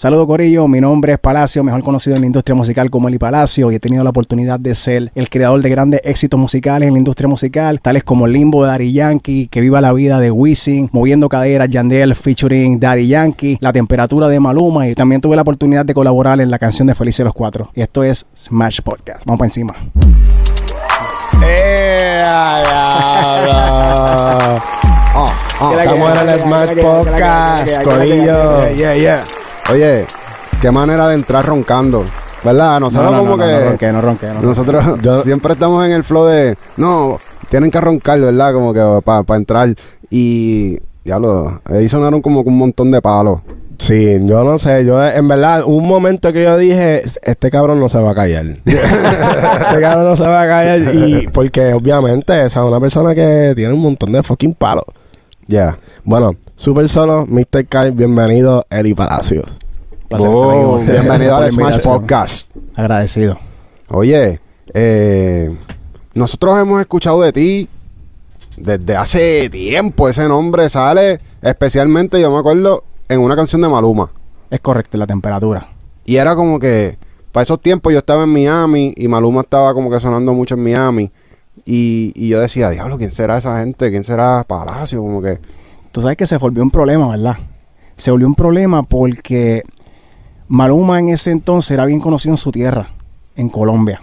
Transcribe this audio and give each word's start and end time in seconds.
Saludo 0.00 0.26
Corillo, 0.26 0.66
mi 0.66 0.80
nombre 0.80 1.12
es 1.12 1.18
Palacio, 1.18 1.62
mejor 1.62 1.84
conocido 1.84 2.16
en 2.16 2.22
la 2.22 2.26
industria 2.26 2.54
musical 2.54 2.88
como 2.88 3.08
Eli 3.08 3.18
Palacio 3.18 3.70
y 3.70 3.74
he 3.74 3.80
tenido 3.80 4.02
la 4.02 4.08
oportunidad 4.08 4.58
de 4.58 4.74
ser 4.74 5.12
el 5.14 5.28
creador 5.28 5.60
de 5.60 5.68
grandes 5.68 6.00
éxitos 6.04 6.40
musicales 6.40 6.86
en 6.86 6.94
la 6.94 6.98
industria 6.98 7.28
musical, 7.28 7.82
tales 7.82 8.02
como 8.02 8.26
Limbo 8.26 8.64
de 8.64 8.70
Daddy 8.70 8.94
Yankee, 8.94 9.48
Que 9.48 9.60
Viva 9.60 9.82
la 9.82 9.92
Vida 9.92 10.18
de 10.18 10.30
Wisin, 10.30 10.88
Moviendo 10.92 11.28
Caderas, 11.28 11.68
Yandel 11.68 12.14
featuring 12.14 12.80
Daddy 12.80 13.08
Yankee, 13.08 13.58
La 13.60 13.74
Temperatura 13.74 14.28
de 14.28 14.40
Maluma 14.40 14.88
y 14.88 14.94
también 14.94 15.20
tuve 15.20 15.36
la 15.36 15.42
oportunidad 15.42 15.84
de 15.84 15.92
colaborar 15.92 16.40
en 16.40 16.50
la 16.50 16.58
canción 16.58 16.88
de 16.88 16.94
Felices 16.94 17.22
los 17.22 17.34
Cuatro. 17.34 17.70
Y 17.74 17.82
esto 17.82 18.02
es 18.02 18.24
Smash 18.34 18.80
Podcast. 18.80 19.26
Vamos 19.26 19.38
para 19.38 19.48
encima. 19.48 19.74
¡Eh! 21.44 22.22
Oh, 25.14 25.30
oh, 25.60 25.72
Estamos 25.78 26.18
en 26.18 26.28
el 26.30 26.40
Smash 26.40 26.80
Podcast, 26.80 27.82
Corillo. 27.82 28.74
yeah, 28.74 28.96
yeah. 28.96 29.20
Oye, 29.72 30.06
qué 30.60 30.70
manera 30.70 31.08
de 31.08 31.14
entrar 31.14 31.44
roncando. 31.44 32.04
¿Verdad? 32.42 32.80
Nosotros 32.80 33.10
No, 33.12 33.16
no, 33.18 33.22
como 33.24 33.36
no, 33.36 33.44
que. 33.44 33.52
no, 33.52 33.68
ronque, 33.70 33.92
no 33.92 34.00
ronque, 34.00 34.26
no 34.28 34.40
nosotros 34.40 34.84
Yo- 35.02 35.22
siempre 35.22 35.52
estamos 35.52 35.84
en 35.84 35.92
el 35.92 36.04
flow 36.04 36.24
de. 36.26 36.56
No, 36.76 37.18
tienen 37.50 37.70
que 37.70 37.80
roncar, 37.80 38.18
¿verdad? 38.20 38.52
Como 38.54 38.72
que 38.72 39.00
para 39.04 39.36
entrar. 39.36 39.74
Y. 40.10 40.78
Ya 41.04 41.18
lo. 41.18 41.60
Ahí 41.66 41.88
sonaron 41.88 42.22
como 42.22 42.42
que 42.42 42.48
un 42.48 42.58
montón 42.58 42.90
de 42.90 43.00
palos. 43.02 43.40
Sí, 43.78 44.18
yo 44.26 44.44
no 44.44 44.58
sé, 44.58 44.84
yo 44.84 45.02
en 45.02 45.26
verdad, 45.26 45.62
un 45.64 45.88
momento 45.88 46.30
que 46.34 46.44
yo 46.44 46.58
dije, 46.58 47.02
este 47.22 47.50
cabrón 47.50 47.80
no 47.80 47.88
se 47.88 47.96
va 47.98 48.10
a 48.10 48.14
callar. 48.14 48.44
este 48.66 49.80
cabrón 49.80 50.04
no 50.04 50.16
se 50.16 50.28
va 50.28 50.42
a 50.42 50.46
callar 50.46 50.94
y 50.94 51.26
porque 51.32 51.72
obviamente 51.72 52.34
esa 52.44 52.60
es 52.60 52.66
una 52.66 52.78
persona 52.78 53.14
que 53.14 53.54
tiene 53.56 53.72
un 53.72 53.80
montón 53.80 54.12
de 54.12 54.22
fucking 54.22 54.52
palos. 54.52 54.84
Ya. 55.46 55.78
Bueno, 56.04 56.32
super 56.56 56.86
solo, 56.90 57.24
Mr. 57.26 57.66
Kai, 57.70 57.90
bienvenido, 57.90 58.66
Eli 58.68 58.92
Palacios. 58.92 59.46
Ustedes. 60.10 60.90
Bienvenido 60.90 61.36
al 61.36 61.50
Smash. 61.52 61.84
Podcast. 61.84 62.50
Agradecido. 62.74 63.38
Oye, 63.88 64.40
eh, 64.74 65.56
nosotros 66.14 66.58
hemos 66.60 66.80
escuchado 66.80 67.22
de 67.22 67.32
ti 67.32 67.68
desde 68.56 68.96
hace 68.96 69.48
tiempo. 69.50 70.08
Ese 70.08 70.26
nombre 70.26 70.68
sale 70.68 71.20
especialmente, 71.40 72.20
yo 72.20 72.32
me 72.32 72.38
acuerdo, 72.38 72.82
en 73.08 73.20
una 73.20 73.36
canción 73.36 73.62
de 73.62 73.68
Maluma. 73.68 74.10
Es 74.50 74.60
correcto, 74.60 74.98
la 74.98 75.06
temperatura. 75.06 75.68
Y 76.04 76.16
era 76.16 76.34
como 76.34 76.58
que, 76.58 76.98
para 77.30 77.42
esos 77.42 77.60
tiempos 77.60 77.92
yo 77.92 78.00
estaba 78.00 78.24
en 78.24 78.30
Miami 78.30 78.92
y 78.96 79.06
Maluma 79.06 79.42
estaba 79.42 79.72
como 79.74 79.90
que 79.90 80.00
sonando 80.00 80.34
mucho 80.34 80.56
en 80.56 80.64
Miami. 80.64 81.12
Y, 81.64 82.12
y 82.16 82.28
yo 82.28 82.40
decía, 82.40 82.70
diablo, 82.70 82.98
¿quién 82.98 83.12
será 83.12 83.38
esa 83.38 83.60
gente? 83.60 83.90
¿Quién 83.90 84.02
será 84.02 84.42
Palacio? 84.42 85.00
Como 85.02 85.22
que, 85.22 85.38
Tú 85.92 86.00
sabes 86.00 86.16
que 86.16 86.26
se 86.26 86.36
volvió 86.36 86.64
un 86.64 86.70
problema, 86.70 87.08
¿verdad? 87.10 87.36
Se 87.96 88.10
volvió 88.10 88.26
un 88.26 88.34
problema 88.34 88.82
porque 88.82 89.62
Maluma 90.50 90.98
en 90.98 91.10
ese 91.10 91.30
entonces 91.30 91.70
era 91.70 91.86
bien 91.86 92.00
conocido 92.00 92.32
en 92.32 92.36
su 92.36 92.50
tierra, 92.50 92.88
en 93.36 93.48
Colombia. 93.48 94.00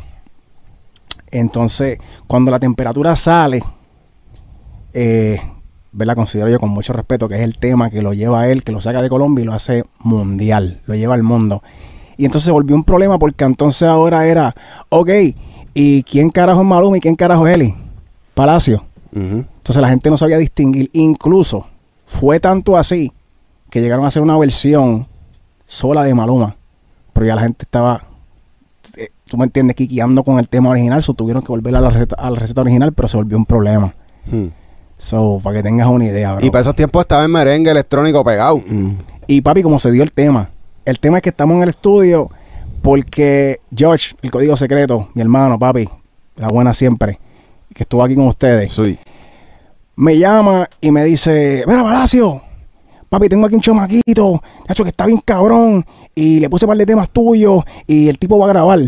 Entonces, 1.29 1.99
cuando 2.25 2.51
la 2.51 2.57
temperatura 2.59 3.17
sale, 3.17 3.61
eh, 4.93 5.41
¿verdad? 5.91 6.15
Considero 6.15 6.49
yo 6.49 6.57
con 6.57 6.69
mucho 6.69 6.93
respeto 6.93 7.27
que 7.27 7.35
es 7.35 7.41
el 7.41 7.57
tema 7.57 7.89
que 7.89 8.01
lo 8.01 8.13
lleva 8.13 8.39
a 8.39 8.49
él, 8.49 8.63
que 8.63 8.71
lo 8.71 8.79
saca 8.79 9.01
de 9.01 9.09
Colombia 9.09 9.43
y 9.43 9.45
lo 9.45 9.51
hace 9.51 9.83
mundial, 9.99 10.79
lo 10.85 10.95
lleva 10.95 11.15
al 11.15 11.23
mundo. 11.23 11.61
Y 12.15 12.23
entonces 12.23 12.45
se 12.45 12.51
volvió 12.51 12.77
un 12.77 12.85
problema 12.85 13.19
porque 13.19 13.43
entonces 13.43 13.85
ahora 13.85 14.25
era, 14.25 14.55
ok, 14.87 15.09
¿y 15.73 16.03
quién 16.03 16.29
carajo 16.29 16.61
es 16.61 16.67
Maluma 16.67 16.97
y 16.97 17.01
quién 17.01 17.17
carajo 17.17 17.45
es 17.45 17.55
Eli? 17.55 17.75
Palacio. 18.33 18.85
Entonces 19.11 19.81
la 19.81 19.89
gente 19.89 20.09
no 20.09 20.15
sabía 20.15 20.37
distinguir. 20.37 20.89
Incluso 20.93 21.67
fue 22.05 22.39
tanto 22.39 22.77
así 22.77 23.11
que 23.69 23.81
llegaron 23.81 24.05
a 24.05 24.07
hacer 24.07 24.21
una 24.21 24.37
versión 24.37 25.07
sola 25.67 26.03
de 26.03 26.15
Maluma. 26.15 26.55
Pero 27.13 27.27
ya 27.27 27.35
la 27.35 27.41
gente 27.41 27.63
estaba, 27.63 28.01
eh, 28.95 29.09
tú 29.25 29.37
me 29.37 29.45
entiendes, 29.45 29.75
quiqueando 29.75 30.23
con 30.23 30.39
el 30.39 30.49
tema 30.49 30.71
original. 30.71 31.03
So 31.03 31.13
tuvieron 31.13 31.43
que 31.43 31.49
volver 31.49 31.75
a 31.75 31.81
la 31.81 31.91
receta, 31.91 32.15
a 32.15 32.31
la 32.31 32.39
receta 32.39 32.61
original, 32.61 32.93
pero 32.93 33.07
se 33.07 33.17
volvió 33.17 33.37
un 33.37 33.45
problema. 33.45 33.93
hmm. 34.25 34.47
So, 34.99 35.39
para 35.43 35.57
que 35.57 35.63
tengas 35.63 35.87
una 35.87 36.05
idea, 36.05 36.33
bro. 36.33 36.43
Y 36.45 36.49
para 36.49 36.61
esos 36.61 36.75
tiempos 36.75 37.01
estaba 37.01 37.23
en 37.23 37.29
merengue 37.29 37.69
electrónico 37.69 38.23
pegado. 38.23 38.63
Y 39.27 39.41
papi, 39.41 39.61
como 39.61 39.77
se 39.77 39.91
dio 39.91 40.01
el 40.01 40.11
tema. 40.11 40.49
El 40.85 40.99
tema 40.99 41.17
es 41.17 41.21
que 41.21 41.29
estamos 41.29 41.55
en 41.57 41.63
el 41.63 41.69
estudio 41.69 42.31
porque 42.81 43.59
George, 43.75 44.15
el 44.23 44.31
código 44.31 44.57
secreto, 44.57 45.09
mi 45.13 45.21
hermano, 45.21 45.59
papi, 45.59 45.87
la 46.37 46.47
buena 46.47 46.73
siempre, 46.73 47.19
que 47.75 47.83
estuvo 47.83 48.03
aquí 48.03 48.15
con 48.15 48.27
ustedes. 48.27 48.73
Sí. 48.73 48.97
me 49.95 50.17
llama 50.17 50.67
y 50.81 50.91
me 50.91 51.03
dice, 51.03 51.63
mira, 51.67 51.83
Palacio, 51.83 52.41
papi, 53.09 53.29
tengo 53.29 53.45
aquí 53.45 53.55
un 53.55 53.61
chamaquito, 53.61 54.41
hecho 54.67 54.83
que 54.83 54.89
está 54.89 55.05
bien 55.05 55.21
cabrón, 55.23 55.85
y 56.15 56.39
le 56.39 56.49
puse 56.49 56.65
un 56.65 56.69
par 56.69 56.77
de 56.77 56.85
temas 56.85 57.09
tuyos, 57.09 57.63
y 57.85 58.07
el 58.07 58.17
tipo 58.19 58.37
va 58.37 58.45
a 58.45 58.49
grabar. 58.49 58.79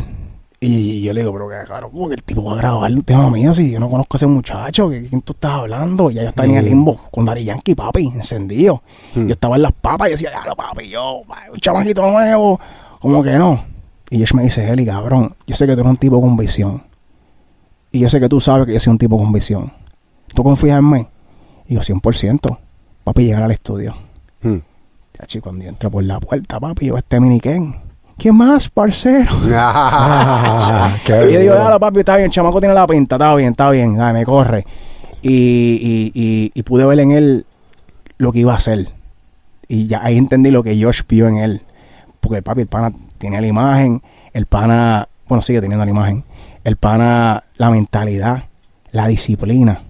Y 0.62 1.02
yo 1.03 1.13
le 1.13 1.22
digo, 1.22 1.31
pero 1.31 1.47
qué 1.47 1.56
caro, 1.66 1.90
¿cómo 1.90 2.09
que 2.09 2.16
el 2.16 2.24
tipo 2.24 2.44
va 2.44 2.52
a 2.52 2.56
grabar 2.57 2.91
un 2.91 3.02
tema 3.03 3.30
mío 3.30 3.53
si 3.53 3.72
yo 3.72 3.80
no 3.80 3.90
conozco 3.90 4.16
a 4.16 4.18
ese 4.18 4.28
muchacho? 4.28 4.90
¿De 4.90 5.03
quién 5.07 5.22
tú 5.22 5.31
estás 5.31 5.52
hablando? 5.52 6.12
Y 6.12 6.16
ya 6.16 6.24
yo 6.24 6.30
estaba 6.30 6.50
en 6.50 6.56
el 6.56 6.66
Mm. 6.66 6.68
limbo 6.68 7.00
con 7.12 7.24
Dari 7.24 7.46
Yankee, 7.46 7.75
papi, 7.75 8.07
encendido. 8.13 8.84
Mm. 9.16 9.28
Yo 9.28 9.31
estaba 9.34 9.56
en 9.56 9.62
las 9.62 9.72
papas 9.72 10.09
y 10.09 10.12
decía, 10.12 10.31
ya, 10.34 10.53
papi, 10.56 10.90
yo, 10.90 11.22
un 11.53 11.59
chamaquito 11.62 12.01
nuevo, 12.12 12.59
como 13.00 13.24
que 13.24 13.31
no. 13.38 13.63
Y 14.09 14.18
ella 14.18 14.25
me 14.34 14.44
dice, 14.44 14.69
Eli, 14.69 14.86
cabrón, 14.86 15.34
yo 15.47 15.56
sé 15.56 15.66
que 15.66 15.75
tú 15.75 15.80
eres 15.80 15.91
un 15.91 15.97
tipo 15.97 16.19
con 16.19 16.36
visión. 16.36 16.84
Y 17.91 18.00
yo 18.00 18.09
sé 18.09 18.19
que 18.19 18.28
tú 18.28 18.41
sabes 18.41 18.68
que 18.68 18.74
yo 18.74 18.80
soy 18.81 18.91
un 18.91 18.97
tipo 18.97 19.18
con 19.18 19.31
visión. 19.31 19.72
¿Tú 20.36 20.44
confías 20.44 20.78
en 20.80 20.90
mí? 20.90 21.07
Y 21.68 21.75
yo, 21.75 21.81
100%. 21.81 22.57
Papi, 23.06 23.24
llegar 23.25 23.44
al 23.44 23.51
estudio. 23.51 23.96
Hmm. 24.42 24.58
Chachi, 25.18 25.40
cuando 25.40 25.64
yo 25.64 25.70
entro 25.70 25.92
por 25.92 26.04
la 26.04 26.20
puerta, 26.20 26.60
papi, 26.60 26.88
yo 26.88 26.98
este 26.98 27.20
miniquén. 27.20 27.76
¿Quién 28.18 28.36
más, 28.36 28.70
parcero? 28.70 29.32
Ah, 29.52 30.96
qué 31.06 31.30
y 31.30 31.34
yo 31.34 31.40
digo, 31.40 31.54
dale, 31.56 31.80
papi, 31.80 32.00
está 32.00 32.16
bien, 32.16 32.26
el 32.26 32.32
chamaco 32.32 32.60
tiene 32.60 32.76
la 32.76 32.86
pinta, 32.86 33.16
está 33.16 33.36
bien, 33.36 33.52
está 33.52 33.70
bien, 33.72 33.96
dale, 33.96 34.20
me 34.20 34.26
corre. 34.26 34.66
Y, 35.22 35.32
y, 35.32 36.12
y, 36.14 36.52
y 36.54 36.64
pude 36.64 36.86
ver 36.86 37.00
en 37.00 37.12
él 37.12 37.46
lo 38.18 38.32
que 38.32 38.40
iba 38.40 38.54
a 38.54 38.58
hacer. 38.58 38.90
Y 39.68 39.88
ya 39.88 40.04
ahí 40.04 40.18
entendí 40.18 40.52
lo 40.52 40.64
que 40.64 40.82
Josh 40.82 41.02
vio 41.08 41.28
en 41.28 41.38
él. 41.38 41.62
Porque, 42.20 42.42
papi, 42.42 42.62
el 42.62 42.68
pana 42.68 42.92
tenía 43.18 43.42
la 43.42 43.48
imagen, 43.48 44.02
el 44.34 44.46
pana, 44.46 45.08
bueno, 45.28 45.42
sigue 45.42 45.62
teniendo 45.62 45.86
la 45.86 45.92
imagen. 45.92 46.24
El 46.64 46.76
pana, 46.76 47.44
la 47.56 47.70
mentalidad, 47.70 48.46
la 48.92 49.08
disciplina. 49.08 49.84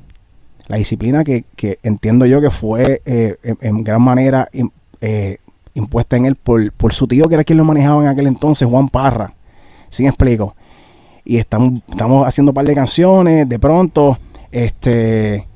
La 0.70 0.78
disciplina 0.78 1.24
que, 1.24 1.44
que 1.56 1.80
entiendo 1.84 2.26
yo 2.26 2.40
que 2.40 2.50
fue 2.50 3.02
eh, 3.06 3.36
en, 3.44 3.84
gran 3.84 4.02
manera 4.02 4.48
eh, 5.02 5.38
impuesta 5.74 6.16
en 6.16 6.26
él 6.26 6.36
por, 6.36 6.72
por 6.72 6.94
su 6.94 7.08
tío, 7.08 7.28
que 7.28 7.34
era 7.34 7.44
quien 7.44 7.58
lo 7.58 7.66
manejaba 7.66 8.04
en 8.04 8.08
aquel 8.08 8.28
entonces, 8.28 8.68
Juan 8.68 8.88
Parra. 8.88 9.34
¿Sí 9.90 10.04
me 10.04 10.10
explico? 10.10 10.56
Y 11.26 11.38
estamos, 11.38 11.82
estamos 11.90 12.28
haciendo 12.28 12.52
un 12.52 12.54
par 12.54 12.66
de 12.66 12.76
canciones, 12.76 13.50
de 13.50 13.60
pronto, 13.60 14.18
este, 14.52 15.48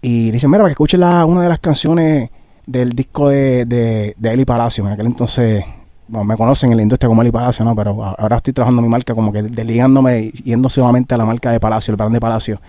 y 0.00 0.30
dicen, 0.30 0.50
mira, 0.50 0.62
para 0.62 0.70
que 0.70 0.72
escuches 0.72 0.98
la, 0.98 1.24
una 1.24 1.42
de 1.42 1.48
las 1.48 1.58
canciones 1.58 2.30
del 2.64 2.90
disco 2.90 3.28
de, 3.28 3.64
de, 3.64 4.14
de 4.16 4.32
Eli 4.32 4.44
Palacio. 4.44 4.86
En 4.86 4.92
aquel 4.92 5.06
entonces, 5.06 5.64
bueno, 6.06 6.24
me 6.24 6.36
conocen 6.36 6.70
en 6.70 6.76
la 6.76 6.82
industria 6.82 7.08
como 7.08 7.22
Eli 7.22 7.30
Palacio, 7.30 7.64
¿no? 7.64 7.74
Pero 7.74 8.04
ahora 8.04 8.36
estoy 8.36 8.52
trabajando 8.52 8.82
mi 8.82 8.88
marca 8.88 9.14
como 9.14 9.32
que 9.32 9.42
desligándome, 9.42 10.30
yendo 10.30 10.68
solamente 10.68 11.14
a 11.14 11.18
la 11.18 11.24
marca 11.24 11.50
de 11.50 11.58
Palacio, 11.58 11.92
el 11.92 11.96
brand 11.96 12.14
de 12.14 12.20
Palacio. 12.20 12.60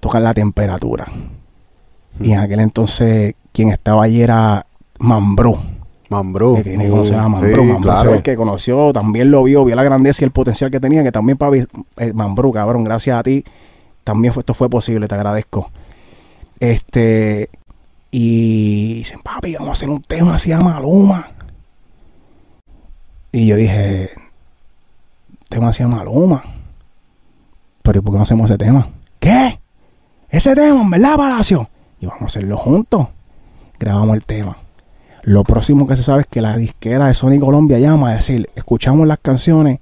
Tocan 0.00 0.24
la 0.24 0.34
temperatura. 0.34 1.06
Y 2.20 2.32
en 2.32 2.40
aquel 2.40 2.60
entonces, 2.60 3.34
quien 3.52 3.70
estaba 3.70 4.04
allí 4.04 4.20
era 4.22 4.66
Mambrú. 4.98 5.58
Mambrú. 6.08 6.56
Que 6.56 6.64
tiene 6.64 6.84
que 6.84 6.90
conocer 6.90 7.16
a 7.16 7.28
Mambrú. 7.28 7.64
sí, 7.64 7.82
claro. 7.82 8.14
el 8.14 8.22
que 8.22 8.36
conoció, 8.36 8.92
también 8.92 9.30
lo 9.30 9.42
vio, 9.42 9.64
vio 9.64 9.76
la 9.76 9.82
grandeza 9.82 10.22
y 10.22 10.26
el 10.26 10.30
potencial 10.30 10.70
que 10.70 10.80
tenía, 10.80 11.02
que 11.02 11.12
también, 11.12 11.36
papi, 11.36 11.66
eh, 11.96 12.12
Mambrú, 12.12 12.52
cabrón, 12.52 12.84
gracias 12.84 13.18
a 13.18 13.22
ti, 13.22 13.44
también 14.04 14.32
fue, 14.32 14.40
esto 14.40 14.54
fue 14.54 14.70
posible, 14.70 15.06
te 15.06 15.14
agradezco. 15.14 15.70
Este, 16.60 17.50
y 18.10 18.94
dicen, 18.94 19.20
papi, 19.22 19.54
vamos 19.54 19.68
a 19.68 19.72
hacer 19.72 19.90
un 19.90 20.02
tema 20.02 20.34
así 20.34 20.50
a 20.50 20.60
Maluma. 20.60 21.30
Y 23.30 23.46
yo 23.46 23.56
dije, 23.56 24.10
tema 25.48 25.68
así 25.68 25.82
a 25.82 25.88
Maluma. 25.88 26.42
Pero 27.82 27.98
¿y 27.98 28.02
por 28.02 28.12
qué 28.12 28.16
no 28.16 28.22
hacemos 28.22 28.50
ese 28.50 28.58
tema? 28.58 28.88
¿Qué? 29.20 29.60
Ese 30.30 30.54
tema, 30.54 30.86
verdad, 30.88 31.16
Palacio. 31.16 31.68
Y 32.00 32.06
vamos 32.06 32.22
a 32.22 32.26
hacerlo 32.26 32.56
juntos. 32.56 33.06
Grabamos 33.78 34.14
el 34.14 34.24
tema. 34.24 34.58
Lo 35.22 35.42
próximo 35.42 35.86
que 35.86 35.96
se 35.96 36.02
sabe 36.02 36.22
es 36.22 36.26
que 36.26 36.42
la 36.42 36.56
disquera 36.56 37.06
de 37.06 37.14
Sony 37.14 37.38
Colombia 37.40 37.78
llama 37.78 38.10
a 38.10 38.14
decir, 38.14 38.48
escuchamos 38.54 39.06
las 39.06 39.18
canciones 39.18 39.78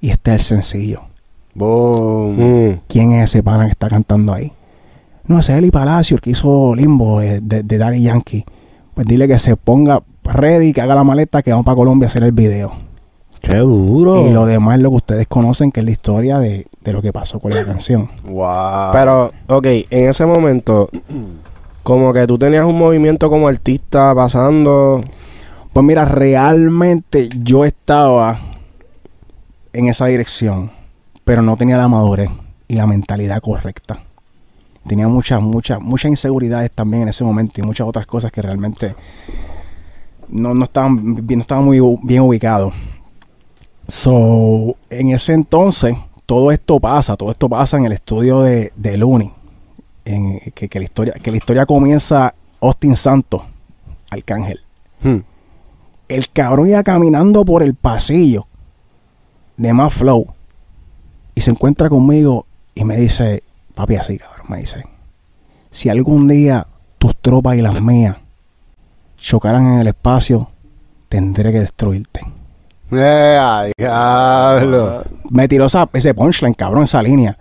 y 0.00 0.10
este 0.10 0.34
es 0.34 0.40
el 0.40 0.46
sencillo. 0.46 1.02
Boom. 1.54 2.36
Mm. 2.38 2.80
¿Quién 2.88 3.12
es 3.12 3.30
ese 3.30 3.42
pana 3.42 3.64
que 3.64 3.72
está 3.72 3.88
cantando 3.88 4.32
ahí? 4.32 4.52
No, 5.24 5.40
ese 5.40 5.52
es 5.52 5.58
Eli 5.58 5.70
Palacio, 5.70 6.16
el 6.16 6.20
que 6.20 6.30
hizo 6.30 6.74
Limbo 6.74 7.20
eh, 7.20 7.40
de, 7.42 7.62
de 7.62 7.78
Daddy 7.78 8.02
Yankee. 8.02 8.44
Pues 8.94 9.06
dile 9.06 9.26
que 9.26 9.38
se 9.38 9.56
ponga 9.56 10.02
ready, 10.24 10.72
que 10.72 10.80
haga 10.80 10.94
la 10.94 11.04
maleta, 11.04 11.42
que 11.42 11.50
vamos 11.50 11.66
para 11.66 11.76
Colombia 11.76 12.06
a 12.06 12.08
hacer 12.08 12.22
el 12.22 12.32
video. 12.32 12.89
Qué 13.40 13.56
duro. 13.56 14.26
Y 14.26 14.30
lo 14.30 14.46
demás 14.46 14.76
es 14.76 14.82
lo 14.82 14.90
que 14.90 14.96
ustedes 14.96 15.26
conocen, 15.26 15.72
que 15.72 15.80
es 15.80 15.86
la 15.86 15.92
historia 15.92 16.38
de, 16.38 16.66
de 16.80 16.92
lo 16.92 17.02
que 17.02 17.12
pasó 17.12 17.40
con 17.40 17.52
la 17.52 17.64
canción. 17.64 18.10
Wow. 18.24 18.92
Pero, 18.92 19.32
ok, 19.48 19.66
en 19.66 20.08
ese 20.10 20.26
momento, 20.26 20.88
como 21.82 22.12
que 22.12 22.26
tú 22.26 22.38
tenías 22.38 22.64
un 22.64 22.78
movimiento 22.78 23.30
como 23.30 23.48
artista 23.48 24.14
pasando. 24.14 25.00
Pues 25.72 25.86
mira, 25.86 26.04
realmente 26.04 27.28
yo 27.42 27.64
estaba 27.64 28.40
en 29.72 29.88
esa 29.88 30.06
dirección, 30.06 30.70
pero 31.24 31.42
no 31.42 31.56
tenía 31.56 31.76
la 31.76 31.88
madurez 31.88 32.30
y 32.68 32.74
la 32.74 32.86
mentalidad 32.86 33.40
correcta. 33.40 34.00
Tenía 34.86 35.08
muchas, 35.08 35.40
muchas, 35.40 35.80
muchas 35.80 36.10
inseguridades 36.10 36.70
también 36.70 37.04
en 37.04 37.08
ese 37.10 37.22
momento 37.22 37.60
y 37.60 37.64
muchas 37.64 37.86
otras 37.86 38.06
cosas 38.06 38.32
que 38.32 38.42
realmente 38.42 38.94
no, 40.28 40.54
no 40.54 40.64
estaban, 40.64 41.24
no 41.26 41.40
estaban 41.40 41.64
muy 41.64 41.80
bien 42.02 42.22
ubicados. 42.22 42.74
So, 43.90 44.76
en 44.88 45.10
ese 45.10 45.32
entonces, 45.32 45.96
todo 46.24 46.52
esto 46.52 46.78
pasa, 46.78 47.16
todo 47.16 47.32
esto 47.32 47.48
pasa 47.48 47.76
en 47.76 47.86
el 47.86 47.92
estudio 47.92 48.42
de, 48.42 48.72
de 48.76 48.96
Looney. 48.96 49.32
En, 50.04 50.38
que, 50.54 50.68
que 50.68 50.78
la 50.78 50.84
historia, 50.84 51.14
que 51.14 51.32
la 51.32 51.36
historia 51.36 51.66
comienza 51.66 52.32
Austin 52.60 52.94
Santos, 52.94 53.42
Arcángel. 54.08 54.60
Hmm. 55.02 55.18
El 56.06 56.30
cabrón 56.30 56.68
iba 56.68 56.82
caminando 56.84 57.44
por 57.44 57.64
el 57.64 57.74
pasillo 57.74 58.46
de 59.56 59.72
más 59.72 59.92
flow 59.92 60.26
y 61.34 61.40
se 61.40 61.50
encuentra 61.50 61.88
conmigo 61.88 62.46
y 62.76 62.84
me 62.84 62.96
dice, 62.96 63.42
papi, 63.74 63.96
así 63.96 64.18
cabrón, 64.18 64.46
me 64.48 64.58
dice, 64.58 64.84
si 65.72 65.88
algún 65.88 66.28
día 66.28 66.68
tus 66.98 67.16
tropas 67.16 67.56
y 67.56 67.62
las 67.62 67.82
mías 67.82 68.18
chocaran 69.16 69.66
en 69.66 69.80
el 69.80 69.88
espacio, 69.88 70.48
tendré 71.08 71.50
que 71.50 71.60
destruirte. 71.60 72.20
Eh, 72.92 73.38
ay, 73.40 73.72
diablo. 73.76 75.02
Me 75.30 75.46
tiró 75.48 75.66
esa- 75.66 75.88
ese 75.92 76.14
punchline, 76.14 76.54
cabrón, 76.54 76.84
esa 76.84 77.02
línea. 77.02 77.36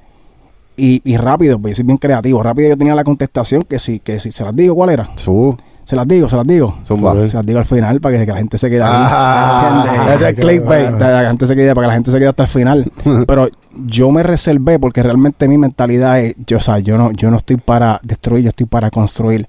Y, 0.78 1.02
y 1.04 1.18
rápido, 1.18 1.60
pues 1.60 1.76
soy 1.78 1.86
bien 1.86 1.98
creativo. 1.98 2.42
Rápido 2.42 2.70
yo 2.70 2.78
tenía 2.78 2.96
la 2.96 3.04
contestación 3.04 3.64
que 3.64 3.80
si, 3.80 4.00
que 4.00 4.20
si 4.20 4.32
se 4.32 4.44
las 4.46 4.56
digo, 4.56 4.76
¿cuál 4.76 4.92
era? 4.92 5.10
Su, 5.16 5.58
Se 5.84 5.96
las 5.96 6.08
digo, 6.08 6.30
se 6.30 6.38
las 6.38 6.46
digo. 6.48 6.78
zumba. 6.86 7.14
Se 7.28 7.36
las 7.36 7.46
digo 7.46 7.60
al 7.60 7.66
final 7.66 8.00
para 8.00 8.18
que, 8.18 8.26
que 8.26 8.32
la 8.32 8.38
gente 8.38 8.58
se 8.58 8.70
quede 8.70 8.84
ahí. 8.84 8.90
Ah, 8.94 10.16
es 10.22 10.36
clickbait. 10.36 10.92
Para 10.92 10.98
que 11.18 11.24
la 11.24 11.28
gente 11.30 11.48
se 11.48 11.56
quede, 11.56 11.74
para 11.76 11.86
que 11.86 11.88
la 11.90 11.94
gente 11.96 12.12
se 12.12 12.18
quede 12.20 12.28
hasta 12.30 12.44
el 12.44 12.50
final. 12.50 12.92
Pero 13.28 13.50
yo 13.86 14.10
me 14.12 14.24
reservé 14.24 14.80
porque 14.80 15.04
realmente 15.04 15.48
mi 15.48 15.58
mentalidad 15.58 16.20
es, 16.22 16.36
yo, 16.46 16.58
o 16.58 16.62
sea, 16.62 16.80
yo 16.80 16.98
no, 16.98 17.12
yo 17.12 17.30
no 17.32 17.38
estoy 17.38 17.58
para 17.58 18.00
destruir, 18.04 18.44
yo 18.44 18.50
estoy 18.50 18.68
para 18.68 18.90
construir. 18.92 19.48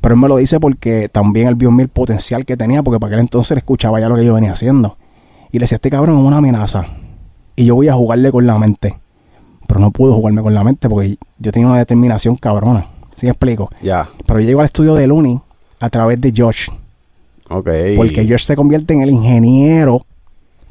Pero 0.00 0.14
él 0.14 0.20
me 0.20 0.28
lo 0.28 0.36
dice 0.36 0.60
porque 0.60 1.08
también 1.08 1.48
él 1.48 1.56
vio 1.56 1.70
el 1.76 1.88
potencial 1.88 2.44
que 2.44 2.56
tenía, 2.56 2.82
porque 2.84 3.00
para 3.00 3.08
aquel 3.14 3.20
entonces 3.20 3.56
escuchaba 3.56 3.98
ya 3.98 4.08
lo 4.08 4.14
que 4.14 4.24
yo 4.24 4.34
venía 4.34 4.52
haciendo. 4.52 4.96
Y 5.50 5.58
le 5.58 5.64
decía, 5.64 5.76
este 5.76 5.90
cabrón 5.90 6.18
es 6.18 6.24
una 6.24 6.38
amenaza. 6.38 6.86
Y 7.56 7.64
yo 7.64 7.74
voy 7.74 7.88
a 7.88 7.94
jugarle 7.94 8.30
con 8.30 8.46
la 8.46 8.58
mente. 8.58 8.98
Pero 9.66 9.80
no 9.80 9.90
pude 9.90 10.12
jugarme 10.14 10.42
con 10.42 10.54
la 10.54 10.64
mente 10.64 10.88
porque 10.88 11.16
yo 11.38 11.52
tenía 11.52 11.68
una 11.68 11.78
determinación 11.78 12.36
cabrona. 12.36 12.86
¿Sí 13.14 13.26
me 13.26 13.30
explico? 13.30 13.68
Ya, 13.82 14.08
Pero 14.26 14.40
yo 14.40 14.46
llego 14.46 14.60
al 14.60 14.66
estudio 14.66 14.94
de 14.94 15.06
Looney 15.06 15.40
a 15.80 15.90
través 15.90 16.20
de 16.20 16.32
Josh. 16.36 16.68
ok. 17.50 17.68
Porque 17.96 18.26
Josh 18.28 18.44
se 18.44 18.54
convierte 18.56 18.94
en 18.94 19.02
el 19.02 19.10
ingeniero 19.10 20.04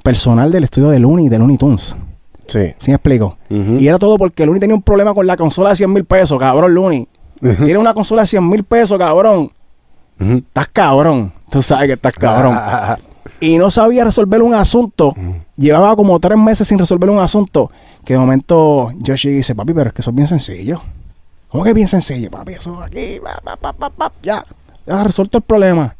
personal 0.03 0.51
del 0.51 0.63
estudio 0.63 0.89
de 0.89 0.99
Looney, 0.99 1.27
de 1.29 1.37
Looney 1.37 1.57
Tunes. 1.57 1.95
Sí. 2.47 2.73
¿Sí 2.77 2.91
me 2.91 2.95
explico? 2.95 3.37
Y 3.49 3.85
era 3.87 3.99
todo 3.99 4.17
porque 4.17 4.45
Looney 4.45 4.59
tenía 4.61 4.75
un 4.75 4.81
problema 4.81 5.13
con 5.13 5.27
la 5.27 5.35
consola 5.35 5.71
de 5.71 5.75
100 5.75 5.91
mil 5.93 6.05
pesos, 6.05 6.39
cabrón, 6.39 6.73
Looney. 6.73 7.07
Tiene 7.41 7.77
una 7.77 7.93
consola 7.93 8.21
de 8.21 8.27
100 8.27 8.47
mil 8.49 8.63
pesos, 8.63 8.97
cabrón. 8.97 9.51
Estás 10.17 10.67
cabrón. 10.69 11.33
Tú 11.51 11.61
sabes 11.61 11.87
que 11.87 11.93
estás 11.93 12.13
cabrón. 12.13 12.57
y 13.39 13.57
no 13.57 13.69
sabía 13.71 14.03
resolver 14.03 14.41
un 14.41 14.53
asunto. 14.53 15.13
Llevaba 15.55 15.95
como 15.95 16.19
tres 16.19 16.37
meses 16.37 16.67
sin 16.67 16.79
resolver 16.79 17.09
un 17.09 17.19
asunto. 17.19 17.71
Que 18.03 18.13
de 18.13 18.19
momento 18.19 18.91
Josh 19.05 19.27
dice, 19.27 19.53
papi, 19.55 19.73
pero 19.73 19.89
es 19.89 19.93
que 19.93 20.01
eso 20.01 20.11
es 20.11 20.15
bien 20.15 20.27
sencillo. 20.27 20.81
¿Cómo 21.49 21.63
que 21.63 21.69
es 21.69 21.75
bien 21.75 21.87
sencillo, 21.87 22.29
papi? 22.29 22.53
Eso 22.53 22.81
aquí, 22.81 23.19
pa, 23.21 24.11
ya. 24.21 24.45
Ya 24.85 25.03
resuelto 25.03 25.37
el 25.39 25.43
problema. 25.43 25.95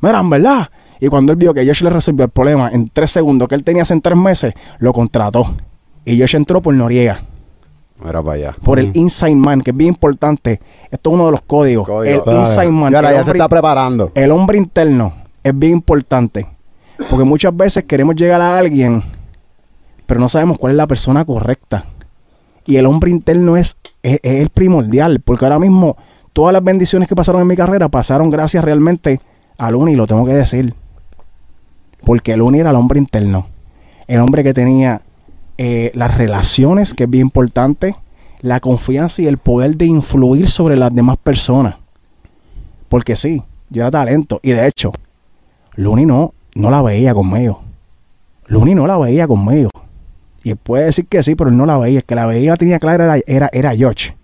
Mira, 0.00 0.20
en 0.20 0.30
verdad. 0.30 0.68
Y 1.00 1.08
cuando 1.08 1.32
él 1.32 1.38
vio 1.38 1.54
que 1.54 1.66
Josh 1.66 1.82
le 1.82 1.90
resolvió 1.90 2.24
el 2.24 2.30
problema 2.30 2.70
en 2.70 2.88
tres 2.88 3.10
segundos 3.10 3.48
que 3.48 3.54
él 3.54 3.64
tenía 3.64 3.82
hace 3.82 3.94
en 3.94 4.00
tres 4.00 4.16
meses, 4.16 4.54
lo 4.78 4.92
contrató. 4.92 5.54
Y 6.04 6.20
Josh 6.20 6.36
entró 6.36 6.60
por 6.62 6.74
Noriega, 6.74 7.22
Mira 8.02 8.22
para 8.22 8.32
allá. 8.34 8.56
por 8.62 8.78
el 8.78 8.90
Inside 8.94 9.34
Man, 9.34 9.60
que 9.62 9.70
es 9.70 9.76
bien 9.76 9.88
importante. 9.90 10.60
Esto 10.90 11.10
es 11.10 11.14
uno 11.14 11.26
de 11.26 11.32
los 11.32 11.42
códigos. 11.42 11.86
Código. 11.86 12.24
El. 12.24 12.36
Inside 12.38 12.70
Man. 12.70 12.94
Ahora 12.94 13.12
ya 13.12 13.24
se 13.24 13.32
está 13.32 13.48
preparando. 13.48 14.10
el 14.14 14.30
hombre 14.30 14.58
interno 14.58 15.12
es 15.42 15.56
bien 15.56 15.72
importante. 15.72 16.57
Porque 17.10 17.24
muchas 17.24 17.56
veces 17.56 17.84
queremos 17.84 18.16
llegar 18.16 18.40
a 18.40 18.58
alguien, 18.58 19.02
pero 20.06 20.20
no 20.20 20.28
sabemos 20.28 20.58
cuál 20.58 20.72
es 20.72 20.76
la 20.76 20.86
persona 20.86 21.24
correcta. 21.24 21.84
Y 22.66 22.76
el 22.76 22.86
hombre 22.86 23.10
interno 23.10 23.56
es, 23.56 23.76
es, 24.02 24.18
el 24.22 24.50
primordial. 24.50 25.20
Porque 25.20 25.44
ahora 25.44 25.58
mismo 25.58 25.96
todas 26.32 26.52
las 26.52 26.62
bendiciones 26.62 27.08
que 27.08 27.16
pasaron 27.16 27.40
en 27.40 27.46
mi 27.46 27.56
carrera 27.56 27.88
pasaron 27.88 28.30
gracias 28.30 28.64
realmente 28.64 29.20
al 29.56 29.74
Uni, 29.74 29.96
lo 29.96 30.06
tengo 30.06 30.24
que 30.24 30.34
decir. 30.34 30.74
Porque 32.04 32.32
el 32.32 32.42
Uni 32.42 32.60
era 32.60 32.70
el 32.70 32.76
hombre 32.76 32.98
interno. 32.98 33.46
El 34.06 34.20
hombre 34.20 34.42
que 34.42 34.54
tenía 34.54 35.02
eh, 35.56 35.90
las 35.94 36.16
relaciones, 36.16 36.94
que 36.94 37.04
es 37.04 37.10
bien 37.10 37.26
importante, 37.26 37.94
la 38.40 38.60
confianza 38.60 39.22
y 39.22 39.26
el 39.26 39.38
poder 39.38 39.76
de 39.76 39.86
influir 39.86 40.48
sobre 40.48 40.76
las 40.76 40.94
demás 40.94 41.16
personas. 41.16 41.76
Porque 42.88 43.16
sí, 43.16 43.42
yo 43.70 43.82
era 43.82 43.90
talento. 43.90 44.40
Y 44.42 44.52
de 44.52 44.66
hecho, 44.66 44.92
Luni 45.74 46.06
no, 46.06 46.32
no 46.58 46.70
la 46.70 46.82
veía 46.82 47.14
conmigo. 47.14 47.62
Luni 48.46 48.74
no 48.74 48.86
la 48.86 48.96
veía 48.98 49.26
conmigo. 49.26 49.70
Y 50.42 50.50
él 50.50 50.56
puede 50.56 50.84
decir 50.86 51.06
que 51.06 51.22
sí, 51.22 51.34
pero 51.34 51.50
él 51.50 51.56
no 51.56 51.66
la 51.66 51.78
veía. 51.78 51.98
El 51.98 52.04
que 52.04 52.14
la 52.14 52.26
veía 52.26 52.50
la 52.52 52.56
tenía 52.56 52.78
clara 52.78 53.04
era, 53.04 53.18
era, 53.26 53.50
era 53.52 53.74
George. 53.76 54.16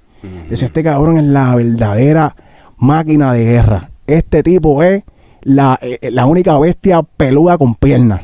Decía, 0.48 0.66
este 0.66 0.82
cabrón 0.82 1.18
es 1.18 1.24
la 1.24 1.54
verdadera 1.54 2.34
máquina 2.78 3.32
de 3.34 3.44
guerra. 3.44 3.90
Este 4.06 4.42
tipo 4.42 4.82
es 4.82 5.02
la, 5.42 5.78
eh, 5.82 6.10
la 6.10 6.24
única 6.26 6.58
bestia 6.58 7.02
peluda 7.02 7.58
con 7.58 7.74
piernas. 7.74 8.22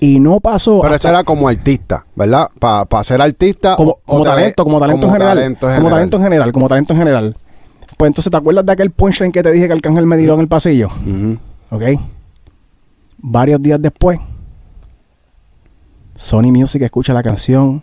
Y 0.00 0.20
no 0.20 0.40
pasó 0.40 0.80
Pero 0.80 0.94
hasta- 0.94 1.08
eso 1.08 1.14
era 1.16 1.24
como 1.24 1.48
artista, 1.48 2.04
¿verdad? 2.14 2.48
Para 2.58 3.04
ser 3.04 3.20
artista. 3.20 3.76
como, 3.76 3.98
o- 4.06 4.24
talento, 4.24 4.64
como 4.64 4.80
talento 4.80 5.06
en 5.06 5.12
general. 5.12 5.36
talento 5.36 5.66
Como 5.76 5.90
talento 5.90 6.16
en 6.16 6.22
general, 6.22 6.52
como 6.52 6.68
talento 6.68 6.92
en 6.94 6.98
general. 6.98 7.36
Pues 7.96 8.08
entonces, 8.08 8.30
¿te 8.30 8.36
acuerdas 8.36 8.66
de 8.66 8.72
aquel 8.72 8.90
punchline 8.90 9.30
que 9.32 9.42
te 9.42 9.52
dije 9.52 9.66
que 9.66 9.72
Arcángel 9.74 10.06
me 10.06 10.16
tiró 10.16 10.34
en 10.34 10.40
el 10.40 10.48
pasillo? 10.48 10.88
¿Ok? 11.70 11.82
Varios 13.26 13.62
días 13.62 13.80
después, 13.80 14.20
Sony 16.14 16.52
Music 16.52 16.82
escucha 16.82 17.14
la 17.14 17.22
canción, 17.22 17.82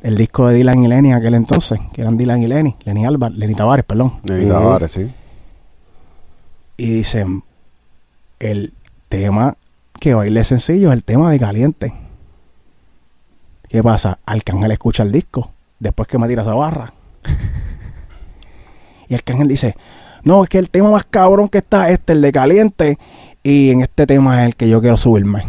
el 0.00 0.16
disco 0.16 0.48
de 0.48 0.54
Dylan 0.54 0.82
y 0.82 0.88
Lenny 0.88 1.10
en 1.10 1.16
aquel 1.16 1.34
entonces, 1.34 1.78
que 1.92 2.00
eran 2.00 2.16
Dylan 2.16 2.40
y 2.40 2.46
Lenny, 2.46 2.74
Lenny 2.82 3.04
Álvarez, 3.04 3.36
Lenny 3.36 3.54
Tavares, 3.54 3.84
perdón. 3.84 4.20
Lenny. 4.24 4.48
Tavares, 4.48 4.90
sí. 4.90 5.12
Y 6.78 6.94
dicen, 6.94 7.44
el 8.38 8.72
tema 9.10 9.58
que 10.00 10.14
baile 10.14 10.44
sencillo 10.44 10.88
es 10.88 10.94
el 10.94 11.04
tema 11.04 11.30
de 11.30 11.38
Caliente. 11.38 11.92
¿Qué 13.68 13.82
pasa? 13.82 14.18
Arcángel 14.24 14.70
escucha 14.70 15.02
el 15.02 15.12
disco 15.12 15.52
después 15.78 16.08
que 16.08 16.16
me 16.16 16.26
tira 16.26 16.40
esa 16.40 16.54
barra. 16.54 16.94
y 19.10 19.14
Arcángel 19.14 19.48
dice, 19.48 19.76
no, 20.24 20.42
es 20.42 20.48
que 20.48 20.56
el 20.56 20.70
tema 20.70 20.90
más 20.90 21.04
cabrón 21.04 21.50
que 21.50 21.58
está 21.58 21.88
es 21.88 21.98
este, 21.98 22.14
el 22.14 22.22
de 22.22 22.32
Caliente, 22.32 22.98
y 23.42 23.70
en 23.70 23.80
este 23.82 24.06
tema 24.06 24.40
es 24.42 24.46
el 24.48 24.56
que 24.56 24.68
yo 24.68 24.80
quiero 24.80 24.96
subirme. 24.96 25.44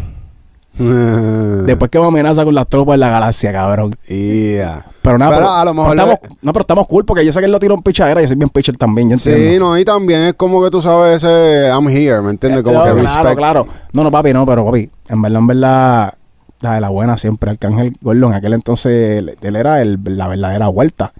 Después 1.65 1.91
que 1.91 1.99
me 1.99 2.07
amenaza 2.07 2.43
con 2.43 2.55
las 2.55 2.67
tropas 2.67 2.93
de 2.95 2.97
la 2.97 3.09
galaxia, 3.09 3.51
cabrón. 3.51 3.93
Yeah. 4.07 4.85
Pero 5.03 5.17
nada, 5.19 5.31
Pero 5.35 5.41
pero, 5.47 5.51
a 5.53 5.65
lo 5.65 5.73
mejor 5.73 5.95
pero 5.95 6.07
le- 6.07 6.13
estamos, 6.13 6.37
no, 6.41 6.53
pero 6.53 6.61
estamos 6.61 6.87
cool 6.87 7.05
porque 7.05 7.23
yo 7.25 7.31
sé 7.31 7.39
que 7.39 7.45
él 7.45 7.51
lo 7.51 7.59
tiró 7.59 7.75
en 7.75 7.81
pichadera 7.83 8.21
y 8.21 8.23
yo 8.23 8.29
soy 8.29 8.37
bien 8.37 8.49
pitcher 8.49 8.75
también, 8.77 9.09
yo 9.09 9.17
Sí, 9.17 9.29
entiendo. 9.31 9.69
no, 9.69 9.77
y 9.77 9.85
también 9.85 10.21
es 10.21 10.33
como 10.33 10.63
que 10.63 10.71
tú 10.71 10.81
sabes 10.81 11.17
ese 11.23 11.67
I'm 11.69 11.87
here, 11.89 12.21
¿me 12.21 12.31
entiendes? 12.31 12.63
Como 12.63 12.77
Eh, 12.79 12.79
que 12.85 12.89
claro, 12.91 13.01
respect. 13.03 13.37
claro. 13.37 13.67
No, 13.91 14.03
no, 14.03 14.09
papi, 14.11 14.33
no, 14.33 14.45
pero 14.45 14.65
papi, 14.65 14.89
en 15.09 15.21
verdad, 15.21 15.39
en 15.39 15.47
verdad, 15.47 16.13
la 16.61 16.73
de 16.75 16.81
la 16.81 16.89
buena 16.89 17.17
siempre. 17.17 17.51
Arcángel 17.51 17.95
Gordon, 18.01 18.31
en 18.31 18.37
aquel 18.37 18.53
entonces, 18.53 19.19
él, 19.19 19.37
él 19.41 19.55
era 19.55 19.81
el- 19.81 19.99
la 20.03 20.27
verdadera 20.27 20.69
vuelta. 20.69 21.13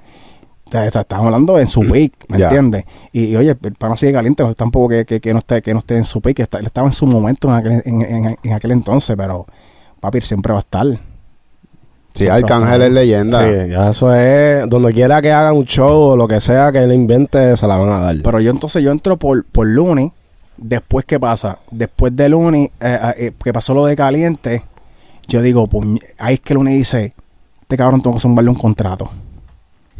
O 0.74 0.75
sea, 0.75 0.88
está- 0.88 1.01
estamos 1.01 1.25
hablando 1.27 1.60
en 1.60 1.68
su 1.68 1.82
peak, 1.82 2.13
¿me 2.30 2.39
Ya. 2.39 2.46
entiendes? 2.48 2.86
Y, 3.12 3.25
y, 3.25 3.36
oye, 3.36 3.56
el 3.62 3.74
pana 3.75 3.96
sigue 3.96 4.12
caliente, 4.12 4.42
no 4.42 4.56
tampoco 4.56 4.89
que, 4.89 5.06
que, 5.06 5.22
que 5.22 5.32
no 5.32 5.38
esté, 5.38 5.62
que 5.62 5.72
no 5.72 5.77
esté 5.80 5.98
en 5.98 6.03
su 6.03 6.20
peak, 6.20 6.39
está- 6.39 6.58
él 6.58 6.65
estaba 6.65 6.88
en 6.88 6.94
su 6.94 7.06
momento 7.06 7.48
en 7.48 7.53
aquel, 7.53 7.82
en, 7.86 8.01
en- 8.01 8.38
en 8.42 8.53
aquel 8.53 8.72
entonces, 8.72 9.15
pero 9.15 9.46
papi, 10.00 10.22
siempre 10.22 10.51
va 10.51 10.58
a 10.58 10.62
estar. 10.62 10.88
Sí, 12.15 12.27
Arcángel 12.27 12.82
es 12.82 12.92
leyenda. 12.92 13.39
Sí, 13.39 13.70
ya 13.72 13.89
eso 13.89 14.13
es. 14.15 14.68
Donde 14.68 14.94
quiera 14.94 15.22
que 15.22 15.32
hagan 15.32 15.56
un 15.58 15.65
show 15.65 16.12
o 16.12 16.18
lo 16.18 16.27
que 16.27 16.39
sea 16.39 16.72
que 16.72 16.80
él 16.80 16.92
invente, 16.94 17.56
se 17.56 17.68
la 17.68 17.77
van 17.77 17.89
a 17.89 18.00
dar. 18.00 18.15
Pero 18.24 18.39
yo 18.39 18.50
entonces 18.51 18.82
yo 18.84 18.92
entro 18.92 19.18
por, 19.18 19.46
por 19.46 19.68
Looney. 19.68 20.12
Después, 20.58 21.06
¿qué 21.06 21.20
pasa? 21.20 21.60
Después 21.72 22.15
de 22.15 22.30
Looney, 22.30 22.72
eh, 22.80 23.00
eh, 23.18 23.32
que 23.44 23.51
pasó 23.53 23.74
lo 23.75 23.86
de 23.86 23.96
caliente, 23.96 24.63
yo 25.27 25.42
digo, 25.44 25.68
puñ- 25.68 26.00
ahí 26.20 26.36
es 26.36 26.39
que 26.42 26.53
Looney 26.56 26.77
dice, 26.77 27.13
este 27.62 27.77
cabrón 27.77 28.01
tengo 28.01 28.15
que 28.15 28.22
zumbarle 28.22 28.50
un 28.51 28.58
contrato. 28.58 29.10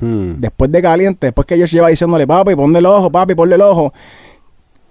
Hmm. 0.04 0.42
Después 0.42 0.72
de 0.72 0.82
caliente, 0.82 1.28
después 1.28 1.48
que 1.48 1.56
ellos 1.56 1.72
lleva 1.72 1.88
diciéndole, 1.88 2.28
papi, 2.28 2.56
ponle 2.56 2.80
el 2.80 2.86
ojo, 2.86 3.10
papi, 3.10 3.36
ponle 3.36 3.56
el 3.56 3.62
ojo. 3.62 3.94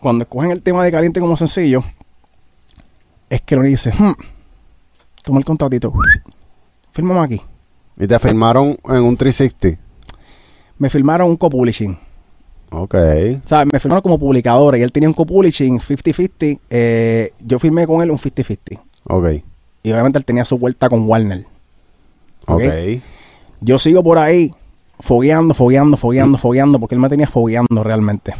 Cuando 0.01 0.23
escogen 0.25 0.51
el 0.51 0.63
tema 0.63 0.83
de 0.85 0.91
caliente 0.91 1.21
como 1.21 1.37
sencillo, 1.37 1.85
es 3.29 3.41
que 3.43 3.55
Looney 3.55 3.73
dice, 3.73 3.93
hmm, 3.93 4.15
toma 5.23 5.39
el 5.39 5.45
contratito, 5.45 5.93
fírmame 6.93 7.21
aquí. 7.21 7.41
Y 7.99 8.07
te 8.07 8.19
firmaron 8.19 8.77
en 8.89 9.03
un 9.03 9.17
360. 9.17 9.79
Me 10.79 10.89
firmaron 10.89 11.29
un 11.29 11.37
co-publishing. 11.37 11.97
Ok. 12.71 12.95
O 12.95 13.49
sea, 13.49 13.65
me 13.67 13.79
firmaron 13.79 14.03
como 14.03 14.19
publicador 14.19 14.79
y 14.79 14.83
él 14.83 14.91
tenía 14.91 15.09
un 15.09 15.15
co-publishing 15.15 15.79
50-50. 15.79 16.59
eh, 16.71 17.33
yo 17.39 17.59
firmé 17.59 17.87
con 17.87 18.01
él 18.03 18.11
un 18.11 18.19
50-50. 18.19 18.81
Ok. 19.05 19.45
Y 19.83 19.93
obviamente 19.93 20.19
él 20.19 20.25
tenía 20.25 20.45
su 20.45 20.57
vuelta 20.57 20.89
con 20.89 21.07
Warner. 21.07 21.45
Ok. 22.47 22.63
Ok. 22.63 23.03
Yo 23.61 23.79
sigo 23.79 24.03
por 24.03 24.19
ahí 24.19 24.53
fogueando, 25.01 25.55
fogueando, 25.55 25.97
fogueando, 25.97 26.39
fogueando, 26.39 26.79
porque 26.79 26.95
él 26.95 27.01
me 27.01 27.09
tenía 27.09 27.27
fogueando 27.27 27.83
realmente. 27.83 28.35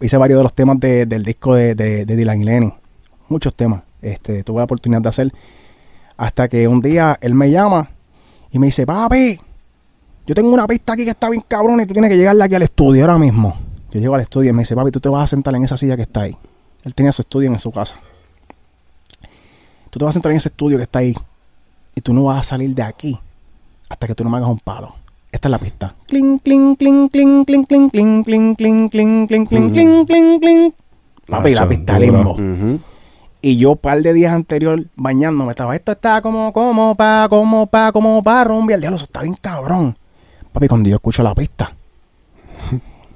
Hice 0.00 0.16
varios 0.16 0.38
de 0.38 0.42
los 0.42 0.54
temas 0.54 0.80
de- 0.80 1.06
del 1.06 1.22
disco 1.22 1.54
de, 1.54 1.74
de, 1.74 2.04
Dylan 2.04 2.40
y 2.40 2.44
Lenny. 2.44 2.72
Muchos 3.28 3.54
temas. 3.54 3.82
Este, 4.02 4.42
tuve 4.42 4.58
la 4.58 4.64
oportunidad 4.64 5.02
de 5.02 5.08
hacer. 5.08 5.32
Hasta 6.16 6.48
que 6.48 6.66
un 6.66 6.80
día 6.80 7.18
él 7.20 7.34
me 7.34 7.50
llama 7.50 7.88
y 8.50 8.58
me 8.58 8.66
dice, 8.66 8.86
papi, 8.86 9.38
yo 10.26 10.34
tengo 10.34 10.48
una 10.52 10.66
pista 10.66 10.94
aquí 10.94 11.04
que 11.04 11.10
está 11.10 11.28
bien 11.28 11.44
cabrón 11.46 11.80
y 11.80 11.86
tú 11.86 11.92
tienes 11.92 12.10
que 12.10 12.16
llegarle 12.16 12.42
aquí 12.44 12.54
al 12.54 12.62
estudio 12.62 13.02
ahora 13.04 13.18
mismo. 13.18 13.54
Yo 13.90 14.00
llego 14.00 14.14
al 14.14 14.22
estudio 14.22 14.50
y 14.50 14.52
me 14.52 14.62
dice, 14.62 14.74
papi, 14.74 14.90
tú 14.90 15.00
te 15.00 15.08
vas 15.08 15.24
a 15.24 15.26
sentar 15.26 15.54
en 15.54 15.62
esa 15.64 15.76
silla 15.76 15.94
que 15.96 16.02
está 16.02 16.22
ahí. 16.22 16.36
Él 16.84 16.94
tenía 16.94 17.12
su 17.12 17.22
estudio 17.22 17.48
en 17.52 17.58
su 17.58 17.70
casa. 17.70 17.96
Tú 19.90 19.98
te 19.98 20.04
vas 20.04 20.12
a 20.12 20.14
sentar 20.14 20.32
en 20.32 20.38
ese 20.38 20.48
estudio 20.48 20.76
que 20.78 20.84
está 20.84 21.00
ahí 21.00 21.14
y 21.94 22.00
tú 22.00 22.12
no 22.12 22.24
vas 22.24 22.38
a 22.40 22.42
salir 22.44 22.74
de 22.74 22.82
aquí 22.82 23.18
hasta 23.88 24.06
que 24.06 24.14
tú 24.14 24.24
no 24.24 24.30
me 24.30 24.36
hagas 24.38 24.48
un 24.50 24.58
palo. 24.58 24.94
Esta 25.36 25.48
es 25.48 25.50
la 25.50 25.58
pista. 25.58 25.94
Cling, 26.06 26.38
cling, 26.38 26.76
cling, 26.76 27.08
cling, 27.10 27.44
cling, 27.44 27.66
cling, 27.66 27.88
cling, 27.90 28.22
cling, 28.22 28.54
cling, 28.54 28.88
cling, 28.88 28.88
cling, 28.88 29.46
cling, 29.46 29.70
cling, 29.70 30.06
cling, 30.06 30.40
cling. 30.40 30.74
Papi, 31.28 31.52
la 31.54 31.68
pista 31.68 31.98
limbo. 31.98 32.38
Y 33.42 33.58
yo, 33.58 33.76
par 33.76 34.00
de 34.00 34.14
días 34.14 34.32
anterior, 34.32 34.86
bañándome, 34.96 35.50
estaba, 35.50 35.76
esto 35.76 35.92
está 35.92 36.22
como, 36.22 36.54
como, 36.54 36.94
pa, 36.94 37.26
como, 37.28 37.66
pa, 37.66 37.92
como, 37.92 38.22
pa, 38.22 38.44
rumbi. 38.44 38.72
El 38.72 38.80
diablo, 38.80 38.96
eso 38.96 39.04
está 39.04 39.20
bien 39.20 39.36
cabrón. 39.38 39.98
Papi, 40.52 40.68
cuando 40.68 40.88
yo 40.88 40.96
escucho 40.96 41.22
la 41.22 41.34
pista. 41.34 41.70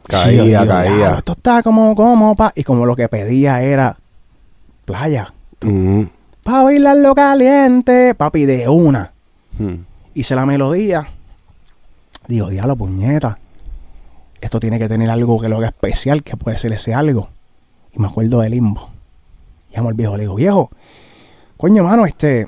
Caía, 0.03 0.67
caía. 0.67 0.95
"Diablo, 0.95 1.19
Esto 1.19 1.33
está 1.33 1.63
como, 1.63 1.97
como, 1.97 2.37
pa. 2.37 2.53
Y 2.55 2.65
como 2.65 2.85
lo 2.85 2.95
que 2.97 3.09
pedía 3.09 3.63
era 3.63 3.97
playa. 4.85 5.33
Ujú. 5.65 6.07
Pa' 6.43 6.65
bailarlo 6.65 7.15
caliente. 7.15 8.15
Papi, 8.15 8.45
de 8.45 8.69
una. 8.69 9.15
Hmm. 9.59 9.85
hice 10.13 10.35
la 10.35 10.45
melodía 10.45 11.07
digo, 12.31 12.49
diablo, 12.49 12.77
puñeta. 12.77 13.39
Esto 14.41 14.59
tiene 14.59 14.79
que 14.79 14.89
tener 14.89 15.11
algo 15.11 15.39
que 15.41 15.49
lo 15.49 15.59
haga 15.59 15.69
especial, 15.69 16.23
que 16.23 16.37
puede 16.37 16.57
ser 16.57 16.73
ese 16.73 16.95
algo. 16.95 17.29
Y 17.93 17.99
me 17.99 18.07
acuerdo 18.07 18.41
de 18.41 18.49
Limbo. 18.49 18.89
Llamo 19.75 19.89
al 19.89 19.95
viejo, 19.95 20.17
le 20.17 20.23
digo, 20.23 20.35
viejo, 20.35 20.71
coño, 21.57 21.85
mano, 21.85 22.07
este. 22.07 22.47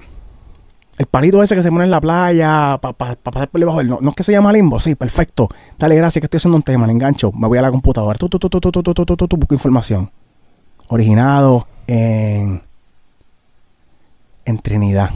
El 0.99 1.07
palito 1.07 1.43
ese 1.43 1.57
que 1.57 1.63
se 1.63 1.71
pone 1.71 1.85
en 1.85 1.91
la 1.91 2.01
playa 2.01 2.79
para 2.81 2.93
pa, 2.93 3.17
pasar 3.17 3.49
por 3.49 3.59
debajo 3.59 3.79
del. 3.79 3.89
No, 3.89 3.99
no 4.01 4.11
es 4.11 4.17
que 4.17 4.23
se 4.23 4.33
llama 4.33 4.53
limbo, 4.53 4.79
sí, 4.79 4.95
perfecto. 4.95 5.49
Dale 5.79 5.97
gracias 5.97 6.21
que 6.21 6.27
estoy 6.27 6.39
haciendo 6.39 6.57
un 6.57 6.63
tema, 6.63 6.87
le 6.87 6.93
engancho. 6.93 7.33
Me 7.33 7.49
voy 7.49 7.59
a 7.59 7.63
la 7.63 7.71
computadora. 7.71 8.19
Tú, 8.19 8.29
tú, 8.29 8.39
tú, 8.39 8.49
tú, 8.49 8.61
tú, 8.61 8.83
tú, 8.83 8.95
tú, 8.95 9.17
tú, 9.17 9.37
busco 9.37 9.55
información. 9.55 10.11
Originado 10.89 11.67
en. 11.87 12.63
En 14.45 14.59
Trinidad. 14.59 15.11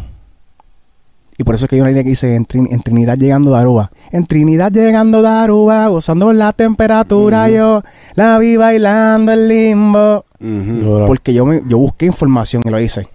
Y 1.38 1.44
por 1.44 1.54
eso 1.54 1.66
es 1.66 1.68
que 1.68 1.76
hay 1.76 1.80
una 1.82 1.90
línea 1.90 2.02
que 2.02 2.08
dice 2.10 2.34
en, 2.34 2.46
Trin- 2.46 2.68
en 2.70 2.80
Trinidad 2.80 3.18
llegando 3.18 3.50
de 3.50 3.58
Aruba. 3.58 3.90
En 4.10 4.26
Trinidad 4.26 4.72
llegando 4.72 5.20
de 5.20 5.28
Aruba, 5.28 5.86
gozando 5.88 6.32
la 6.32 6.52
temperatura, 6.54 7.48
yo 7.50 7.82
la 8.14 8.38
vi 8.38 8.56
bailando 8.56 9.32
el 9.32 9.46
limbo. 9.48 10.24
Porque 11.06 11.34
yo, 11.34 11.44
me, 11.44 11.62
yo 11.68 11.76
busqué 11.78 12.06
información 12.06 12.62
y 12.64 12.70
lo 12.70 12.80
hice. 12.80 13.08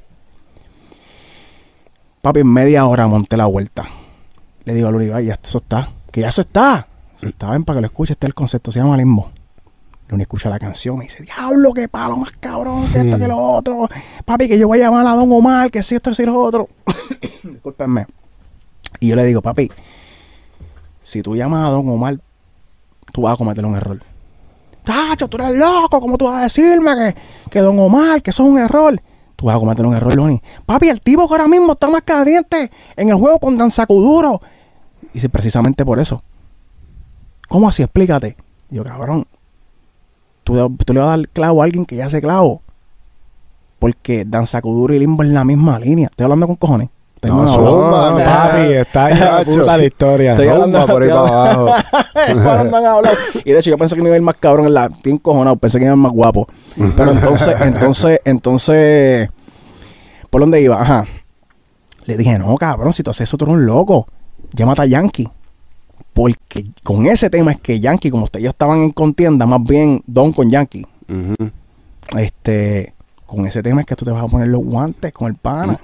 Papi, 2.21 2.41
en 2.41 2.47
media 2.53 2.85
hora 2.85 3.07
monté 3.07 3.35
la 3.37 3.47
vuelta. 3.47 3.85
Le 4.65 4.75
digo 4.75 4.87
a 4.87 4.91
Luri, 4.91 5.09
"Ay, 5.11 5.25
ya 5.25 5.39
eso 5.41 5.57
está. 5.57 5.89
Que 6.11 6.21
ya 6.21 6.29
eso 6.29 6.41
está. 6.41 6.87
Eso 7.17 7.27
está, 7.27 7.49
ven 7.49 7.63
para 7.63 7.77
que 7.77 7.81
lo 7.81 7.87
escuche. 7.87 8.13
Este 8.13 8.27
es 8.27 8.29
el 8.29 8.33
concepto, 8.35 8.71
se 8.71 8.79
llama 8.79 8.97
limbo. 8.97 9.31
Luni 10.11 10.23
escucha 10.23 10.49
la 10.49 10.59
canción 10.59 10.97
y 10.97 11.03
dice, 11.03 11.23
diablo, 11.23 11.73
qué 11.73 11.87
palo 11.87 12.17
más 12.17 12.31
cabrón 12.31 12.85
que 12.91 12.99
esto 12.99 13.17
que 13.17 13.29
lo 13.29 13.37
otro. 13.37 13.89
Papi, 14.25 14.49
que 14.49 14.59
yo 14.59 14.67
voy 14.67 14.79
a 14.81 14.83
llamar 14.83 15.07
a 15.07 15.15
Don 15.15 15.31
Omar, 15.31 15.71
que 15.71 15.81
si 15.81 15.95
esto, 15.95 16.13
si 16.13 16.25
lo 16.25 16.37
otro. 16.37 16.67
Discúlpenme. 17.43 18.05
Y 18.99 19.07
yo 19.07 19.15
le 19.15 19.23
digo, 19.23 19.41
papi, 19.41 19.71
si 21.01 21.21
tú 21.21 21.37
llamas 21.37 21.65
a 21.65 21.71
Don 21.71 21.87
Omar, 21.87 22.19
tú 23.13 23.21
vas 23.21 23.35
a 23.35 23.37
cometer 23.37 23.65
un 23.65 23.77
error. 23.77 24.03
Tacho, 24.83 25.29
tú 25.29 25.37
eres 25.37 25.57
loco, 25.57 26.01
¿cómo 26.01 26.17
tú 26.17 26.25
vas 26.25 26.41
a 26.41 26.43
decirme 26.43 26.93
que, 26.93 27.15
que 27.49 27.61
Don 27.61 27.79
Omar, 27.79 28.21
que 28.21 28.31
eso 28.31 28.43
es 28.43 28.49
un 28.49 28.59
error? 28.59 29.01
Tú 29.37 29.45
vas 29.45 29.55
a 29.55 29.59
cometer 29.59 29.85
un 29.85 29.95
error, 29.95 30.13
Loni. 30.13 30.41
Papi, 30.65 30.89
el 30.89 30.99
tipo 30.99 31.25
que 31.25 31.35
ahora 31.35 31.47
mismo 31.47 31.71
está 31.71 31.89
más 31.89 32.01
caliente 32.01 32.69
en 32.97 33.07
el 33.07 33.15
juego 33.15 33.39
con 33.39 33.57
Dan 33.57 33.71
Sacuduro. 33.71 34.41
Y 35.03 35.13
dice, 35.13 35.29
precisamente 35.29 35.85
por 35.85 35.99
eso. 35.99 36.21
¿Cómo 37.47 37.69
así? 37.69 37.81
Explícate. 37.81 38.35
Yo, 38.69 38.83
cabrón, 38.83 39.25
tú, 40.55 40.75
tú 40.85 40.93
le 40.93 40.99
vas 40.99 41.13
a 41.13 41.17
dar 41.17 41.27
clavo 41.29 41.61
a 41.61 41.65
alguien 41.65 41.85
que 41.85 41.95
ya 41.95 42.05
hace 42.07 42.21
clavo. 42.21 42.61
Porque 43.79 44.25
Dan 44.25 44.45
Sacuduro 44.47 44.93
y 44.93 44.99
Limbo 44.99 45.23
en 45.23 45.33
la 45.33 45.43
misma 45.43 45.79
línea. 45.79 46.07
Estoy 46.11 46.23
hablando 46.25 46.47
con 46.47 46.55
cojones. 46.55 46.89
Estoy 47.15 47.31
No, 47.31 47.47
zumba, 47.47 48.11
No, 48.11 48.17
papi, 48.17 48.73
está 48.73 49.09
en 49.11 49.19
la 49.19 49.25
Chacho, 49.45 49.51
puta 49.59 49.77
la 49.77 49.85
historia. 49.85 50.31
Estoy 50.33 50.47
hablando- 50.47 50.87
por 50.87 51.03
ahí 51.03 51.09
para 51.09 51.19
abajo. 51.51 51.69
Y 53.45 53.51
de 53.51 53.59
hecho, 53.59 53.69
yo 53.69 53.77
pensé 53.77 53.95
que 53.95 54.01
me 54.01 54.07
iba 54.09 54.15
a 54.15 54.17
ir 54.17 54.23
más 54.23 54.35
cabrón 54.37 54.67
en 54.67 54.73
la. 54.73 54.85
Estoy 54.85 55.11
encojonado, 55.13 55.55
pensé 55.55 55.77
que 55.79 55.85
me 55.85 55.87
iba 55.87 55.93
a 55.93 55.97
ir 55.97 56.01
más 56.01 56.11
guapo. 56.11 56.47
Pero 56.95 57.11
entonces, 57.11 57.55
entonces, 57.61 58.19
entonces. 58.25 59.29
¿Por 60.29 60.41
dónde 60.41 60.61
iba? 60.61 60.79
Ajá. 60.81 61.05
Le 62.05 62.17
dije, 62.17 62.39
no, 62.39 62.55
cabrón, 62.57 62.93
si 62.93 63.03
tú 63.03 63.11
haces 63.11 63.29
eso, 63.29 63.37
tú 63.37 63.45
eres 63.45 63.55
un 63.55 63.65
loco. 63.65 64.07
Llámate 64.53 64.81
a 64.81 64.85
Yankee. 64.85 65.29
Porque 66.13 66.65
con 66.83 67.05
ese 67.05 67.29
tema 67.29 67.51
es 67.51 67.59
que 67.59 67.79
Yankee, 67.79 68.11
como 68.11 68.25
ustedes 68.25 68.47
estaban 68.47 68.81
en 68.81 68.91
contienda, 68.91 69.45
más 69.45 69.63
bien 69.63 70.03
Don 70.05 70.33
con 70.33 70.49
Yankee. 70.49 70.85
Este. 72.17 72.93
Con 73.25 73.45
ese 73.45 73.63
tema 73.63 73.81
es 73.81 73.87
que 73.87 73.95
tú 73.95 74.03
te 74.03 74.11
vas 74.11 74.23
a 74.23 74.27
poner 74.27 74.49
los 74.49 74.61
guantes 74.61 75.13
con 75.13 75.27
el 75.27 75.35
pana. 75.35 75.79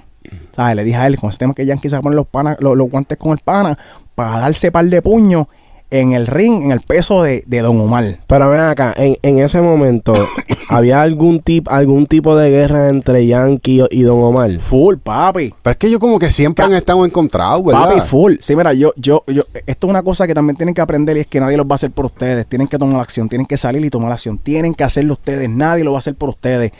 ¿Sabes? 0.54 0.76
Le 0.76 0.84
dije 0.84 0.96
a 0.98 1.06
él, 1.06 1.16
con 1.16 1.30
ese 1.30 1.38
tema 1.38 1.52
es 1.52 1.56
que 1.56 1.64
Yankee 1.64 1.88
se 1.88 1.94
va 1.94 2.00
a 2.00 2.02
poner 2.02 2.16
los, 2.16 2.26
pana, 2.26 2.56
los, 2.60 2.76
los 2.76 2.90
guantes 2.90 3.16
con 3.16 3.32
el 3.32 3.38
pana 3.38 3.78
para 4.14 4.40
darse 4.40 4.70
par 4.70 4.84
de 4.84 5.00
puños 5.00 5.46
en 5.90 6.12
el 6.12 6.26
ring, 6.26 6.62
en 6.64 6.70
el 6.72 6.80
peso 6.80 7.22
de, 7.22 7.44
de 7.46 7.60
Don 7.62 7.80
Omar. 7.80 8.18
Pero 8.26 8.50
ven 8.50 8.60
acá, 8.60 8.94
en, 8.96 9.16
en 9.22 9.38
ese 9.38 9.60
momento, 9.60 10.12
¿había 10.68 11.00
algún, 11.02 11.40
tip, 11.40 11.66
algún 11.70 12.06
tipo 12.06 12.36
de 12.36 12.50
guerra 12.50 12.88
entre 12.90 13.26
Yankee 13.26 13.84
y 13.90 14.02
Don 14.02 14.22
Omar? 14.22 14.58
Full, 14.58 14.96
papi. 14.96 15.54
Pero 15.62 15.72
es 15.72 15.76
que 15.78 15.86
ellos 15.86 15.98
como 16.00 16.18
que 16.18 16.30
siempre 16.30 16.64
han 16.64 16.74
estado 16.74 17.04
encontrados, 17.04 17.64
¿verdad? 17.64 17.88
Papi, 17.94 18.00
full. 18.00 18.34
Sí, 18.40 18.54
mira, 18.54 18.72
yo, 18.74 18.92
yo, 18.96 19.24
yo, 19.26 19.44
esto 19.66 19.86
es 19.86 19.90
una 19.90 20.02
cosa 20.02 20.26
que 20.26 20.34
también 20.34 20.56
tienen 20.56 20.74
que 20.74 20.80
aprender 20.80 21.16
y 21.16 21.20
es 21.20 21.26
que 21.26 21.40
nadie 21.40 21.56
los 21.56 21.66
va 21.66 21.72
a 21.72 21.74
hacer 21.76 21.90
por 21.90 22.04
ustedes. 22.06 22.46
Tienen 22.46 22.68
que 22.68 22.78
tomar 22.78 23.00
acción, 23.00 23.28
tienen 23.28 23.46
que 23.46 23.56
salir 23.56 23.84
y 23.84 23.90
tomar 23.90 24.12
acción. 24.12 24.38
Tienen 24.38 24.74
que 24.74 24.84
hacerlo 24.84 25.14
ustedes, 25.14 25.48
nadie 25.48 25.84
lo 25.84 25.92
va 25.92 25.98
a 25.98 26.00
hacer 26.00 26.14
por 26.14 26.28
ustedes. 26.28 26.72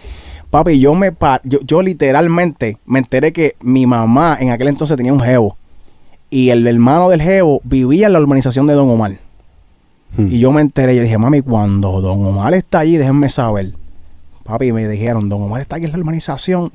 Papi, 0.51 0.81
yo 0.81 0.95
me 0.95 1.13
pa- 1.13 1.41
yo, 1.45 1.59
yo 1.63 1.83
literalmente 1.83 2.79
me 2.87 2.99
enteré 3.01 3.33
que 3.33 3.57
mi 3.61 3.87
mamá 3.87 4.37
en 4.41 4.51
aquel 4.51 4.69
entonces 4.69 4.97
tenía 4.97 5.13
un 5.13 5.21
jevo. 5.21 5.57
Y 6.31 6.51
el 6.51 6.67
hermano 6.67 7.09
del 7.09 7.23
jevo 7.23 7.61
vivía 7.65 8.07
en 8.07 8.13
la 8.13 8.21
urbanización 8.21 8.67
de 8.67 8.75
Don 8.75 8.89
Omar. 8.89 9.19
Hmm. 10.17 10.31
Y 10.31 10.39
yo 10.41 10.53
me 10.53 10.61
enteré, 10.61 10.95
yo 10.95 11.03
dije, 11.03 11.19
mami, 11.19 11.41
cuando 11.41 12.01
Don 12.01 12.25
Omar 12.27 12.55
está 12.55 12.81
allí, 12.81 12.97
déjenme 12.97 13.29
saber. 13.29 13.73
Papi, 14.45 14.73
me 14.73 14.87
dijeron, 14.89 15.29
Don 15.29 15.43
Omar 15.43 15.61
está 15.61 15.77
aquí 15.77 15.87
en 15.87 15.93
la 15.93 15.99
urbanización. 15.99 16.73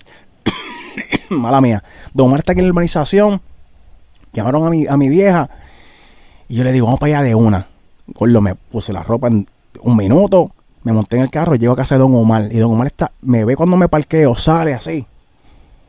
Mala 1.29 1.61
mía. 1.61 1.83
Don 2.13 2.27
Omar 2.27 2.39
está 2.39 2.51
aquí 2.51 2.59
en 2.59 2.67
la 2.67 2.71
urbanización. 2.71 3.41
Llamaron 4.33 4.65
a 4.65 4.69
mi, 4.69 4.87
a 4.87 4.97
mi 4.97 5.09
vieja. 5.09 5.49
Y 6.47 6.55
yo 6.55 6.63
le 6.63 6.71
digo, 6.71 6.87
vamos 6.87 6.99
para 6.99 7.19
allá 7.19 7.27
de 7.27 7.35
una. 7.35 7.67
Gordo, 8.07 8.41
me 8.41 8.55
puse 8.55 8.91
la 8.91 9.03
ropa 9.03 9.27
en 9.27 9.47
un 9.81 9.95
minuto. 9.95 10.51
Me 10.83 10.91
monté 10.91 11.15
en 11.15 11.23
el 11.23 11.29
carro, 11.29 11.55
llego 11.55 11.73
a 11.73 11.77
casa 11.77 11.95
de 11.95 11.99
Don 11.99 12.13
Omar. 12.13 12.49
Y 12.51 12.57
Don 12.57 12.71
Omar 12.71 12.87
está, 12.87 13.11
me 13.21 13.45
ve 13.45 13.55
cuando 13.55 13.77
me 13.77 13.87
parqueo, 13.87 14.35
sale 14.35 14.73
así. 14.73 15.05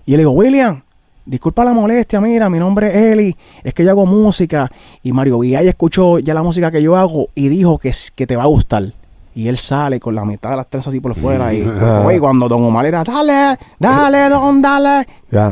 Y 0.06 0.12
yo 0.12 0.16
le 0.16 0.22
digo, 0.22 0.30
William, 0.30 0.83
disculpa 1.26 1.64
la 1.64 1.72
molestia, 1.72 2.20
mira, 2.20 2.48
mi 2.50 2.58
nombre 2.58 2.88
es 2.88 3.12
Eli, 3.12 3.36
es 3.62 3.72
que 3.74 3.84
yo 3.84 3.90
hago 3.90 4.06
música. 4.06 4.70
Y 5.02 5.12
Mario 5.12 5.38
Villay 5.38 5.66
escuchó 5.68 6.18
ya 6.18 6.34
la 6.34 6.42
música 6.42 6.70
que 6.70 6.82
yo 6.82 6.96
hago 6.96 7.28
y 7.34 7.48
dijo 7.48 7.78
que, 7.78 7.92
que 8.14 8.26
te 8.26 8.36
va 8.36 8.42
a 8.44 8.46
gustar. 8.46 8.92
Y 9.36 9.48
él 9.48 9.56
sale 9.56 9.98
con 9.98 10.14
la 10.14 10.24
mitad 10.24 10.50
de 10.50 10.56
las 10.58 10.68
trenzas 10.70 10.88
así 10.88 11.00
por 11.00 11.14
fuera. 11.14 11.52
Y, 11.52 11.62
Ah. 11.80 12.02
oye, 12.06 12.20
cuando 12.20 12.48
Don 12.48 12.62
Omar 12.64 12.86
era, 12.86 13.02
dale, 13.02 13.58
dale, 13.78 14.28
Don, 14.28 14.62
dale. 14.62 15.06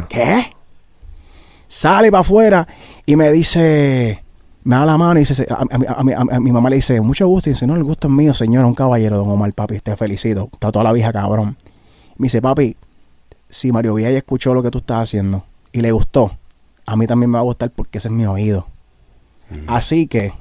¿Qué? 0.09 0.47
Sale 1.69 2.11
para 2.11 2.21
afuera 2.21 2.69
y 3.07 3.17
me 3.17 3.33
dice, 3.33 4.23
me 4.65 4.77
da 4.77 4.85
la 4.87 4.99
mano 4.99 5.19
y 5.19 5.25
dice, 5.25 5.47
a, 5.51 5.55
a- 5.55 5.57
a- 5.95 6.01
a 6.01 6.05
mi- 6.05 6.13
a- 6.13 6.19
a 6.37 6.41
mi 6.41 6.53
mamá 6.53 6.69
le 6.71 6.77
dice, 6.77 7.01
mucho 7.01 7.27
gusto. 7.27 7.49
Y 7.51 7.55
dice, 7.55 7.67
no, 7.67 7.75
el 7.75 7.83
gusto 7.83 8.09
es 8.09 8.13
mío, 8.13 8.35
señor, 8.35 8.65
un 8.67 8.75
caballero, 8.75 9.17
don 9.17 9.31
Omar, 9.31 9.53
papi, 9.55 9.81
te 9.81 9.97
felicito. 9.97 10.51
Trató 10.59 10.81
a 10.81 10.85
la 10.85 10.93
vieja 10.93 11.13
cabrón. 11.13 11.57
Me 12.19 12.27
dice, 12.27 12.43
papi, 12.43 12.77
si 13.49 13.73
Mario 13.73 13.95
Villay 13.95 14.15
escuchó 14.17 14.53
lo 14.55 14.63
que 14.63 14.71
tú 14.71 14.79
estás 14.79 15.05
haciendo 15.05 15.45
y 15.73 15.81
le 15.81 15.91
gustó, 15.93 16.33
a 16.87 16.97
mí 16.97 17.07
también 17.07 17.31
me 17.31 17.35
va 17.35 17.41
a 17.41 17.45
gustar 17.45 17.71
porque 17.71 17.99
ese 17.99 18.09
es 18.09 18.13
mi 18.15 18.27
oído. 18.27 18.67
Así 19.67 20.07
que 20.07 20.33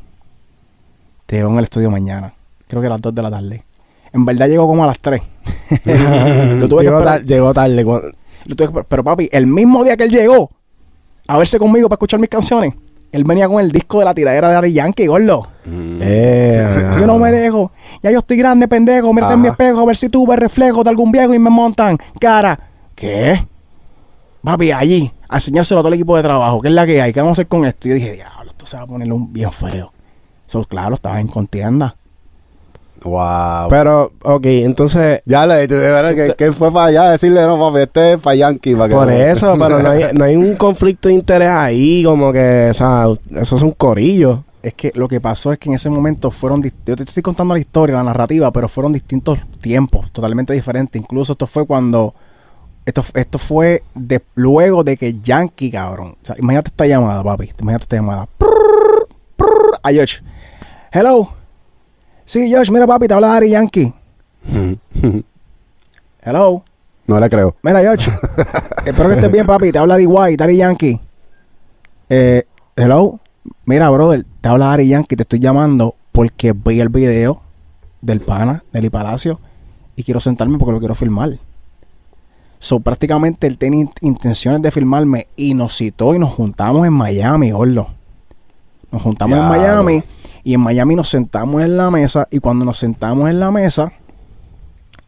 te 1.25 1.38
veo 1.38 1.50
en 1.50 1.57
el 1.57 1.63
estudio 1.65 1.89
mañana. 1.91 2.33
Creo 2.67 2.81
que 2.81 2.88
a 2.88 2.91
las 2.91 3.01
2 3.01 3.13
de 3.13 3.21
la 3.21 3.29
tarde. 3.31 3.63
En 4.13 4.25
verdad 4.25 4.47
llegó 4.47 4.67
como 4.67 4.83
a 4.83 4.88
las 4.88 5.00
3. 5.00 5.21
Lo 5.85 6.67
tuve 6.67 6.79
que 6.79 6.85
llegó, 6.85 6.97
esperar. 7.00 7.19
tar- 7.19 7.23
llegó 7.25 7.53
tarde. 7.53 7.83
cu- 7.85 8.01
Lo 8.45 8.55
tuve 8.55 8.71
que- 8.71 8.83
pero 8.88 9.03
papi, 9.03 9.29
el 9.31 9.47
mismo 9.47 9.83
día 9.83 9.97
que 9.97 10.03
él 10.05 10.09
llegó 10.11 10.50
a 11.27 11.38
verse 11.38 11.59
conmigo 11.59 11.88
para 11.89 11.95
escuchar 11.95 12.19
mis 12.19 12.29
canciones, 12.29 12.73
Él 13.11 13.25
venía 13.25 13.47
con 13.50 13.59
el 13.59 13.73
disco 13.73 14.00
de 14.00 14.05
la 14.05 14.13
tiradera 14.13 14.50
de 14.50 14.55
Ari 14.55 14.71
Yankee, 14.71 15.05
gordo. 15.07 15.45
Mm. 15.65 16.00
Eh, 16.01 16.95
Yo 17.01 17.05
no 17.05 17.17
me 17.17 17.29
dejo. 17.33 17.71
Ya 18.01 18.09
yo 18.11 18.19
estoy 18.19 18.38
grande, 18.38 18.69
pendejo. 18.69 19.11
Mírate 19.13 19.33
en 19.33 19.41
mi 19.41 19.50
espejo 19.50 19.81
a 19.81 19.85
ver 19.85 19.97
si 19.97 20.07
tuve 20.07 20.38
reflejo 20.38 20.81
de 20.85 20.89
algún 20.91 21.11
viejo 21.11 21.33
y 21.33 21.39
me 21.39 21.50
montan. 21.50 21.97
Cara. 22.21 22.57
¿Qué? 22.95 23.45
Papi, 24.41 24.71
allí, 24.71 25.11
a 25.31 25.38
enseñárselo 25.38 25.79
a 25.79 25.83
todo 25.83 25.88
el 25.88 25.93
equipo 25.95 26.17
de 26.17 26.23
trabajo. 26.23 26.61
¿Qué 26.61 26.67
es 26.67 26.73
la 26.73 26.85
que 26.85 27.01
hay? 27.01 27.13
¿Qué 27.13 27.21
vamos 27.21 27.31
a 27.31 27.41
hacer 27.41 27.47
con 27.47 27.65
esto? 27.65 27.88
Y 27.88 27.91
yo 27.91 27.95
dije, 27.95 28.11
diablo, 28.11 28.51
esto 28.51 28.65
se 28.65 28.75
va 28.75 28.83
a 28.83 28.88
poner 28.88 29.11
un 29.11 29.31
bien 29.31 29.51
feo. 29.51 29.93
Eso, 30.45 30.63
claro, 30.65 30.93
estaba 30.93 31.21
en 31.21 31.29
contienda. 31.29 31.95
Wow. 33.03 33.69
Pero, 33.69 34.11
ok, 34.23 34.45
entonces, 34.45 35.21
ya 35.25 35.47
le 35.47 35.65
verdad 35.67 36.13
que, 36.13 36.35
que 36.35 36.43
él 36.43 36.53
fue 36.53 36.71
para 36.71 36.88
allá 36.88 37.03
a 37.03 37.11
decirle, 37.11 37.41
no, 37.43 37.57
papi, 37.57 37.79
este 37.79 38.13
es 38.13 38.19
para 38.19 38.35
Yankee. 38.35 38.75
Para 38.75 38.89
que 38.89 38.95
por 38.95 39.07
no- 39.07 39.13
eso, 39.13 39.55
pero 39.57 39.81
no 39.81 39.89
hay, 39.89 40.03
no 40.13 40.25
hay 40.25 40.35
un 40.35 40.55
conflicto 40.57 41.07
de 41.07 41.15
interés 41.15 41.50
ahí, 41.50 42.03
como 42.03 42.33
que, 42.33 42.67
o 42.69 42.73
sea, 42.73 43.05
eso 43.38 43.55
es 43.55 43.61
un 43.61 43.71
corillo. 43.71 44.43
Es 44.61 44.73
que 44.73 44.91
lo 44.93 45.07
que 45.07 45.21
pasó 45.21 45.53
es 45.53 45.57
que 45.57 45.69
en 45.69 45.75
ese 45.75 45.89
momento 45.89 46.29
fueron... 46.29 46.61
Yo 46.61 46.95
te 46.95 47.03
estoy 47.03 47.23
contando 47.23 47.53
la 47.53 47.59
historia, 47.61 47.95
la 47.95 48.03
narrativa, 48.03 48.51
pero 48.51 48.67
fueron 48.67 48.91
distintos 48.93 49.39
tiempos, 49.61 50.11
totalmente 50.11 50.51
diferentes. 50.53 51.01
Incluso 51.01 51.31
esto 51.31 51.47
fue 51.47 51.65
cuando... 51.65 52.13
Esto, 52.85 53.03
esto 53.13 53.38
fue 53.38 53.83
de, 53.93 54.21
luego 54.35 54.83
de 54.83 54.97
que 54.97 55.19
Yankee, 55.21 55.71
cabrón. 55.71 56.15
O 56.21 56.25
sea, 56.25 56.35
imagínate 56.38 56.69
esta 56.69 56.88
llamada, 56.88 57.23
papi. 57.23 57.51
Imagínate 57.59 57.83
esta 57.83 57.95
llamada. 57.97 58.27
Prrr, 58.38 59.07
prrr, 59.35 59.79
a 59.83 59.89
Josh. 59.89 60.21
Hello. 60.91 61.29
Sí, 62.25 62.51
Josh, 62.53 62.71
mira, 62.71 62.88
papi, 62.88 63.07
te 63.07 63.13
habla 63.13 63.35
Ari 63.35 63.50
Yankee. 63.51 63.93
Hello. 66.23 66.63
no 67.07 67.19
le 67.19 67.29
creo. 67.29 67.55
Mira, 67.61 67.81
Josh. 67.83 68.07
espero 68.85 69.09
que 69.09 69.15
estés 69.15 69.31
bien, 69.31 69.45
papi. 69.45 69.71
Te 69.71 69.79
habla 69.79 69.97
D.Y., 69.97 70.35
Dari 70.35 70.57
Yankee. 70.57 71.00
Eh, 72.09 72.45
hello. 72.75 73.19
Mira, 73.65 73.89
brother, 73.89 74.25
te 74.41 74.50
habla 74.50 74.67
Dari 74.67 74.88
Yankee. 74.88 75.15
Te 75.15 75.23
estoy 75.23 75.39
llamando 75.39 75.95
porque 76.11 76.53
vi 76.53 76.79
el 76.79 76.89
video 76.89 77.41
del 78.01 78.21
pana, 78.21 78.63
del 78.71 78.89
Palacio, 78.91 79.39
y 79.95 80.03
quiero 80.03 80.19
sentarme 80.19 80.57
porque 80.57 80.73
lo 80.73 80.79
quiero 80.79 80.95
filmar. 80.95 81.38
So, 82.63 82.80
prácticamente 82.80 83.48
él 83.48 83.58
tenía 83.58 83.86
int- 83.86 83.98
intenciones 84.01 84.62
de 84.62 84.70
filmarme 84.70 85.25
y 85.36 85.56
nos 85.56 85.75
citó 85.75 86.13
y 86.13 86.20
nos 86.20 86.30
juntamos 86.32 86.86
en 86.86 86.94
Miami, 86.94 87.50
gordo. 87.50 87.88
Nos 88.91 89.01
juntamos 89.01 89.36
en. 89.39 89.50
Miami 89.50 90.03
y 90.44 90.53
en 90.53 90.62
Miami 90.62 90.94
nos 90.96 91.10
sentamos 91.10 91.63
en 91.63 91.75
la 91.75 91.89
mesa 91.89 92.27
y 92.30 92.38
cuando 92.38 92.63
nos 92.63 92.77
sentamos 92.77 93.27
en 93.32 93.39
la 93.39 93.50
mesa, 93.50 93.91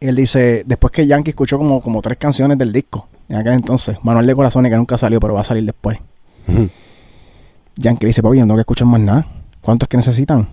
él 0.00 0.16
dice, 0.16 0.64
después 0.66 0.90
que 0.90 1.06
Yankee 1.06 1.30
escuchó 1.30 1.56
como, 1.56 1.80
como 1.80 2.02
tres 2.02 2.18
canciones 2.18 2.58
del 2.58 2.72
disco, 2.72 3.06
en 3.28 3.36
aquel 3.36 3.52
entonces, 3.52 3.98
Manuel 4.02 4.26
de 4.26 4.34
Corazones, 4.34 4.70
que 4.72 4.76
nunca 4.76 4.98
salió, 4.98 5.20
pero 5.20 5.34
va 5.34 5.42
a 5.42 5.44
salir 5.44 5.64
después. 5.64 5.98
Yankee 7.76 8.04
le 8.04 8.08
dice, 8.08 8.20
papi, 8.20 8.36
yo 8.38 8.42
no 8.42 8.48
tengo 8.48 8.56
que 8.56 8.62
escuchar 8.62 8.88
más 8.88 9.00
nada. 9.00 9.26
¿Cuántos 9.60 9.88
que 9.88 9.96
necesitan? 9.96 10.48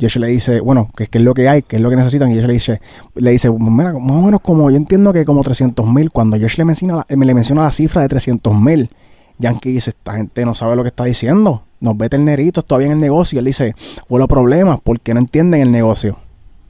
Josh 0.00 0.16
le 0.16 0.28
dice, 0.28 0.60
bueno, 0.60 0.90
¿qué, 0.96 1.06
qué 1.06 1.18
es 1.18 1.24
lo 1.24 1.34
que 1.34 1.48
hay? 1.48 1.62
¿Qué 1.62 1.76
es 1.76 1.82
lo 1.82 1.90
que 1.90 1.96
necesitan? 1.96 2.30
Y 2.30 2.36
Josh 2.36 2.46
le 2.46 2.52
dice, 2.52 2.80
le 3.14 3.30
dice, 3.32 3.50
mira, 3.50 3.92
más 3.92 4.10
o 4.10 4.22
menos 4.22 4.40
como, 4.40 4.70
yo 4.70 4.76
entiendo 4.76 5.12
que 5.12 5.24
como 5.24 5.42
300 5.42 5.86
mil. 5.86 6.10
Cuando 6.10 6.38
Josh 6.38 6.56
le 6.58 6.64
menciona, 6.64 7.04
le 7.08 7.34
menciona 7.34 7.62
la 7.62 7.72
cifra 7.72 8.02
de 8.02 8.08
300 8.08 8.54
mil, 8.56 8.90
Yankee 9.38 9.70
dice, 9.72 9.90
esta 9.90 10.14
gente 10.14 10.44
no 10.44 10.54
sabe 10.54 10.76
lo 10.76 10.82
que 10.82 10.88
está 10.88 11.04
diciendo. 11.04 11.62
Nos 11.80 11.96
ve 11.96 12.08
terneritos 12.08 12.64
todavía 12.64 12.86
en 12.86 12.94
el 12.94 13.00
negocio. 13.00 13.36
Y 13.36 13.38
él 13.40 13.44
dice, 13.44 13.74
hubo 14.08 14.26
problemas 14.26 14.78
porque 14.82 15.14
no 15.14 15.20
entienden 15.20 15.60
el 15.60 15.70
negocio. 15.70 16.16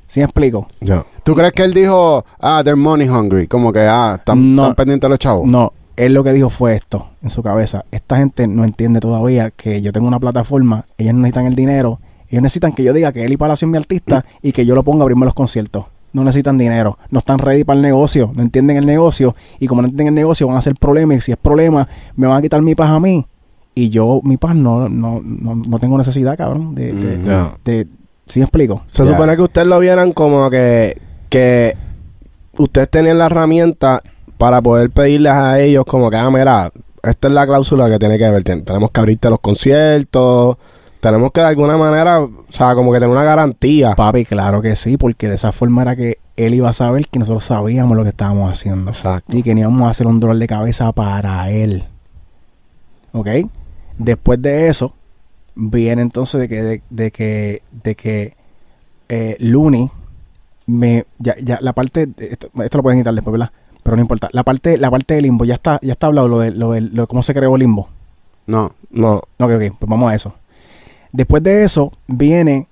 ¿Sí 0.07 0.21
me 0.21 0.25
explico? 0.25 0.67
Yo. 0.81 1.05
¿Tú 1.23 1.35
crees 1.35 1.53
que 1.53 1.63
él 1.63 1.75
dijo, 1.75 2.25
ah, 2.41 2.63
they're 2.65 2.77
money 2.77 3.09
hungry? 3.09 3.47
Como 3.47 3.73
que, 3.73 3.81
ah, 3.81 4.17
están, 4.19 4.55
No. 4.55 4.63
están 4.63 4.75
pendientes 4.77 5.09
los 5.11 5.19
chavos. 5.19 5.47
No, 5.47 5.73
él 5.97 6.15
lo 6.15 6.25
que 6.25 6.33
dijo 6.33 6.49
fue 6.49 6.75
esto 6.77 7.11
en 7.23 7.29
su 7.31 7.43
cabeza. 7.43 7.85
Esta 7.91 8.17
gente 8.17 8.47
no 8.47 8.65
entiende 8.65 9.01
todavía 9.01 9.51
que 9.51 9.83
yo 9.83 9.93
tengo 9.93 10.09
una 10.09 10.19
plataforma, 10.21 10.87
ellos 10.97 11.13
no 11.15 11.21
necesitan 11.21 11.47
el 11.47 11.55
dinero, 11.55 12.01
ellos 12.31 12.43
necesitan 12.43 12.73
que 12.73 12.83
yo 12.85 12.93
diga 12.93 13.13
que 13.13 13.25
Eli 13.25 13.37
Palacio 13.37 13.67
es 13.67 13.71
mi 13.73 13.79
artista 13.79 14.25
y 14.43 14.53
que 14.53 14.65
yo 14.67 14.75
lo 14.75 14.83
ponga 14.83 15.01
a 15.01 15.03
abrirme 15.05 15.25
los 15.25 15.35
conciertos. 15.35 15.85
No 16.13 16.25
necesitan 16.25 16.57
dinero, 16.57 16.99
no 17.11 17.19
están 17.19 17.39
ready 17.39 17.65
para 17.65 17.77
el 17.77 17.83
negocio, 17.83 18.31
no 18.35 18.43
entienden 18.43 18.77
el 18.79 18.87
negocio 18.87 19.35
y 19.61 19.67
como 19.67 19.83
no 19.83 19.89
entienden 19.89 20.09
el 20.09 20.15
negocio 20.15 20.47
van 20.47 20.57
a 20.57 20.59
hacer 20.61 20.75
problemas 20.75 21.19
y 21.19 21.21
si 21.21 21.33
es 21.33 21.39
problema 21.39 21.87
me 22.17 22.27
van 22.27 22.39
a 22.39 22.43
quitar 22.43 22.63
mi 22.63 22.75
paz 22.75 22.89
a 22.91 22.99
mí 23.01 23.27
y 23.75 23.91
yo 23.91 24.21
mi 24.25 24.37
paz 24.39 24.55
no 24.57 24.89
no, 24.89 25.21
no, 25.23 25.55
no 25.55 25.79
tengo 25.79 25.99
necesidad, 25.99 26.37
cabrón, 26.37 26.75
de, 26.75 26.93
de, 26.95 27.19
Mm, 27.19 27.65
de- 27.65 27.87
¿sí 28.27 28.41
me 28.41 28.45
explico? 28.45 28.83
Se 28.87 29.05
supone 29.13 29.37
que 29.37 29.43
ustedes 29.43 29.67
lo 29.69 29.79
vieran 29.81 30.13
como 30.15 30.49
que, 30.51 30.99
que 31.29 31.77
ustedes 32.57 32.89
tenían 32.91 33.19
la 33.19 33.27
herramienta 33.27 34.03
para 34.39 34.63
poder 34.63 34.91
pedirles 34.91 35.33
a 35.33 35.61
ellos 35.61 35.85
como 35.85 36.09
que, 36.11 36.17
ah, 36.17 36.31
mira, 36.31 36.71
esta 37.03 37.29
es 37.29 37.35
la 37.35 37.47
cláusula 37.47 37.89
que 37.91 37.99
tiene 37.99 38.19
que 38.19 38.31
ver. 38.31 38.45
Ten- 38.45 38.65
tenemos 38.65 38.91
que 38.91 39.01
abrirte 39.01 39.29
los 39.31 39.41
conciertos, 39.41 40.57
tenemos 41.01 41.33
que 41.33 41.41
de 41.41 41.47
alguna 41.47 41.77
manera, 41.77 42.21
o 42.21 42.31
sea, 42.51 42.75
como 42.75 42.93
que 42.93 42.99
tener 42.99 43.15
una 43.15 43.25
garantía. 43.25 43.95
Papi, 43.95 44.25
claro 44.25 44.61
que 44.61 44.77
sí, 44.77 44.97
porque 44.97 45.29
de 45.29 45.37
esa 45.37 45.53
forma 45.53 45.83
era 45.83 45.97
que 45.97 46.19
él 46.37 46.55
iba 46.55 46.69
a 46.69 46.73
saber 46.73 47.07
que 47.09 47.19
nosotros 47.19 47.45
sabíamos 47.45 47.97
lo 47.97 48.03
que 48.03 48.11
estábamos 48.11 48.53
haciendo. 48.53 48.91
Exacto. 48.91 49.37
y 49.37 49.43
que 49.43 49.55
no 49.55 49.61
íbamos 49.61 49.83
a 49.83 49.91
hacer 49.91 50.07
un 50.07 50.21
dolor 50.21 50.39
de 50.39 50.47
cabeza 50.47 50.91
para 50.93 51.51
él. 51.51 51.85
¿Ok? 53.13 53.29
Después 53.99 54.41
de 54.41 54.69
eso, 54.69 54.95
viene 55.55 56.03
entonces 56.03 56.41
de 56.41 56.49
que, 56.49 56.63
de, 56.63 56.83
de 56.91 57.11
que, 57.11 57.63
de 57.83 57.95
que 57.95 58.37
eh, 59.09 59.37
Looney 59.41 59.91
me, 60.67 61.05
ya, 61.19 61.35
ya 61.39 61.59
la 61.61 61.73
parte, 61.73 62.09
esto 62.17 62.79
lo 62.79 62.83
pueden 62.83 63.01
quitar 63.01 63.15
después, 63.15 63.33
¿verdad? 63.33 63.51
Pero 63.83 63.97
no 63.97 64.03
importa. 64.03 64.29
La 64.33 64.45
parte, 64.45 64.77
la 64.77 64.91
parte 64.91 65.15
de 65.15 65.23
Limbo, 65.23 65.45
ya 65.45 65.55
está, 65.55 65.79
ya 65.83 65.93
está 65.93 66.09
hablado 66.09 66.29
lo 66.29 66.39
de, 66.41 66.51
lo 66.51 66.73
de, 66.73 66.83
lo 66.83 67.03
de 67.03 67.07
cómo 67.07 67.23
se 67.23 67.33
creó 67.35 67.57
Limbo. 67.57 67.89
No. 68.47 68.73
No, 68.91 69.17
Ok, 69.17 69.51
ok, 69.51 69.77
pues 69.79 69.89
vamos 69.89 70.11
a 70.11 70.15
eso. 70.15 70.35
Después 71.13 71.43
de 71.43 71.65
eso, 71.65 71.93
viene 72.07 72.69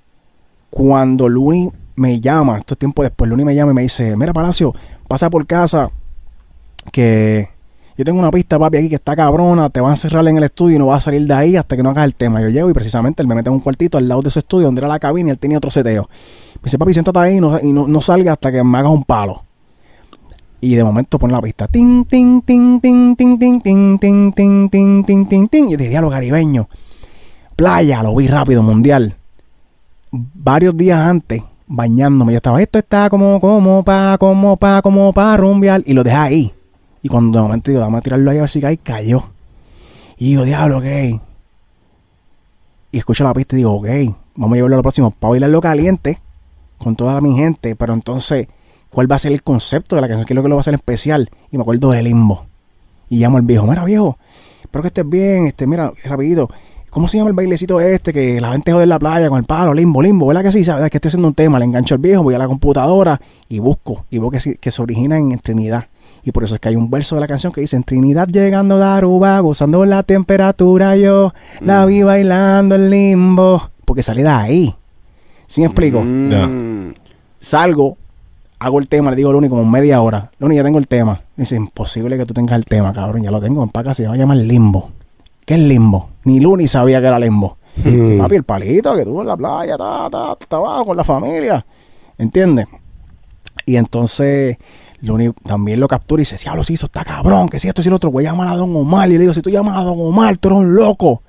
cuando 0.70 1.29
Luni 1.29 1.70
me 1.96 2.20
llama, 2.20 2.59
esto 2.59 2.75
es 2.75 2.79
tiempo 2.79 3.03
después, 3.03 3.31
Luni 3.31 3.44
me 3.44 3.55
llama 3.55 3.72
y 3.72 3.75
me 3.75 3.83
dice, 3.83 4.16
mira 4.16 4.33
Palacio, 4.33 4.75
pasa 5.09 5.31
por 5.31 5.46
casa, 5.46 5.90
que 6.92 7.49
yo 7.96 8.05
tengo 8.05 8.18
una 8.18 8.31
pista, 8.31 8.59
papi, 8.59 8.77
aquí 8.77 8.88
que 8.90 8.96
está 8.96 9.16
cabrona, 9.16 9.70
te 9.70 9.81
van 9.81 9.92
a 9.92 9.96
cerrar 9.96 10.27
en 10.29 10.37
el 10.37 10.42
estudio 10.42 10.77
y 10.77 10.79
no 10.79 10.87
vas 10.87 10.99
a 10.99 11.01
salir 11.07 11.27
de 11.27 11.33
ahí 11.33 11.57
hasta 11.57 11.77
que 11.77 11.83
no 11.83 11.90
hagas 11.90 12.05
el 12.05 12.14
tema. 12.14 12.42
Yo 12.42 12.51
llego 12.51 12.68
y 12.68 12.75
precisamente 12.75 13.22
él 13.22 13.29
me 13.29 13.35
mete 13.35 13.49
en 13.49 13.55
un 13.55 13.61
cuartito 13.61 13.96
al 13.96 14.07
lado 14.07 14.20
de 14.20 14.31
su 14.31 14.38
estudio 14.38 14.66
donde 14.66 14.81
era 14.81 14.88
la 14.88 14.99
cabina 14.99 15.29
y 15.29 15.31
él 15.31 15.38
tenía 15.38 15.57
otro 15.57 15.70
seteo. 15.70 16.07
Me 16.57 16.64
dice, 16.64 16.77
papi, 16.77 16.92
siéntate 16.92 17.18
ahí 17.18 17.37
y 17.37 17.40
no, 17.40 17.59
y 17.59 17.72
no, 17.72 18.01
salgas 18.03 18.33
hasta 18.33 18.53
que 18.53 18.62
me 18.62 18.79
hagas 18.79 18.92
un 18.92 19.05
palo. 19.05 19.44
Y 20.61 20.75
de 20.75 20.85
momento 20.85 21.18
pone 21.18 21.33
la 21.33 21.40
pista. 21.40 21.68
Ting, 21.68 22.05
ting, 22.05 22.42
ting, 22.42 22.81
ting, 22.81 23.16
ting, 23.16 23.38
ting, 23.38 23.61
ting, 23.62 23.99
ting, 23.99 24.31
ting, 24.31 25.05
ting, 25.05 25.27
ting, 25.27 25.49
ting. 25.49 25.68
Y 25.68 25.72
yo 25.72 25.77
dije, 25.79 25.90
diablo 25.90 26.11
caribeño. 26.11 26.68
Playa, 27.57 28.03
lo 28.03 28.14
vi 28.14 28.29
rápido, 28.29 28.62
mundial. 28.62 29.16
Varios 30.12 30.77
días 30.77 30.99
antes, 30.99 31.42
bañándome, 31.66 32.33
yo 32.33 32.37
estaba, 32.37 32.61
esto 32.62 32.79
está 32.79 33.09
como, 33.09 33.40
como, 33.40 33.83
pa, 33.83 34.16
como, 34.19 34.57
pa, 34.59 34.83
como, 34.83 35.12
pa, 35.14 35.37
rumbear. 35.38 35.83
Y 35.87 35.95
lo 35.95 36.05
dejé 36.05 36.16
ahí. 36.16 36.55
Y 37.03 37.09
cuando 37.09 37.38
de 37.38 37.42
momento 37.42 37.71
digo, 37.71 37.83
vamos 37.83 37.99
a 37.99 38.03
tirarlo 38.03 38.31
ahí 38.31 38.38
a 38.38 38.42
ver 38.42 38.51
si 38.51 38.61
cae, 38.61 38.77
cayó. 38.77 39.31
Y 40.19 40.31
digo, 40.31 40.45
diablo, 40.45 40.79
ok. 40.79 41.21
Y 42.92 42.99
escucho 42.99 43.25
la 43.25 43.33
pista 43.33 43.57
y 43.57 43.59
digo, 43.59 43.73
ok, 43.73 43.87
vamos 44.37 44.53
a 44.53 44.57
llevarlo 44.57 44.77
a 44.77 44.79
lo 44.79 44.83
próximo 44.83 45.11
para 45.11 45.31
bailarlo 45.31 45.61
caliente 45.61 46.21
con 46.79 46.95
toda 46.95 47.21
mi 47.21 47.37
gente. 47.37 47.75
Pero 47.75 47.95
entonces, 47.95 48.49
¿cuál 48.90 49.11
va 49.11 49.16
a 49.16 49.19
ser 49.19 49.33
el 49.33 49.42
concepto 49.42 49.97
de 49.97 50.03
la 50.03 50.09
canción? 50.09 50.27
¿Qué 50.27 50.35
es 50.35 50.37
lo 50.37 50.42
que 50.42 50.49
lo 50.49 50.57
va 50.57 50.61
a 50.61 50.62
hacer 50.62 50.75
especial? 50.75 51.31
Y 51.51 51.57
me 51.57 51.62
acuerdo 51.62 51.90
de 51.90 52.03
Limbo. 52.03 52.47
Y 53.09 53.19
llamo 53.19 53.38
al 53.38 53.45
viejo, 53.45 53.66
mira 53.66 53.85
viejo, 53.85 54.19
espero 54.61 54.83
que 54.83 54.88
estés 54.88 55.09
bien, 55.09 55.47
este, 55.47 55.66
mira, 55.66 55.92
rapidito. 56.05 56.51
¿Cómo 56.90 57.09
se 57.09 57.18
llama 57.18 57.29
el 57.31 57.37
bailecito 57.37 57.81
este 57.81 58.12
que 58.12 58.40
la 58.40 58.53
gente 58.53 58.72
jode 58.72 58.85
en 58.85 58.88
la 58.88 58.99
playa 58.99 59.29
con 59.29 59.38
el 59.38 59.44
palo, 59.44 59.75
limbo, 59.75 60.01
limbo? 60.01 60.27
¿Verdad 60.27 60.42
que 60.44 60.53
sí? 60.53 60.64
¿Sabes 60.64 60.88
que 60.90 60.96
estoy 60.96 61.09
haciendo 61.09 61.29
un 61.29 61.35
tema? 61.35 61.59
Le 61.59 61.66
engancho 61.66 61.94
al 61.94 62.01
viejo, 62.01 62.22
voy 62.22 62.35
a 62.35 62.38
la 62.38 62.46
computadora 62.49 63.20
y 63.49 63.59
busco. 63.59 64.07
Y 64.11 64.18
veo 64.18 64.31
que, 64.31 64.40
sí- 64.40 64.57
que 64.59 64.70
se 64.70 64.81
origina 64.81 65.18
en, 65.18 65.38
Trinidad. 65.38 65.88
Y 66.25 66.33
por 66.33 66.42
eso 66.44 66.55
es 66.55 66.61
que 66.61 66.70
hay 66.70 66.77
un 66.77 66.90
verso 66.90 67.14
de 67.14 67.20
la 67.20 67.27
canción 67.29 67.53
que 67.53 67.61
dice, 67.61 67.77
en 67.77 67.85
Trinidad 67.85 68.29
llegando 68.29 68.79
de 68.79 68.85
Aruba, 68.85 69.38
gozando 69.40 69.85
la 69.85 70.03
temperatura, 70.03 70.96
yo 70.96 71.35
la 71.61 71.85
vi 71.85 72.03
bailando 72.03 72.75
en 72.77 72.90
limbo. 72.90 73.70
Porque 73.85 74.03
salí 74.03 74.22
de 74.22 74.29
ahí. 74.29 74.75
¿Sí 75.46 75.61
me 75.61 75.66
explico? 75.66 76.03
Mm. 76.03 76.94
salgo, 77.38 77.96
hago 78.59 78.79
el 78.81 78.88
tema, 78.88 79.11
le 79.11 79.16
digo 79.16 79.31
a 79.31 79.33
Luni 79.35 79.49
como 79.49 79.64
media 79.64 80.01
hora. 80.01 80.31
Luni, 80.40 80.57
ya 80.57 80.64
tengo 80.64 80.79
el 80.79 80.88
tema. 80.88 81.20
Me 81.37 81.42
dice, 81.42 81.55
imposible 81.57 82.16
que 82.16 82.27
tú 82.27 82.35
tengas 82.35 82.57
el 82.59 82.64
tema, 82.64 82.92
cabrón. 82.92 83.22
Ya 83.22 83.31
lo 83.31 83.40
tengo, 83.40 83.62
acá, 83.72 83.94
se 83.94 84.07
va 84.07 84.14
a 84.14 84.16
llamar 84.16 84.38
Limbo. 84.38 84.90
¿Qué 85.46 85.54
es 85.54 85.61
Limbo? 85.61 86.11
Ni 86.24 86.40
Luni 86.40 86.66
sabía 86.66 87.00
que 87.00 87.06
era 87.06 87.18
Limbo. 87.18 87.56
Mm. 87.76 88.18
Papi, 88.18 88.35
el 88.35 88.42
palito 88.42 88.94
que 88.96 89.04
tuvo 89.04 89.22
en 89.22 89.28
la 89.28 89.37
playa, 89.37 89.78
ta, 89.78 90.09
ta, 90.11 90.37
ta, 90.37 90.56
abajo 90.56 90.87
con 90.87 90.96
la 90.96 91.04
familia. 91.04 91.64
¿Entiendes? 92.18 92.66
Y 93.64 93.76
entonces 93.76 94.56
Luni 95.02 95.30
también 95.46 95.78
lo 95.78 95.87
captura 95.87 96.20
y 96.20 96.24
dice, 96.24 96.37
diablo, 96.37 96.64
sí, 96.64 96.74
eso 96.74 96.87
está 96.87 97.04
cabrón, 97.04 97.48
que 97.48 97.61
si 97.61 97.68
esto 97.68 97.80
si 97.80 97.88
lo 97.88 97.96
otro, 97.96 98.11
voy 98.11 98.26
a 98.26 98.30
llamar 98.30 98.48
a 98.48 98.56
Don 98.56 98.74
Omar. 98.74 99.09
Y 99.09 99.12
le 99.12 99.20
digo, 99.20 99.32
si 99.32 99.40
tú 99.40 99.50
llamas 99.50 99.78
a 99.78 99.82
Don 99.82 99.96
Omar, 99.98 100.37
tú 100.37 100.48
eres 100.48 100.59
un 100.59 100.74
loco. 100.74 101.22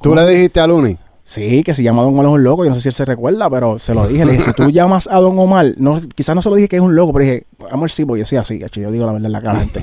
¿Tú 0.00 0.10
¿Cómo 0.10 0.14
le 0.14 0.30
dijiste 0.30 0.60
a 0.60 0.66
Luni? 0.68 0.96
Sí, 1.28 1.62
que 1.62 1.74
se 1.74 1.82
llama 1.82 2.00
Don 2.00 2.14
Omar 2.14 2.24
es 2.24 2.32
un 2.32 2.42
loco. 2.42 2.64
Yo 2.64 2.70
no 2.70 2.76
sé 2.76 2.80
si 2.80 2.88
él 2.88 2.94
se 2.94 3.04
recuerda, 3.04 3.50
pero 3.50 3.78
se 3.78 3.92
lo 3.92 4.06
dije. 4.06 4.24
Le 4.24 4.32
dije, 4.32 4.44
si 4.44 4.52
tú 4.54 4.70
llamas 4.72 5.06
a 5.12 5.20
Don 5.20 5.38
Omar, 5.38 5.74
no, 5.76 5.98
quizás 6.14 6.34
no 6.34 6.40
se 6.40 6.48
lo 6.48 6.56
dije 6.56 6.68
que 6.68 6.76
es 6.76 6.82
un 6.82 6.96
loco, 6.96 7.12
pero 7.12 7.26
dije, 7.26 7.46
amor, 7.70 7.90
sí, 7.90 8.06
porque 8.06 8.20
yo 8.20 8.24
soy 8.24 8.38
así, 8.38 8.58
yo 8.58 8.90
digo 8.90 9.04
la 9.04 9.12
verdad 9.12 9.26
en 9.26 9.32
la 9.32 9.42
cara. 9.42 9.58
gente. 9.60 9.82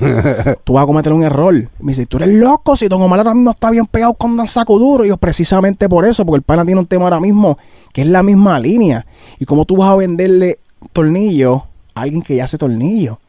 tú 0.64 0.72
vas 0.72 0.82
a 0.82 0.86
cometer 0.88 1.12
un 1.12 1.22
error. 1.22 1.54
Me 1.78 1.92
dice, 1.92 2.04
tú 2.06 2.16
eres 2.16 2.30
loco 2.30 2.74
si 2.74 2.88
Don 2.88 3.00
Omar 3.00 3.20
ahora 3.20 3.32
mismo 3.32 3.52
está 3.52 3.70
bien 3.70 3.86
pegado 3.86 4.14
con 4.14 4.36
Dan 4.36 4.48
Saco 4.48 4.76
Duro. 4.76 5.04
Y 5.04 5.08
yo, 5.10 5.18
precisamente 5.18 5.88
por 5.88 6.04
eso, 6.04 6.26
porque 6.26 6.38
el 6.38 6.42
pana 6.42 6.64
tiene 6.64 6.80
un 6.80 6.86
tema 6.86 7.04
ahora 7.04 7.20
mismo 7.20 7.56
que 7.92 8.02
es 8.02 8.08
la 8.08 8.24
misma 8.24 8.58
línea. 8.58 9.06
Y 9.38 9.44
cómo 9.44 9.66
tú 9.66 9.76
vas 9.76 9.92
a 9.92 9.94
venderle 9.94 10.58
tornillo 10.92 11.62
a 11.94 12.00
alguien 12.00 12.22
que 12.22 12.34
ya 12.34 12.46
hace 12.46 12.58
tornillo. 12.58 13.20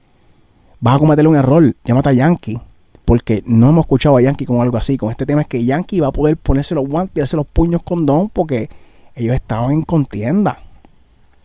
Vas 0.80 0.96
a 0.96 1.00
cometer 1.00 1.28
un 1.28 1.36
error. 1.36 1.76
Llámate 1.86 2.10
a 2.10 2.14
Yankee. 2.14 2.60
Porque 3.08 3.42
no 3.46 3.70
hemos 3.70 3.86
escuchado 3.86 4.18
a 4.18 4.22
Yankee 4.22 4.46
con 4.46 4.60
algo 4.60 4.76
así. 4.76 4.98
Con 4.98 5.12
este 5.12 5.26
tema 5.26 5.40
es 5.40 5.48
que 5.48 5.64
Yankee 5.64 6.02
va 6.02 6.08
a 6.08 6.12
poder 6.12 6.36
ponerse 6.36 6.76
los 6.76 6.86
guantes 6.86 7.16
y 7.16 7.20
darse 7.22 7.38
los 7.38 7.48
puños 7.48 7.82
con 7.82 8.06
Don 8.06 8.28
porque 8.28 8.70
ellos 9.16 9.34
estaban 9.34 9.72
en 9.72 9.84
contienda. 9.84 10.58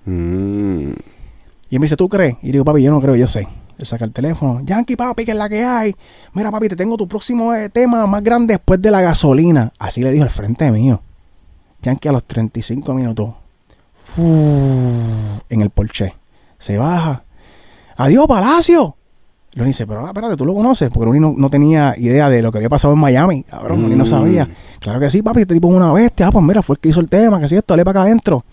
Mm. 0.05 0.91
Y 1.71 1.75
él 1.77 1.79
me 1.79 1.85
dice, 1.85 1.95
¿tú 1.95 2.09
crees? 2.09 2.35
Y 2.43 2.51
digo, 2.51 2.65
papi, 2.65 2.83
yo 2.83 2.91
no 2.91 3.01
creo, 3.01 3.15
yo 3.15 3.29
sé. 3.29 3.47
Él 3.79 3.87
saca 3.87 4.05
el 4.05 4.11
teléfono. 4.11 4.61
Yankee, 4.65 4.97
papi, 4.97 5.25
que 5.25 5.31
es 5.31 5.37
la 5.37 5.49
que 5.49 5.63
hay. 5.63 5.95
Mira, 6.33 6.51
papi, 6.51 6.67
te 6.67 6.75
tengo 6.75 6.97
tu 6.97 7.07
próximo 7.07 7.55
eh, 7.55 7.69
tema 7.69 8.09
más 8.09 8.25
grande 8.25 8.55
después 8.55 8.83
de 8.83 8.91
la 8.91 9.01
gasolina. 9.01 9.73
Así 9.79 10.03
le 10.03 10.11
dijo 10.11 10.25
al 10.25 10.31
frente 10.31 10.69
mío. 10.73 11.01
Yankee 11.81 12.09
a 12.09 12.13
los 12.13 12.25
35 12.25 12.93
minutos. 12.93 13.35
en 14.17 15.61
el 15.61 15.71
Porsche. 15.71 16.13
Se 16.59 16.77
baja. 16.77 17.23
Adiós, 17.97 18.27
Palacio. 18.27 18.97
Loni 19.55 19.69
dice, 19.71 19.87
pero 19.87 20.05
ah, 20.05 20.09
espérate, 20.09 20.37
tú 20.37 20.47
lo 20.47 20.55
conoces. 20.55 20.89
Porque 20.91 21.07
Loni 21.07 21.21
no, 21.21 21.35
no 21.37 21.51
tenía 21.51 21.95
idea 21.99 22.29
de 22.31 22.43
lo 22.43 22.51
que 22.51 22.59
había 22.59 22.71
pasado 22.71 22.95
en 22.95 23.01
Miami. 23.01 23.43
Cabrón, 23.45 23.83
Loni 23.83 23.97
no 23.97 24.05
Mm. 24.05 24.07
sabía. 24.07 24.49
Claro 24.81 24.99
que 24.99 25.11
sí, 25.11 25.21
papi, 25.23 25.43
este 25.43 25.55
tipo 25.55 25.69
es 25.69 25.75
una 25.77 25.93
bestia. 25.93 26.29
Ah, 26.29 26.31
pues 26.33 26.45
mira, 26.45 26.63
fue 26.63 26.75
el 26.75 26.81
que 26.81 26.89
hizo 26.89 27.01
el 27.01 27.09
tema, 27.11 27.39
que 27.41 27.49
si 27.49 27.57
esto, 27.57 27.75
dale 27.75 27.85
para 27.85 28.01
acá 28.01 28.07
adentro. 28.09 28.45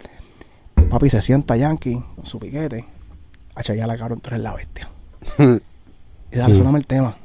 Papi 0.89 1.09
se 1.09 1.21
sienta 1.21 1.55
Yankee 1.55 2.03
con 2.15 2.25
su 2.25 2.38
piquete. 2.39 2.85
Ya 3.75 3.85
la 3.88 3.97
cabrón, 3.97 4.19
tú 4.21 4.29
eres 4.29 4.39
la 4.41 4.53
bestia. 4.53 4.89
Y 6.31 6.35
dale, 6.38 6.53
Mm. 6.53 6.57
soname 6.57 6.77
el 6.79 6.85
tema. 6.85 7.15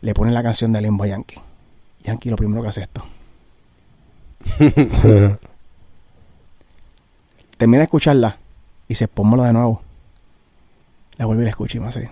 Le 0.00 0.14
ponen 0.14 0.32
la 0.32 0.42
canción 0.42 0.70
de 0.70 0.80
Limbo 0.80 1.02
a 1.04 1.08
Yankee. 1.08 1.40
Yankee 2.04 2.30
lo 2.30 2.36
primero 2.36 2.62
que 2.62 2.68
hace 2.68 2.82
es 2.82 2.88
esto. 2.88 3.02
Termina 7.56 7.78
de 7.78 7.84
escucharla 7.84 8.36
y 8.88 8.94
se 8.94 9.08
pónmelo 9.08 9.42
de 9.42 9.52
nuevo. 9.52 9.82
La 11.16 11.24
vuelve 11.26 11.42
y 11.42 11.46
la 11.46 11.50
escucha 11.50 11.78
y 11.78 11.80
me 11.80 11.88
hace. 11.88 12.10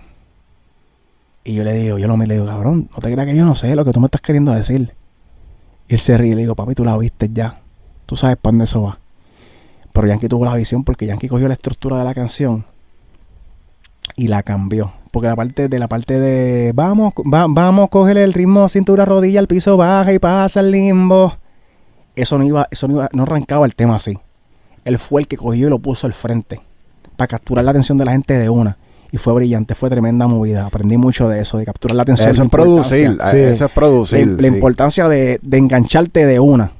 Y 1.45 1.53
yo 1.53 1.63
le 1.63 1.73
digo, 1.73 1.97
yo 1.99 2.07
lo 2.07 2.17
me 2.17 2.27
le 2.27 2.33
digo, 2.33 2.45
cabrón, 2.47 2.89
no 2.91 2.97
te 2.99 3.11
creas 3.11 3.27
que 3.27 3.35
yo 3.35 3.45
no 3.45 3.55
sé 3.55 3.73
lo 3.75 3.85
que 3.85 3.91
tú 3.91 3.99
me 4.01 4.07
estás 4.07 4.19
queriendo 4.21 4.51
decir. 4.51 4.93
Y 5.87 5.93
él 5.93 5.99
se 5.99 6.17
ríe 6.17 6.31
y 6.31 6.35
le 6.35 6.41
digo, 6.41 6.55
papi, 6.55 6.73
tú 6.75 6.83
la 6.83 6.97
viste 6.97 7.29
ya. 7.31 7.59
Tú 8.07 8.15
sabes 8.15 8.35
para 8.37 8.51
dónde 8.51 8.63
eso 8.65 8.81
va. 8.81 8.97
Pero 9.93 10.07
Yankee 10.07 10.27
tuvo 10.27 10.43
la 10.43 10.55
visión 10.55 10.83
porque 10.83 11.05
Yankee 11.05 11.27
cogió 11.29 11.47
la 11.47 11.53
estructura 11.53 11.99
de 11.99 12.03
la 12.03 12.13
canción 12.13 12.65
y 14.15 14.27
la 14.27 14.43
cambió. 14.43 14.91
Porque 15.11 15.27
la 15.27 15.35
parte 15.35 15.69
de 15.69 15.79
la 15.79 15.87
parte 15.87 16.19
de 16.19 16.71
vamos, 16.73 17.13
va- 17.31 17.45
vamos, 17.47 17.89
coger 17.89 18.17
el 18.17 18.33
ritmo, 18.33 18.67
cintura, 18.67 19.05
rodilla, 19.05 19.39
el 19.39 19.47
piso 19.47 19.77
baja 19.77 20.11
y 20.13 20.19
pasa 20.19 20.59
el 20.59 20.71
limbo. 20.71 21.35
Eso 22.15 22.37
no 22.37 22.43
iba, 22.43 22.67
eso 22.71 22.87
no 22.87 22.95
iba, 22.95 23.09
no 23.13 23.23
arrancaba 23.23 23.65
el 23.65 23.75
tema 23.75 23.95
así. 23.95 24.17
Él 24.83 24.97
fue 24.99 25.21
el 25.21 25.27
que 25.27 25.37
cogió 25.37 25.67
y 25.67 25.69
lo 25.69 25.79
puso 25.79 26.07
al 26.07 26.13
frente 26.13 26.59
para 27.15 27.27
capturar 27.27 27.63
la 27.63 27.71
atención 27.71 27.97
de 27.97 28.05
la 28.05 28.11
gente 28.11 28.37
de 28.37 28.49
una. 28.49 28.77
Y 29.15 29.17
fue 29.17 29.31
brillante, 29.31 29.75
fue 29.75 29.89
tremenda 29.89 30.27
movida. 30.27 30.65
Aprendí 30.65 30.97
mucho 30.97 31.29
de 31.29 31.39
eso, 31.39 31.57
de 31.57 31.63
capturar 31.63 31.95
la 31.95 32.03
atención. 32.03 32.29
Eso 32.29 32.43
es 32.43 32.49
producir. 32.49 33.17
Sí. 33.31 33.37
Eso 33.37 33.65
es 33.65 33.71
producir. 33.71 34.27
La, 34.27 34.41
la 34.41 34.49
sí. 34.49 34.55
importancia 34.55 35.07
de, 35.07 35.39
de 35.41 35.57
engancharte 35.57 36.25
de 36.25 36.37
una. 36.41 36.73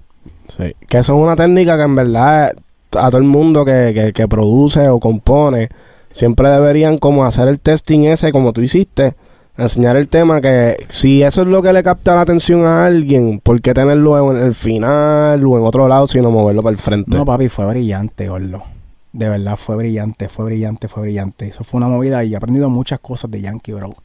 Sí, 0.49 0.75
que 0.85 0.97
eso 0.97 1.15
es 1.15 1.23
una 1.23 1.37
técnica 1.37 1.77
que 1.77 1.83
en 1.83 1.95
verdad 1.95 2.51
a 2.91 3.07
todo 3.09 3.19
el 3.19 3.23
mundo 3.23 3.63
que, 3.63 3.93
que, 3.95 4.11
que 4.11 4.27
produce 4.27 4.89
o 4.89 4.99
compone 4.99 5.69
siempre 6.11 6.49
deberían 6.49 6.97
como 6.97 7.23
hacer 7.23 7.47
el 7.47 7.61
testing 7.61 8.01
ese 8.01 8.33
como 8.33 8.51
tú 8.51 8.59
hiciste, 8.59 9.15
enseñar 9.57 9.95
el 9.95 10.09
tema 10.09 10.41
que 10.41 10.75
si 10.89 11.23
eso 11.23 11.43
es 11.43 11.47
lo 11.47 11.61
que 11.61 11.71
le 11.71 11.83
capta 11.83 12.15
la 12.15 12.21
atención 12.21 12.65
a 12.65 12.85
alguien, 12.85 13.39
¿por 13.39 13.61
qué 13.61 13.73
tenerlo 13.73 14.29
en 14.33 14.43
el 14.43 14.53
final 14.53 15.45
o 15.45 15.57
en 15.57 15.63
otro 15.63 15.87
lado 15.87 16.05
sino 16.05 16.31
moverlo 16.31 16.61
para 16.61 16.73
el 16.73 16.79
frente? 16.79 17.15
No, 17.15 17.23
papi, 17.23 17.47
fue 17.47 17.65
brillante, 17.65 18.27
Gordo. 18.27 18.74
De 19.15 19.29
verdad, 19.29 19.55
fue 19.55 19.77
brillante, 19.77 20.27
fue 20.27 20.43
brillante, 20.43 20.89
fue 20.89 21.03
brillante. 21.03 21.47
Eso 21.47 21.63
fue 21.63 21.77
una 21.77 21.87
movida 21.87 22.25
y 22.25 22.33
he 22.33 22.35
aprendido 22.35 22.69
muchas 22.69 22.99
cosas 22.99 23.31
de 23.31 23.39
Yankee, 23.39 23.71
bro. 23.71 23.95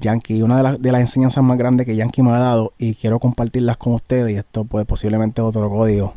Yankee, 0.00 0.40
una 0.40 0.56
de, 0.78 0.92
las- 0.92 1.00
enseñanzas 1.02 1.44
más 1.44 1.58
grandes 1.58 1.84
que 1.84 1.94
Yankee 1.94 2.22
me 2.22 2.30
ha 2.30 2.38
dado 2.38 2.72
y 2.78 2.94
quiero 2.94 3.18
compartirlas 3.18 3.76
con 3.76 3.92
ustedes, 3.92 4.32
y 4.34 4.38
esto 4.38 4.64
pues 4.64 4.86
posiblemente 4.86 5.42
es 5.42 5.46
otro 5.46 5.68
código, 5.68 6.14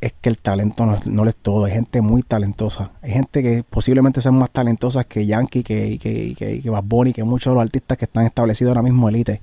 es 0.00 0.12
que 0.20 0.30
el 0.30 0.38
talento 0.38 0.84
no, 0.84 0.96
no 1.06 1.24
es 1.28 1.36
todo. 1.36 1.66
Hay 1.66 1.72
gente 1.72 2.00
muy 2.00 2.22
talentosa. 2.24 2.90
Hay 3.02 3.12
gente 3.12 3.40
que 3.40 3.62
posiblemente 3.62 4.20
sean 4.20 4.36
más 4.36 4.50
talentosas 4.50 5.06
que 5.06 5.24
Yankee, 5.24 5.62
que, 5.62 5.96
que, 6.00 6.34
que, 6.36 6.60
que 6.60 6.70
Bad 6.70 6.82
Bunny, 6.84 7.12
que 7.12 7.22
muchos 7.22 7.52
de 7.52 7.54
los 7.54 7.62
artistas 7.62 7.96
que 7.96 8.06
están 8.06 8.26
establecidos 8.26 8.70
ahora 8.70 8.82
mismo 8.82 9.08
elite, 9.08 9.40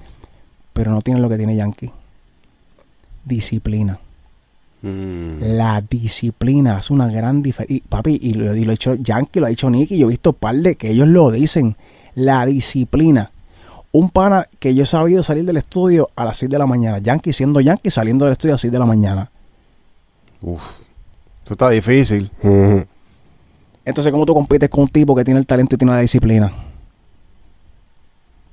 pero 0.73 0.91
no 0.91 0.99
tienen 1.01 1.21
lo 1.23 1.29
que 1.29 1.37
tiene 1.37 1.55
Yankee. 1.55 1.91
Disciplina. 3.23 3.99
Mm. 4.81 5.41
La 5.41 5.81
disciplina 5.81 6.77
hace 6.77 6.93
una 6.93 7.07
gran 7.07 7.41
diferencia. 7.41 7.85
Papi, 7.87 8.17
y 8.21 8.33
lo, 8.33 8.55
y 8.55 8.63
lo 8.63 8.71
ha 8.71 8.73
dicho 8.73 8.95
Yankee, 8.95 9.39
lo 9.39 9.45
ha 9.45 9.49
dicho 9.49 9.69
Nicky, 9.69 9.97
yo 9.97 10.07
he 10.07 10.09
visto 10.09 10.33
par 10.33 10.55
de 10.55 10.75
que 10.75 10.89
ellos 10.89 11.07
lo 11.07 11.31
dicen. 11.31 11.75
La 12.15 12.45
disciplina. 12.45 13.31
Un 13.93 14.09
pana 14.09 14.47
que 14.59 14.73
yo 14.73 14.83
he 14.83 14.87
sabido 14.87 15.23
salir 15.23 15.45
del 15.45 15.57
estudio 15.57 16.09
a 16.15 16.25
las 16.25 16.37
6 16.37 16.49
de 16.49 16.57
la 16.57 16.65
mañana. 16.65 16.99
Yankee 16.99 17.33
siendo 17.33 17.61
Yankee 17.61 17.91
saliendo 17.91 18.25
del 18.25 18.33
estudio 18.33 18.53
a 18.53 18.55
las 18.55 18.61
6 18.61 18.71
de 18.71 18.79
la 18.79 18.85
mañana. 18.85 19.31
Uf. 20.41 20.61
Eso 21.43 21.53
está 21.53 21.69
difícil. 21.69 22.31
Entonces, 23.83 24.11
¿cómo 24.11 24.25
tú 24.25 24.33
compites 24.33 24.69
con 24.69 24.81
un 24.81 24.89
tipo 24.89 25.15
que 25.15 25.23
tiene 25.23 25.39
el 25.39 25.45
talento 25.45 25.75
y 25.75 25.77
tiene 25.77 25.93
la 25.93 25.99
disciplina? 25.99 26.51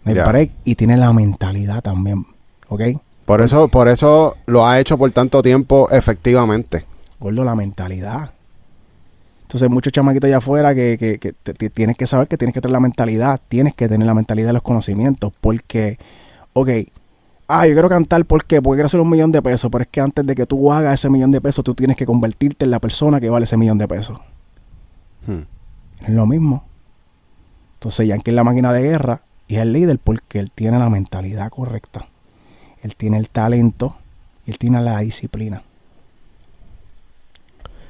Ya. 0.05 0.27
break 0.27 0.53
y 0.65 0.75
tiene 0.75 0.97
la 0.97 1.13
mentalidad 1.13 1.83
también. 1.83 2.27
¿Ok? 2.69 2.83
Por 3.29 3.43
eso, 3.43 3.69
por 3.69 3.89
eso 3.89 4.37
lo 4.47 4.67
ha 4.67 4.81
hecho 4.81 4.97
por 4.97 5.11
tanto 5.13 5.43
tiempo 5.43 5.89
efectivamente. 5.91 6.87
Gordo, 7.21 7.45
la 7.45 7.55
mentalidad. 7.55 8.31
Entonces, 9.43 9.69
muchos 9.69 9.93
chamaquitos 9.93 10.29
allá 10.29 10.39
afuera 10.39 10.75
que, 10.75 10.97
que, 10.99 11.19
que 11.19 11.35
te- 11.35 11.53
te- 11.53 11.69
tienes 11.69 11.97
que 11.97 12.07
saber 12.07 12.27
que 12.27 12.39
tienes 12.39 12.55
que 12.55 12.63
tener 12.63 12.73
la 12.73 12.81
mentalidad, 12.81 13.39
tienes 13.49 13.75
que 13.75 13.87
tener 13.87 14.07
la 14.07 14.15
mentalidad 14.15 14.47
de 14.49 14.53
los 14.55 14.63
conocimientos, 14.63 15.33
porque, 15.43 15.99
ok, 16.55 16.69
ah, 17.49 17.67
yo 17.67 17.75
quiero 17.75 17.91
cantar, 17.91 18.25
¿por 18.25 18.45
qué? 18.47 18.63
Porque 18.63 18.77
quiero 18.79 18.87
hacer 18.87 19.01
un 19.01 19.11
millón 19.11 19.31
de 19.31 19.43
pesos, 19.43 19.71
pero 19.71 19.83
es 19.83 19.89
que 19.89 20.01
antes 20.01 20.27
de 20.27 20.35
que 20.35 20.47
tú 20.47 20.73
hagas 20.73 20.95
ese 20.95 21.11
millón 21.11 21.31
de 21.31 21.43
pesos, 21.43 21.63
tú 21.63 21.75
tienes 21.75 21.99
que 21.99 22.07
convertirte 22.07 22.65
en 22.65 22.71
la 22.71 22.79
persona 22.79 23.21
que 23.21 23.29
vale 23.31 23.45
ese 23.45 23.59
millón 23.59 23.77
de 23.79 23.89
pesos. 23.89 24.19
Hmm. 25.27 25.43
Es 26.03 26.09
lo 26.11 26.25
mismo. 26.27 26.65
Entonces, 27.75 28.07
Yankee 28.09 28.31
es 28.31 28.35
la 28.35 28.45
máquina 28.45 28.73
de 28.73 28.83
guerra 28.83 29.21
y 29.49 29.57
es 29.57 29.61
el 29.63 29.73
líder 29.75 29.99
porque 29.99 30.39
él 30.39 30.51
tiene 30.51 30.79
la 30.79 30.89
mentalidad 30.89 31.51
correcta. 31.51 32.07
Él 32.83 32.95
tiene 32.97 33.19
el 33.19 33.29
talento 33.29 33.97
y 34.47 34.51
él 34.51 34.59
tiene 34.59 34.81
la 34.81 34.99
disciplina. 35.01 35.63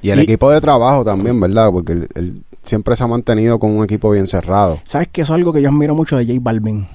Y 0.01 0.09
el 0.11 0.19
Y- 0.19 0.23
equipo 0.23 0.49
de 0.49 0.61
trabajo 0.61 1.03
también, 1.03 1.39
¿verdad? 1.39 1.69
Porque 1.71 1.93
él, 1.93 2.07
él 2.15 2.43
siempre 2.63 2.95
se 2.95 3.03
ha 3.03 3.07
mantenido 3.07 3.59
con 3.59 3.75
un 3.75 3.83
equipo 3.83 4.09
bien 4.11 4.27
cerrado. 4.27 4.79
¿Sabes 4.85 5.09
que 5.09 5.21
Eso 5.21 5.33
es 5.33 5.37
algo 5.37 5.51
que 5.53 5.61
yo 5.61 5.69
admiro 5.69 5.93
mucho 5.95 6.17
de 6.17 6.25
J 6.25 6.39
Balvin. 6.41 6.87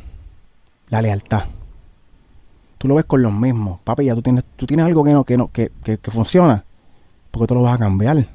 La 0.89 1.03
lealtad. 1.03 1.45
Tú 2.79 2.89
lo 2.89 2.95
ves 2.97 3.05
con 3.05 3.23
los 3.23 3.33
mismos. 3.33 3.81
Papi, 3.85 4.05
ya 4.07 4.15
tú 4.15 4.23
tienes, 4.23 4.45
tú 4.57 4.67
tienes 4.67 4.87
algo 4.87 5.05
que 5.05 5.13
no, 5.13 5.25
que 5.25 5.37
no, 5.37 5.51
que, 5.51 5.71
que, 5.83 5.99
que 5.99 6.11
funciona. 6.11 6.65
Porque 7.31 7.47
tú 7.49 7.55
lo 7.55 7.63
vas 7.63 7.75
a 7.75 7.79
cambiar. 7.79 8.27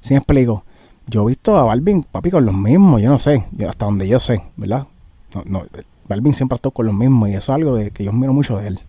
¿Sí 0.00 0.14
me 0.14 0.18
explico? 0.18 0.64
Yo 1.06 1.22
he 1.22 1.26
visto 1.26 1.56
a 1.56 1.64
Balvin, 1.64 2.02
papi, 2.04 2.30
con 2.30 2.44
los 2.44 2.54
mismos, 2.54 3.00
yo 3.00 3.08
no 3.10 3.18
sé, 3.18 3.46
yo- 3.52 3.68
hasta 3.68 3.86
donde 3.86 4.06
yo 4.06 4.20
sé, 4.20 4.42
¿verdad? 4.56 4.86
No, 5.34 5.42
no, 5.46 5.62
Balvin 6.08 6.34
siempre 6.34 6.54
ha 6.54 6.58
estado 6.58 6.72
con 6.72 6.86
los 6.86 6.94
mismos 6.94 7.28
y 7.28 7.32
eso 7.32 7.52
es 7.52 7.56
algo 7.56 7.76
de 7.76 7.90
que 7.90 8.04
yo 8.04 8.10
admiro 8.10 8.32
mucho 8.32 8.56
de 8.58 8.68
él. 8.68 8.80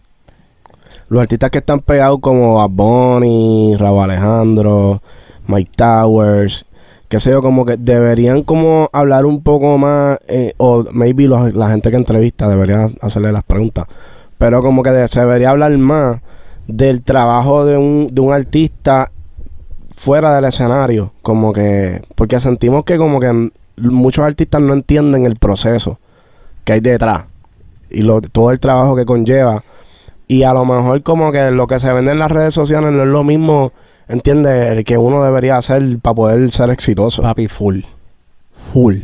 Los 1.10 1.22
artistas 1.22 1.50
que 1.50 1.58
están 1.60 1.80
pegados 1.80 2.20
como 2.22 2.56
Bad 2.56 2.70
Bunny, 2.70 3.76
Rabo 3.78 4.04
Alejandro, 4.04 5.02
Mike 5.48 5.72
Towers, 5.76 6.66
qué 7.08 7.20
sé 7.20 7.32
yo, 7.32 7.42
como 7.42 7.66
que 7.66 7.78
deberían 7.78 8.44
como 8.44 8.90
hablar 8.94 9.26
un 9.26 9.42
poco 9.42 9.78
más, 9.78 10.20
eh, 10.28 10.54
o 10.58 10.86
maybe 10.92 11.28
los- 11.28 11.54
la 11.54 11.70
gente 11.70 11.90
que 11.90 11.98
entrevista 11.98 12.48
debería 12.48 12.90
hacerle 13.02 13.32
las 13.32 13.44
preguntas, 13.44 13.88
pero 14.38 14.62
como 14.62 14.84
que 14.84 15.08
se 15.08 15.20
debería 15.20 15.50
hablar 15.50 15.76
más 15.78 16.22
del 16.68 17.02
trabajo 17.02 17.66
de 17.66 17.78
un, 17.78 18.10
de 18.12 18.22
un 18.22 18.32
artista 18.32 19.12
fuera 19.96 20.36
del 20.36 20.46
escenario, 20.46 21.12
como 21.24 21.52
que, 21.52 22.04
porque 22.16 22.40
sentimos 22.40 22.84
que 22.84 22.98
como 22.98 23.20
que 23.20 23.50
muchos 23.78 24.24
artistas 24.24 24.62
no 24.62 24.74
entienden 24.74 25.26
el 25.26 25.38
proceso 25.38 26.00
que 26.64 26.74
hay 26.74 26.80
detrás 26.80 27.26
y 27.90 28.02
lo, 28.04 28.22
todo 28.22 28.52
el 28.52 28.60
trabajo 28.60 28.96
que 28.96 29.06
conlleva. 29.06 29.64
Y 30.28 30.44
a 30.44 30.54
lo 30.54 30.66
mejor 30.66 31.02
como 31.04 31.32
que 31.32 31.52
lo 31.52 31.68
que 31.68 31.80
se 31.80 31.92
vende 31.92 32.12
en 32.12 32.20
las 32.20 32.32
redes 32.32 32.54
sociales 32.54 32.92
no 32.92 33.02
es 33.02 33.08
lo 33.08 33.24
mismo, 33.24 33.72
entiende, 34.08 34.84
que 34.86 34.98
uno 34.98 35.24
debería 35.24 35.58
hacer 35.58 36.00
para 36.00 36.14
poder 36.14 36.52
ser 36.52 36.70
exitoso. 36.70 37.24
Papi, 37.24 37.48
full. 37.48 37.82
Full. 38.52 38.98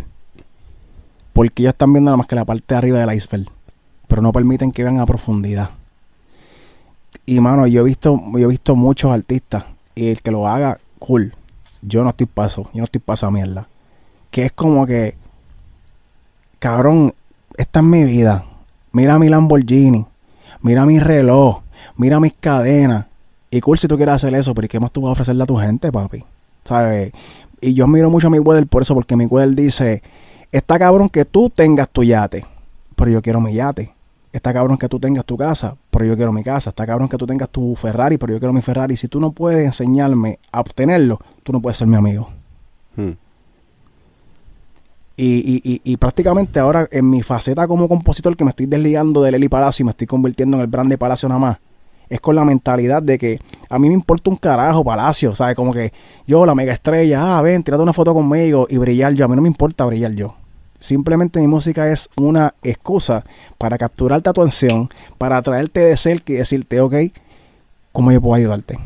Porque 1.33 1.63
ellos 1.63 1.73
están 1.73 1.93
viendo 1.93 2.09
nada 2.09 2.17
más 2.17 2.27
que 2.27 2.35
la 2.35 2.45
parte 2.45 2.65
de 2.67 2.77
arriba 2.77 2.99
del 2.99 3.13
iceberg. 3.13 3.45
Pero 4.07 4.21
no 4.21 4.31
permiten 4.31 4.71
que 4.71 4.83
vean 4.83 4.99
a 4.99 5.05
profundidad. 5.05 5.71
Y 7.25 7.39
mano, 7.39 7.65
yo 7.65 7.81
he 7.81 7.83
visto, 7.83 8.21
yo 8.33 8.39
he 8.39 8.47
visto 8.47 8.75
muchos 8.75 9.11
artistas 9.11 9.65
y 9.95 10.09
el 10.09 10.21
que 10.21 10.29
lo 10.29 10.47
haga, 10.47 10.79
cool. 10.99 11.33
Yo 11.81 12.03
no 12.03 12.11
estoy 12.11 12.27
paso, 12.27 12.69
yo 12.73 12.79
no 12.79 12.83
estoy 12.83 13.01
paso 13.01 13.25
a 13.25 13.31
mierda. 13.31 13.67
Que 14.29 14.45
es 14.45 14.51
como 14.51 14.85
que, 14.85 15.15
cabrón, 16.59 17.15
esta 17.57 17.79
es 17.79 17.85
mi 17.85 18.03
vida. 18.03 18.45
Mira 18.91 19.19
mi 19.19 19.29
Lamborghini, 19.29 20.05
mira 20.61 20.85
mi 20.85 20.99
reloj, 20.99 21.61
mira 21.97 22.19
mis 22.19 22.33
cadenas. 22.33 23.05
Y 23.51 23.61
cool 23.61 23.77
si 23.77 23.87
tú 23.87 23.97
quieres 23.97 24.15
hacer 24.15 24.33
eso, 24.33 24.53
pero 24.53 24.65
¿y 24.65 24.69
qué 24.69 24.79
más 24.79 24.91
tú 24.91 25.01
vas 25.01 25.09
a 25.09 25.11
ofrecerle 25.13 25.43
a 25.43 25.45
tu 25.45 25.57
gente, 25.57 25.91
papi? 25.91 26.23
¿Sabes? 26.63 27.11
Y 27.61 27.73
yo 27.73 27.85
admiro 27.85 28.09
mucho 28.09 28.27
a 28.27 28.29
mi 28.29 28.39
Weather 28.39 28.67
por 28.67 28.81
eso, 28.81 28.93
porque 28.93 29.15
mi 29.15 29.25
Weather 29.25 29.55
dice, 29.55 30.03
está 30.51 30.77
cabrón 30.77 31.09
que 31.09 31.25
tú 31.25 31.49
tengas 31.49 31.89
tu 31.89 32.03
yate, 32.03 32.45
pero 32.95 33.11
yo 33.11 33.21
quiero 33.21 33.39
mi 33.41 33.53
yate. 33.53 33.93
Está 34.33 34.51
cabrón 34.51 34.77
que 34.77 34.89
tú 34.89 34.99
tengas 34.99 35.23
tu 35.23 35.37
casa, 35.37 35.77
pero 35.89 36.03
yo 36.03 36.17
quiero 36.17 36.33
mi 36.33 36.43
casa. 36.43 36.69
Está 36.69 36.85
cabrón 36.85 37.07
que 37.07 37.15
tú 37.15 37.25
tengas 37.25 37.47
tu 37.47 37.73
Ferrari, 37.77 38.17
pero 38.17 38.33
yo 38.33 38.39
quiero 38.39 38.51
mi 38.51 38.61
Ferrari. 38.61 38.97
Si 38.97 39.07
tú 39.07 39.21
no 39.21 39.31
puedes 39.31 39.65
enseñarme 39.65 40.39
a 40.51 40.59
obtenerlo, 40.59 41.21
tú 41.43 41.53
no 41.53 41.61
puedes 41.61 41.77
ser 41.77 41.87
mi 41.87 41.95
amigo. 41.95 42.29
Hmm. 42.97 43.11
Y, 45.17 45.61
y, 45.63 45.81
y, 45.81 45.95
prácticamente 45.95 46.59
ahora 46.59 46.89
en 46.91 47.09
mi 47.09 47.21
faceta 47.21 47.69
como 47.69 47.87
compositor 47.87 48.35
que 48.35 48.43
me 48.43 48.49
estoy 48.49 48.65
desligando 48.65 49.23
del 49.23 49.35
Eli 49.35 49.47
Palacio 49.47 49.83
y 49.83 49.85
me 49.85 49.91
estoy 49.91 50.07
convirtiendo 50.07 50.57
en 50.57 50.61
el 50.61 50.67
brand 50.67 50.89
de 50.89 50.97
Palacio 50.97 51.29
nada 51.29 51.39
más, 51.39 51.57
es 52.09 52.21
con 52.21 52.35
la 52.35 52.45
mentalidad 52.45 53.01
de 53.01 53.17
que 53.17 53.39
a 53.69 53.79
mí 53.79 53.87
me 53.87 53.93
importa 53.93 54.29
un 54.29 54.37
carajo 54.37 54.83
Palacio, 54.83 55.33
¿sabes? 55.35 55.55
Como 55.55 55.73
que 55.73 55.93
yo, 56.27 56.45
la 56.45 56.55
mega 56.55 56.73
estrella, 56.73 57.37
ah, 57.37 57.41
ven, 57.41 57.63
tírate 57.63 57.83
una 57.83 57.93
foto 57.93 58.13
conmigo 58.13 58.67
y 58.69 58.77
brillar 58.77 59.13
yo. 59.13 59.25
A 59.25 59.27
mí 59.27 59.35
no 59.35 59.41
me 59.41 59.47
importa 59.47 59.85
brillar 59.85 60.11
yo. 60.11 60.35
Simplemente 60.79 61.39
mi 61.39 61.47
música 61.47 61.91
es 61.91 62.09
una 62.15 62.53
excusa 62.61 63.23
para 63.57 63.77
capturarte 63.77 64.29
a 64.29 64.33
tu 64.33 64.41
atención, 64.41 64.89
para 65.17 65.41
traerte 65.41 65.79
de 65.79 65.97
cerca 65.97 66.33
y 66.33 66.35
decirte, 66.35 66.79
ok, 66.81 66.95
¿cómo 67.91 68.11
yo 68.11 68.21
puedo 68.21 68.35
ayudarte? 68.35 68.77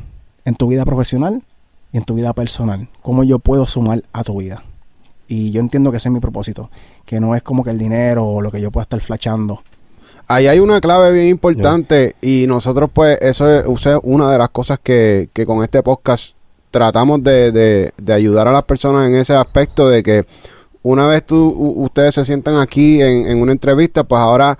En 0.45 0.55
tu 0.55 0.67
vida 0.67 0.85
profesional 0.85 1.43
y 1.91 1.97
en 1.97 2.03
tu 2.03 2.13
vida 2.13 2.33
personal. 2.33 2.87
¿Cómo 3.01 3.23
yo 3.23 3.39
puedo 3.39 3.65
sumar 3.65 4.03
a 4.13 4.23
tu 4.23 4.37
vida? 4.37 4.63
Y 5.29 5.51
yo 5.51 5.61
entiendo 5.61 5.91
que 5.91 5.97
ese 5.97 6.09
es 6.09 6.13
mi 6.13 6.19
propósito, 6.19 6.69
que 7.05 7.19
no 7.19 7.35
es 7.35 7.43
como 7.43 7.63
que 7.63 7.69
el 7.69 7.77
dinero 7.77 8.25
o 8.27 8.41
lo 8.41 8.51
que 8.51 8.59
yo 8.59 8.71
pueda 8.71 8.81
estar 8.81 8.99
flashando. 8.99 9.61
Ahí 10.27 10.47
hay 10.47 10.59
una 10.59 10.81
clave 10.81 11.11
bien 11.11 11.27
importante 11.27 12.15
y 12.21 12.45
nosotros 12.47 12.89
pues 12.91 13.17
eso 13.21 13.49
es, 13.49 13.65
eso 13.65 13.95
es 13.97 13.99
una 14.03 14.31
de 14.31 14.37
las 14.39 14.49
cosas 14.49 14.79
que, 14.81 15.27
que 15.33 15.45
con 15.45 15.63
este 15.63 15.81
podcast 15.83 16.35
tratamos 16.71 17.23
de, 17.23 17.51
de- 17.51 17.93
de 17.97 18.13
ayudar 18.13 18.47
a 18.47 18.51
las 18.51 18.63
personas 18.63 19.07
en 19.07 19.15
ese 19.15 19.33
aspecto 19.33 19.87
de 19.87 20.03
que 20.03 20.25
una 20.83 21.07
vez 21.07 21.23
tú, 21.25 21.49
ustedes 21.77 22.15
se 22.15 22.25
sientan 22.25 22.57
aquí 22.57 23.01
en, 23.01 23.25
en 23.27 23.41
una 23.41 23.51
entrevista, 23.51 24.03
pues 24.03 24.19
ahora 24.21 24.57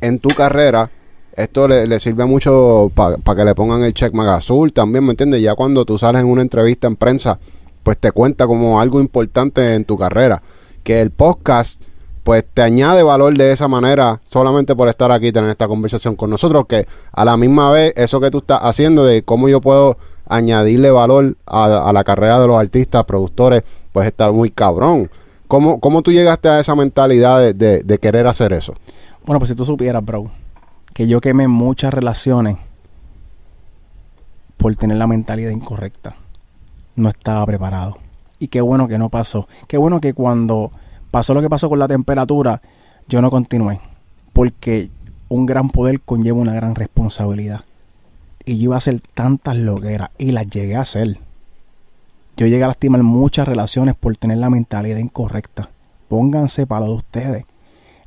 en 0.00 0.18
tu 0.18 0.28
carrera 0.30 0.90
esto 1.34 1.66
le, 1.68 1.86
le 1.86 1.98
sirve 2.00 2.24
mucho 2.26 2.90
para 2.94 3.16
que 3.36 3.44
le 3.44 3.54
pongan 3.54 3.82
el 3.82 3.94
checkmark 3.94 4.28
azul 4.30 4.72
también, 4.72 5.04
¿me 5.04 5.12
entiendes? 5.12 5.40
Ya 5.40 5.54
cuando 5.54 5.84
tú 5.86 5.96
sales 5.98 6.20
en 6.22 6.28
una 6.28 6.42
entrevista 6.42 6.86
en 6.86 6.96
prensa, 6.96 7.38
pues 7.82 7.98
te 7.98 8.12
cuenta 8.12 8.46
como 8.46 8.80
algo 8.80 9.00
importante 9.00 9.74
en 9.74 9.84
tu 9.84 9.96
carrera. 9.98 10.42
Que 10.82 11.00
el 11.00 11.10
podcast, 11.10 11.80
pues 12.22 12.44
te 12.52 12.62
añade 12.62 13.02
valor 13.02 13.36
de 13.36 13.52
esa 13.52 13.68
manera 13.68 14.20
solamente 14.28 14.74
por 14.76 14.88
estar 14.88 15.10
aquí 15.12 15.32
tener 15.32 15.50
esta 15.50 15.68
conversación 15.68 16.16
con 16.16 16.30
nosotros. 16.30 16.66
Que 16.68 16.86
a 17.12 17.24
la 17.24 17.36
misma 17.36 17.70
vez, 17.70 17.92
eso 17.96 18.20
que 18.20 18.30
tú 18.30 18.38
estás 18.38 18.60
haciendo 18.62 19.04
de 19.04 19.22
cómo 19.22 19.48
yo 19.48 19.60
puedo 19.60 19.96
añadirle 20.28 20.90
valor 20.90 21.36
a, 21.46 21.88
a 21.88 21.92
la 21.92 22.04
carrera 22.04 22.38
de 22.40 22.46
los 22.46 22.56
artistas, 22.56 23.04
productores, 23.04 23.62
pues 23.92 24.06
está 24.06 24.30
muy 24.32 24.50
cabrón. 24.50 25.10
¿Cómo, 25.48 25.80
cómo 25.80 26.02
tú 26.02 26.12
llegaste 26.12 26.48
a 26.48 26.60
esa 26.60 26.74
mentalidad 26.74 27.38
de, 27.40 27.52
de- 27.54 27.80
de 27.80 27.98
querer 27.98 28.26
hacer 28.26 28.52
eso? 28.52 28.72
Bueno, 29.26 29.38
pues 29.38 29.50
si 29.50 29.54
tú 29.54 29.64
supieras, 29.64 30.04
bro, 30.04 30.30
que 30.94 31.06
yo 31.06 31.20
quemé 31.20 31.46
muchas 31.48 31.92
relaciones 31.92 32.56
por 34.56 34.74
tener 34.76 34.96
la 34.96 35.06
mentalidad 35.06 35.50
incorrecta. 35.50 36.16
No 36.96 37.08
estaba 37.08 37.44
preparado. 37.46 37.98
Y 38.38 38.48
qué 38.48 38.60
bueno 38.60 38.88
que 38.88 38.98
no 38.98 39.08
pasó. 39.08 39.48
Qué 39.68 39.76
bueno 39.76 40.00
que 40.00 40.14
cuando 40.14 40.72
pasó 41.10 41.34
lo 41.34 41.40
que 41.40 41.48
pasó 41.48 41.68
con 41.68 41.78
la 41.78 41.88
temperatura, 41.88 42.60
yo 43.08 43.22
no 43.22 43.30
continué. 43.30 43.80
Porque 44.32 44.90
un 45.28 45.46
gran 45.46 45.70
poder 45.70 46.00
conlleva 46.00 46.38
una 46.38 46.54
gran 46.54 46.74
responsabilidad. 46.74 47.64
Y 48.44 48.58
yo 48.58 48.64
iba 48.64 48.74
a 48.74 48.78
hacer 48.78 49.00
tantas 49.14 49.56
loqueras 49.56 50.10
y 50.18 50.32
las 50.32 50.48
llegué 50.48 50.76
a 50.76 50.80
hacer. 50.80 51.18
Yo 52.36 52.46
llegué 52.46 52.64
a 52.64 52.68
lastimar 52.68 53.02
muchas 53.02 53.46
relaciones 53.46 53.94
por 53.94 54.16
tener 54.16 54.38
la 54.38 54.50
mentalidad 54.50 54.96
incorrecta. 54.96 55.70
Pónganse 56.08 56.66
para 56.66 56.86
lo 56.86 56.92
de 56.92 56.96
ustedes 56.96 57.44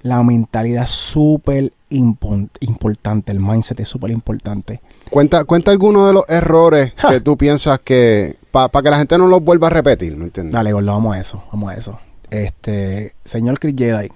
la 0.06 0.22
mentalidad 0.22 0.84
es 0.84 0.92
súper 0.92 1.74
importante, 1.90 3.32
el 3.32 3.40
mindset 3.40 3.80
es 3.80 3.90
súper 3.90 4.12
importante. 4.12 4.80
Cuenta, 5.10 5.44
cuenta 5.46 5.72
algunos 5.72 6.06
de 6.06 6.14
los 6.14 6.26
errores 6.28 6.94
Ja. 6.96 7.10
que 7.10 7.22
tú 7.22 7.36
piensas 7.38 7.80
que, 7.80 8.36
para 8.56 8.82
que 8.82 8.90
la 8.90 8.98
gente 8.98 9.18
no 9.18 9.28
los 9.28 9.44
vuelva 9.44 9.68
a 9.68 9.70
repetir, 9.70 10.16
¿me 10.16 10.26
entiendes? 10.26 10.54
Dale, 10.54 10.72
gordo, 10.72 10.94
vamos 10.94 11.16
a 11.16 11.20
eso, 11.20 11.44
vamos 11.52 11.72
a 11.72 11.76
eso. 11.76 12.00
Este, 12.30 13.14
señor 13.26 13.60
Chris 13.60 13.76
Jedi, 13.78 14.10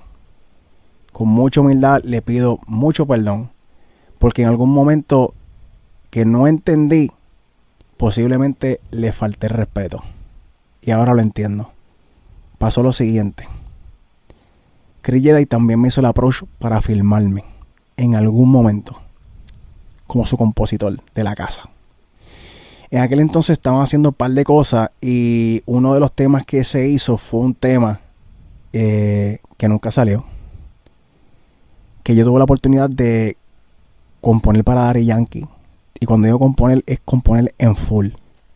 con 1.12 1.28
mucha 1.28 1.60
humildad 1.60 2.02
le 2.04 2.22
pido 2.22 2.58
mucho 2.66 3.06
perdón, 3.06 3.52
porque 4.18 4.44
en 4.44 4.48
algún 4.48 4.72
momento 4.72 5.34
que 6.10 6.24
no 6.24 6.48
entendí, 6.48 7.12
posiblemente 7.98 8.80
le 8.92 9.12
falté 9.12 9.48
el 9.48 9.54
respeto. 9.54 10.02
Y 10.82 10.92
ahora 10.92 11.14
lo 11.14 11.22
entiendo. 11.22 11.72
Pasó 12.58 12.82
lo 12.82 12.94
siguiente. 12.94 13.44
Chris 15.02 15.22
Jedi 15.22 15.46
también 15.46 15.82
me 15.82 15.90
hizo 15.90 16.00
el 16.00 16.06
approach 16.06 16.44
para 16.60 16.82
filmarme 16.82 17.44
en 17.98 18.16
algún 18.16 18.50
momento 18.50 19.02
como 20.08 20.26
su 20.26 20.38
compositor 20.38 21.02
de 21.14 21.24
la 21.26 21.36
casa. 21.36 21.70
En 22.92 23.02
aquel 23.02 23.20
entonces 23.20 23.54
estaban 23.54 23.82
haciendo 23.82 24.10
un 24.10 24.16
par 24.16 24.32
de 24.32 24.44
cosas 24.44 24.90
y 25.00 25.62
uno 25.66 25.94
de 25.94 26.00
los 26.00 26.12
temas 26.12 26.46
que 26.46 26.64
se 26.64 26.88
hizo 26.88 27.18
fue 27.18 27.42
un 27.42 27.54
tema 27.54 28.00
eh, 28.74 29.40
que 29.58 29.68
nunca 29.70 29.92
salió. 29.92 30.26
Que 32.04 32.16
yo 32.16 32.26
tuve 32.26 32.40
la 32.40 32.46
oportunidad 32.46 32.90
de 32.90 33.38
componer 34.22 34.64
para 34.64 34.86
Daddy 34.86 35.06
Yankee. 35.06 35.46
Y 36.00 36.06
cuando 36.06 36.26
digo 36.28 36.40
componer, 36.40 36.84
es 36.88 37.00
componer 37.06 37.54
en 37.58 37.76
full. 37.76 38.08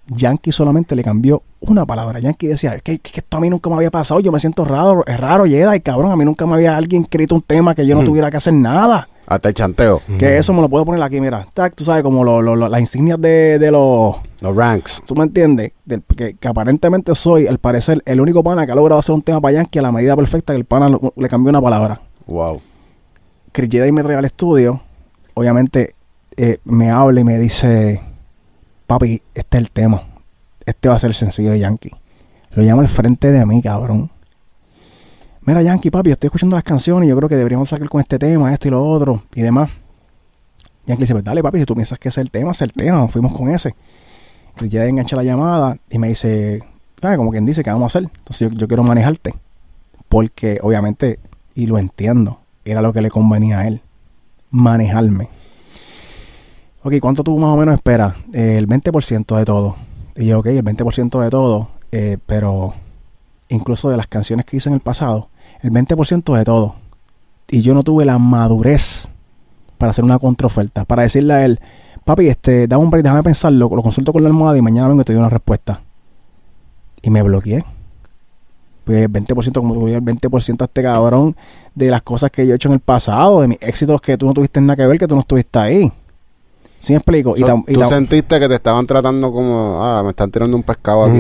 Yankee 0.08 0.52
solamente 0.52 0.96
le 0.96 1.04
cambió 1.04 1.44
una 1.60 1.86
palabra. 1.86 2.20
Yankee 2.20 2.48
decía, 2.48 2.80
que, 2.80 3.00
que 3.00 3.20
esto 3.20 3.38
a 3.38 3.40
mí 3.40 3.50
nunca 3.50 3.70
me 3.70 3.76
había 3.78 3.92
pasado. 3.92 4.20
Yo 4.20 4.32
me 4.32 4.40
siento 4.40 4.66
raro, 4.66 5.06
es 5.06 5.20
raro, 5.20 5.46
Jedi, 5.46 5.80
cabrón. 5.82 6.12
A 6.12 6.16
mí 6.16 6.26
nunca 6.26 6.46
me 6.46 6.56
había 6.56 6.76
alguien 6.76 7.04
escrito 7.04 7.36
un 7.36 7.42
tema 7.42 7.76
que 7.76 7.86
yo 7.86 7.96
no 7.96 8.02
Mm. 8.02 8.06
tuviera 8.06 8.32
que 8.32 8.38
hacer 8.38 8.54
nada. 8.54 9.08
Hasta 9.26 9.48
el 9.50 9.56
chanteo, 9.56 10.02
Que 10.20 10.38
eso 10.38 10.52
me 10.54 10.62
lo 10.62 10.68
puedo 10.70 10.84
poner 10.86 11.02
aquí, 11.02 11.22
mira. 11.22 11.48
Tac, 11.54 11.74
tú 11.76 11.84
sabes, 11.86 12.04
como 12.04 12.24
lo- 12.24 12.42
lo- 12.42 12.56
lo- 12.58 12.68
las 12.68 12.80
insignias 12.82 13.20
de, 13.22 13.58
de 13.58 13.72
los... 13.72 14.16
los 14.42 14.56
ranks. 14.56 15.02
¿Tú 15.06 15.16
me 15.16 15.24
entiendes? 15.24 15.72
Del- 15.86 16.04
que, 16.16 16.34
que 16.36 16.48
aparentemente 16.48 17.16
soy, 17.16 17.48
al 17.48 17.58
parecer, 17.58 18.02
el 18.06 18.20
único 18.20 18.44
pana 18.44 18.66
que 18.66 18.74
ha 18.74 18.76
logrado 18.76 19.00
hacer 19.00 19.16
un 19.16 19.22
tema 19.22 19.40
para 19.40 19.54
Yankee 19.54 19.80
a 19.80 19.82
la 19.82 19.92
medida 19.94 20.16
perfecta 20.16 20.52
que 20.54 20.58
el 20.60 20.66
pana 20.66 20.90
lo- 20.90 21.14
le 21.16 21.30
cambió 21.30 21.50
una 21.52 21.62
palabra. 21.62 22.02
Wow. 22.28 22.62
Chris 23.54 23.70
Jedi 23.72 23.92
me 23.92 24.04
regala 24.04 24.28
estudio. 24.28 24.82
Obviamente 25.36 25.96
eh, 26.36 26.58
me 26.66 26.92
habla 26.92 27.22
y 27.22 27.24
me 27.24 27.40
dice, 27.40 28.02
papi, 28.88 29.22
este 29.34 29.58
es 29.58 29.62
el 29.64 29.72
tema. 29.72 30.04
Este 30.66 30.90
va 30.90 30.96
a 30.96 31.00
ser 31.00 31.12
el 31.12 31.16
sencillo 31.16 31.52
de 31.52 31.60
Yankee. 31.60 31.92
Lo 32.52 32.62
llama 32.64 32.82
al 32.82 32.88
frente 32.88 33.32
de 33.32 33.46
mí, 33.46 33.62
cabrón. 33.62 34.12
Mira, 35.46 35.62
Yankee, 35.62 35.92
papi, 35.92 36.12
estoy 36.12 36.28
escuchando 36.28 36.56
las 36.56 36.64
canciones 36.64 37.06
y 37.06 37.10
yo 37.10 37.18
creo 37.18 37.28
que 37.28 37.36
deberíamos 37.36 37.68
sacar 37.68 37.90
con 37.90 38.00
este 38.00 38.18
tema, 38.18 38.54
esto 38.54 38.70
y 38.70 38.72
lo 38.72 38.86
otro 38.86 39.24
y 39.36 39.42
demás. 39.42 39.70
Yankee 40.86 41.04
dice, 41.04 41.14
pues 41.14 41.26
dale, 41.26 41.44
papi, 41.44 41.60
si 41.60 41.66
tú 41.66 41.76
piensas 41.76 42.00
que 42.00 42.08
es 42.08 42.18
el 42.18 42.32
tema, 42.32 42.52
es 42.52 42.62
el 42.62 42.72
tema. 42.72 43.08
Fuimos 43.10 43.34
con 43.34 43.50
ese. 43.50 43.76
Chris 44.56 44.72
Jedi 44.72 44.90
engancha 44.90 45.18
la 45.18 45.24
llamada 45.24 45.78
y 45.90 45.98
me 45.98 46.08
dice, 46.08 46.62
ah, 47.02 47.18
como 47.18 47.30
quien 47.32 47.46
dice, 47.46 47.62
¿qué 47.62 47.72
vamos 47.72 47.94
a 47.94 47.98
hacer? 47.98 48.10
Entonces 48.18 48.52
yo, 48.52 48.58
yo 48.58 48.68
quiero 48.70 48.84
manejarte. 48.84 49.34
Porque 50.08 50.60
obviamente, 50.62 51.20
y 51.56 51.66
lo 51.66 51.78
entiendo, 51.78 52.40
era 52.64 52.82
lo 52.82 52.94
que 52.94 53.02
le 53.02 53.10
convenía 53.10 53.60
a 53.60 53.68
él. 53.68 53.82
Manejarme. 54.50 55.28
Ok, 56.84 56.94
¿cuánto 57.02 57.24
tú 57.24 57.38
más 57.38 57.50
o 57.50 57.58
menos 57.58 57.76
esperas? 57.76 58.16
Eh, 58.32 58.58
el 58.58 58.68
20% 58.68 59.38
de 59.38 59.46
todo. 59.46 59.76
Y 60.16 60.28
yo, 60.28 60.40
ok, 60.40 60.46
el 60.48 60.64
20% 60.64 61.22
de 61.22 61.30
todo, 61.30 61.70
eh, 61.92 62.18
pero 62.26 62.76
incluso 63.50 63.90
de 63.90 63.98
las 63.98 64.08
canciones 64.08 64.46
que 64.46 64.58
hice 64.58 64.70
en 64.70 64.76
el 64.76 64.82
pasado, 64.82 65.30
el 65.64 65.72
20% 65.72 66.38
de 66.38 66.44
todo. 66.44 66.76
Y 67.50 67.62
yo 67.62 67.74
no 67.74 67.84
tuve 67.84 68.06
la 68.06 68.20
madurez 68.20 69.10
para 69.78 69.92
hacer 69.92 70.04
una 70.04 70.20
contraoferta, 70.20 70.86
para 70.86 71.04
decirle 71.04 71.34
a 71.34 71.46
él, 71.46 71.60
papi, 72.06 72.28
este, 72.28 72.68
dame 72.68 72.84
un 72.84 72.90
break, 72.90 73.04
déjame 73.04 73.24
pensarlo, 73.24 73.70
lo 73.74 73.82
consulto 73.82 74.14
con 74.14 74.24
la 74.24 74.30
almohada 74.30 74.58
y 74.58 74.62
mañana 74.62 74.88
vengo 74.88 75.02
y 75.02 75.06
te 75.06 75.14
doy 75.14 75.20
una 75.20 75.30
respuesta. 75.30 75.82
Y 77.02 77.10
me 77.10 77.22
bloqueé. 77.22 77.64
Pues 78.84 79.04
el 79.04 79.12
20%, 79.12 79.54
como 79.54 79.74
tú 79.74 79.88
el 79.88 80.04
20% 80.04 80.62
a 80.62 80.66
este 80.66 80.84
cabrón 80.84 81.36
de 81.74 81.90
las 81.90 82.02
cosas 82.02 82.30
que 82.32 82.46
yo 82.46 82.54
he 82.54 82.56
hecho 82.56 82.68
en 82.68 82.74
el 82.74 82.80
pasado, 82.82 83.42
de 83.42 83.48
mis 83.48 83.58
éxitos 83.62 84.02
que 84.02 84.18
tú 84.18 84.26
no 84.26 84.34
tuviste 84.34 84.60
nada 84.60 84.76
que 84.76 84.86
ver, 84.86 85.00
que 85.00 85.08
tú 85.08 85.16
no 85.16 85.22
estuviste 85.22 85.60
ahí. 85.60 85.92
¿Sí 86.84 86.92
me 86.92 86.98
explico? 86.98 87.38
Y 87.38 87.42
tam- 87.44 87.64
y 87.66 87.76
tú 87.76 87.84
sentiste 87.86 88.42
que 88.42 88.50
te 88.50 88.56
estaban 88.56 88.86
tratando 88.86 89.32
como, 89.32 89.82
ah, 89.82 90.02
me 90.04 90.10
están 90.10 90.30
tirando 90.30 90.58
un 90.58 90.64
pescado 90.64 91.06
aquí. 91.06 91.18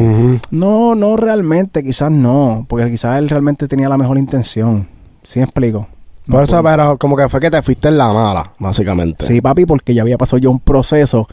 No, 0.51 0.93
no 0.93 1.15
realmente, 1.15 1.81
quizás 1.81 2.11
no, 2.11 2.65
porque 2.67 2.91
quizás 2.91 3.17
él 3.19 3.29
realmente 3.29 3.65
tenía 3.69 3.87
la 3.87 3.97
mejor 3.97 4.17
intención. 4.17 4.85
¿Sí 5.21 5.39
me 5.39 5.45
explico? 5.45 5.87
No 6.25 6.33
Por 6.35 6.43
eso, 6.43 6.61
puedo. 6.61 6.75
pero 6.75 6.97
como 6.97 7.15
que 7.15 7.29
fue 7.29 7.39
que 7.39 7.49
te 7.49 7.61
fuiste 7.61 7.87
en 7.87 7.97
la 7.97 8.11
mala, 8.11 8.51
básicamente. 8.59 9.25
Sí, 9.25 9.39
papi, 9.39 9.65
porque 9.65 9.93
ya 9.93 10.01
había 10.01 10.17
pasado 10.17 10.37
yo 10.39 10.51
un 10.51 10.59
proceso. 10.59 11.27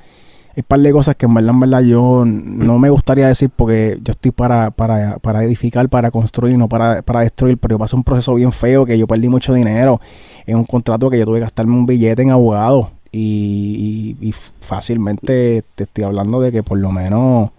Hay 0.51 0.59
un 0.61 0.65
par 0.69 0.79
de 0.79 0.93
cosas 0.93 1.17
que 1.17 1.27
en 1.27 1.35
verdad, 1.35 1.51
en 1.55 1.61
verdad, 1.61 1.81
yo 1.81 2.23
no 2.25 2.79
me 2.79 2.89
gustaría 2.89 3.27
decir 3.27 3.51
porque 3.55 3.99
yo 4.01 4.13
estoy 4.13 4.31
para, 4.31 4.71
para, 4.71 5.19
para 5.19 5.43
edificar, 5.43 5.89
para 5.89 6.13
construir, 6.13 6.57
no 6.57 6.69
para, 6.69 7.03
para 7.03 7.21
destruir, 7.23 7.59
pero 7.59 7.75
yo 7.75 7.79
pasé 7.81 7.97
un 7.97 8.05
proceso 8.05 8.33
bien 8.37 8.53
feo 8.53 8.87
que 8.87 8.97
yo 8.97 9.09
perdí 9.09 9.29
mucho 9.29 9.53
dinero 9.55 10.01
en 10.47 10.57
un 10.57 10.65
contrato 10.65 11.11
que 11.11 11.19
yo 11.19 11.25
tuve 11.25 11.39
que 11.39 11.47
gastarme 11.47 11.73
un 11.75 11.85
billete 11.87 12.23
en 12.23 12.31
abogado 12.31 12.91
y, 13.13 14.17
y- 14.21 14.29
y 14.29 14.33
fácilmente 14.61 15.65
te 15.75 15.85
estoy 15.85 16.05
hablando 16.05 16.41
de 16.41 16.53
que 16.53 16.63
por 16.63 16.79
lo 16.79 16.93
menos 16.93 17.51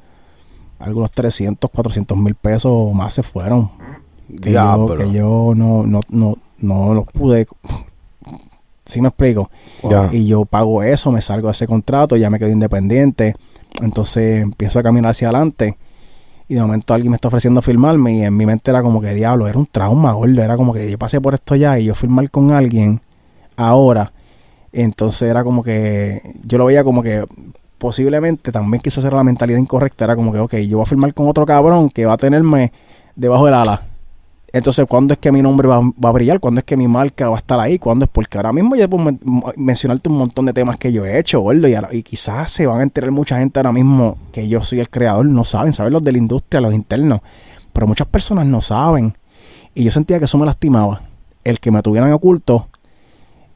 algunos 0.80 1.12
300, 1.12 1.70
400 1.70 2.18
mil 2.18 2.36
pesos 2.36 2.94
más 2.94 3.14
se 3.14 3.24
fueron. 3.24 3.70
Que, 4.42 4.52
yo, 4.78 4.88
que 4.98 5.12
yo 5.12 5.54
no, 5.56 5.84
no, 5.86 6.00
no, 6.10 6.38
no 6.60 6.94
los 6.94 7.06
pude... 7.08 7.48
¿Sí 8.86 9.00
me 9.00 9.10
explico? 9.10 9.50
Ya. 9.90 10.10
Y 10.12 10.26
yo 10.28 10.44
pago 10.46 10.82
eso, 10.84 11.12
me 11.12 11.22
salgo 11.22 11.48
de 11.48 11.52
ese 11.54 11.68
contrato, 11.68 12.16
ya 12.18 12.30
me 12.30 12.40
quedo 12.40 12.50
independiente. 12.50 13.36
Entonces 13.82 14.42
empiezo 14.42 14.80
a 14.80 14.84
caminar 14.84 15.12
hacia 15.12 15.30
adelante. 15.30 15.78
Y 16.48 16.56
de 16.56 16.62
momento 16.62 16.94
alguien 16.94 17.12
me 17.12 17.16
está 17.16 17.28
ofreciendo 17.28 17.62
firmarme. 17.62 18.14
Y 18.18 18.24
en 18.24 18.36
mi 18.36 18.46
mente 18.46 18.72
era 18.72 18.82
como 18.82 19.00
que 19.00 19.14
diablo, 19.14 19.48
era 19.48 19.58
un 19.60 19.68
trauma, 19.68 20.12
gordo. 20.14 20.42
Era 20.42 20.58
como 20.58 20.74
que 20.74 20.90
yo 20.90 20.98
pasé 20.98 21.22
por 21.22 21.34
esto 21.36 21.56
ya 21.56 21.78
y 21.80 21.86
yo 21.86 21.96
firmar 21.96 22.30
con 22.32 22.52
alguien 22.52 23.00
ahora. 23.56 24.12
Entonces 24.74 25.30
era 25.30 25.44
como 25.44 25.64
que 25.64 26.22
yo 26.46 26.58
lo 26.58 26.66
veía 26.66 26.84
como 26.84 27.04
que 27.04 27.26
posiblemente 27.78 28.52
también 28.52 28.82
quizás 28.82 29.04
era 29.04 29.18
la 29.18 29.24
mentalidad 29.24 29.60
incorrecta. 29.60 30.06
Era 30.06 30.16
como 30.16 30.32
que, 30.32 30.40
ok, 30.40 30.56
yo 30.58 30.78
voy 30.78 30.84
a 30.84 30.88
firmar 30.88 31.14
con 31.14 31.28
otro 31.28 31.46
cabrón 31.46 31.90
que 31.90 32.06
va 32.06 32.14
a 32.14 32.18
tenerme 32.18 32.72
debajo 33.16 33.46
del 33.46 33.56
ala. 33.56 33.84
Entonces, 34.54 34.86
¿cuándo 34.88 35.14
es 35.14 35.20
que 35.20 35.32
mi 35.32 35.42
nombre 35.42 35.68
va, 35.68 35.78
a 35.78 36.12
brillar? 36.12 36.42
¿Cuándo 36.42 36.60
es 36.60 36.66
que 36.66 36.76
mi 36.76 36.86
marca 36.88 37.30
va 37.30 37.38
a 37.38 37.40
estar 37.40 37.58
ahí? 37.60 37.80
¿Cuándo 37.80 38.04
es? 38.04 38.12
Porque 38.12 38.38
ahora 38.38 38.52
mismo 38.52 38.76
yo 38.76 38.90
puedo 38.90 39.06
men- 39.06 39.20
mencionarte 39.56 40.10
un 40.10 40.18
montón 40.18 40.46
de 40.46 40.52
temas 40.52 40.76
que 40.76 40.92
yo 40.92 41.06
he 41.06 41.18
hecho, 41.18 41.40
gordo, 41.40 41.70
y, 41.70 41.76
y 41.92 42.04
quizás 42.04 42.52
se 42.52 42.68
van 42.68 42.82
a 42.82 42.84
enterar 42.84 43.12
mucha 43.12 43.38
gente 43.38 43.60
ahora 43.60 43.72
mismo 43.72 44.18
que 44.34 44.50
yo 44.50 44.62
soy 44.62 44.82
el 44.82 44.90
creador. 44.90 45.26
No 45.26 45.46
saben, 45.46 45.72
saben 45.72 45.94
los 45.94 46.04
de 46.04 46.12
la 46.12 46.18
industria, 46.18 46.60
los 46.60 46.74
internos. 46.74 47.22
Pero 47.72 47.88
muchas 47.88 48.08
personas 48.08 48.46
no 48.46 48.60
saben. 48.60 49.14
Y 49.74 49.86
yo 49.86 49.92
sentía 49.92 50.20
que 50.20 50.26
eso 50.26 50.38
me 50.38 50.46
lastimaba. 50.46 51.02
El 51.46 51.62
que 51.62 51.72
me 51.72 51.82
tuvieran 51.82 52.12
oculto. 52.12 52.68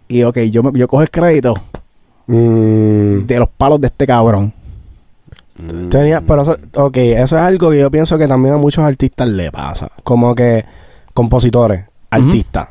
Y 0.07 0.23
ok, 0.23 0.37
yo, 0.51 0.63
me- 0.63 0.77
yo 0.77 0.87
cojo 0.87 1.01
el 1.01 1.09
crédito 1.11 1.55
Mm, 2.27 3.25
de 3.27 3.39
los 3.39 3.49
palos 3.49 3.79
de 3.81 3.87
este 3.87 4.07
cabrón. 4.07 4.51
Mm. 5.57 5.87
tenía, 5.89 6.19
pero 6.21 6.41
eso, 6.41 6.57
ok, 6.75 6.97
eso 6.97 7.37
es 7.37 7.41
algo 7.41 7.69
que 7.71 7.79
yo 7.79 7.89
pienso 7.89 8.17
que 8.17 8.27
también 8.27 8.55
a 8.55 8.57
muchos 8.57 8.83
artistas 8.83 9.29
le 9.29 9.51
pasa. 9.51 9.89
Como 10.03 10.35
que 10.35 10.65
compositores, 11.13 11.85
artistas. 12.09 12.69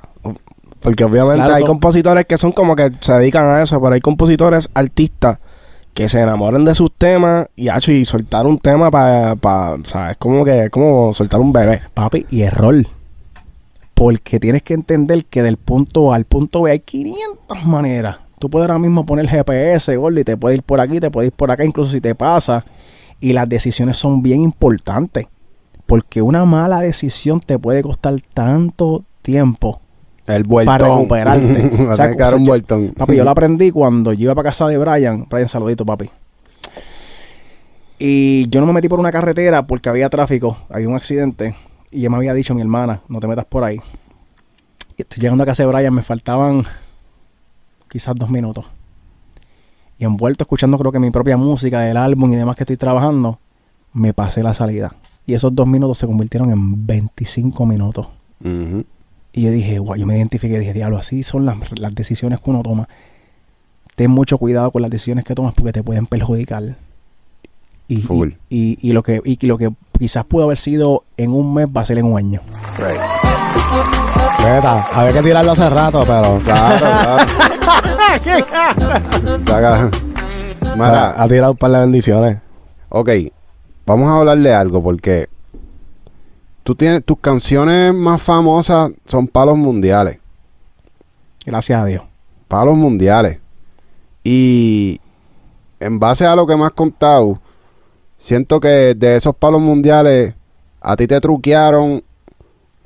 Porque 0.80 1.02
obviamente 1.04 1.36
Claro, 1.38 1.54
hay 1.54 1.60
son- 1.60 1.68
compositores 1.68 2.26
que 2.26 2.36
son 2.36 2.52
como 2.52 2.76
que 2.76 2.90
se 3.00 3.12
dedican 3.14 3.46
a 3.46 3.62
eso, 3.62 3.80
pero 3.80 3.94
hay 3.94 4.00
compositores, 4.02 4.68
artistas 4.74 5.38
que 5.94 6.08
se 6.08 6.20
enamoran 6.20 6.64
de 6.66 6.74
sus 6.74 6.92
temas 6.92 7.46
y, 7.56 7.68
hacho, 7.68 7.90
y 7.90 8.04
soltar 8.04 8.44
un 8.46 8.58
tema 8.58 8.90
para, 8.90 9.34
pa, 9.36 9.74
o 9.80 9.84
sea, 9.86 10.10
es 10.10 10.16
como 10.18 10.44
que, 10.44 10.64
es 10.64 10.70
como 10.70 11.14
soltar 11.14 11.40
un 11.40 11.52
bebé. 11.54 11.80
Papi, 11.94 12.26
y 12.28 12.42
error. 12.42 12.84
Porque 14.04 14.38
tienes 14.38 14.62
que 14.62 14.74
entender 14.74 15.24
que 15.24 15.42
del 15.42 15.56
punto 15.56 16.12
A 16.12 16.16
al 16.16 16.26
punto 16.26 16.60
B 16.60 16.72
hay 16.72 16.80
500 16.80 17.64
maneras. 17.64 18.18
Tú 18.38 18.50
puedes 18.50 18.68
ahora 18.68 18.78
mismo 18.78 19.06
poner 19.06 19.26
GPS, 19.26 19.96
gordo, 19.96 20.20
y 20.20 20.24
te 20.24 20.36
puedes 20.36 20.58
ir 20.58 20.62
por 20.62 20.78
aquí, 20.78 21.00
te 21.00 21.10
puedes 21.10 21.28
ir 21.28 21.32
por 21.32 21.50
acá, 21.50 21.64
incluso 21.64 21.90
si 21.90 22.02
te 22.02 22.14
pasa. 22.14 22.66
Y 23.18 23.32
las 23.32 23.48
decisiones 23.48 23.96
son 23.96 24.22
bien 24.22 24.42
importantes. 24.42 25.26
Porque 25.86 26.20
una 26.20 26.44
mala 26.44 26.80
decisión 26.80 27.40
te 27.40 27.58
puede 27.58 27.80
costar 27.82 28.14
tanto 28.34 29.04
tiempo. 29.22 29.80
El 30.26 30.44
vueltón. 30.44 30.78
Para 30.78 30.94
recuperarte. 30.94 31.70
O 31.88 31.96
sea, 31.96 32.14
que 32.14 32.22
un 32.34 32.44
yo- 32.44 32.50
vueltón. 32.50 32.92
Papi, 32.94 33.16
yo 33.16 33.24
lo 33.24 33.30
aprendí 33.30 33.70
cuando 33.70 34.12
yo 34.12 34.24
iba 34.24 34.34
para 34.34 34.50
casa 34.50 34.66
de 34.66 34.76
Brian. 34.76 35.26
Brian, 35.30 35.48
saludito, 35.48 35.86
papi. 35.86 36.10
Y 37.98 38.50
yo 38.50 38.60
no 38.60 38.66
me 38.66 38.74
metí 38.74 38.90
por 38.90 39.00
una 39.00 39.10
carretera 39.12 39.66
porque 39.66 39.88
había 39.88 40.10
tráfico, 40.10 40.58
había 40.68 40.90
un 40.90 40.94
accidente. 40.94 41.54
Y 41.94 42.00
ya 42.00 42.10
me 42.10 42.16
había 42.16 42.34
dicho 42.34 42.56
mi 42.56 42.60
hermana, 42.60 43.02
no 43.08 43.20
te 43.20 43.28
metas 43.28 43.44
por 43.44 43.62
ahí. 43.62 43.78
Y 44.96 45.02
estoy 45.02 45.20
llegando 45.20 45.44
a 45.44 45.46
casa 45.46 45.62
de 45.62 45.68
Brian, 45.68 45.94
me 45.94 46.02
faltaban 46.02 46.64
quizás 47.88 48.16
dos 48.16 48.28
minutos. 48.28 48.64
Y 49.96 50.04
envuelto 50.04 50.42
escuchando 50.42 50.76
creo 50.76 50.90
que 50.90 50.98
mi 50.98 51.12
propia 51.12 51.36
música 51.36 51.82
del 51.82 51.96
álbum 51.96 52.32
y 52.32 52.36
demás 52.36 52.56
que 52.56 52.64
estoy 52.64 52.76
trabajando, 52.76 53.38
me 53.92 54.12
pasé 54.12 54.42
la 54.42 54.54
salida. 54.54 54.96
Y 55.24 55.34
esos 55.34 55.54
dos 55.54 55.68
minutos 55.68 55.98
se 55.98 56.08
convirtieron 56.08 56.50
en 56.50 56.84
25 56.84 57.64
minutos. 57.64 58.08
Y 59.32 59.42
yo 59.42 59.52
dije, 59.52 59.78
guau, 59.78 59.96
yo 59.96 60.04
me 60.04 60.16
identifiqué, 60.16 60.58
dije, 60.58 60.72
diablo, 60.72 60.98
así 60.98 61.22
son 61.22 61.46
las, 61.46 61.56
las 61.78 61.94
decisiones 61.94 62.40
que 62.40 62.50
uno 62.50 62.64
toma. 62.64 62.88
Ten 63.94 64.10
mucho 64.10 64.36
cuidado 64.38 64.72
con 64.72 64.82
las 64.82 64.90
decisiones 64.90 65.24
que 65.24 65.36
tomas 65.36 65.54
porque 65.54 65.70
te 65.70 65.84
pueden 65.84 66.06
perjudicar. 66.06 66.76
Y, 67.88 67.98
Full. 68.02 68.30
y, 68.48 68.78
y- 68.80 68.90
y 68.90 68.92
lo 68.92 69.02
que, 69.02 69.20
y 69.24 69.46
lo 69.46 69.58
que 69.58 69.70
quizás 69.98 70.24
pudo 70.24 70.44
haber 70.44 70.58
sido 70.58 71.04
en 71.16 71.32
un 71.32 71.52
mes 71.54 71.66
va 71.66 71.82
a 71.82 71.84
ser 71.84 71.98
en 71.98 72.06
un 72.06 72.16
año. 72.18 72.40
Neta, 74.42 74.82
había 74.92 75.12
que 75.12 75.22
tirarlo 75.22 75.52
hace 75.52 75.68
rato, 75.70 76.04
pero... 76.06 76.40
Claro, 76.44 76.86
claro. 79.44 79.90
Mara, 80.76 81.14
ha 81.22 81.28
tirado 81.28 81.52
un 81.52 81.58
par 81.58 81.70
de 81.70 81.80
bendiciones. 81.80 82.38
ok. 82.88 83.10
Vamos 83.86 84.08
a 84.08 84.16
hablarle 84.18 84.52
algo 84.54 84.82
porque 84.82 85.28
tú 86.62 86.74
tienes 86.74 87.04
tus 87.04 87.18
canciones 87.18 87.92
más 87.92 88.20
famosas 88.22 88.92
son 89.04 89.28
palos 89.28 89.58
mundiales. 89.58 90.18
Gracias 91.44 91.82
a 91.82 91.84
Dios. 91.84 92.02
palos 92.48 92.76
mundiales. 92.78 93.40
Y 94.22 94.98
en 95.80 95.98
base 96.00 96.24
a 96.24 96.34
lo 96.34 96.46
que 96.46 96.56
me 96.56 96.64
has 96.64 96.70
contado, 96.72 97.38
siento 98.16 98.60
que 98.60 98.94
de 98.94 99.16
esos 99.16 99.34
palos 99.36 99.60
mundiales 99.60 100.34
a 100.80 100.96
ti 100.96 101.06
te 101.06 101.20
truquearon 101.20 102.02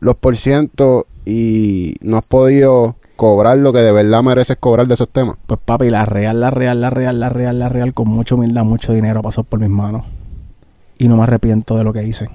los 0.00 0.14
por 0.16 0.36
ciento 0.36 1.06
y 1.24 1.94
no 2.00 2.16
has 2.16 2.26
podido 2.26 2.96
cobrar 3.16 3.58
lo 3.58 3.72
que 3.72 3.80
de 3.80 3.90
verdad 3.90 4.22
mereces 4.22 4.56
cobrar 4.58 4.86
de 4.86 4.94
esos 4.94 5.08
temas. 5.08 5.36
Pues 5.46 5.58
papi, 5.64 5.90
la 5.90 6.06
real, 6.06 6.40
la 6.40 6.50
real, 6.50 6.80
la 6.80 6.90
real, 6.90 7.18
la 7.18 7.28
real, 7.28 7.58
la 7.58 7.68
real, 7.68 7.92
con 7.92 8.08
mucha 8.08 8.36
humildad, 8.36 8.64
mucho 8.64 8.92
dinero 8.92 9.22
pasó 9.22 9.42
por 9.42 9.58
mis 9.58 9.68
manos. 9.68 10.04
Y 10.98 11.08
no 11.08 11.16
me 11.16 11.24
arrepiento 11.24 11.76
de 11.76 11.84
lo 11.84 11.92
que 11.92 12.04
hice. 12.04 12.30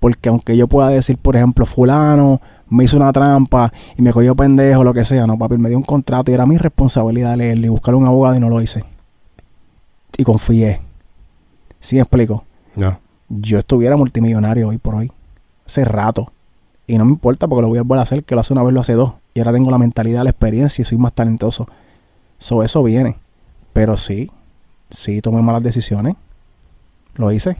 Porque 0.00 0.28
aunque 0.28 0.56
yo 0.56 0.66
pueda 0.66 0.88
decir, 0.88 1.16
por 1.16 1.36
ejemplo, 1.36 1.64
fulano 1.64 2.40
me 2.68 2.84
hizo 2.84 2.96
una 2.96 3.12
trampa 3.12 3.72
y 3.96 4.02
me 4.02 4.12
cogió 4.12 4.34
pendejo, 4.34 4.82
lo 4.82 4.92
que 4.92 5.04
sea, 5.04 5.26
no, 5.26 5.38
papi, 5.38 5.58
me 5.58 5.68
dio 5.68 5.78
un 5.78 5.84
contrato 5.84 6.30
y 6.30 6.34
era 6.34 6.44
mi 6.44 6.58
responsabilidad 6.58 7.36
leerlo 7.36 7.66
y 7.66 7.68
buscar 7.68 7.94
un 7.94 8.06
abogado 8.06 8.34
y 8.34 8.40
no 8.40 8.48
lo 8.48 8.60
hice. 8.60 8.84
Y 10.16 10.24
confié. 10.24 10.85
¿Sí 11.80 11.96
me 11.96 12.02
explico? 12.02 12.44
Ya. 12.74 13.00
Yo 13.28 13.58
estuviera 13.58 13.96
multimillonario 13.96 14.68
hoy 14.68 14.78
por 14.78 14.94
hoy. 14.94 15.10
Hace 15.66 15.84
rato. 15.84 16.32
Y 16.86 16.98
no 16.98 17.04
me 17.04 17.12
importa 17.12 17.48
porque 17.48 17.62
lo 17.62 17.68
voy 17.68 17.78
a 17.78 17.82
volver 17.82 17.98
a 17.98 18.02
hacer, 18.02 18.22
que 18.24 18.34
lo 18.34 18.40
hace 18.40 18.52
una 18.52 18.62
vez, 18.62 18.72
lo 18.72 18.80
hace 18.80 18.92
dos. 18.92 19.14
Y 19.34 19.40
ahora 19.40 19.52
tengo 19.52 19.70
la 19.70 19.78
mentalidad, 19.78 20.22
la 20.22 20.30
experiencia 20.30 20.82
y 20.82 20.84
soy 20.84 20.98
más 20.98 21.12
talentoso. 21.12 21.68
So, 22.38 22.62
eso 22.62 22.82
viene. 22.82 23.16
Pero 23.72 23.96
sí, 23.96 24.30
sí 24.90 25.20
tomé 25.20 25.42
malas 25.42 25.62
decisiones. 25.62 26.14
Lo 27.16 27.32
hice. 27.32 27.56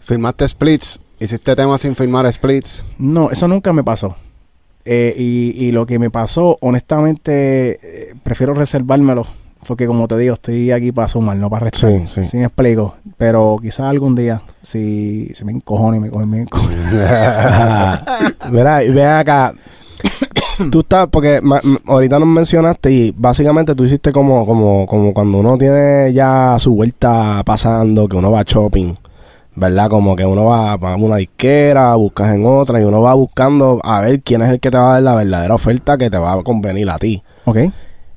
Firmaste 0.00 0.48
splits, 0.48 1.00
hiciste 1.18 1.56
temas 1.56 1.80
sin 1.80 1.94
firmar 1.94 2.30
splits. 2.32 2.84
No, 2.98 3.30
eso 3.30 3.48
nunca 3.48 3.72
me 3.72 3.84
pasó. 3.84 4.16
Eh, 4.84 5.14
y, 5.16 5.64
y 5.64 5.72
lo 5.72 5.86
que 5.86 5.98
me 5.98 6.10
pasó, 6.10 6.58
honestamente, 6.60 7.78
eh, 7.82 8.14
prefiero 8.22 8.54
reservármelo. 8.54 9.26
Porque 9.66 9.86
como 9.86 10.08
te 10.08 10.16
digo, 10.16 10.34
estoy 10.34 10.70
aquí 10.72 10.90
para 10.90 11.08
sumar, 11.08 11.36
no 11.36 11.50
para 11.50 11.64
restar. 11.66 11.90
Sí, 11.90 12.04
sí. 12.08 12.24
Sí 12.24 12.36
me 12.38 12.44
explico. 12.44 12.94
Pero 13.16 13.58
quizás 13.60 13.80
algún 13.86 14.14
día, 14.14 14.42
si 14.62 15.30
se 15.34 15.44
me 15.44 15.52
encojona 15.52 15.98
y 15.98 16.00
me 16.00 16.10
cogen 16.10 16.30
bien 16.30 16.46
cojones. 16.46 16.78
Mira, 18.50 18.78
ven 18.78 18.98
acá. 19.08 19.52
tú 20.70 20.80
estás, 20.80 21.08
porque 21.10 21.40
ma- 21.42 21.60
ahorita 21.86 22.18
nos 22.18 22.28
mencionaste 22.28 22.90
y 22.90 23.14
básicamente 23.16 23.74
tú 23.74 23.84
hiciste 23.84 24.12
como, 24.12 24.44
como, 24.46 24.86
como 24.86 25.12
cuando 25.14 25.38
uno 25.38 25.56
tiene 25.58 26.12
ya 26.12 26.56
su 26.58 26.74
vuelta 26.74 27.42
pasando, 27.44 28.08
que 28.08 28.16
uno 28.16 28.30
va 28.30 28.40
a 28.40 28.44
shopping, 28.44 28.94
¿verdad? 29.56 29.88
Como 29.88 30.16
que 30.16 30.24
uno 30.26 30.46
va 30.46 30.72
a 30.72 30.96
una 30.96 31.16
disquera, 31.16 31.94
buscas 31.96 32.34
en 32.34 32.44
otra 32.46 32.80
y 32.80 32.84
uno 32.84 33.00
va 33.02 33.14
buscando 33.14 33.78
a 33.82 34.00
ver 34.00 34.20
quién 34.22 34.42
es 34.42 34.50
el 34.50 34.60
que 34.60 34.70
te 34.70 34.76
va 34.78 34.90
a 34.90 34.92
dar 34.94 35.02
la 35.02 35.14
verdadera 35.16 35.54
oferta 35.54 35.96
que 35.98 36.10
te 36.10 36.18
va 36.18 36.32
a 36.32 36.42
convenir 36.42 36.88
a 36.90 36.98
ti. 36.98 37.22
¿Ok? 37.44 37.58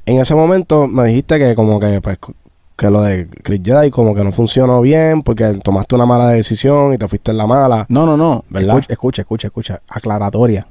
En 0.06 0.20
ese 0.20 0.36
momento 0.36 0.88
me 0.88 1.06
dijiste 1.06 1.40
que 1.40 1.56
como 1.56 1.80
que 1.80 2.02
pues 2.02 2.18
que 2.76 2.90
lo 2.90 3.02
de 3.04 3.28
Chris 3.28 3.62
Jedi 3.64 3.92
como 3.92 4.14
que 4.16 4.24
no 4.24 4.32
funcionó 4.32 4.82
bien 4.82 5.22
porque 5.22 5.54
tomaste 5.64 5.96
una 5.96 6.06
mala 6.06 6.30
decisión 6.30 6.94
y 6.94 6.98
te 6.98 7.08
fuiste 7.08 7.32
en 7.32 7.38
la 7.38 7.48
mala. 7.48 7.86
No, 7.88 8.06
no, 8.06 8.18
no. 8.18 8.44
¿Verdad? 8.50 8.78
Escucha, 8.90 9.22
escucha, 9.22 9.22
escucha, 9.22 9.48
escucha. 9.48 9.82
Aclaratoria. 9.88 10.66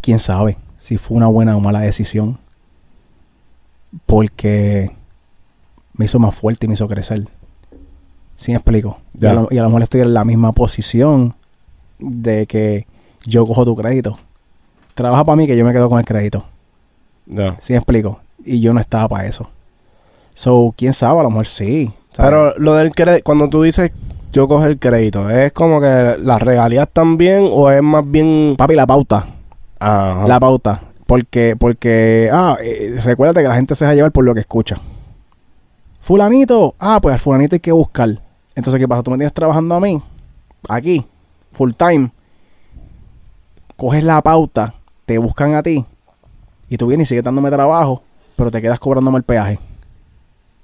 Quién 0.00 0.18
sabe 0.18 0.56
si 0.78 0.98
fue 0.98 1.16
una 1.16 1.26
buena 1.28 1.56
o 1.56 1.60
mala 1.60 1.80
decisión. 1.80 2.38
Porque 4.06 4.90
me 5.94 6.06
hizo 6.06 6.18
más 6.18 6.34
fuerte 6.34 6.66
y 6.66 6.68
me 6.68 6.74
hizo 6.74 6.88
crecer. 6.88 7.28
¿Sí 8.36 8.50
me 8.52 8.56
explico? 8.56 8.98
Y 9.14 9.20
Ya. 9.20 9.30
a, 9.32 9.34
lo, 9.34 9.48
y 9.50 9.58
a 9.58 9.62
lo 9.62 9.68
mejor 9.68 9.82
estoy 9.82 10.00
en 10.00 10.14
la 10.14 10.24
misma 10.24 10.52
posición 10.52 11.34
de 11.98 12.46
que 12.46 12.86
yo 13.26 13.44
cojo 13.46 13.64
tu 13.64 13.76
crédito. 13.76 14.18
Trabaja 14.94 15.24
para 15.24 15.36
mí 15.36 15.46
que 15.46 15.56
yo 15.56 15.64
me 15.64 15.72
quedo 15.72 15.88
con 15.88 15.98
el 15.98 16.04
crédito. 16.04 16.44
Ya. 17.26 17.56
¿Sí 17.60 17.72
me 17.72 17.78
explico? 17.78 18.20
Y 18.44 18.60
yo 18.60 18.72
no 18.72 18.80
estaba 18.80 19.08
para 19.08 19.26
eso. 19.26 19.48
So, 20.34 20.74
quién 20.76 20.92
sabe, 20.92 21.20
a 21.20 21.22
lo 21.22 21.30
mejor 21.30 21.46
sí. 21.46 21.92
¿sabes? 22.12 22.30
Pero 22.30 22.54
lo 22.58 22.74
del 22.74 22.94
crédito, 22.94 23.24
cuando 23.24 23.48
tú 23.48 23.62
dices 23.62 23.92
yo 24.32 24.48
cojo 24.48 24.64
el 24.64 24.78
crédito, 24.78 25.28
¿es 25.28 25.52
como 25.52 25.80
que 25.80 26.16
las 26.18 26.40
regalías 26.40 26.88
también 26.90 27.46
o 27.50 27.70
es 27.70 27.82
más 27.82 28.10
bien... 28.10 28.54
papi, 28.56 28.74
la 28.74 28.86
pauta. 28.86 29.26
Ajá. 29.78 30.26
La 30.26 30.40
pauta. 30.40 30.80
Porque, 31.06 31.54
porque, 31.58 32.30
ah, 32.32 32.56
eh, 32.62 32.98
recuérdate 33.04 33.42
que 33.42 33.48
la 33.48 33.56
gente 33.56 33.74
se 33.74 33.84
deja 33.84 33.94
llevar 33.94 34.12
por 34.12 34.24
lo 34.24 34.32
que 34.32 34.40
escucha. 34.40 34.76
Fulanito, 36.00 36.74
ah, 36.78 36.98
pues 37.02 37.12
al 37.12 37.18
fulanito 37.20 37.56
hay 37.56 37.60
que 37.60 37.72
buscar. 37.72 38.08
Entonces, 38.54 38.80
¿qué 38.80 38.88
pasa? 38.88 39.02
Tú 39.02 39.10
me 39.10 39.18
tienes 39.18 39.34
trabajando 39.34 39.74
a 39.74 39.80
mí, 39.80 40.02
aquí, 40.68 41.04
full 41.52 41.72
time. 41.72 42.10
Coges 43.76 44.02
la 44.02 44.22
pauta, 44.22 44.74
te 45.06 45.18
buscan 45.18 45.54
a 45.54 45.62
ti, 45.62 45.84
y 46.68 46.76
tú 46.76 46.86
vienes 46.86 47.06
y 47.06 47.10
sigues 47.10 47.24
dándome 47.24 47.50
trabajo, 47.50 48.02
pero 48.36 48.50
te 48.50 48.62
quedas 48.62 48.78
cobrándome 48.78 49.18
el 49.18 49.24
peaje. 49.24 49.58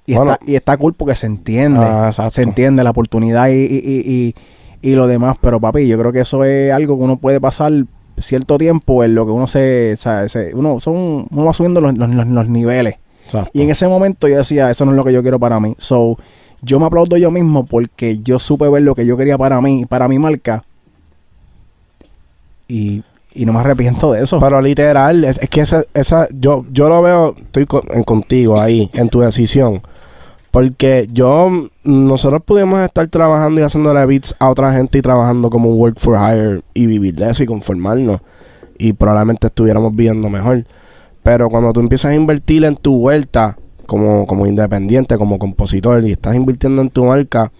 Y, 0.05 0.15
Bueno. 0.15 0.33
está, 0.33 0.45
y 0.51 0.55
está 0.55 0.77
cool 0.77 0.93
porque 0.93 1.15
se 1.15 1.27
entiende. 1.27 1.81
Ah, 1.83 2.11
se 2.31 2.41
entiende 2.41 2.83
la 2.83 2.89
oportunidad 2.89 3.49
y, 3.49 3.63
y, 3.63 4.35
y, 4.81 4.95
lo 4.95 5.05
demás. 5.05 5.37
Pero 5.39 5.59
papi, 5.59 5.87
yo 5.87 5.99
creo 5.99 6.11
que 6.11 6.21
eso 6.21 6.43
es 6.43 6.73
algo 6.73 6.97
que 6.97 7.03
uno 7.03 7.17
puede 7.17 7.39
pasar 7.39 7.71
cierto 8.17 8.57
tiempo 8.57 9.03
en 9.03 9.13
lo 9.13 9.25
que 9.27 9.31
uno 9.31 9.45
se, 9.45 9.95
sabe, 9.97 10.27
se- 10.29 10.55
uno 10.55 10.79
son 10.79 11.27
uno 11.29 11.45
va 11.45 11.53
subiendo 11.53 11.79
los, 11.79 11.95
los- 11.97 12.09
los- 12.09 12.27
los 12.27 12.49
niveles 12.49 12.95
Exacto. 13.25 13.51
y 13.53 13.61
en 13.61 13.69
ese 13.69 13.87
momento 13.87 14.27
yo 14.27 14.35
decía 14.37 14.69
eso 14.69 14.83
no 14.83 14.91
es 14.91 14.97
lo 14.97 15.05
que 15.05 15.13
yo 15.13 15.21
quiero 15.21 15.39
para 15.39 15.57
mí 15.61 15.73
so 15.77 16.17
yo 16.61 16.81
me 16.81 16.85
aplaudo 16.87 17.15
yo 17.15 17.31
mismo 17.31 17.65
porque 17.65 18.19
yo 18.19 18.37
supe 18.37 18.67
ver 18.67 18.81
lo 18.81 18.93
que 18.93 19.05
yo 19.05 19.15
quería 19.15 19.37
para 19.37 19.61
mí 19.61 19.85
para 19.85 20.09
mi 20.09 20.19
marca 20.19 20.63
y, 22.67 23.03
y 23.33 23.45
no 23.45 23.53
me 23.53 23.59
arrepiento 23.59 24.11
de 24.11 24.23
eso 24.23 24.39
Pero 24.39 24.61
literal, 24.61 25.23
es, 25.23 25.39
que 25.39 25.61
esa, 25.61 25.83
esa 25.93 26.27
yo, 26.31 26.65
yo 26.71 26.89
lo 26.89 27.01
veo, 27.01 27.35
estoy 27.37 27.67
en 27.91 28.03
contigo 28.03 28.59
ahí, 28.59 28.89
en 28.93 29.09
tu 29.09 29.19
decisión. 29.19 29.81
Porque 30.51 31.07
yo, 31.13 31.49
nosotros 31.83 32.41
pudimos 32.43 32.81
estar 32.81 33.07
trabajando 33.07 33.61
y 33.61 33.63
haciéndole 33.63 34.03
beats 34.05 34.35
a 34.39 34.49
otra 34.49 34.73
gente 34.73 34.97
y 34.97 35.01
trabajando 35.01 35.49
como 35.49 35.73
work 35.75 35.99
for 35.99 36.17
hire 36.17 36.61
y 36.73 36.87
vivir 36.87 37.15
de 37.15 37.29
eso 37.29 37.43
y 37.43 37.45
conformarnos. 37.45 38.21
Y 38.79 38.93
probablemente 38.93 39.47
estuviéramos 39.47 39.95
viviendo 39.95 40.27
mejor. 40.29 40.65
Pero 41.21 41.49
cuando 41.49 41.71
tú 41.71 41.81
empiezas 41.81 42.11
a 42.11 42.15
invertir 42.15 42.63
en 42.63 42.77
tu 42.77 42.97
vuelta 42.97 43.57
como, 43.85 44.25
como 44.25 44.47
independiente, 44.47 45.17
como 45.17 45.37
compositor 45.37 46.03
y 46.03 46.13
estás 46.13 46.35
invirtiendo 46.35 46.81
en 46.81 46.89
tu 46.89 47.05
marca, 47.05 47.51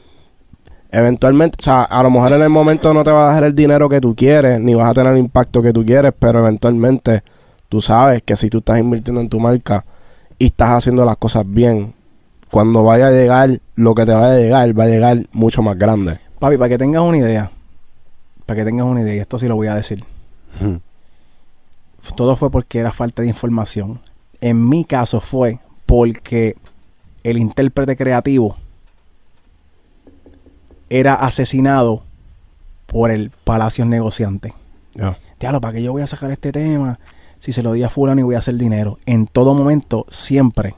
eventualmente, 0.92 1.58
o 1.60 1.64
sea, 1.64 1.84
a 1.84 2.04
lo 2.04 2.10
mejor 2.10 2.34
en 2.34 2.42
el 2.42 2.50
momento 2.50 2.94
no 2.94 3.04
te 3.04 3.12
va 3.12 3.26
a 3.26 3.28
dejar 3.30 3.44
el 3.46 3.56
dinero 3.56 3.88
que 3.90 4.02
tú 4.02 4.16
quieres, 4.16 4.60
ni 4.60 4.74
vas 4.74 4.90
a 4.90 4.94
tener 4.94 5.14
el 5.14 5.20
impacto 5.20 5.62
que 5.62 5.74
tú 5.74 5.86
quieres, 5.86 6.14
pero 6.18 6.40
eventualmente 6.40 7.24
tú 7.68 7.82
sabes 7.82 8.24
que 8.24 8.36
si 8.36 8.50
tú 8.50 8.60
estás 8.60 8.80
invirtiendo 8.80 9.22
en 9.22 9.30
tu 9.30 9.40
marca 9.40 9.86
y 10.38 10.48
estás 10.48 10.72
haciendo 10.72 11.06
las 11.06 11.18
cosas 11.18 11.44
bien, 11.48 11.94
cuando 12.52 12.84
vaya 12.84 13.08
a 13.08 13.12
llegar 13.12 13.60
lo 13.76 13.94
que 13.94 14.06
te 14.06 14.14
vaya 14.14 14.34
a 14.34 14.38
llegar, 14.38 14.80
va 14.80 14.84
a 14.86 14.88
llegar 14.88 15.26
mucho 15.32 15.62
más 15.62 15.78
grande. 15.78 16.20
papi 16.40 16.58
para 16.58 16.70
que 16.70 16.78
tengas 16.78 17.02
una 17.02 17.18
idea 17.18 17.52
para 18.46 18.62
que 18.62 18.66
tengas 18.66 18.88
una 18.88 19.02
idea 19.02 19.16
y 19.16 19.20
esto 19.20 19.38
sí 19.38 19.48
lo 19.48 19.56
voy 19.56 19.68
a 19.68 19.76
decir 19.76 20.04
Hmm. 20.60 20.78
todo 22.16 22.36
fue 22.36 22.50
porque 22.50 22.80
era 22.80 22.92
falta 22.92 23.22
de 23.22 23.28
información. 23.28 24.00
En 24.42 24.68
mi 24.68 24.84
caso 24.84 25.22
fue 25.22 25.60
porque 25.86 26.56
el 27.24 27.38
intérprete 27.38 27.96
creativo 27.96 28.58
era 30.90 31.14
asesinado 31.14 32.04
por 32.86 33.12
el 33.12 33.32
Palacio 33.44 33.86
Negociante. 33.86 34.54
Ya. 34.94 35.18
Diablo, 35.40 35.62
¿para 35.62 35.74
qué 35.74 35.84
yo 35.84 35.92
voy 35.92 36.02
a 36.02 36.08
sacar 36.08 36.32
este 36.32 36.52
tema? 36.52 37.00
Si 37.40 37.52
se 37.52 37.64
lo 37.64 37.74
di 37.74 37.84
a 37.84 37.90
fulano 37.90 38.20
y 38.20 38.24
voy 38.24 38.36
a 38.36 38.40
hacer 38.40 38.56
dinero. 38.56 39.00
En 39.06 39.28
todo 39.28 39.54
momento, 39.54 40.06
siempre, 40.10 40.76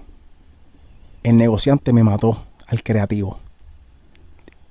el 1.24 1.38
negociante 1.38 1.94
me 1.94 2.04
mató 2.04 2.44
al 2.68 2.84
creativo. 2.84 3.40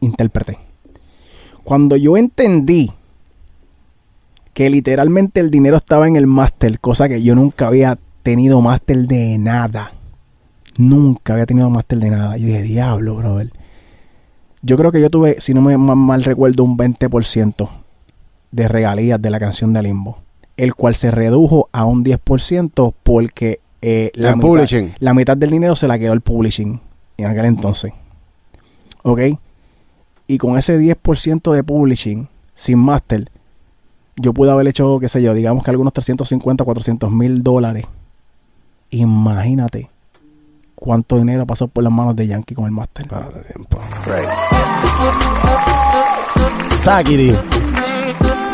Intérprete. 0.00 0.58
Cuando 1.64 1.96
yo 1.96 2.16
entendí 2.16 2.92
que 4.54 4.70
literalmente 4.70 5.40
el 5.40 5.50
dinero 5.50 5.76
estaba 5.76 6.08
en 6.08 6.16
el 6.16 6.26
máster, 6.26 6.80
cosa 6.80 7.08
que 7.08 7.22
yo 7.22 7.34
nunca 7.34 7.66
había 7.66 7.98
tenido 8.22 8.60
máster 8.60 9.06
de 9.06 9.38
nada. 9.38 9.92
Nunca 10.76 11.34
había 11.34 11.46
tenido 11.46 11.70
máster 11.70 11.98
de 11.98 12.10
nada. 12.10 12.36
Yo 12.36 12.46
dije, 12.46 12.62
diablo, 12.62 13.16
brother. 13.16 13.50
Yo 14.62 14.76
creo 14.76 14.92
que 14.92 15.00
yo 15.00 15.08
tuve, 15.10 15.40
si 15.40 15.54
no 15.54 15.60
me 15.62 15.76
ma- 15.78 15.94
mal 15.94 16.22
recuerdo, 16.24 16.64
un 16.64 16.76
20% 16.76 17.68
de 18.52 18.68
regalías 18.68 19.20
de 19.20 19.30
la 19.30 19.40
canción 19.40 19.72
de 19.72 19.82
Limbo, 19.82 20.18
el 20.56 20.74
cual 20.74 20.94
se 20.94 21.10
redujo 21.10 21.68
a 21.72 21.84
un 21.84 22.04
10% 22.04 22.92
porque 23.02 23.60
eh, 23.82 24.10
la, 24.14 24.30
mitad, 24.36 24.46
la 24.98 25.14
mitad 25.14 25.36
del 25.36 25.50
dinero 25.50 25.76
se 25.76 25.88
la 25.88 25.98
quedó 25.98 26.12
el 26.12 26.20
publishing 26.20 26.80
en 27.16 27.26
aquel 27.26 27.46
entonces. 27.46 27.92
¿Ok? 29.02 29.20
Y 30.26 30.38
con 30.38 30.58
ese 30.58 30.78
10% 30.78 31.52
de 31.52 31.64
publishing 31.64 32.28
sin 32.54 32.78
máster, 32.78 33.30
yo 34.16 34.34
pude 34.34 34.50
haber 34.50 34.68
hecho, 34.68 34.98
qué 35.00 35.08
sé 35.08 35.22
yo, 35.22 35.32
digamos 35.32 35.64
que 35.64 35.70
algunos 35.70 35.92
350, 35.94 36.62
400 36.64 37.10
mil 37.10 37.42
dólares. 37.42 37.86
Imagínate 38.90 39.88
cuánto 40.80 41.16
dinero 41.18 41.46
pasó 41.46 41.68
por 41.68 41.84
las 41.84 41.92
manos 41.92 42.16
de 42.16 42.26
Yankee 42.26 42.54
con 42.54 42.64
el 42.64 42.72
máster. 42.72 43.04
Espérate 43.06 43.40
tiempo. 43.52 43.78
Taquiri. 46.84 47.36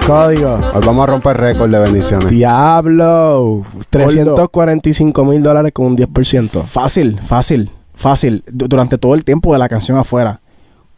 Código. 0.06 0.54
Hoy 0.74 0.82
vamos 0.84 1.02
a 1.04 1.06
romper 1.06 1.36
récord 1.36 1.70
de 1.70 1.78
bendiciones. 1.78 2.28
Diablo. 2.30 3.62
345 3.90 5.24
mil 5.24 5.42
dólares 5.42 5.72
con 5.72 5.86
un 5.86 5.96
10%. 5.96 6.62
Fácil, 6.64 7.20
fácil, 7.20 7.70
fácil. 7.94 8.44
Du- 8.50 8.68
durante 8.68 8.98
todo 8.98 9.14
el 9.14 9.24
tiempo 9.24 9.52
de 9.52 9.58
la 9.58 9.68
canción 9.68 9.98
afuera. 9.98 10.40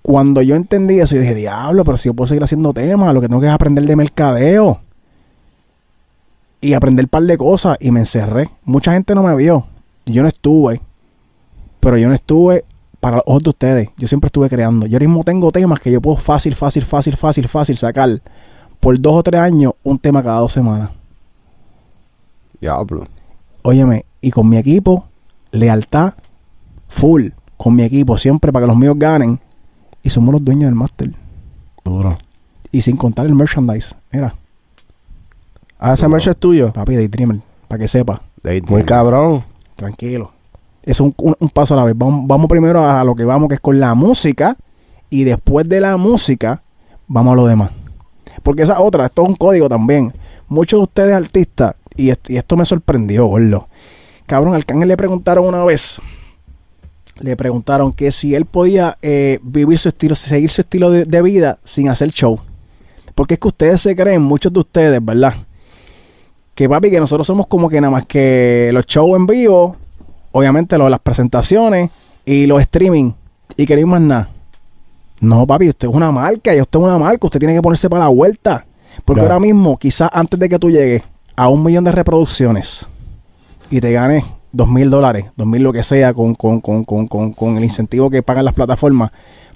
Cuando 0.03 0.43
yo 0.43 0.57
entendí 0.57 1.01
eso, 1.01 1.15
yo 1.17 1.21
dije, 1.23 1.35
diablo, 1.35 1.85
pero 1.85 1.97
si 1.97 2.09
yo 2.09 2.15
puedo 2.15 2.27
seguir 2.29 2.43
haciendo 2.45 2.73
temas, 2.73 3.13
lo 3.15 3.21
que 3.21 3.29
tengo 3.29 3.41
que 3.41 3.47
es 3.49 3.53
aprender 3.53 3.85
de 3.85 3.97
mercadeo. 3.97 4.81
Y 6.61 6.73
aprender 6.75 7.05
un 7.07 7.09
par 7.11 7.23
de 7.23 7.37
cosas. 7.39 7.77
Y 7.81 7.91
me 7.91 8.01
encerré. 8.01 8.49
Mucha 8.65 8.93
gente 8.93 9.15
no 9.15 9.23
me 9.23 9.35
vio. 9.37 9.67
Yo 10.07 10.23
no 10.23 10.29
estuve. 10.29 10.81
Pero 11.89 11.97
yo 11.97 12.07
no 12.09 12.13
estuve 12.13 12.67
para 13.01 13.17
los 13.17 13.23
ojos 13.27 13.45
de 13.45 13.49
ustedes. 13.49 13.89
Yo 13.97 14.07
siempre 14.07 14.27
estuve 14.27 14.51
creando. 14.51 14.87
Yo 14.87 14.97
ahora 14.97 15.07
mismo 15.07 15.25
tengo 15.25 15.51
temas 15.51 15.81
que 15.81 15.91
yo 15.91 16.03
puedo 16.03 16.19
fácil, 16.19 16.55
fácil, 16.55 16.85
fácil, 16.85 17.17
fácil, 17.17 17.49
fácil 17.49 17.79
sacar 17.79 18.21
por 18.79 19.01
dos 19.01 19.15
o 19.17 19.23
tres 19.23 19.41
años 19.41 19.73
un 19.83 19.99
tema 19.99 20.23
cada 20.23 20.41
dos 20.41 20.53
semanas. 20.53 20.91
Diablo. 22.61 23.07
Óyeme, 23.63 24.05
y 24.21 24.31
con 24.31 24.51
mi 24.51 24.59
equipo, 24.59 25.07
lealtad 25.51 26.13
full. 26.89 27.29
Con 27.57 27.75
mi 27.75 27.85
equipo, 27.85 28.19
siempre 28.19 28.53
para 28.53 28.65
que 28.67 28.69
los 28.69 28.77
míos 28.77 28.97
ganen. 28.99 29.41
Y 30.03 30.11
somos 30.11 30.33
los 30.33 30.45
dueños 30.45 30.65
del 30.65 30.75
máster. 30.75 31.11
Duro. 31.87 32.19
Y 32.71 32.83
sin 32.83 32.99
contar 32.99 33.25
el 33.25 33.35
merchandise. 33.35 33.95
Mira, 34.13 34.35
Ah, 35.79 35.95
ese 35.95 36.07
merch 36.07 36.27
es 36.27 36.37
tuyo. 36.37 36.71
papi, 36.71 36.97
Daydreamer, 36.97 37.41
para 37.67 37.79
que 37.79 37.89
sepa. 37.89 38.21
Muy 38.69 38.83
cabrón. 38.83 39.43
Tranquilo. 39.75 40.33
Es 40.89 41.01
un, 41.01 41.15
un- 41.19 41.49
paso 41.51 41.75
a 41.75 41.77
la 41.77 41.85
vez. 41.85 41.95
Vamos, 41.97 42.27
vamos 42.27 42.47
primero 42.49 42.83
a 42.85 43.05
lo 43.05 43.15
que 43.15 43.25
vamos, 43.25 43.49
que 43.49 43.57
es 43.57 43.61
con 43.61 43.79
la 43.79 43.95
música. 43.95 44.57
Y 45.11 45.25
después 45.25 45.69
de 45.69 45.81
la 45.81 45.97
música, 45.97 46.63
vamos 47.07 47.33
a 47.33 47.37
lo 47.37 47.47
demás. 47.47 47.71
Porque 48.43 48.63
esa 48.63 48.81
otra, 48.81 49.07
esto 49.07 49.23
es 49.23 49.29
un 49.29 49.35
código 49.37 49.69
también. 49.69 50.13
Muchos 50.49 50.79
de 50.79 50.85
ustedes 50.85 51.15
artistas, 51.15 51.75
y, 51.97 52.09
est- 52.11 52.31
y 52.31 52.37
esto 52.39 52.57
me 52.57 52.65
sorprendió, 52.65 53.27
gordo. 53.27 53.69
Cabrón, 54.27 54.55
Arcángel 54.55 54.89
le 54.89 54.97
preguntaron 54.97 55.45
una 55.47 55.63
vez, 55.65 56.01
le 57.21 57.37
preguntaron 57.37 57.93
que 57.93 58.13
si 58.13 58.35
él 58.35 58.45
podía 58.47 58.97
eh, 59.03 59.41
vivir 59.43 59.79
su 59.79 59.89
estilo, 59.89 60.15
seguir 60.15 60.51
su 60.51 60.61
estilo 60.63 60.91
de, 60.91 61.05
de 61.05 61.23
vida 61.23 61.59
sin 61.65 61.89
hacer 61.89 62.11
show. 62.11 62.39
Porque 63.15 63.35
es 63.35 63.41
que 63.41 63.49
ustedes 63.49 63.81
se 63.83 63.95
creen, 63.97 64.23
muchos 64.23 64.53
de 64.53 64.61
ustedes, 64.61 65.05
¿verdad? 65.05 65.35
Que 66.55 66.69
papi, 66.69 66.91
que 66.91 67.01
nosotros 67.01 67.27
somos 67.27 67.47
como 67.47 67.69
que 67.69 67.81
nada 67.81 67.91
más 67.91 68.07
que 68.07 68.71
los 68.73 68.87
shows 68.87 69.17
en 69.19 69.27
vivo, 69.27 69.77
obviamente 70.39 70.79
lo 70.79 70.85
de 70.85 70.91
las 70.91 71.01
presentaciones 71.01 71.91
y 72.25 72.47
los 72.47 72.61
streaming, 72.61 73.13
y 73.57 73.67
que 73.67 73.75
no 73.75 73.79
hay 73.79 73.85
más 73.85 74.01
nada. 74.03 74.29
No, 75.21 75.47
papi, 75.47 75.69
usted 75.69 75.89
es 75.89 75.95
una 75.95 76.13
marca 76.13 76.55
y 76.55 76.61
usted 76.61 76.79
es 76.79 76.85
una 76.85 76.99
marca, 76.99 77.27
usted 77.27 77.39
tiene 77.41 77.55
que 77.55 77.63
ponerse 77.63 77.89
para 77.91 78.05
la 78.05 78.09
vuelta. 78.11 78.65
Porque 79.05 79.21
Claro. 79.21 79.35
ahora 79.35 79.41
mismo, 79.47 79.77
quizás 79.77 80.09
antes 80.13 80.39
de 80.39 80.49
que 80.49 80.59
tú 80.59 80.71
llegues 80.71 81.03
a 81.37 81.49
un 81.49 81.63
millón 81.65 81.85
de 81.85 81.93
reproducciones 81.93 82.89
y 83.71 83.81
te 83.81 83.93
ganes 83.93 84.25
dos 84.53 84.69
mil 84.69 84.91
dólares, 84.91 85.27
dos 85.37 85.47
mil 85.47 85.63
lo 85.63 85.73
que 85.73 85.83
sea, 85.83 86.13
con, 86.15 86.35
con, 86.35 86.61
con, 86.61 86.85
con, 86.85 87.07
con, 87.07 87.33
con 87.33 87.57
el 87.57 87.65
incentivo 87.65 88.11
que 88.11 88.23
pagan 88.23 88.45
las 88.45 88.55
plataformas, 88.55 89.11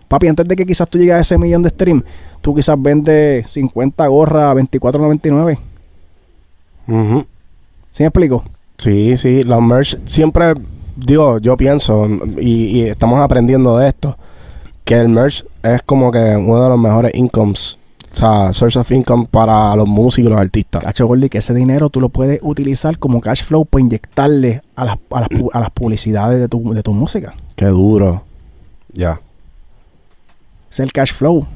papi, 0.08 0.28
antes 0.28 0.46
de 0.46 0.56
que 0.56 0.66
quizás 0.66 0.88
tú 0.88 0.98
llegues 0.98 1.14
a 1.14 1.20
ese 1.20 1.38
millón 1.38 1.62
de 1.62 1.70
stream, 1.70 2.02
tú 2.40 2.54
quizás 2.54 2.80
vendes 2.80 3.48
50 3.50 4.06
gorras 4.08 4.44
a 4.44 4.54
24.99. 4.54 5.58
Ujú. 6.88 7.26
¿Sí 7.90 8.02
me 8.02 8.06
explico? 8.08 8.44
Sí, 8.78 9.16
sí, 9.16 9.42
los 9.44 9.60
merch 9.62 9.98
siempre, 10.06 10.54
digo, 10.96 11.38
yo 11.38 11.56
pienso, 11.56 12.06
y, 12.40 12.66
y 12.66 12.80
estamos 12.82 13.20
aprendiendo 13.20 13.76
de 13.78 13.88
esto, 13.88 14.16
que 14.84 14.94
el 15.00 15.08
merch 15.08 15.44
es 15.62 15.82
como 15.82 16.10
que 16.10 16.36
uno 16.36 16.62
de 16.62 16.68
los 16.68 16.78
mejores 16.78 17.12
incomes 17.14 17.78
o 18.12 18.14
sea, 18.14 18.52
source 18.52 18.78
of 18.78 18.92
income 18.92 19.26
para 19.30 19.74
los 19.74 19.88
músicos 19.88 20.26
y 20.26 20.32
los 20.32 20.38
artistas. 20.38 20.84
Cacho 20.84 21.06
Gordy, 21.06 21.30
que 21.30 21.38
ese 21.38 21.54
dinero 21.54 21.88
tú 21.88 21.98
lo 21.98 22.10
puedes 22.10 22.40
utilizar 22.42 22.98
como 22.98 23.22
cash 23.22 23.42
flow 23.42 23.64
para 23.64 23.80
inyectarle 23.80 24.60
a 24.76 24.84
las, 24.84 24.98
a 25.12 25.20
las, 25.20 25.28
pu- 25.30 25.48
a 25.50 25.60
las 25.60 25.70
publicidades 25.70 26.38
de 26.38 26.46
tu, 26.46 26.74
de 26.74 26.82
tu 26.82 26.92
música. 26.92 27.32
Qué 27.56 27.64
duro. 27.66 28.22
Ya. 28.92 29.12
Ese 30.70 30.82
es 30.82 30.86
el 30.86 30.92
cash 30.92 31.14
flow. 31.14 31.46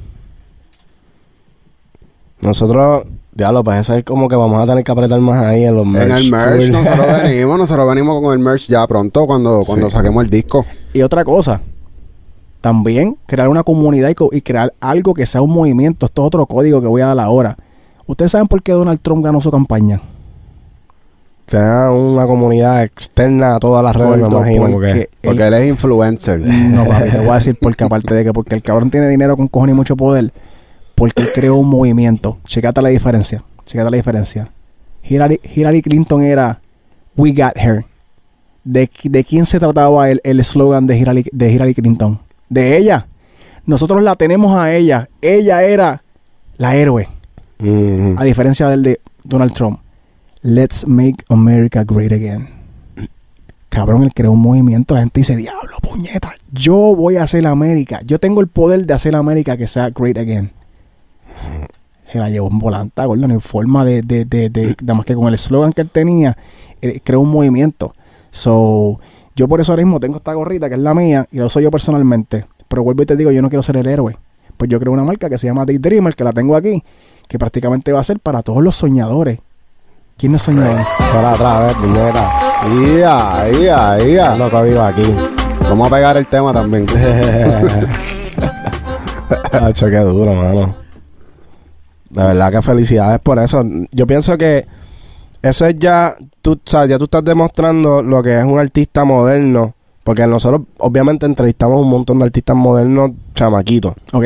Nosotros, 2.40 3.06
diablo, 3.36 3.62
pues 3.62 3.80
eso 3.80 3.94
es 3.94 4.04
como 4.04 4.28
que 4.28 4.36
vamos 4.36 4.60
a 4.62 4.66
tener 4.66 4.82
que 4.82 4.90
apretar 4.92 5.20
más 5.20 5.44
ahí 5.44 5.64
en 5.64 5.76
los 5.76 5.86
merch. 5.86 6.10
En 6.10 6.16
el 6.16 6.30
merch 6.30 6.58
Cool. 6.62 6.72
nosotros 6.72 7.06
venimos, 7.22 7.58
nosotros 7.58 7.88
venimos 7.88 8.22
con 8.22 8.32
el 8.32 8.38
merch 8.38 8.66
ya 8.68 8.86
pronto 8.86 9.26
cuando, 9.26 9.62
cuando 9.66 9.90
Sí. 9.90 9.96
saquemos 9.96 10.24
el 10.24 10.30
disco. 10.30 10.64
Y 10.92 11.02
otra 11.02 11.24
cosa, 11.24 11.60
también 12.60 13.16
crear 13.26 13.48
una 13.48 13.62
comunidad 13.62 14.08
y, 14.08 14.14
co- 14.14 14.30
y 14.32 14.40
crear 14.40 14.72
algo 14.80 15.14
que 15.14 15.26
sea 15.26 15.42
un 15.42 15.50
movimiento. 15.52 16.06
Esto 16.06 16.22
es 16.22 16.26
otro 16.26 16.46
código 16.46 16.80
que 16.80 16.86
voy 16.88 17.02
a 17.02 17.06
dar 17.06 17.20
ahora. 17.20 17.56
¿Ustedes 18.06 18.32
saben 18.32 18.46
por 18.46 18.62
qué 18.62 18.72
Donald 18.72 19.00
Trump 19.00 19.24
ganó 19.24 19.40
su 19.40 19.50
campaña? 19.50 20.00
Tenga 21.46 21.92
una 21.92 22.26
comunidad 22.26 22.82
externa 22.82 23.54
a 23.54 23.58
todas 23.60 23.84
las 23.84 23.94
redes, 23.94 24.18
me 24.20 24.26
imagino. 24.26 24.62
porque 24.62 24.72
Porque, 24.72 24.90
él- 25.02 25.08
Porque 25.22 25.46
él 25.46 25.54
es 25.54 25.68
influencer. 25.68 26.40
No, 26.40 26.84
papi, 26.86 27.10
te 27.10 27.18
voy 27.18 27.28
a 27.30 27.34
decir 27.34 27.56
porque 27.62 27.84
aparte 27.84 28.14
de 28.14 28.24
que 28.24 28.32
porque 28.32 28.54
el 28.56 28.62
cabrón 28.62 28.90
tiene 28.90 29.08
dinero 29.08 29.36
con 29.36 29.46
cojones 29.46 29.74
y 29.74 29.76
mucho 29.76 29.96
poder, 29.96 30.32
porque 30.96 31.22
él 31.22 31.28
creó 31.32 31.54
un 31.54 31.68
movimiento. 31.68 32.38
Checate 32.46 32.82
la 32.82 32.88
diferencia. 32.88 33.42
Checate 33.64 33.88
la 33.90 33.96
diferencia. 33.96 34.50
Hillary, 35.04 35.40
Hillary 35.54 35.82
Clinton 35.82 36.24
era 36.24 36.60
We 37.16 37.30
Got 37.32 37.56
Her. 37.56 37.84
¿De, 38.64 38.90
qui- 38.90 39.08
de 39.10 39.22
quién 39.22 39.46
se 39.46 39.60
trataba 39.60 40.10
el 40.10 40.20
el 40.24 40.40
eslogan 40.40 40.88
de 40.88 40.98
Hillary, 40.98 41.24
de 41.30 41.52
Hillary 41.52 41.74
Clinton? 41.74 42.18
De 42.48 42.76
ella. 42.76 43.06
Nosotros 43.64 44.02
la 44.02 44.16
tenemos 44.16 44.58
a 44.58 44.74
ella. 44.74 45.08
Ella 45.20 45.62
era 45.62 46.02
la 46.56 46.74
héroe. 46.74 47.08
Mhm. 47.58 48.16
A 48.18 48.24
diferencia 48.24 48.68
del 48.68 48.82
de 48.82 49.00
Donald 49.22 49.52
Trump. 49.52 49.78
Let's 50.42 50.86
make 50.86 51.24
America 51.28 51.84
great 51.84 52.12
again. 52.12 52.48
Cabrón, 53.68 54.04
él 54.04 54.12
creó 54.14 54.32
un 54.32 54.40
movimiento. 54.40 54.94
La 54.94 55.00
gente 55.00 55.20
dice, 55.20 55.36
diablo, 55.36 55.76
puñeta. 55.82 56.32
Yo 56.52 56.74
voy 56.96 57.16
a 57.16 57.24
hacer 57.24 57.46
América. 57.46 58.00
Yo 58.04 58.18
tengo 58.18 58.40
el 58.40 58.46
poder 58.48 58.86
de 58.86 58.94
hacer 58.94 59.14
América 59.14 59.56
que 59.56 59.66
sea 59.68 59.90
great 59.90 60.16
again. 60.18 60.50
Se 62.16 62.22
la 62.22 62.30
llevó 62.30 62.48
en 62.50 62.58
volanta, 62.58 63.04
gordo, 63.04 63.26
en 63.26 63.40
forma 63.42 63.84
de, 63.84 64.00
de, 64.00 64.24
de, 64.24 64.48
de- 64.48 64.74
nada 64.82 64.94
más 64.94 65.04
que 65.04 65.14
con 65.14 65.28
el 65.28 65.34
eslogan 65.34 65.72
que 65.72 65.82
él 65.82 65.90
tenía, 65.90 66.36
eh, 66.80 67.00
creó 67.04 67.20
un 67.20 67.30
movimiento. 67.30 67.94
So, 68.30 68.98
yo 69.34 69.46
por 69.48 69.60
eso 69.60 69.72
ahora 69.72 69.82
mismo 69.84 70.00
tengo 70.00 70.16
esta 70.16 70.32
gorrita 70.32 70.68
que 70.70 70.76
es 70.76 70.80
la 70.80 70.94
mía 70.94 71.26
y 71.30 71.36
lo 71.38 71.50
soy 71.50 71.64
yo 71.64 71.70
personalmente. 71.70 72.46
Pero 72.68 72.82
vuelvo 72.82 73.02
y 73.02 73.06
te 73.06 73.16
digo, 73.16 73.30
yo 73.30 73.42
no 73.42 73.50
quiero 73.50 73.62
ser 73.62 73.76
el 73.76 73.86
héroe. 73.86 74.16
Pues 74.56 74.70
yo 74.70 74.80
creo 74.80 74.92
una 74.92 75.04
marca 75.04 75.28
que 75.28 75.36
se 75.36 75.46
llama 75.46 75.66
Daydreamer, 75.66 76.14
que 76.14 76.24
la 76.24 76.32
tengo 76.32 76.56
aquí, 76.56 76.82
que 77.28 77.38
prácticamente 77.38 77.92
va 77.92 78.00
a 78.00 78.04
ser 78.04 78.18
para 78.18 78.40
todos 78.42 78.62
los 78.62 78.76
soñadores. 78.76 79.38
¿Quién 80.16 80.32
no 80.32 80.38
soñador? 80.38 80.80
Para 81.12 81.32
atrás, 81.32 81.76
a 81.76 81.76
ver. 82.70 82.96
Ia, 82.98 83.50
ia, 83.60 83.98
ia. 84.08 84.34
Lo 84.36 84.50
código 84.50 84.80
aquí. 84.80 85.02
Vamos 85.60 85.88
a 85.88 85.90
pegar 85.94 86.16
el 86.16 86.26
tema 86.26 86.54
también. 86.54 86.86
Hacho, 89.52 89.86
qué 89.86 89.98
duro, 89.98 90.32
mano. 90.34 90.74
De 92.16 92.22
verdad 92.22 92.50
que 92.50 92.62
felicidades 92.62 93.20
por 93.20 93.38
eso. 93.38 93.62
Yo 93.92 94.06
pienso 94.06 94.38
que 94.38 94.66
eso 95.42 95.66
es 95.66 95.78
ya, 95.78 96.16
tú, 96.40 96.58
sea, 96.64 96.86
ya 96.86 96.96
tú 96.96 97.04
estás 97.04 97.22
demostrando 97.22 98.02
lo 98.02 98.22
que 98.22 98.38
es 98.38 98.44
un 98.44 98.58
artista 98.58 99.04
moderno. 99.04 99.74
Porque 100.02 100.26
nosotros, 100.26 100.62
obviamente, 100.78 101.26
entrevistamos 101.26 101.78
un 101.82 101.90
montón 101.90 102.18
de 102.18 102.24
artistas 102.24 102.56
modernos 102.56 103.10
chamaquitos. 103.34 103.92
¿Ok? 104.14 104.24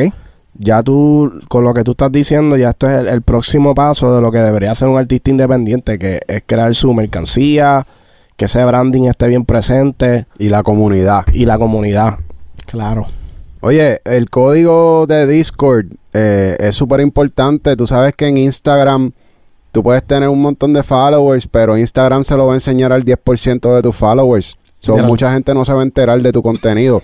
Ya 0.53 0.81
tú, 0.81 1.41
con 1.49 1.65
lo 1.65 1.73
que 1.73 1.83
tú 1.83 1.91
estás 1.91 2.11
diciendo, 2.13 2.55
ya 2.55 2.69
esto 2.69 2.89
es 2.89 3.01
el, 3.01 3.07
el 3.07 3.21
próximo 3.23 3.75
paso 3.75 4.15
de 4.15 4.21
lo 4.21 4.31
que 4.31 4.37
debería 4.37 4.73
ser 4.73 4.87
un 4.87 4.97
artista 4.97 5.29
independiente, 5.29 5.99
que 5.99 6.21
es 6.27 6.43
crear 6.45 6.73
su 6.75 6.93
mercancía, 6.93 7.85
que 8.37 8.45
ese 8.45 8.63
branding 8.63 9.03
esté 9.03 9.27
bien 9.27 9.43
presente 9.43 10.27
Y 10.39 10.47
la 10.47 10.63
comunidad. 10.63 11.25
y 11.33 11.45
la 11.45 11.57
comunidad. 11.57 12.19
Claro. 12.67 13.07
Oye, 13.61 14.01
el 14.05 14.29
código 14.29 15.05
de 15.05 15.27
Discord 15.27 15.85
eh, 16.13 16.57
es 16.59 16.75
súper 16.75 16.99
importante. 16.99 17.75
Tú 17.75 17.85
sabes 17.85 18.15
que 18.15 18.27
en 18.27 18.37
Instagram 18.37 19.11
tú 19.71 19.83
puedes 19.83 20.03
tener 20.03 20.29
un 20.29 20.41
montón 20.41 20.73
de 20.73 20.81
followers, 20.81 21.47
pero 21.47 21.77
Instagram 21.77 22.23
se 22.23 22.35
lo 22.35 22.47
va 22.47 22.53
a 22.53 22.55
enseñar 22.55 22.91
al 22.91 23.05
10% 23.05 23.75
de 23.75 23.81
tus 23.83 23.95
followers. 23.95 24.57
So, 24.79 24.97
mucha 24.97 25.31
gente 25.31 25.53
no 25.53 25.63
se 25.63 25.73
va 25.73 25.81
a 25.81 25.83
enterar 25.83 26.19
de 26.21 26.31
tu 26.31 26.41
contenido. 26.41 27.03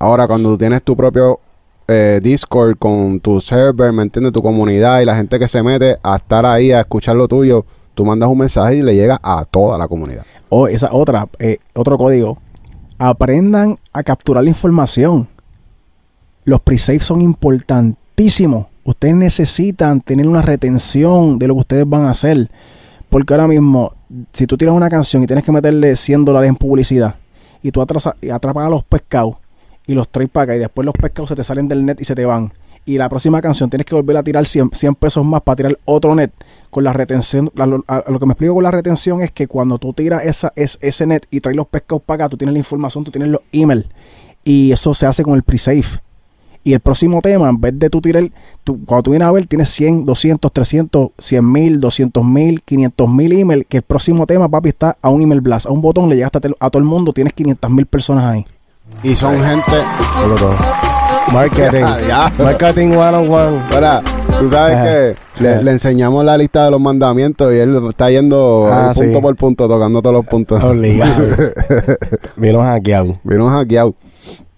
Ahora, 0.00 0.26
cuando 0.26 0.50
tú 0.50 0.58
tienes 0.58 0.82
tu 0.82 0.96
propio 0.96 1.40
eh, 1.86 2.20
Discord 2.22 2.78
con 2.78 3.20
tu 3.20 3.38
server, 3.38 3.92
¿me 3.92 4.02
entiendes? 4.02 4.32
Tu 4.32 4.40
comunidad 4.40 5.02
y 5.02 5.04
la 5.04 5.14
gente 5.14 5.38
que 5.38 5.46
se 5.46 5.62
mete 5.62 5.98
a 6.02 6.16
estar 6.16 6.46
ahí 6.46 6.72
a 6.72 6.80
escuchar 6.80 7.16
lo 7.16 7.28
tuyo, 7.28 7.66
tú 7.94 8.06
mandas 8.06 8.30
un 8.30 8.38
mensaje 8.38 8.76
y 8.76 8.82
le 8.82 8.94
llega 8.94 9.20
a 9.22 9.44
toda 9.44 9.76
la 9.76 9.86
comunidad. 9.86 10.24
O 10.48 10.68
esa 10.68 10.88
otra, 10.90 11.28
eh, 11.38 11.58
otro 11.74 11.98
código. 11.98 12.38
Aprendan 12.96 13.78
a 13.92 14.02
capturar 14.02 14.42
la 14.42 14.50
información. 14.50 15.28
Los 16.48 16.62
pre-saves 16.62 17.04
son 17.04 17.20
importantísimos. 17.20 18.68
Ustedes 18.82 19.14
necesitan 19.14 20.00
tener 20.00 20.26
una 20.26 20.40
retención 20.40 21.38
de 21.38 21.46
lo 21.46 21.52
que 21.52 21.60
ustedes 21.60 21.86
van 21.86 22.06
a 22.06 22.12
hacer. 22.12 22.48
Porque 23.10 23.34
ahora 23.34 23.46
mismo, 23.46 23.92
si 24.32 24.46
tú 24.46 24.56
tiras 24.56 24.74
una 24.74 24.88
canción 24.88 25.22
y 25.22 25.26
tienes 25.26 25.44
que 25.44 25.52
meterle 25.52 25.94
100 25.94 26.24
dólares 26.24 26.48
en 26.48 26.56
publicidad 26.56 27.16
y 27.62 27.70
tú 27.70 27.82
atrapas 27.82 28.14
a 28.16 28.70
los 28.70 28.82
pescados 28.82 29.36
y 29.86 29.92
los 29.92 30.08
traes 30.08 30.30
para 30.30 30.44
acá 30.44 30.56
y 30.56 30.58
después 30.58 30.86
los 30.86 30.94
pescados 30.94 31.28
se 31.28 31.36
te 31.36 31.44
salen 31.44 31.68
del 31.68 31.84
net 31.84 32.00
y 32.00 32.04
se 32.04 32.14
te 32.14 32.24
van. 32.24 32.50
Y 32.86 32.96
la 32.96 33.10
próxima 33.10 33.42
canción 33.42 33.68
tienes 33.68 33.84
que 33.84 33.94
volver 33.94 34.16
a 34.16 34.22
tirar 34.22 34.46
100, 34.46 34.70
100 34.72 34.94
pesos 34.94 35.26
más 35.26 35.42
para 35.42 35.56
tirar 35.56 35.78
otro 35.84 36.14
net. 36.14 36.32
Con 36.70 36.82
la 36.82 36.94
retención, 36.94 37.50
lo 37.54 37.82
que 38.20 38.26
me 38.26 38.32
explico 38.32 38.54
con 38.54 38.64
la 38.64 38.70
retención 38.70 39.20
es 39.20 39.32
que 39.32 39.48
cuando 39.48 39.76
tú 39.76 39.92
tiras 39.92 40.24
esa, 40.24 40.50
es, 40.56 40.78
ese 40.80 41.06
net 41.06 41.26
y 41.30 41.40
traes 41.40 41.58
los 41.58 41.66
pescados 41.66 42.02
para 42.04 42.24
acá, 42.24 42.30
tú 42.30 42.38
tienes 42.38 42.54
la 42.54 42.60
información, 42.60 43.04
tú 43.04 43.10
tienes 43.10 43.28
los 43.28 43.42
emails. 43.52 43.84
Y 44.44 44.72
eso 44.72 44.94
se 44.94 45.04
hace 45.04 45.22
con 45.22 45.34
el 45.34 45.42
pre-save. 45.42 46.07
Y 46.64 46.72
el 46.74 46.80
próximo 46.80 47.20
tema, 47.22 47.48
en 47.48 47.60
vez 47.60 47.78
de 47.78 47.88
tú 47.88 48.00
tirar, 48.00 48.24
tú, 48.64 48.78
cuando 48.84 49.04
tú 49.04 49.10
vienes 49.12 49.26
a 49.28 49.32
ver, 49.32 49.46
tienes 49.46 49.70
100, 49.70 50.04
200, 50.04 50.52
300, 50.52 51.10
100 51.18 51.52
mil, 51.52 51.80
200 51.80 52.24
mil, 52.24 52.62
500 52.62 53.08
mil 53.08 53.32
emails, 53.32 53.64
que 53.68 53.78
el 53.78 53.82
próximo 53.82 54.26
tema, 54.26 54.48
papi, 54.48 54.68
está 54.70 54.96
a 55.00 55.08
un 55.08 55.22
email 55.22 55.40
blast, 55.40 55.66
a 55.66 55.70
un 55.70 55.80
botón, 55.80 56.08
le 56.08 56.16
llegaste 56.16 56.38
a, 56.38 56.66
a 56.66 56.70
todo 56.70 56.78
el 56.80 56.88
mundo, 56.88 57.12
tienes 57.12 57.32
500 57.32 57.70
mil 57.70 57.86
personas 57.86 58.24
ahí. 58.24 58.44
Y 59.02 59.14
son 59.14 59.36
gente... 59.42 59.72
Marketing. 61.32 61.80
Ya, 61.80 62.30
ya. 62.38 62.42
Marketing 62.42 62.88
one 62.96 63.16
on 63.16 63.30
one. 63.30 63.62
Ahora, 63.74 64.02
tú 64.40 64.48
sabes 64.48 64.76
Ajá. 64.76 64.84
que 64.84 65.62
le, 65.62 65.70
enseñamos 65.70 66.24
la 66.24 66.38
lista 66.38 66.64
de 66.64 66.70
los 66.70 66.80
mandamientos 66.80 67.52
y 67.52 67.58
él 67.58 67.76
está 67.90 68.10
yendo 68.10 68.66
Ah, 68.70 68.92
punto 68.94 69.14
sí. 69.16 69.20
por 69.20 69.36
punto, 69.36 69.68
tocando 69.68 70.00
todos 70.00 70.14
los 70.16 70.26
puntos. 70.26 70.62
Obligado. 70.62 71.22
Vino 72.36 72.60
hackeado. 72.62 73.18
Vino 73.24 73.48
hackeado. 73.50 73.94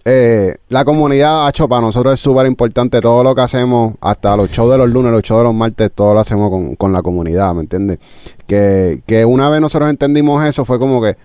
Eh, 0.03 0.55
la 0.69 0.83
comunidad, 0.83 1.45
hacho, 1.47 1.67
para 1.69 1.81
nosotros 1.81 2.13
es 2.15 2.19
súper 2.19 2.47
importante. 2.47 3.01
Todo 3.01 3.23
lo 3.23 3.35
que 3.35 3.41
hacemos, 3.41 3.93
hasta 4.01 4.35
los 4.35 4.49
shows 4.49 4.71
de 4.71 4.77
los 4.79 4.89
lunes, 4.89 5.11
los 5.11 5.21
shows 5.21 5.41
de 5.41 5.43
los 5.45 5.53
martes, 5.53 5.91
todo 5.93 6.13
lo 6.13 6.19
hacemos 6.19 6.49
con, 6.49 6.75
con 6.75 6.91
la 6.91 7.01
comunidad, 7.01 7.53
¿me 7.53 7.61
entiendes? 7.61 7.99
Que, 8.47 9.01
que 9.05 9.23
una 9.25 9.49
vez 9.49 9.61
nosotros 9.61 9.89
entendimos 9.89 10.43
eso, 10.43 10.65
fue 10.65 10.79
como 10.79 11.01
que 11.01 11.15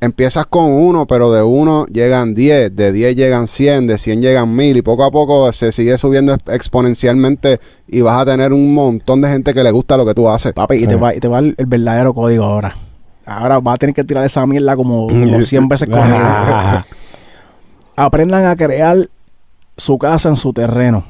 empiezas 0.00 0.44
con 0.46 0.66
uno, 0.70 1.06
pero 1.06 1.32
de 1.32 1.42
uno 1.42 1.86
llegan 1.86 2.34
10, 2.34 2.76
de 2.76 2.92
10 2.92 3.16
llegan 3.16 3.48
100, 3.48 3.86
de 3.86 3.96
100 3.98 4.20
llegan 4.20 4.54
1000 4.54 4.76
y 4.76 4.82
poco 4.82 5.04
a 5.04 5.10
poco 5.10 5.50
se 5.52 5.72
sigue 5.72 5.96
subiendo 5.96 6.34
exp- 6.36 6.52
exponencialmente 6.54 7.58
y 7.88 8.02
vas 8.02 8.20
a 8.20 8.26
tener 8.26 8.52
un 8.52 8.74
montón 8.74 9.22
de 9.22 9.30
gente 9.30 9.54
que 9.54 9.62
le 9.64 9.70
gusta 9.70 9.96
lo 9.96 10.04
que 10.04 10.12
tú 10.12 10.28
haces. 10.28 10.52
Papi, 10.52 10.76
y 10.76 10.86
te 10.86 10.96
va, 10.96 11.14
y 11.14 11.20
te 11.20 11.28
va 11.28 11.38
el, 11.38 11.54
el 11.56 11.64
verdadero 11.66 12.12
código 12.12 12.44
ahora. 12.44 12.76
Ahora 13.24 13.58
va 13.58 13.72
a 13.72 13.76
tener 13.78 13.94
que 13.94 14.04
tirar 14.04 14.24
esa 14.26 14.44
mierda 14.46 14.76
como, 14.76 15.08
como 15.08 15.26
100 15.42 15.66
veces 15.68 15.88
conmigo. 15.88 16.18
Aprendan 17.96 18.44
a 18.44 18.56
crear 18.56 19.08
su 19.76 19.96
casa 19.96 20.28
en 20.28 20.36
su 20.36 20.52
terreno. 20.52 21.04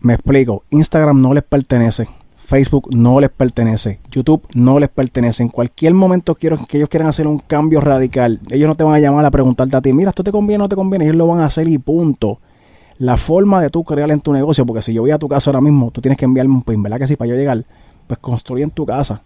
Me 0.00 0.14
explico. 0.14 0.64
Instagram 0.70 1.22
no 1.22 1.32
les 1.32 1.44
pertenece. 1.44 2.08
Facebook 2.36 2.88
no 2.92 3.20
les 3.20 3.30
pertenece. 3.30 4.00
YouTube 4.10 4.46
no 4.52 4.80
les 4.80 4.88
pertenece. 4.88 5.44
En 5.44 5.48
cualquier 5.48 5.94
momento 5.94 6.34
quiero, 6.34 6.58
que 6.66 6.78
ellos 6.78 6.88
quieran 6.88 7.08
hacer 7.08 7.28
un 7.28 7.38
cambio 7.38 7.80
radical, 7.80 8.40
ellos 8.50 8.68
no 8.68 8.74
te 8.74 8.84
van 8.84 8.94
a 8.94 8.98
llamar 8.98 9.24
a 9.24 9.30
preguntarte 9.30 9.76
a 9.76 9.80
ti, 9.80 9.92
mira, 9.92 10.10
esto 10.10 10.24
te 10.24 10.32
conviene 10.32 10.62
o 10.62 10.64
no 10.64 10.68
te 10.68 10.76
conviene. 10.76 11.04
Ellos 11.04 11.16
lo 11.16 11.28
van 11.28 11.40
a 11.40 11.46
hacer 11.46 11.68
y 11.68 11.78
punto. 11.78 12.40
La 12.98 13.16
forma 13.16 13.62
de 13.62 13.70
tú 13.70 13.84
crear 13.84 14.10
en 14.10 14.20
tu 14.20 14.32
negocio, 14.32 14.66
porque 14.66 14.82
si 14.82 14.92
yo 14.92 15.02
voy 15.02 15.12
a 15.12 15.18
tu 15.18 15.28
casa 15.28 15.50
ahora 15.50 15.60
mismo, 15.60 15.92
tú 15.92 16.00
tienes 16.00 16.18
que 16.18 16.24
enviarme 16.24 16.54
un 16.54 16.62
pin, 16.62 16.82
¿verdad 16.82 16.98
que 16.98 17.06
sí? 17.06 17.16
Para 17.16 17.30
yo 17.30 17.36
llegar, 17.36 17.64
pues 18.06 18.18
construye 18.18 18.64
en 18.64 18.70
tu 18.70 18.84
casa. 18.84 19.22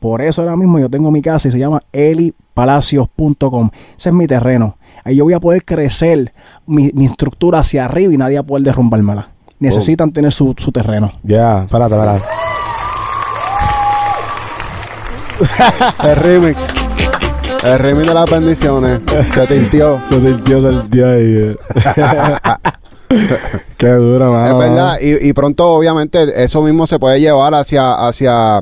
Por 0.00 0.20
eso 0.20 0.42
ahora 0.42 0.56
mismo 0.56 0.78
yo 0.78 0.90
tengo 0.90 1.10
mi 1.10 1.22
casa 1.22 1.48
y 1.48 1.50
se 1.52 1.58
llama 1.58 1.80
elipalacios.com. 1.92 3.70
Ese 3.96 4.08
es 4.08 4.14
mi 4.14 4.26
terreno. 4.26 4.76
Ahí 5.06 5.14
yo 5.14 5.22
voy 5.22 5.34
a 5.34 5.40
poder 5.40 5.64
crecer 5.64 6.32
mi, 6.66 6.90
mi 6.92 7.06
estructura 7.06 7.60
hacia 7.60 7.84
arriba 7.84 8.12
y 8.12 8.16
nadie 8.16 8.38
va 8.38 8.40
a 8.40 8.42
poder 8.42 8.64
derrumbármela. 8.64 9.28
Necesitan 9.60 10.10
tener 10.10 10.32
su, 10.32 10.52
su 10.58 10.72
terreno. 10.72 11.12
Ya, 11.22 11.62
espérate, 11.62 11.94
espérate. 11.94 12.24
El 16.02 16.16
remix. 16.16 16.60
El 17.62 17.78
remix 17.78 18.08
de 18.08 18.14
las 18.14 18.28
bendiciones. 18.28 19.00
Se 19.32 19.46
tintió. 19.46 20.02
Qué 23.78 23.86
duro, 23.86 24.32
mano. 24.32 24.48
Es 24.48 24.58
verdad, 24.58 24.96
y, 25.00 25.28
y 25.28 25.32
pronto 25.34 25.68
obviamente 25.68 26.42
eso 26.42 26.62
mismo 26.62 26.88
se 26.88 26.98
puede 26.98 27.20
llevar 27.20 27.54
hacia, 27.54 27.94
hacia 27.94 28.60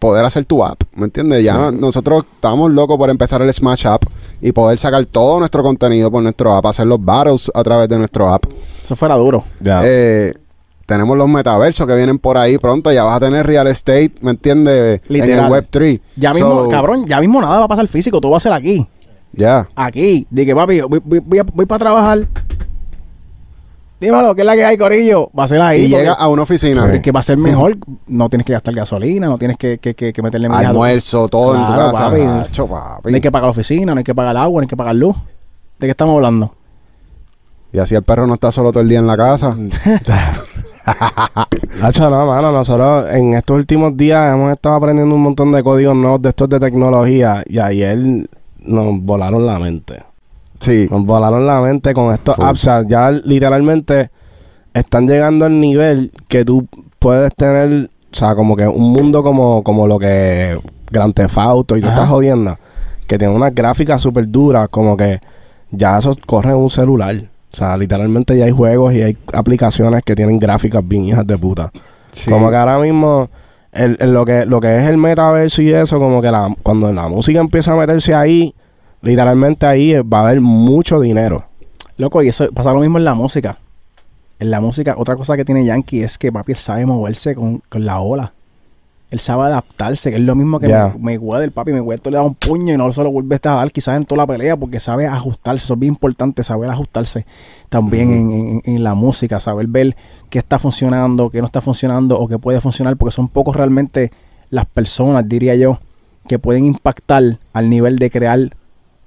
poder 0.00 0.24
hacer 0.24 0.44
tu 0.46 0.64
app, 0.64 0.82
¿me 0.96 1.04
entiendes? 1.04 1.44
Ya 1.44 1.54
no- 1.56 1.70
nosotros 1.70 2.24
estamos 2.34 2.70
locos 2.72 2.96
por 2.98 3.08
empezar 3.10 3.40
el 3.42 3.52
Smash 3.52 3.86
App 3.86 4.02
y 4.40 4.50
poder 4.50 4.78
sacar 4.78 5.04
todo 5.06 5.38
nuestro 5.38 5.62
contenido 5.62 6.10
por 6.10 6.22
nuestro 6.22 6.52
app, 6.56 6.66
hacer 6.66 6.86
los 6.86 7.04
battles 7.04 7.48
a 7.54 7.62
través 7.62 7.88
de 7.88 7.98
nuestro 7.98 8.28
app. 8.28 8.44
Eso 8.82 8.96
fuera 8.96 9.14
duro. 9.14 9.44
Ya. 9.60 9.82
Eh, 9.84 10.34
tenemos 10.86 11.16
los 11.16 11.28
metaversos 11.28 11.86
que 11.86 11.94
vienen 11.94 12.18
por 12.18 12.36
ahí 12.38 12.58
pronto, 12.58 12.90
ya 12.90 13.04
vas 13.04 13.18
a 13.18 13.20
tener 13.20 13.46
real 13.46 13.68
estate, 13.68 14.12
¿me 14.22 14.32
entiendes? 14.32 15.00
En 15.08 15.30
el 15.44 15.50
Web3. 15.52 16.00
Ya 16.16 16.32
mismo, 16.34 16.68
cabrón, 16.70 17.04
ya 17.06 17.20
mismo 17.20 17.40
nada 17.40 17.58
va 17.60 17.66
a 17.66 17.68
pasar 17.68 17.86
físico, 17.86 18.20
todo 18.20 18.32
va 18.32 18.38
a 18.38 18.40
ser 18.40 18.52
aquí. 18.52 18.84
Ya. 19.32 19.68
Aquí. 19.76 20.26
Dije, 20.30 20.52
papi, 20.56 20.80
voy, 20.80 21.00
voy, 21.04 21.20
voy, 21.24 21.38
a- 21.38 21.44
voy 21.44 21.66
para 21.66 21.78
trabajar. 21.78 22.26
Dímelo, 24.00 24.34
¿qué 24.34 24.40
es 24.40 24.46
la 24.46 24.54
que 24.54 24.64
hay, 24.64 24.78
Corillo? 24.78 25.30
Va 25.38 25.44
a 25.44 25.48
ser 25.48 25.60
ahí. 25.60 25.82
Y 25.82 25.88
llega 25.88 26.14
a 26.14 26.28
una 26.28 26.42
oficina. 26.42 26.82
Pero 26.84 26.94
es 26.94 27.02
que 27.02 27.12
va 27.12 27.20
a 27.20 27.22
ser 27.22 27.36
mejor. 27.36 27.76
No 28.06 28.30
tienes 28.30 28.46
que 28.46 28.54
gastar 28.54 28.74
gasolina, 28.74 29.26
no 29.26 29.36
tienes 29.36 29.58
que, 29.58 29.78
que, 29.78 29.94
que, 29.94 30.12
que 30.12 30.22
meterle 30.22 30.48
Almuerzo, 30.48 31.28
todo 31.28 31.54
en 31.54 31.66
tu 31.66 31.72
Claro, 31.72 31.92
casa. 31.92 32.10
papi. 32.10 32.22
Nacho, 32.22 32.66
papi. 32.66 33.10
No 33.10 33.14
hay 33.14 33.20
que 33.20 33.30
pagar 33.30 33.46
la 33.48 33.50
oficina, 33.50 33.92
no 33.94 33.98
hay 33.98 34.04
que 34.04 34.14
pagar 34.14 34.34
el 34.36 34.42
agua, 34.42 34.60
no 34.60 34.64
hay 34.64 34.68
que 34.68 34.76
pagar 34.76 34.96
luz. 34.96 35.16
¿De 35.78 35.86
qué 35.86 35.90
estamos 35.90 36.14
hablando? 36.16 36.54
Y 37.72 37.78
así 37.78 37.94
el 37.94 38.02
perro 38.02 38.26
no 38.26 38.34
está 38.34 38.50
solo 38.50 38.72
todo 38.72 38.82
el 38.82 38.88
día 38.88 38.98
en 39.00 39.06
la 39.06 39.16
casa. 39.16 39.54
Hacho, 41.82 42.10
no, 42.10 42.26
mano. 42.26 42.52
Nosotros 42.52 43.06
en 43.10 43.34
estos 43.34 43.56
últimos 43.56 43.96
días 43.96 44.32
hemos 44.34 44.52
estado 44.52 44.76
aprendiendo 44.76 45.14
un 45.14 45.22
montón 45.22 45.52
de 45.52 45.62
códigos 45.62 45.94
nuevos 45.94 46.22
de 46.22 46.30
estos 46.30 46.48
de 46.48 46.58
tecnología 46.58 47.42
y 47.46 47.58
ayer 47.58 47.98
nos 48.58 49.00
volaron 49.02 49.46
la 49.46 49.58
mente. 49.58 50.02
Sí. 50.60 50.86
Nos 50.90 51.04
volaron 51.04 51.46
la 51.46 51.60
mente 51.60 51.92
con 51.94 52.12
estos 52.12 52.36
Full. 52.36 52.44
apps. 52.44 52.60
O 52.60 52.62
sea, 52.64 52.84
ya 52.86 53.10
literalmente 53.10 54.10
están 54.74 55.06
llegando 55.08 55.46
al 55.46 55.58
nivel 55.58 56.12
que 56.28 56.44
tú 56.44 56.66
puedes 56.98 57.34
tener, 57.34 57.90
o 58.12 58.14
sea, 58.14 58.34
como 58.34 58.54
que 58.56 58.66
un 58.68 58.92
mundo 58.92 59.22
como, 59.22 59.62
como 59.62 59.86
lo 59.86 59.98
que 59.98 60.58
Grand 60.90 61.14
Theft 61.14 61.38
Auto 61.38 61.76
y 61.76 61.80
tú 61.80 61.88
estás 61.88 62.08
jodiendo, 62.08 62.56
que 63.06 63.18
tiene 63.18 63.34
unas 63.34 63.54
gráficas 63.54 64.02
súper 64.02 64.28
duras, 64.28 64.68
como 64.70 64.96
que 64.96 65.18
ya 65.70 65.98
eso 65.98 66.14
corre 66.26 66.50
en 66.50 66.56
un 66.56 66.70
celular. 66.70 67.16
O 67.52 67.56
sea, 67.56 67.76
literalmente 67.76 68.36
ya 68.36 68.44
hay 68.44 68.50
juegos 68.52 68.94
y 68.94 69.02
hay 69.02 69.16
aplicaciones 69.32 70.02
que 70.04 70.14
tienen 70.14 70.38
gráficas 70.38 70.86
bien 70.86 71.06
hijas 71.06 71.26
de 71.26 71.36
puta. 71.38 71.72
sí. 72.12 72.30
Como 72.30 72.48
que 72.50 72.56
ahora 72.56 72.78
mismo, 72.78 73.28
el, 73.72 73.96
el- 73.98 74.12
lo, 74.12 74.24
que, 74.24 74.44
lo 74.46 74.60
que 74.60 74.76
es 74.78 74.84
el 74.86 74.98
metaverso 74.98 75.62
y 75.62 75.72
eso, 75.72 75.98
como 75.98 76.20
que 76.22 76.30
la, 76.30 76.54
cuando 76.62 76.92
la 76.92 77.08
música 77.08 77.40
empieza 77.40 77.72
a 77.72 77.76
meterse 77.76 78.14
ahí, 78.14 78.54
literalmente 79.02 79.66
ahí 79.66 79.92
eh, 79.92 80.02
va 80.02 80.18
a 80.20 80.22
haber 80.28 80.40
mucho 80.40 81.00
dinero. 81.00 81.44
Loco, 81.96 82.22
y 82.22 82.28
eso 82.28 82.50
pasa 82.52 82.72
lo 82.72 82.80
mismo 82.80 82.98
en 82.98 83.04
la 83.04 83.14
música. 83.14 83.58
En 84.38 84.50
la 84.50 84.60
música, 84.60 84.94
otra 84.96 85.16
cosa 85.16 85.36
que 85.36 85.44
tiene 85.44 85.64
Yankee 85.64 86.02
es 86.02 86.16
que 86.16 86.32
papi 86.32 86.52
él 86.52 86.58
sabe 86.58 86.86
moverse 86.86 87.34
con, 87.34 87.62
con 87.68 87.84
la 87.84 88.00
ola. 88.00 88.32
Él 89.10 89.18
sabe 89.18 89.42
adaptarse, 89.42 90.10
que 90.10 90.16
es 90.16 90.22
lo 90.22 90.36
mismo 90.36 90.60
que 90.60 90.68
me, 90.96 91.18
me 91.18 91.42
el 91.44 91.50
papi, 91.50 91.72
me 91.72 91.98
tú 91.98 92.10
le 92.10 92.16
da 92.16 92.22
un 92.22 92.36
puño 92.36 92.72
y 92.72 92.76
no 92.76 92.90
se 92.92 93.02
lo 93.02 93.10
vuelves 93.10 93.40
a 93.44 93.54
dar 93.56 93.72
quizás 93.72 93.96
en 93.96 94.04
toda 94.04 94.18
la 94.22 94.26
pelea 94.26 94.56
porque 94.56 94.78
sabe 94.78 95.08
ajustarse, 95.08 95.64
eso 95.64 95.74
es 95.74 95.80
bien 95.80 95.94
importante, 95.94 96.44
saber 96.44 96.70
ajustarse 96.70 97.26
también 97.68 98.12
en, 98.12 98.30
en- 98.30 98.62
en 98.64 98.84
la 98.84 98.94
música, 98.94 99.40
saber 99.40 99.66
ver 99.66 99.96
qué 100.30 100.38
está 100.38 100.60
funcionando, 100.60 101.28
qué 101.28 101.40
no 101.40 101.46
está 101.46 101.60
funcionando 101.60 102.18
o 102.20 102.28
qué 102.28 102.38
puede 102.38 102.60
funcionar, 102.60 102.96
porque 102.96 103.12
son 103.12 103.26
pocos 103.26 103.56
realmente 103.56 104.12
las 104.48 104.64
personas, 104.66 105.28
diría 105.28 105.56
yo, 105.56 105.80
que 106.28 106.38
pueden 106.38 106.64
impactar 106.64 107.38
al 107.52 107.68
nivel 107.68 107.98
de 107.98 108.10
crear 108.10 108.56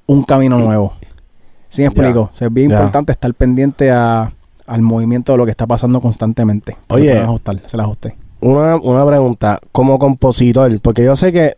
un 0.07 0.23
camino 0.23 0.57
nuevo. 0.59 0.93
¿Sí 1.69 1.81
me 1.81 1.87
explico? 1.87 2.29
O 2.33 2.35
sea, 2.35 2.47
es 2.47 2.53
bien 2.53 2.69
importante 2.81 3.11
estar 3.11 3.33
pendiente 3.33 3.91
a- 3.91 4.31
al 4.67 4.81
movimiento 4.81 5.31
de 5.31 5.37
lo 5.37 5.45
que 5.45 5.51
está 5.51 5.65
pasando 5.67 5.99
constantemente. 6.01 6.77
Oye. 6.89 7.17
ajustar, 7.19 7.59
se 7.65 7.75
la 7.77 7.83
ajuste. 7.83 8.15
Una, 8.41 8.75
una 8.77 9.05
pregunta, 9.05 9.59
como 9.71 9.97
compositor, 9.99 10.79
porque 10.81 11.03
yo 11.03 11.15
sé 11.15 11.31
que 11.31 11.55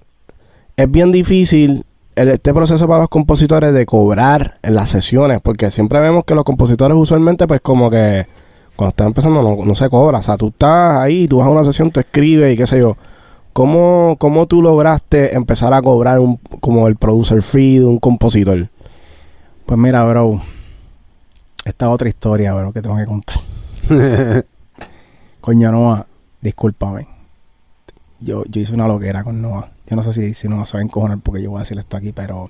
es 0.78 0.92
bien 0.92 1.12
difícil 1.12 1.86
el- 2.16 2.30
este 2.30 2.54
proceso 2.54 2.88
para 2.88 3.02
los 3.02 3.10
compositores 3.10 3.74
de 3.74 3.86
cobrar 3.86 4.56
en 4.64 4.76
las 4.76 4.90
sesiones, 4.90 5.40
porque 5.42 5.70
siempre 5.72 6.00
vemos 6.00 6.24
que 6.26 6.34
los 6.36 6.44
compositores 6.46 6.96
usualmente 6.98 7.46
pues 7.48 7.60
como 7.62 7.90
que 7.90 8.26
cuando 8.76 8.90
están 8.90 9.08
empezando 9.08 9.42
no, 9.42 9.66
no 9.66 9.76
se 9.76 9.90
cobra, 9.90 10.20
o 10.20 10.24
sea, 10.24 10.38
tú 10.38 10.48
estás 10.50 10.98
ahí, 11.02 11.28
tú 11.28 11.38
vas 11.38 11.48
a 11.48 11.50
una 11.52 11.64
sesión, 11.64 11.92
tú 11.92 12.00
escribes 12.00 12.54
y 12.54 12.58
qué 12.58 12.66
sé 12.68 12.80
yo. 12.80 12.96
¿Cómo, 13.56 14.18
cómo 14.20 14.48
tú 14.48 14.62
lograste 14.62 15.34
empezar 15.34 15.74
a 15.74 15.82
cobrar 15.82 16.20
un, 16.20 16.36
como 16.60 16.90
el 16.90 16.98
producer 16.98 17.42
free 17.42 17.80
de 17.80 17.86
un 17.86 18.00
compositor? 18.00 18.68
Pues 19.66 19.80
mira, 19.80 20.04
bro. 20.04 20.42
Esta 21.64 21.90
otra 21.90 22.10
historia, 22.10 22.54
bro, 22.54 22.74
que 22.74 22.82
tengo 22.82 22.98
que 22.98 23.06
contar. 23.06 23.38
Coño, 25.40 25.72
Noah, 25.72 26.06
discúlpame. 26.42 27.08
Yo, 28.20 28.44
yo 28.44 28.60
hice 28.60 28.74
una 28.74 28.90
loquera 28.90 29.24
con 29.24 29.42
Noah. 29.42 29.70
Yo 29.90 29.96
no 29.96 30.04
sé 30.04 30.12
si, 30.12 30.34
si 30.34 30.50
Noah 30.50 30.66
se 30.66 30.74
va 30.74 30.82
a 30.82 30.84
encojonar 30.84 31.20
porque 31.20 31.42
yo 31.42 31.52
voy 31.52 31.60
a 31.60 31.62
decir 31.62 31.80
esto 31.80 31.96
aquí, 31.96 32.12
pero... 32.12 32.50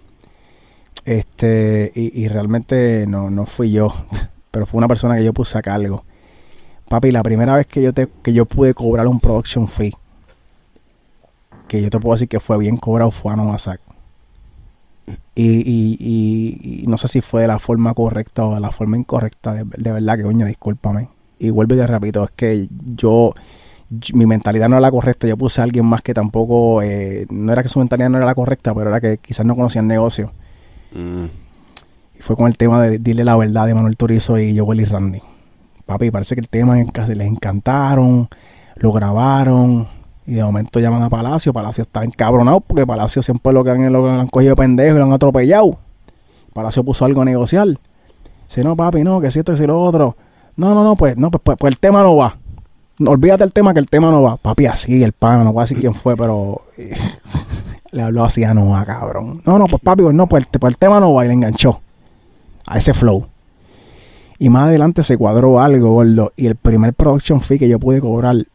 Este, 1.06 1.92
y, 1.94 2.20
y 2.20 2.28
realmente 2.30 3.06
no, 3.08 3.30
no 3.30 3.46
fui 3.46 3.72
yo, 3.72 3.94
pero 4.50 4.66
fue 4.66 4.80
una 4.80 4.88
persona 4.88 5.16
que 5.16 5.24
yo 5.24 5.34
puse 5.34 5.56
a 5.56 5.62
cargo. 5.62 6.04
Papi, 6.90 7.12
la 7.12 7.22
primera 7.22 7.56
vez 7.56 7.68
que 7.68 7.84
yo, 7.84 7.94
te, 7.94 8.08
que 8.24 8.34
yo 8.34 8.48
pude 8.48 8.74
cobrar 8.74 9.06
un 9.06 9.20
production 9.20 9.68
fee, 9.68 9.94
que 11.68 11.82
yo 11.82 11.90
te 11.90 12.00
puedo 12.00 12.16
decir 12.16 12.28
que 12.28 12.40
fue 12.40 12.58
bien 12.58 12.78
cobrado, 12.78 13.12
fue 13.12 13.34
a 13.34 13.36
Noah 13.36 13.58
Sack. 13.58 13.82
Y, 15.36 15.44
y, 15.50 15.98
y- 16.00 16.84
y 16.84 16.88
no 16.88 16.98
sé 16.98 17.08
si 17.08 17.22
fue 17.22 17.42
de 17.42 17.48
la 17.48 17.60
forma 17.60 17.94
correcta 17.94 18.46
o 18.46 18.56
de 18.56 18.62
la 18.62 18.72
forma 18.72 18.98
incorrecta. 18.98 19.54
De, 19.54 19.64
de 19.64 19.92
verdad 19.92 20.18
que, 20.18 20.24
coño, 20.24 20.46
discúlpame. 20.46 21.10
Y 21.38 21.50
vuelvo 21.50 21.76
y 21.76 21.78
te 21.78 21.86
repito, 21.88 22.24
es 22.24 22.32
que 22.32 22.68
yo, 22.96 23.34
yo- 23.90 24.16
mi 24.16 24.26
mentalidad 24.26 24.70
no 24.70 24.76
era 24.76 24.82
la 24.82 24.92
correcta. 24.92 25.28
Yo 25.28 25.38
puse 25.38 25.62
a 25.62 25.66
alguien 25.66 25.86
más 25.86 26.02
que 26.02 26.14
tampoco, 26.14 26.82
eh, 26.82 27.26
no 27.30 27.52
era 27.52 27.62
que 27.62 27.70
su 27.70 27.80
mentalidad 27.80 28.10
no 28.10 28.18
era 28.18 28.26
la 28.26 28.36
correcta, 28.36 28.74
pero 28.74 28.90
era 28.90 29.02
que 29.02 29.18
quizás 29.18 29.46
no 29.46 29.56
conocía 29.56 29.82
el 29.82 29.88
negocio. 29.88 30.32
Mm. 30.94 31.26
Y 32.18 32.22
fue 32.22 32.36
con 32.38 32.48
el 32.48 32.58
tema 32.58 32.82
de 32.82 32.98
Dile 32.98 33.26
la 33.26 33.36
verdad 33.36 33.68
de 33.68 33.76
Manuel 33.76 33.98
Turizo 33.98 34.40
y 34.40 34.58
Joel 34.58 34.80
y 34.82 34.86
Randy. 34.86 35.20
Papi, 35.86 36.10
parece 36.10 36.34
que 36.36 36.42
el 36.42 36.50
tema 36.50 36.78
les 36.78 37.28
encantaron, 37.28 38.28
lo 38.76 38.92
grabaron. 38.92 39.88
Y 40.28 40.34
de 40.34 40.44
momento 40.44 40.80
llaman 40.80 41.04
a 41.04 41.10
Palacio. 41.10 41.54
Palacio 41.54 41.84
está 41.84 42.04
encabronado 42.04 42.60
porque 42.62 42.86
Palacio 42.86 43.22
siempre 43.22 43.54
lo 43.54 43.64
que 43.64 43.72
han, 43.72 43.92
lo 43.92 44.10
han 44.10 44.28
cogido 44.28 44.52
de 44.52 44.56
pendejo 44.56 44.96
y 44.96 45.00
lo 45.00 45.06
han 45.06 45.14
atropellado. 45.14 45.78
Palacio 46.54 46.84
puso 46.84 47.06
algo 47.06 47.22
a 47.22 47.26
negociar. 47.26 47.68
Dice, 48.48 48.64
no, 48.64 48.76
papi, 48.76 49.04
no, 49.04 49.22
que 49.22 49.32
si 49.32 49.40
esto, 49.40 49.52
que 49.52 49.58
si 49.58 49.68
lo 49.68 49.82
otro. 49.82 50.16
No, 50.56 50.74
no, 50.74 50.84
no, 50.84 50.96
pues, 50.96 51.18
no, 51.18 51.30
pues, 51.30 51.42
pues, 51.44 51.58
pues 51.60 51.72
el 51.74 51.80
tema 51.80 52.02
no 52.02 52.16
va. 52.16 52.38
Olvídate 53.06 53.44
el 53.44 53.52
tema 53.52 53.74
que 53.74 53.80
el 53.80 53.88
tema 53.88 54.10
no 54.10 54.22
va. 54.22 54.38
Papi, 54.38 54.66
así, 54.68 55.04
el 55.04 55.12
pana, 55.12 55.44
no 55.44 55.52
voy 55.52 55.62
a 55.62 55.64
decir 55.64 55.80
quién 55.80 55.94
fue, 55.94 56.16
pero 56.16 56.62
le 57.92 58.02
habló 58.02 58.24
así 58.24 58.44
a 58.44 58.54
Noah, 58.54 58.86
cabrón. 58.86 59.42
No, 59.46 59.60
no, 59.60 59.66
pues 59.66 59.82
papi, 59.82 60.04
pues 60.04 60.16
no, 60.16 60.28
pues 60.28 60.48
pues 60.60 60.74
el 60.74 60.78
tema 60.78 61.00
no 61.00 61.14
va 61.14 61.26
y 61.26 61.28
le 61.28 61.34
enganchó 61.34 61.82
a 62.66 62.78
ese 62.78 62.94
flow. 62.94 63.28
Y 64.38 64.50
más 64.50 64.68
adelante 64.68 65.04
se 65.04 65.18
cuadró 65.18 65.60
algo, 65.60 65.92
gordo. 65.92 66.34
Y 66.36 66.48
el 66.48 66.56
primer 66.56 66.94
production 66.94 67.42
fee 67.42 67.60
que 67.60 67.70
yo 67.70 67.80
pude 67.80 68.02
cobrar, 68.02 68.46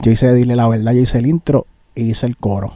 yo 0.00 0.10
hice 0.10 0.26
de 0.26 0.34
dile 0.34 0.56
la 0.56 0.68
verdad, 0.68 0.92
yo 0.92 1.00
hice 1.00 1.18
el 1.18 1.26
intro 1.26 1.66
y 1.94 2.10
hice 2.10 2.26
el 2.26 2.36
coro. 2.36 2.74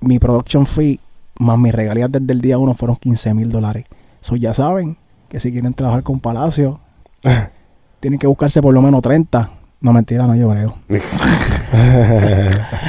Mi 0.00 0.18
production 0.18 0.66
fee 0.66 1.00
más 1.38 1.58
mis 1.58 1.74
regalías 1.74 2.10
desde 2.10 2.32
el 2.32 2.40
día 2.40 2.58
uno 2.58 2.74
fueron 2.74 2.96
15 2.96 3.34
mil 3.34 3.48
dólares. 3.48 3.84
So 4.20 4.36
ya 4.36 4.54
saben 4.54 4.96
que 5.28 5.40
si 5.40 5.52
quieren 5.52 5.74
trabajar 5.74 6.02
con 6.02 6.20
Palacio, 6.20 6.80
tienen 8.00 8.18
que 8.18 8.26
buscarse 8.26 8.60
por 8.60 8.74
lo 8.74 8.82
menos 8.82 9.02
30. 9.02 9.50
No, 9.80 9.92
mentira, 9.92 10.26
no, 10.26 10.34
yo 10.34 10.48
brego. 10.48 10.76
yo 10.88 10.96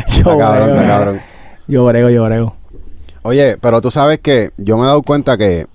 Está 0.08 0.38
cabrón, 0.38 0.70
brego, 0.70 0.76
está 0.76 0.88
cabrón. 0.88 1.22
yo 1.68 1.86
brego, 1.86 2.10
yo 2.10 2.24
brego. 2.26 2.56
Oye, 3.22 3.58
pero 3.58 3.82
tú 3.82 3.92
sabes 3.92 4.20
que 4.20 4.52
yo 4.58 4.78
me 4.78 4.84
he 4.84 4.88
dado 4.88 5.04
cuenta 5.04 5.38
que 5.38 5.68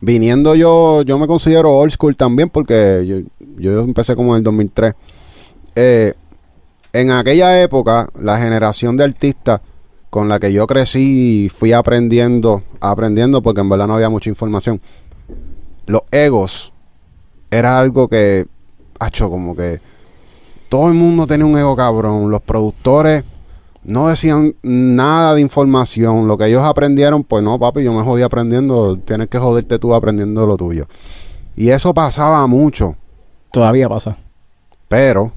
viniendo 0.00 0.54
yo, 0.56 1.02
yo 1.02 1.18
me 1.18 1.26
considero 1.28 1.76
old 1.78 1.92
school 1.92 2.16
también 2.16 2.48
porque 2.48 3.04
yo, 3.06 3.18
yo 3.58 3.80
empecé 3.80 4.16
como 4.16 4.32
en 4.32 4.38
el 4.38 4.44
2003. 4.44 4.94
Eh, 5.74 6.14
en 6.92 7.10
aquella 7.10 7.62
época, 7.62 8.08
la 8.20 8.38
generación 8.38 8.96
de 8.96 9.04
artistas 9.04 9.60
con 10.10 10.28
la 10.28 10.38
que 10.38 10.52
yo 10.52 10.66
crecí 10.66 11.44
y 11.44 11.48
fui 11.48 11.72
aprendiendo, 11.72 12.62
aprendiendo 12.80 13.40
porque 13.40 13.62
en 13.62 13.70
verdad 13.70 13.86
no 13.86 13.94
había 13.94 14.10
mucha 14.10 14.28
información. 14.28 14.80
Los 15.86 16.02
egos 16.10 16.72
era 17.50 17.78
algo 17.78 18.08
que, 18.08 18.46
hacho, 18.98 19.30
como 19.30 19.56
que 19.56 19.80
todo 20.68 20.88
el 20.88 20.94
mundo 20.94 21.26
tenía 21.26 21.46
un 21.46 21.56
ego 21.56 21.74
cabrón. 21.74 22.30
Los 22.30 22.42
productores 22.42 23.24
no 23.84 24.08
decían 24.08 24.54
nada 24.62 25.34
de 25.34 25.40
información. 25.40 26.28
Lo 26.28 26.36
que 26.36 26.46
ellos 26.46 26.62
aprendieron, 26.62 27.24
pues 27.24 27.42
no, 27.42 27.58
papi, 27.58 27.82
yo 27.82 27.92
me 27.94 28.02
jodí 28.02 28.22
aprendiendo. 28.22 28.98
Tienes 28.98 29.28
que 29.28 29.38
joderte 29.38 29.78
tú 29.78 29.94
aprendiendo 29.94 30.46
lo 30.46 30.56
tuyo. 30.56 30.86
Y 31.56 31.70
eso 31.70 31.92
pasaba 31.94 32.46
mucho. 32.46 32.96
Todavía 33.50 33.88
pasa. 33.88 34.16
Pero 34.88 35.32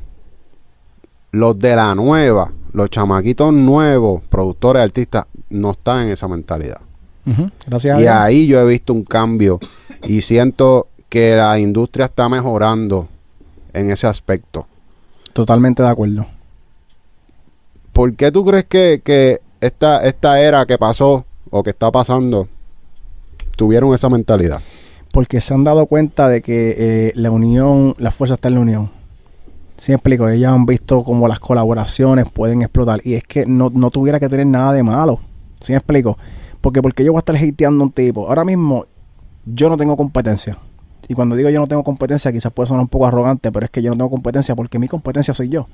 los 1.35 1.59
de 1.59 1.75
la 1.75 1.93
nueva, 1.93 2.51
los 2.71 2.89
chamaquitos 2.89 3.53
nuevos, 3.53 4.21
productores, 4.29 4.81
artistas, 4.81 5.25
no 5.49 5.71
están 5.71 6.05
en 6.05 6.13
esa 6.13 6.27
mentalidad. 6.27 6.79
Gracias 7.65 7.99
Y 7.99 8.07
ahí 8.07 8.47
yo 8.47 8.61
he 8.61 8.65
visto 8.65 8.93
un 8.93 9.03
cambio 9.03 9.59
y 10.03 10.21
siento 10.21 10.87
que 11.09 11.35
la 11.35 11.59
industria 11.59 12.05
está 12.05 12.29
mejorando 12.29 13.09
en 13.73 13.91
ese 13.91 14.07
aspecto. 14.07 14.67
Totalmente 15.33 15.83
de 15.83 15.89
acuerdo. 15.89 16.25
¿Por 17.91 18.15
qué 18.15 18.31
tú 18.31 18.45
crees 18.45 18.65
que, 18.65 19.01
que 19.03 19.41
esta, 19.59 20.05
esta 20.05 20.39
era 20.39 20.65
que 20.65 20.77
pasó 20.77 21.25
o 21.49 21.63
que 21.63 21.71
está 21.71 21.91
pasando 21.91 22.47
tuvieron 23.57 23.93
esa 23.93 24.07
mentalidad? 24.07 24.61
Porque 25.11 25.41
se 25.41 25.53
han 25.53 25.63
dado 25.65 25.85
cuenta 25.87 26.29
de 26.29 26.41
que 26.41 26.75
eh, 26.77 27.11
la 27.15 27.31
unión, 27.31 27.95
la 27.97 28.11
fuerza 28.11 28.35
está 28.35 28.47
en 28.47 28.53
la 28.53 28.59
unión. 28.61 28.91
Sí 29.77 29.91
me 29.91 29.95
explico, 29.95 30.27
ellos 30.29 30.51
han 30.51 30.65
visto 30.65 31.03
como 31.03 31.27
las 31.27 31.39
colaboraciones 31.39 32.29
pueden 32.29 32.61
explotar. 32.61 33.01
Y 33.03 33.15
es 33.15 33.23
que 33.23 33.45
no, 33.45 33.69
no 33.69 33.91
tuviera 33.91 34.19
que 34.19 34.29
tener 34.29 34.47
nada 34.47 34.73
de 34.73 34.83
malo. 34.83 35.19
¿Sí 35.59 35.73
me 35.73 35.77
explico? 35.77 36.17
Porque 36.61 36.81
porque 36.81 37.03
yo 37.03 37.11
voy 37.11 37.19
a 37.19 37.19
estar 37.19 37.35
hateando 37.35 37.83
a 37.83 37.87
un 37.87 37.91
tipo. 37.91 38.27
Ahora 38.27 38.43
mismo 38.45 38.85
yo 39.45 39.69
no 39.69 39.77
tengo 39.77 39.97
competencia. 39.97 40.57
Y 41.07 41.13
cuando 41.13 41.35
digo 41.35 41.49
yo 41.49 41.59
no 41.59 41.67
tengo 41.67 41.83
competencia, 41.83 42.31
quizás 42.31 42.51
puede 42.51 42.67
sonar 42.67 42.81
un 42.81 42.87
poco 42.87 43.05
arrogante, 43.05 43.51
pero 43.51 43.65
es 43.65 43.71
que 43.71 43.81
yo 43.81 43.91
no 43.91 43.97
tengo 43.97 44.09
competencia 44.09 44.55
porque 44.55 44.79
mi 44.79 44.87
competencia 44.87 45.33
soy 45.33 45.49
yo. 45.49 45.67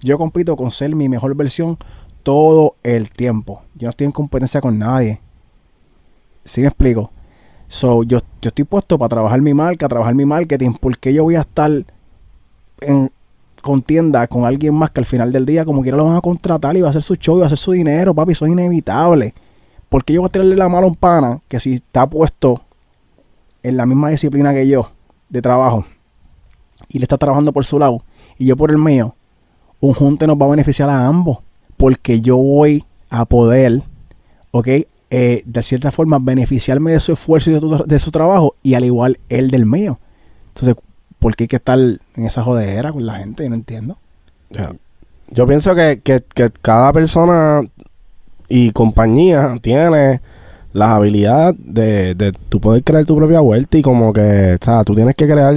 Yo 0.00 0.18
compito 0.18 0.56
con 0.56 0.70
ser 0.70 0.94
mi 0.94 1.08
mejor 1.08 1.34
versión 1.34 1.78
todo 2.22 2.76
el 2.82 3.10
tiempo. 3.10 3.62
Yo 3.74 3.86
no 3.86 3.90
estoy 3.90 4.04
en 4.04 4.12
competencia 4.12 4.60
con 4.60 4.78
nadie. 4.78 5.20
¿Sí 6.44 6.60
me 6.60 6.68
explico? 6.68 7.10
So, 7.68 8.04
yo, 8.04 8.20
yo 8.40 8.48
estoy 8.48 8.64
puesto 8.64 8.98
para 8.98 9.08
trabajar 9.08 9.40
mi 9.42 9.54
marca, 9.54 9.88
trabajar 9.88 10.14
mi 10.14 10.24
marketing, 10.24 10.72
porque 10.80 11.12
yo 11.12 11.24
voy 11.24 11.34
a 11.34 11.40
estar 11.40 11.70
en 12.80 13.10
contienda 13.66 14.26
con 14.26 14.46
alguien 14.46 14.74
más 14.74 14.90
que 14.90 15.00
al 15.00 15.06
final 15.06 15.30
del 15.32 15.44
día 15.44 15.64
como 15.64 15.82
quiera 15.82 15.98
lo 15.98 16.04
van 16.04 16.16
a 16.16 16.20
contratar 16.22 16.76
y 16.76 16.80
va 16.80 16.88
a 16.88 16.90
hacer 16.90 17.02
su 17.02 17.16
show 17.16 17.36
y 17.36 17.40
va 17.40 17.44
a 17.44 17.48
hacer 17.48 17.58
su 17.58 17.72
dinero, 17.72 18.14
papi, 18.14 18.32
eso 18.32 18.46
es 18.46 18.52
inevitable. 18.52 19.34
Porque 19.90 20.14
yo 20.14 20.22
voy 20.22 20.28
a 20.28 20.32
tirarle 20.32 20.56
la 20.56 20.68
mano 20.68 20.86
a 20.86 20.90
un 20.90 20.96
pana 20.96 21.40
que 21.48 21.60
si 21.60 21.74
está 21.74 22.08
puesto 22.08 22.62
en 23.62 23.76
la 23.76 23.84
misma 23.84 24.10
disciplina 24.10 24.54
que 24.54 24.66
yo 24.66 24.90
de 25.28 25.42
trabajo 25.42 25.84
y 26.88 26.98
le 26.98 27.04
está 27.04 27.18
trabajando 27.18 27.52
por 27.52 27.64
su 27.64 27.78
lado 27.78 28.02
y 28.38 28.46
yo 28.46 28.56
por 28.56 28.70
el 28.70 28.78
mío, 28.78 29.14
un 29.80 29.92
junte 29.92 30.26
nos 30.26 30.36
va 30.36 30.46
a 30.46 30.50
beneficiar 30.50 30.88
a 30.88 31.06
ambos 31.06 31.38
porque 31.76 32.20
yo 32.20 32.36
voy 32.36 32.84
a 33.10 33.24
poder, 33.24 33.82
¿ok? 34.50 34.68
Eh, 35.08 35.42
de 35.46 35.62
cierta 35.62 35.92
forma 35.92 36.18
beneficiarme 36.18 36.92
de 36.92 37.00
su 37.00 37.12
esfuerzo 37.12 37.50
y 37.50 37.54
de, 37.86 37.98
su 37.98 38.10
trabajo 38.10 38.56
y 38.62 38.74
al 38.74 38.84
igual 38.84 39.20
él 39.28 39.50
del 39.50 39.66
mío. 39.66 39.98
Entonces, 40.48 40.74
¿por 41.26 41.34
qué 41.34 41.42
hay 41.44 41.48
que 41.48 41.56
estar 41.56 41.76
en 41.80 42.24
esa 42.24 42.44
jodera 42.44 42.92
con 42.92 43.04
la 43.04 43.14
gente? 43.18 43.42
Yo 43.42 43.48
no 43.50 43.56
entiendo. 43.56 43.98
Yo 45.28 45.44
pienso 45.44 45.74
que, 45.74 46.00
que, 46.04 46.20
que 46.32 46.50
cada 46.62 46.92
persona 46.92 47.62
y 48.48 48.70
compañía 48.70 49.56
tiene 49.60 50.20
las 50.72 50.88
habilidades 50.90 51.56
de, 51.58 52.14
de 52.14 52.30
tú 52.48 52.60
poder 52.60 52.84
crear 52.84 53.04
tu 53.04 53.16
propia 53.16 53.40
vuelta 53.40 53.76
y 53.76 53.82
como 53.82 54.12
que, 54.12 54.56
o 54.60 54.64
sea, 54.64 54.84
tú 54.84 54.94
tienes 54.94 55.16
que 55.16 55.26
crear 55.26 55.52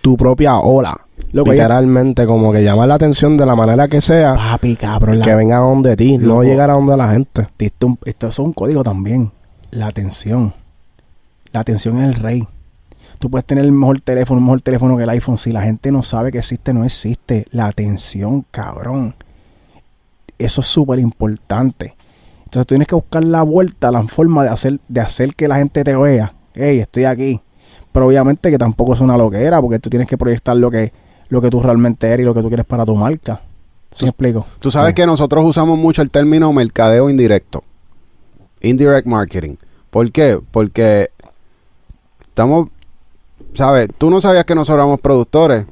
tu 0.00 0.16
propia 0.16 0.58
ola. 0.60 0.96
Literalmente, 1.32 2.24
como 2.24 2.52
que 2.52 2.62
llamar 2.62 2.86
la 2.86 2.94
atención 2.94 3.36
de 3.36 3.46
la 3.46 3.56
manera 3.56 3.88
que 3.88 4.00
sea, 4.00 4.34
Papi, 4.34 4.76
cabrón, 4.76 5.18
la- 5.18 5.24
que 5.24 5.34
venga 5.34 5.56
a 5.56 5.60
donde 5.62 5.96
ti, 5.96 6.18
no 6.18 6.44
llegar 6.44 6.70
a 6.70 6.74
donde 6.74 6.96
la 6.96 7.10
gente. 7.10 7.48
esto 8.04 8.28
es 8.28 8.38
un 8.38 8.52
código 8.52 8.84
también. 8.84 9.32
La 9.72 9.88
atención. 9.88 10.54
La 11.50 11.58
atención 11.60 12.00
es 12.00 12.06
el 12.06 12.14
rey. 12.14 12.46
Tú 13.18 13.30
puedes 13.30 13.44
tener 13.46 13.64
el 13.64 13.72
mejor 13.72 14.00
teléfono, 14.00 14.38
un 14.38 14.44
mejor 14.46 14.60
teléfono 14.60 14.96
que 14.96 15.04
el 15.04 15.10
iPhone. 15.10 15.38
Si 15.38 15.50
la 15.52 15.62
gente 15.62 15.90
no 15.90 16.02
sabe 16.02 16.30
que 16.32 16.38
existe, 16.38 16.72
no 16.72 16.84
existe. 16.84 17.46
La 17.50 17.66
atención, 17.66 18.44
cabrón. 18.50 19.14
Eso 20.38 20.60
es 20.60 20.66
súper 20.66 20.98
importante. 20.98 21.94
Entonces 22.38 22.66
tú 22.66 22.74
tienes 22.74 22.88
que 22.88 22.94
buscar 22.94 23.24
la 23.24 23.42
vuelta, 23.42 23.90
la 23.90 24.02
forma 24.02 24.42
de 24.44 24.50
hacer, 24.50 24.80
de 24.88 25.00
hacer 25.00 25.34
que 25.34 25.48
la 25.48 25.56
gente 25.56 25.82
te 25.84 25.96
vea. 25.96 26.34
Hey, 26.54 26.78
estoy 26.80 27.04
aquí. 27.04 27.40
Pero 27.92 28.06
obviamente 28.06 28.50
que 28.50 28.58
tampoco 28.58 28.94
es 28.94 29.00
una 29.00 29.16
loquera, 29.16 29.60
porque 29.60 29.78
tú 29.78 29.88
tienes 29.88 30.08
que 30.08 30.18
proyectar 30.18 30.56
lo 30.56 30.70
que, 30.70 30.92
lo 31.28 31.40
que 31.40 31.48
tú 31.50 31.60
realmente 31.60 32.06
eres 32.08 32.20
y 32.24 32.26
lo 32.26 32.34
que 32.34 32.42
tú 32.42 32.48
quieres 32.48 32.66
para 32.66 32.84
tu 32.84 32.94
marca. 32.96 33.40
¿Sí 33.92 34.04
me 34.04 34.08
explico? 34.10 34.44
Tú 34.58 34.70
sabes 34.72 34.90
Sí. 34.90 34.94
que 34.96 35.06
nosotros 35.06 35.44
usamos 35.46 35.78
mucho 35.78 36.02
el 36.02 36.10
término 36.10 36.52
mercadeo 36.52 37.08
indirecto. 37.08 37.62
Indirect 38.60 39.06
marketing. 39.06 39.54
¿Por 39.90 40.10
qué? 40.10 40.40
Porque 40.50 41.10
estamos, 42.26 42.68
¿sabes? 43.54 43.88
Tú 43.96 44.10
no 44.10 44.20
sabías 44.20 44.44
que 44.44 44.54
nosotros 44.54 44.76
éramos 44.82 45.00
productores, 45.00 45.66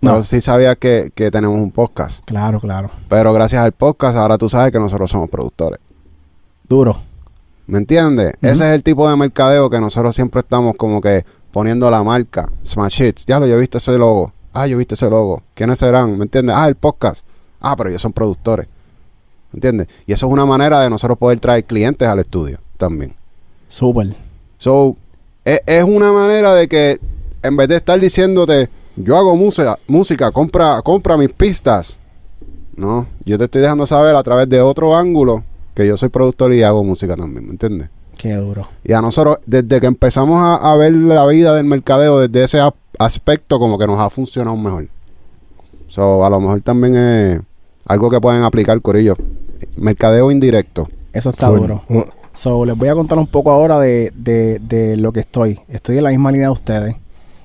No. 0.00 0.10
pero 0.12 0.22
sí 0.22 0.40
sabías 0.40 0.76
que, 0.76 1.12
que 1.14 1.30
tenemos 1.30 1.58
un 1.58 1.70
podcast. 1.70 2.24
Claro, 2.24 2.60
claro. 2.60 2.90
Pero 3.08 3.32
gracias 3.32 3.62
al 3.62 3.72
podcast 3.72 4.16
ahora 4.16 4.38
tú 4.38 4.48
sabes 4.48 4.72
que 4.72 4.78
nosotros 4.78 5.10
somos 5.10 5.28
productores. 5.30 5.78
Duro. 6.68 6.96
¿Me 7.66 7.78
entiendes? 7.78 8.32
Ese 8.42 8.64
es 8.68 8.74
el 8.74 8.82
tipo 8.82 9.08
de 9.08 9.16
mercadeo 9.16 9.70
que 9.70 9.80
nosotros 9.80 10.14
siempre 10.14 10.40
estamos 10.40 10.74
como 10.76 11.00
que 11.00 11.24
poniendo 11.52 11.90
la 11.90 12.02
marca. 12.02 12.50
Smash 12.64 13.02
Hits. 13.02 13.26
Ya 13.26 13.38
lo, 13.38 13.46
yo 13.46 13.56
he 13.56 13.60
visto 13.60 13.78
ese 13.78 13.96
logo. 13.96 14.32
Ah, 14.52 14.66
yo 14.66 14.74
he 14.74 14.78
visto 14.78 14.94
ese 14.94 15.08
logo. 15.08 15.42
¿Quiénes 15.54 15.78
serán? 15.78 16.18
¿Me 16.18 16.24
entiendes? 16.24 16.54
Ah, 16.56 16.66
el 16.68 16.74
podcast. 16.74 17.24
Ah, 17.60 17.74
pero 17.76 17.88
ellos 17.90 18.02
son 18.02 18.12
productores. 18.12 18.66
¿Me 19.52 19.58
entiendes? 19.58 19.86
Y 20.06 20.12
eso 20.12 20.26
es 20.26 20.32
una 20.32 20.44
manera 20.44 20.80
de 20.80 20.90
nosotros 20.90 21.16
poder 21.18 21.38
traer 21.40 21.64
clientes 21.64 22.06
al 22.08 22.18
estudio 22.18 22.58
también. 22.76 23.14
Súper. 23.68 24.14
So, 24.58 24.96
es, 25.44 25.84
una 25.84 26.12
manera 26.12 26.54
de 26.54 26.68
que 26.68 26.98
en 27.42 27.56
vez 27.56 27.68
de 27.68 27.76
estar 27.76 27.98
diciéndote, 27.98 28.68
yo 28.96 29.16
hago 29.16 29.34
música, 29.36 29.78
música 29.86 30.30
compra, 30.30 30.80
compra 30.82 31.16
mis 31.16 31.30
pistas. 31.30 31.98
No, 32.76 33.06
yo 33.24 33.36
te 33.38 33.44
estoy 33.44 33.60
dejando 33.62 33.86
saber 33.86 34.16
a 34.16 34.22
través 34.22 34.48
de 34.48 34.60
otro 34.60 34.96
ángulo 34.96 35.44
que 35.74 35.86
yo 35.86 35.96
soy 35.96 36.08
productor 36.08 36.52
y 36.54 36.62
hago 36.62 36.82
música 36.84 37.16
también, 37.16 37.44
¿me 37.46 37.52
entiendes? 37.52 37.88
Qué 38.16 38.34
duro. 38.34 38.68
Y 38.84 38.92
a 38.92 39.00
nosotros, 39.02 39.38
desde 39.46 39.80
que 39.80 39.86
empezamos 39.86 40.40
a, 40.40 40.72
a 40.72 40.76
ver 40.76 40.92
la 40.92 41.26
vida 41.26 41.54
del 41.54 41.64
mercadeo 41.64 42.20
desde 42.20 42.44
ese 42.44 42.60
a- 42.60 42.74
aspecto, 42.98 43.58
como 43.58 43.78
que 43.78 43.86
nos 43.86 43.98
ha 43.98 44.10
funcionado 44.10 44.56
mejor. 44.56 44.88
So, 45.88 46.24
a 46.24 46.30
lo 46.30 46.40
mejor 46.40 46.60
también 46.62 46.94
es 46.96 47.40
algo 47.86 48.10
que 48.10 48.20
pueden 48.20 48.42
aplicar, 48.42 48.80
Corillo. 48.80 49.16
Mercadeo 49.76 50.30
indirecto. 50.30 50.88
Eso 51.12 51.30
está 51.30 51.48
Full. 51.48 51.58
duro. 51.60 51.82
Uh, 51.88 52.02
So, 52.32 52.64
les 52.64 52.76
voy 52.76 52.88
a 52.88 52.94
contar 52.94 53.18
un 53.18 53.26
poco 53.26 53.50
ahora 53.50 53.78
de, 53.78 54.10
de, 54.16 54.58
de 54.60 54.96
lo 54.96 55.12
que 55.12 55.20
estoy. 55.20 55.60
Estoy 55.68 55.98
en 55.98 56.04
la 56.04 56.10
misma 56.10 56.32
línea 56.32 56.46
de 56.48 56.52
ustedes. 56.52 56.96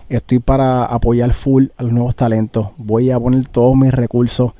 Estoy 0.09 0.39
para 0.39 0.85
apoyar 0.85 1.33
full 1.33 1.65
a 1.77 1.83
los 1.83 1.91
nuevos 1.91 2.15
talentos. 2.15 2.69
Voy 2.77 3.11
a 3.11 3.19
poner 3.19 3.45
todos 3.49 3.75
mis 3.75 3.91
recursos, 3.93 4.53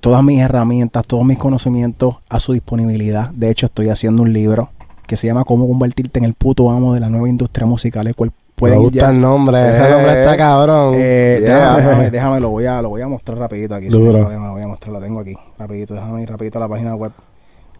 todas 0.00 0.24
mis 0.24 0.40
herramientas, 0.40 1.06
todos 1.06 1.24
mis 1.26 1.36
conocimientos 1.38 2.16
a 2.30 2.40
su 2.40 2.54
disponibilidad. 2.54 3.30
De 3.30 3.50
hecho, 3.50 3.66
estoy 3.66 3.90
haciendo 3.90 4.22
un 4.22 4.32
libro 4.32 4.70
que 5.06 5.16
se 5.18 5.26
llama 5.26 5.44
Cómo 5.44 5.68
convertirte 5.68 6.18
en 6.18 6.24
el 6.24 6.32
puto 6.34 6.70
amo 6.70 6.94
de 6.94 7.00
la 7.00 7.10
nueva 7.10 7.28
industria 7.28 7.66
musical, 7.66 8.06
el 8.06 8.14
cual 8.14 8.32
me 8.60 8.76
gusta 8.76 8.98
ya. 9.00 9.10
el 9.10 9.20
nombre, 9.20 9.68
ese 9.70 9.86
Eh, 9.86 9.90
nombre 9.90 10.20
está 10.20 10.36
cabrón. 10.36 10.94
Eh, 10.96 11.38
Yeah. 11.42 11.54
déjame, 11.76 11.82
déjame, 11.82 12.10
déjame, 12.12 12.40
lo 12.40 12.48
voy 12.48 12.64
a, 12.64 12.80
lo 12.82 12.88
voy 12.88 13.02
a 13.02 13.08
mostrar 13.08 13.36
rapidito 13.38 13.74
aquí. 13.74 13.88
Duro. 13.88 14.18
Lo 14.18 14.52
voy 14.52 14.62
a 14.62 14.66
mostrar, 14.66 14.92
lo 14.94 15.00
tengo 15.00 15.20
aquí. 15.20 15.34
Rapidito, 15.58 15.92
déjame 15.94 16.22
ir 16.22 16.30
rapidito 16.30 16.56
a 16.58 16.62
la 16.62 16.68
página 16.68 16.94
web. 16.94 17.12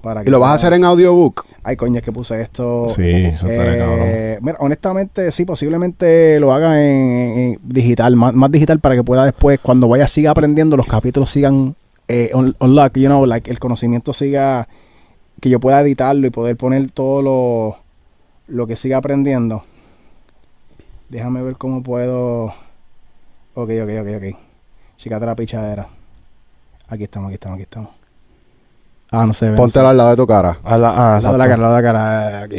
Para 0.01 0.23
¿Y 0.23 0.27
lo 0.27 0.39
vas 0.39 0.51
a 0.51 0.55
hacer 0.55 0.73
en 0.75 0.85
audiobook? 0.85 1.45
Ay, 1.65 1.77
coño, 1.77 1.99
es 1.99 2.03
que 2.03 2.13
puse 2.13 2.41
esto. 2.41 2.89
sí, 2.89 3.03
eso. 3.03 3.47
Eh, 3.49 4.39
mira, 4.41 4.57
honestamente, 4.61 5.33
sí, 5.33 5.45
posiblemente 5.45 6.39
lo 6.39 6.53
haga 6.53 6.81
en, 6.83 7.39
en 7.39 7.59
digital, 7.63 8.15
más, 8.15 8.33
más 8.33 8.51
digital 8.51 8.79
para 8.79 8.95
que 8.95 9.03
pueda 9.03 9.25
después, 9.25 9.59
cuando 9.61 9.89
vaya, 9.89 10.07
siga 10.07 10.31
aprendiendo, 10.31 10.77
los 10.77 10.87
capítulos 10.87 11.31
sigan 11.31 11.75
eh, 12.09 12.31
on, 12.33 12.57
unlock, 12.61 12.97
you 12.97 13.07
know, 13.07 13.27
like, 13.27 13.51
el 13.51 13.59
conocimiento 13.59 14.13
siga, 14.13 14.69
que 15.41 15.51
yo 15.51 15.61
pueda 15.61 15.81
editarlo 15.81 16.27
y 16.27 16.31
poder 16.31 16.57
poner 16.57 16.91
todo 16.91 17.23
lo, 17.23 17.77
lo 18.47 18.67
que 18.67 18.77
siga 18.77 18.97
aprendiendo. 18.97 19.63
Déjame 21.09 21.43
ver 21.43 21.57
cómo 21.57 21.83
puedo. 21.83 22.47
Ok, 23.55 23.71
ok, 23.83 23.91
ok, 24.01 24.09
ok. 24.17 24.39
Chicate 24.97 25.27
la 25.27 25.37
pichadera. 25.37 25.87
Aquí 26.89 27.05
estamos, 27.05 27.29
aquí 27.29 27.35
estamos, 27.35 27.57
aquí 27.57 27.63
estamos. 27.63 27.98
Ah, 29.11 29.25
no 29.27 29.33
se 29.35 29.51
Póntelo 29.53 29.85
ve. 29.87 29.91
al 29.91 29.97
lado 29.97 30.11
de 30.11 30.17
tu 30.17 30.27
cara. 30.27 30.59
A 30.63 30.77
la- 30.79 30.91
ah, 30.91 31.17
Al 31.17 31.23
lado 31.23 31.33
de 31.35 31.39
la 31.39 31.45
cara, 31.45 31.55
al 31.55 31.61
lado 31.63 31.77
de 31.77 31.83
la 31.83 31.89
cara, 31.93 32.31
eh, 32.41 32.45
aquí. 32.45 32.59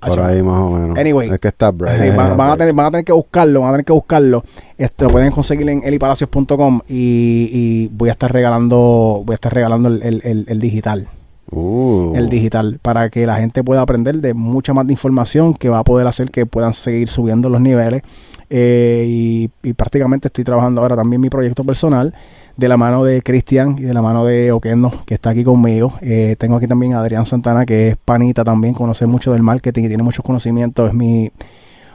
Por 0.00 0.20
ahí 0.20 0.42
más 0.44 0.58
o 0.58 0.70
menos. 0.70 0.96
Anyway. 0.96 1.28
Es 1.28 1.40
que 1.40 1.48
está 1.48 1.72
bright. 1.72 1.96
Sí, 2.00 2.10
van, 2.10 2.40
a 2.40 2.56
tener, 2.56 2.72
van 2.72 2.86
a 2.86 2.90
tener 2.92 3.04
que 3.04 3.12
buscarlo, 3.12 3.60
van 3.60 3.70
a 3.70 3.72
tener 3.72 3.84
que 3.84 3.92
buscarlo. 3.92 4.44
Este, 4.76 5.04
lo 5.04 5.10
pueden 5.10 5.32
conseguir 5.32 5.68
en 5.68 5.82
elipalacios.com 5.84 6.80
y, 6.88 7.48
y 7.52 7.88
voy 7.88 8.08
a 8.08 8.12
estar 8.12 8.32
regalando, 8.32 9.22
voy 9.26 9.32
a 9.32 9.34
estar 9.34 9.52
regalando 9.52 9.88
el, 9.88 10.00
el- 10.04 10.20
el- 10.24 10.44
el 10.48 10.60
digital, 10.60 11.08
Uh. 11.50 12.12
el 12.14 12.28
digital, 12.28 12.78
para 12.80 13.10
que 13.10 13.26
la 13.26 13.36
gente 13.38 13.64
pueda 13.64 13.80
aprender 13.80 14.18
de 14.20 14.34
mucha 14.34 14.72
más 14.72 14.86
de 14.86 14.92
información 14.92 15.54
que 15.54 15.68
va 15.68 15.80
a 15.80 15.84
poder 15.84 16.06
hacer 16.06 16.30
que 16.30 16.46
puedan 16.46 16.74
seguir 16.74 17.08
subiendo 17.08 17.48
los 17.48 17.60
niveles. 17.60 18.02
Eh, 18.50 19.04
y, 19.08 19.50
y 19.62 19.72
prácticamente 19.74 20.28
estoy 20.28 20.44
trabajando 20.44 20.80
ahora 20.80 20.94
también 20.96 21.20
mi 21.20 21.28
proyecto 21.28 21.64
personal 21.64 22.14
de 22.58 22.68
la 22.68 22.76
mano 22.76 23.04
de 23.04 23.22
Cristian 23.22 23.76
y 23.78 23.82
de 23.82 23.94
la 23.94 24.02
mano 24.02 24.24
de 24.24 24.50
Oquendo, 24.50 24.92
que 25.06 25.14
está 25.14 25.30
aquí 25.30 25.44
conmigo. 25.44 25.94
Eh, 26.02 26.34
tengo 26.40 26.56
aquí 26.56 26.66
también 26.66 26.92
a 26.94 27.00
Adrián 27.00 27.24
Santana, 27.24 27.64
que 27.64 27.90
es 27.90 27.96
panita 27.96 28.42
también, 28.42 28.74
conoce 28.74 29.06
mucho 29.06 29.32
del 29.32 29.42
marketing 29.42 29.84
y 29.84 29.88
tiene 29.88 30.02
muchos 30.02 30.24
conocimientos. 30.24 30.88
Es 30.88 30.94
mi 30.94 31.30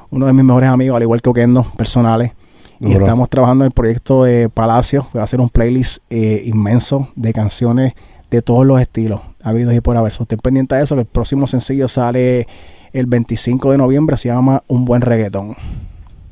uno 0.09 0.25
de 0.25 0.31
mis 0.31 0.45
mejores 0.45 0.69
amigos, 0.69 0.95
al 0.95 1.03
igual 1.03 1.21
que 1.21 1.29
Oquendo, 1.29 1.65
personales. 1.75 2.31
Y 2.79 2.93
estamos 2.93 3.29
trabajando 3.29 3.65
en 3.65 3.67
el 3.67 3.73
proyecto 3.73 4.23
de 4.23 4.47
Palacio. 4.47 5.05
Voy 5.11 5.19
a 5.19 5.23
hacer 5.25 5.41
un 5.41 5.49
playlist 5.49 6.01
eh, 6.09 6.41
inmenso 6.45 7.09
de 7.15 7.33
canciones 7.33 7.93
de 8.31 8.41
todos 8.41 8.65
los 8.65 8.79
estilos, 8.79 9.19
habidos 9.43 9.73
y 9.73 9.81
por 9.81 9.97
haber. 9.97 10.13
So, 10.13 10.23
estén 10.23 10.39
pendientes 10.39 10.77
de 10.77 10.83
eso, 10.83 10.95
que 10.95 11.01
el 11.01 11.07
próximo 11.07 11.45
sencillo 11.45 11.89
sale 11.89 12.47
el 12.93 13.05
25 13.05 13.71
de 13.71 13.77
noviembre, 13.77 14.15
se 14.15 14.29
llama 14.29 14.63
Un 14.67 14.85
Buen 14.85 15.01
Reggaetón. 15.01 15.57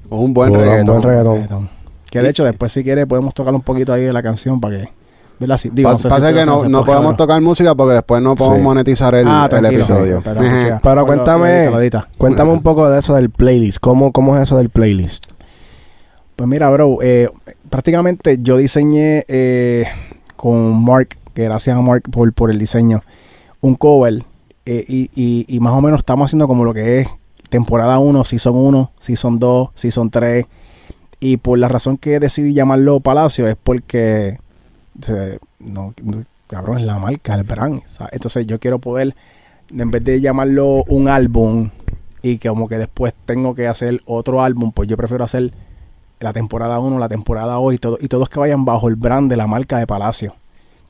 Un 0.09 0.33
buen 0.33 0.49
Puro, 0.51 0.61
reggaetón. 0.61 0.85
buen 0.85 1.03
reggaetón. 1.03 1.35
Reggaetón. 1.35 1.80
Que 2.11 2.19
de 2.21 2.29
hecho, 2.29 2.43
después, 2.43 2.71
si 2.71 2.83
quieres, 2.83 3.07
podemos 3.07 3.33
tocar 3.33 3.55
un 3.55 3.61
poquito 3.61 3.91
ahí 3.93 4.03
de 4.03 4.13
la 4.13 4.21
canción 4.21 4.61
para 4.61 4.77
que. 4.81 4.89
¿Verdad? 5.39 5.57
Sí, 5.57 5.71
digo, 5.73 5.87
Pa- 5.89 5.93
no 5.93 5.97
sé 5.99 6.07
pasa 6.09 6.31
que 6.31 6.45
no, 6.45 6.65
no 6.65 6.83
podemos 6.85 7.13
pero- 7.13 7.15
tocar 7.17 7.41
música 7.41 7.73
porque 7.73 7.93
después 7.95 8.21
no 8.21 8.35
podemos 8.35 8.59
Sí. 8.59 8.63
monetizar 8.63 9.15
el, 9.15 9.27
Ah, 9.27 9.49
el 9.51 9.65
episodio. 9.65 10.21
Pero, 10.23 11.05
cuéntame-. 11.07 11.71
Cuéntame 12.17 12.51
un 12.51 12.61
poco 12.61 12.87
de 12.87 12.99
eso 12.99 13.15
del 13.15 13.31
playlist. 13.31 13.79
¿Cómo, 13.79 14.11
cómo 14.11 14.35
es 14.37 14.43
eso 14.43 14.57
del 14.57 14.69
playlist? 14.69 15.25
Pues 16.35 16.47
mira, 16.47 16.69
bro, 16.69 16.99
eh, 17.01 17.27
prácticamente 17.71 18.37
yo 18.39 18.57
diseñé 18.57 19.25
eh, 19.27 19.85
con 20.35 20.83
Mark, 20.83 21.17
que 21.33 21.43
gracias 21.45 21.75
a 21.75 21.81
Mark 21.81 22.03
por, 22.11 22.31
por 22.33 22.51
el 22.51 22.59
diseño, 22.59 23.01
un 23.61 23.73
cover. 23.75 24.23
eh, 24.67 24.85
y, 24.87 25.09
y- 25.15 25.45
y 25.47 25.59
más 25.59 25.73
o 25.73 25.81
menos 25.81 25.99
estamos 26.01 26.29
haciendo 26.29 26.47
como 26.47 26.63
lo 26.63 26.71
que 26.73 26.99
es 26.99 27.07
temporada 27.49 27.97
1, 27.97 28.23
Season 28.25 28.55
1, 28.55 28.91
Season 28.99 29.39
2, 29.39 29.69
Season 29.73 30.09
3. 30.11 30.45
Y 31.21 31.37
por 31.37 31.57
la 31.59 31.67
razón 31.67 31.97
que 31.97 32.19
decidí 32.19 32.53
llamarlo 32.53 32.99
Palacio 32.99 33.47
es 33.47 33.55
porque, 33.55 34.39
eh, 35.07 35.37
no, 35.59 35.93
no, 36.03 36.23
cabrón, 36.47 36.79
es 36.79 36.83
la 36.83 36.97
marca, 36.97 37.35
el 37.35 37.43
brand. 37.43 37.83
¿sabes? 37.85 38.11
Entonces 38.13 38.47
yo 38.47 38.59
quiero 38.59 38.79
poder, 38.79 39.15
en 39.71 39.91
vez 39.91 40.03
de 40.03 40.19
llamarlo 40.19 40.83
un 40.87 41.07
álbum 41.07 41.69
y 42.23 42.39
que 42.39 42.49
como 42.49 42.67
que 42.67 42.77
después 42.79 43.13
tengo 43.25 43.53
que 43.55 43.67
hacer 43.67 44.01
otro 44.05 44.41
álbum, 44.41 44.71
pues 44.71 44.89
yo 44.89 44.97
prefiero 44.97 45.23
hacer 45.23 45.53
la 46.19 46.33
temporada 46.33 46.79
1, 46.79 46.97
la 46.99 47.07
temporada 47.07 47.53
2 47.53 47.73
y, 47.75 47.77
todo, 47.77 47.97
y 48.01 48.07
todos 48.07 48.27
que 48.27 48.39
vayan 48.39 48.65
bajo 48.65 48.87
el 48.87 48.95
brand 48.95 49.29
de 49.29 49.37
la 49.37 49.45
marca 49.47 49.77
de 49.77 49.85
Palacio. 49.87 50.35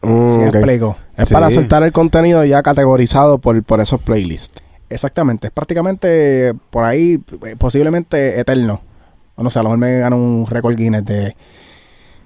Mm, 0.01 0.29
¿Sí 0.29 0.37
me 0.39 0.47
explico? 0.47 0.95
Es 1.15 1.27
Sí. 1.27 1.33
para 1.33 1.51
soltar 1.51 1.83
el 1.83 1.91
contenido 1.91 2.43
ya 2.45 2.63
categorizado 2.63 3.37
por, 3.37 3.61
por 3.63 3.81
esos 3.81 4.01
playlists. 4.01 4.61
Exactamente, 4.89 5.47
es 5.47 5.53
prácticamente 5.53 6.53
por 6.69 6.85
ahí, 6.85 7.21
eh, 7.45 7.55
posiblemente 7.57 8.39
eterno. 8.39 8.81
O 9.41 9.43
no 9.43 9.49
sé, 9.49 9.57
a 9.57 9.63
lo 9.63 9.69
mejor 9.69 9.79
me 9.79 9.97
gano 9.97 10.17
un 10.17 10.45
récord 10.45 10.75
Guinness 10.75 11.03
de... 11.03 11.35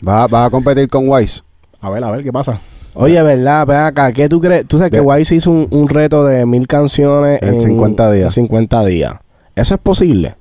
¿Vas 0.01 0.29
vas 0.29 0.47
a 0.47 0.49
competir 0.49 0.89
con 0.89 1.07
Wise? 1.07 1.43
A 1.79 1.89
ver, 1.89 2.03
a 2.03 2.11
ver, 2.11 2.25
¿qué 2.25 2.33
pasa? 2.33 2.59
Oye, 2.93 3.21
¿verdad? 3.23 3.65
Ven 3.65 3.77
acá, 3.77 4.11
¿qué 4.11 4.27
tú 4.27 4.41
crees? 4.41 4.67
Tú 4.67 4.77
sabes 4.77 4.91
que 4.91 4.99
Wise 4.99 5.33
hizo 5.33 5.49
un, 5.49 5.65
un 5.71 5.87
reto 5.87 6.25
de 6.25 6.45
mil 6.45 6.67
canciones 6.67 7.41
En 7.41 7.61
50 7.61 8.11
días. 8.11 8.37
en 8.37 8.43
50 8.43 8.85
días. 8.85 9.13
¿Eso 9.55 9.75
es 9.75 9.79
posible? 9.79 10.35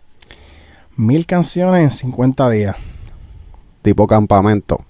Mil 0.97 1.27
canciones 1.27 1.85
en 1.85 1.91
50 1.93 2.51
días. 2.51 2.75
Tipo 3.83 4.09
campamento. 4.09 4.85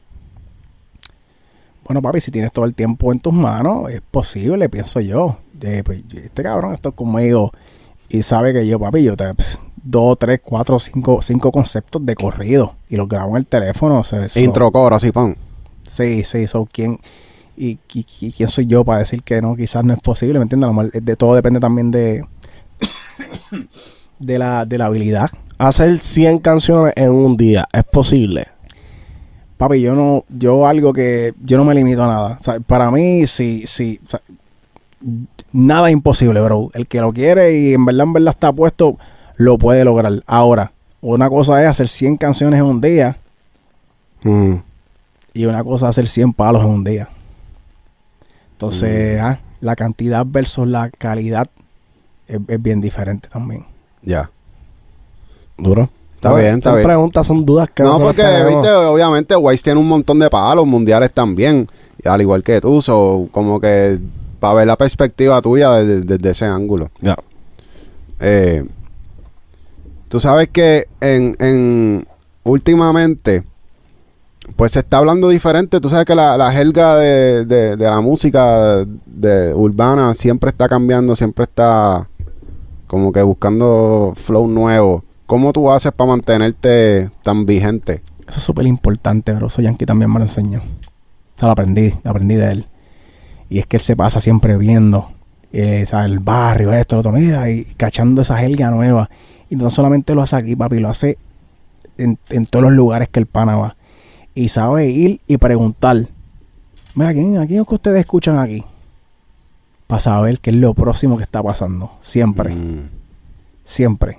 Bueno, 1.84 2.00
papi, 2.00 2.22
si 2.22 2.30
tienes 2.30 2.50
todo 2.50 2.64
el 2.64 2.74
tiempo 2.74 3.12
en 3.12 3.20
tus 3.20 3.34
manos, 3.34 3.90
es 3.90 4.00
posible, 4.10 4.70
pienso 4.70 5.00
yo. 5.00 5.36
Eh, 5.60 5.82
pues, 5.84 6.02
este 6.14 6.42
cabrón 6.42 6.72
está 6.72 6.92
conmigo 6.92 7.52
y 8.08 8.22
sabe 8.22 8.54
que 8.54 8.66
yo, 8.66 8.80
papi, 8.80 9.02
yo 9.02 9.18
te... 9.18 9.34
pss, 9.34 9.58
dos, 9.84 10.18
tres, 10.18 10.40
cuatro, 10.42 10.78
cinco, 10.78 11.20
cinco 11.22 11.52
conceptos 11.52 12.04
de 12.04 12.14
corrido 12.14 12.74
y 12.88 12.96
los 12.96 13.06
grabo 13.08 13.30
en 13.30 13.36
el 13.36 13.46
teléfono. 13.46 14.00
o 14.00 14.04
sea, 14.04 14.26
Intro, 14.36 14.70
coro, 14.72 14.96
así, 14.96 15.12
pon. 15.12 15.36
Sí, 15.86 16.24
sí, 16.24 16.46
so, 16.46 16.66
¿quién, 16.72 16.98
y, 17.56 17.78
y- 17.92 18.06
y 18.20 18.32
quién 18.32 18.48
soy 18.48 18.66
yo 18.66 18.84
para 18.84 19.00
decir 19.00 19.22
que 19.22 19.40
no, 19.42 19.54
quizás 19.54 19.84
no 19.84 19.92
es 19.92 20.00
posible, 20.00 20.38
¿me 20.38 20.44
entiendes? 20.44 20.70
Eh, 20.94 21.00
De 21.00 21.14
todo 21.16 21.34
depende 21.34 21.60
también 21.60 21.90
de, 21.90 22.24
de, 24.18 24.38
la, 24.38 24.64
de 24.64 24.78
la 24.78 24.86
habilidad. 24.86 25.30
Hacer 25.58 25.98
100 25.98 26.38
canciones 26.40 26.94
en 26.96 27.10
un 27.12 27.36
día, 27.36 27.66
¿es 27.72 27.84
posible? 27.84 28.46
Papi, 29.56 29.80
yo 29.80 29.94
no, 29.94 30.24
yo 30.28 30.66
algo 30.66 30.92
que, 30.92 31.32
yo 31.44 31.56
no 31.56 31.64
me 31.64 31.74
limito 31.74 32.02
a 32.02 32.08
nada. 32.08 32.38
O 32.40 32.42
sea, 32.42 32.58
para 32.60 32.90
mí, 32.90 33.26
sí, 33.26 33.62
sí, 33.66 34.00
o 34.04 34.08
sea, 34.10 34.20
nada 35.52 35.88
es 35.88 35.92
imposible, 35.92 36.40
bro. 36.40 36.70
El 36.74 36.88
que 36.88 37.00
lo 37.00 37.12
quiere 37.12 37.56
y 37.56 37.74
en 37.74 37.84
verdad, 37.84 38.06
en 38.06 38.12
verdad 38.14 38.34
está 38.34 38.52
puesto, 38.52 38.98
lo 39.36 39.58
puede 39.58 39.84
lograr. 39.84 40.22
Ahora, 40.26 40.72
una 41.00 41.28
cosa 41.28 41.62
es 41.62 41.68
hacer 41.68 41.88
100 41.88 42.16
canciones 42.16 42.60
en 42.60 42.66
un 42.66 42.80
día 42.80 43.16
Mm. 44.22 44.54
y 45.34 45.44
una 45.44 45.62
cosa 45.62 45.86
es 45.86 45.90
hacer 45.90 46.06
100 46.08 46.32
palos 46.32 46.62
en 46.62 46.68
un 46.70 46.84
día. 46.84 47.08
Entonces, 48.52 49.20
ah, 49.20 49.38
la 49.60 49.76
cantidad 49.76 50.24
versus 50.26 50.66
la 50.66 50.88
calidad 50.90 51.46
es, 52.26 52.38
es 52.48 52.62
bien 52.62 52.80
diferente 52.80 53.28
también. 53.28 53.66
Ya. 54.02 54.30
Duro. 55.58 55.88
Está 56.16 56.34
bien, 56.34 56.54
está 56.56 56.70
son 56.70 56.76
bien. 56.78 56.88
preguntas, 56.88 57.26
son 57.26 57.44
dudas 57.44 57.68
que 57.74 57.82
No, 57.82 57.98
porque, 57.98 58.22
viste, 58.48 58.70
obviamente 58.72 59.36
Wise 59.36 59.62
tiene 59.62 59.78
un 59.78 59.88
montón 59.88 60.18
de 60.18 60.30
palos 60.30 60.66
mundiales 60.66 61.12
también, 61.12 61.68
al 62.02 62.20
igual 62.22 62.42
que 62.42 62.62
tú, 62.62 62.80
so, 62.80 63.28
como 63.30 63.60
que 63.60 63.98
para 64.40 64.54
ver 64.54 64.66
la 64.66 64.76
perspectiva 64.76 65.42
tuya 65.42 65.72
desde, 65.72 66.00
desde 66.16 66.30
ese 66.30 66.46
ángulo. 66.46 66.88
Ya. 67.02 67.16
Eh, 68.20 68.64
tú 70.14 70.20
sabes 70.20 70.46
que 70.48 70.86
en, 71.00 71.34
en 71.40 72.06
últimamente, 72.44 73.42
pues 74.54 74.70
se 74.70 74.78
está 74.78 74.98
hablando 74.98 75.28
diferente. 75.28 75.80
Tú 75.80 75.90
sabes 75.90 76.04
que 76.04 76.14
la, 76.14 76.36
la 76.36 76.52
jerga 76.52 76.94
de, 76.94 77.44
de- 77.44 77.76
la 77.76 78.00
música 78.00 78.84
de 79.06 79.52
urbana 79.52 80.14
siempre 80.14 80.50
está 80.50 80.68
cambiando, 80.68 81.16
siempre 81.16 81.42
está 81.46 82.08
como 82.86 83.10
que 83.10 83.22
buscando 83.22 84.12
flow 84.14 84.46
nuevo. 84.46 85.02
¿Cómo 85.26 85.52
tú 85.52 85.68
haces 85.68 85.90
para 85.90 86.10
mantenerte 86.10 87.10
tan 87.24 87.44
vigente? 87.44 88.00
Eso 88.28 88.38
es 88.38 88.44
súper 88.44 88.68
importante, 88.68 89.32
bro. 89.32 89.48
Eso 89.48 89.62
Yankee 89.62 89.84
también 89.84 90.12
me 90.12 90.20
lo 90.20 90.26
enseñó. 90.26 90.60
O 90.60 91.38
sea, 91.40 91.48
lo 91.48 91.52
aprendí, 91.54 91.92
lo 92.04 92.10
aprendí 92.12 92.36
de 92.36 92.52
él. 92.52 92.66
Y 93.48 93.58
es 93.58 93.66
que 93.66 93.78
él 93.78 93.82
se 93.82 93.96
pasa 93.96 94.20
siempre 94.20 94.56
viendo, 94.56 95.10
eh, 95.52 95.84
el 96.04 96.20
barrio, 96.20 96.72
esto, 96.72 96.94
lo 96.94 97.00
otro, 97.00 97.10
mira, 97.10 97.50
y 97.50 97.64
cachando 97.76 98.22
esa 98.22 98.38
jerga 98.38 98.70
nueva. 98.70 99.10
Y 99.54 99.56
no 99.56 99.70
solamente 99.70 100.14
lo 100.16 100.22
hace 100.22 100.34
aquí, 100.34 100.56
papi, 100.56 100.78
lo 100.78 100.88
hace 100.88 101.16
en, 101.96 102.18
en 102.30 102.44
todos 102.46 102.64
los 102.64 102.72
lugares 102.72 103.08
que 103.08 103.20
el 103.20 103.26
pana 103.26 103.54
va. 103.56 103.76
Y 104.34 104.48
sabe 104.48 104.88
ir 104.88 105.20
y 105.28 105.36
preguntar, 105.36 106.08
mira, 106.96 107.12
¿quién, 107.12 107.38
¿a 107.38 107.46
quién 107.46 107.60
es 107.60 107.68
que 107.68 107.74
ustedes 107.74 108.00
escuchan 108.00 108.38
aquí? 108.38 108.64
Para 109.86 110.00
saber 110.00 110.40
qué 110.40 110.50
es 110.50 110.56
lo 110.56 110.74
próximo 110.74 111.16
que 111.16 111.22
está 111.22 111.40
pasando. 111.40 111.92
Siempre, 112.00 112.52
Mm, 112.52 112.88
siempre. 113.62 114.18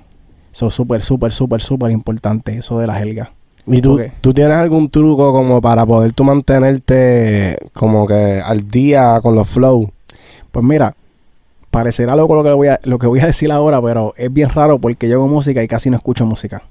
Eso 0.54 0.68
es 0.68 0.74
súper, 0.74 1.02
súper, 1.02 1.34
súper, 1.34 1.62
súper 1.62 1.92
importante, 1.92 2.58
eso 2.58 2.80
de 2.80 2.88
la 2.88 2.96
jerga. 2.96 3.32
¿Y 3.68 3.82
tú, 3.82 4.00
tú 4.22 4.34
tienes 4.34 4.54
algún 4.56 4.90
truco 4.90 5.34
como 5.34 5.60
para 5.60 5.86
poder 5.86 6.14
tú 6.14 6.24
mantenerte 6.24 7.58
como 7.74 8.08
que 8.08 8.40
al 8.42 8.70
día 8.70 9.20
con 9.22 9.36
los 9.36 9.50
flow? 9.50 9.92
Pues 10.52 10.64
mira, 10.64 10.96
parecerá 11.76 12.16
loco 12.16 12.36
lo 12.36 12.44
que 12.46 12.54
voy 12.54 12.70
a, 12.70 12.80
lo 12.84 12.98
que 12.98 13.06
voy 13.06 13.20
a 13.20 13.26
decir 13.26 13.52
ahora, 13.52 13.82
pero 13.82 14.14
es 14.16 14.32
bien 14.32 14.48
raro 14.48 14.80
porque 14.80 15.10
yo 15.10 15.16
hago 15.16 15.28
música 15.28 15.62
y 15.62 15.68
casi 15.68 15.90
no 15.90 15.98
escucho 15.98 16.26
música. 16.26 16.64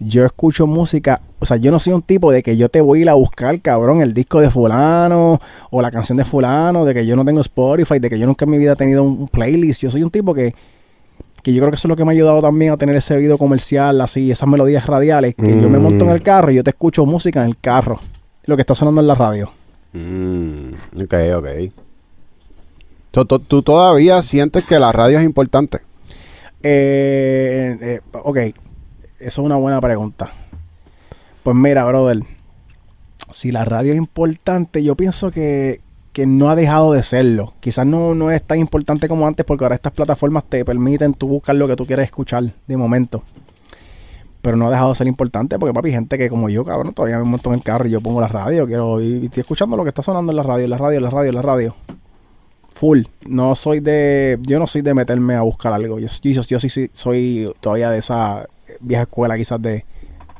Yo 0.00 0.26
escucho 0.26 0.66
música, 0.66 1.22
o 1.38 1.46
sea, 1.46 1.56
yo 1.56 1.70
no 1.70 1.78
soy 1.78 1.92
un 1.92 2.02
tipo 2.02 2.32
de 2.32 2.42
que 2.42 2.56
yo 2.56 2.68
te 2.68 2.80
voy 2.80 2.98
a 2.98 3.02
ir 3.02 3.08
a 3.10 3.14
buscar, 3.14 3.60
cabrón, 3.60 4.02
el 4.02 4.12
disco 4.12 4.40
de 4.40 4.50
fulano 4.50 5.40
o 5.70 5.80
la 5.80 5.92
canción 5.92 6.18
de 6.18 6.24
fulano, 6.24 6.84
de 6.84 6.94
que 6.94 7.06
yo 7.06 7.14
no 7.14 7.24
tengo 7.24 7.40
Spotify, 7.42 8.00
de 8.00 8.10
que 8.10 8.18
yo 8.18 8.26
nunca 8.26 8.44
en 8.44 8.50
mi 8.50 8.58
vida 8.58 8.72
he 8.72 8.76
tenido 8.76 9.04
un, 9.04 9.28
playlist. 9.28 9.82
Yo 9.82 9.90
soy 9.92 10.02
un 10.02 10.10
tipo 10.10 10.34
que, 10.34 10.52
que 11.40 11.52
yo 11.52 11.60
creo 11.60 11.70
que 11.70 11.76
eso 11.76 11.86
es 11.86 11.90
lo 11.90 11.94
que 11.94 12.04
me 12.04 12.10
ha 12.10 12.14
ayudado 12.14 12.42
también 12.42 12.72
a 12.72 12.76
tener 12.76 12.96
ese 12.96 13.14
oído 13.14 13.38
comercial, 13.38 14.00
así, 14.00 14.32
esas 14.32 14.48
melodías 14.48 14.84
radiales, 14.84 15.36
que 15.36 15.62
yo 15.62 15.68
me 15.68 15.78
monto 15.78 16.06
en 16.06 16.10
el 16.10 16.22
carro 16.22 16.50
y 16.50 16.56
yo 16.56 16.64
te 16.64 16.70
escucho 16.70 17.06
música 17.06 17.42
en 17.42 17.50
el 17.50 17.58
carro, 17.58 18.00
lo 18.46 18.56
que 18.56 18.62
está 18.62 18.74
sonando 18.74 19.00
en 19.00 19.06
la 19.06 19.14
radio. 19.14 19.52
mm, 19.92 21.02
ok, 21.04 21.14
ok. 21.36 21.83
Tú- 23.14 23.38
¿Tú 23.38 23.62
todavía 23.62 24.22
sientes 24.22 24.64
que 24.64 24.78
la 24.78 24.90
radio 24.92 25.18
es 25.18 25.24
importante? 25.24 25.78
Eh, 26.62 27.78
eh, 27.80 28.00
ok, 28.12 28.36
eso 28.36 28.54
es 29.20 29.38
una 29.38 29.56
buena 29.56 29.80
pregunta. 29.80 30.32
Pues 31.42 31.54
mira, 31.56 31.84
brother, 31.84 32.20
si 33.30 33.52
la 33.52 33.64
radio 33.64 33.92
es 33.92 33.98
importante, 33.98 34.82
yo 34.82 34.96
pienso 34.96 35.30
que, 35.30 35.80
que 36.12 36.26
no 36.26 36.48
ha 36.50 36.56
dejado 36.56 36.92
de 36.92 37.02
serlo. 37.02 37.52
Quizás 37.60 37.86
no, 37.86 38.14
no 38.14 38.30
es 38.30 38.42
tan 38.42 38.58
importante 38.58 39.08
como 39.08 39.26
antes 39.26 39.44
porque 39.46 39.64
ahora 39.64 39.74
estas 39.76 39.92
plataformas 39.92 40.44
te 40.44 40.64
permiten 40.64 41.14
tú 41.14 41.28
buscar 41.28 41.54
lo 41.56 41.68
que 41.68 41.76
tú 41.76 41.86
quieres 41.86 42.06
escuchar 42.06 42.44
de 42.66 42.76
momento. 42.76 43.22
Pero 44.42 44.56
no 44.56 44.66
ha 44.66 44.70
dejado 44.70 44.90
de 44.90 44.96
ser 44.96 45.06
importante 45.06 45.58
porque, 45.58 45.72
papi, 45.72 45.90
gente 45.90 46.18
que 46.18 46.28
como 46.28 46.48
yo, 46.48 46.64
cabrón, 46.64 46.92
todavía 46.94 47.18
me 47.18 47.24
monto 47.24 47.50
en 47.50 47.56
el 47.56 47.62
carro 47.62 47.86
y 47.86 47.90
yo 47.90 48.00
pongo 48.00 48.20
la 48.20 48.28
radio, 48.28 48.66
quiero 48.66 49.00
y, 49.00 49.18
y 49.18 49.24
estoy 49.26 49.42
escuchando 49.42 49.76
lo 49.76 49.84
que 49.84 49.88
está 49.90 50.02
sonando 50.02 50.32
en 50.32 50.36
la 50.36 50.42
radio, 50.42 50.64
en 50.64 50.70
la 50.70 50.78
radio, 50.78 50.96
en 50.98 51.04
la 51.04 51.10
radio, 51.10 51.28
en 51.30 51.34
la 51.36 51.42
radio. 51.42 51.74
Full. 52.74 53.02
No 53.26 53.54
soy 53.54 53.80
de. 53.80 54.38
Yo 54.42 54.58
no 54.58 54.66
soy 54.66 54.82
de 54.82 54.94
meterme 54.94 55.34
a 55.34 55.42
buscar 55.42 55.72
algo. 55.72 55.98
Yo, 55.98 56.08
yo, 56.22 56.42
yo 56.42 56.60
sí, 56.60 56.68
sí 56.68 56.90
soy 56.92 57.52
todavía 57.60 57.90
de 57.90 57.98
esa 57.98 58.48
vieja 58.80 59.02
escuela, 59.02 59.36
quizás 59.36 59.62
de. 59.62 59.84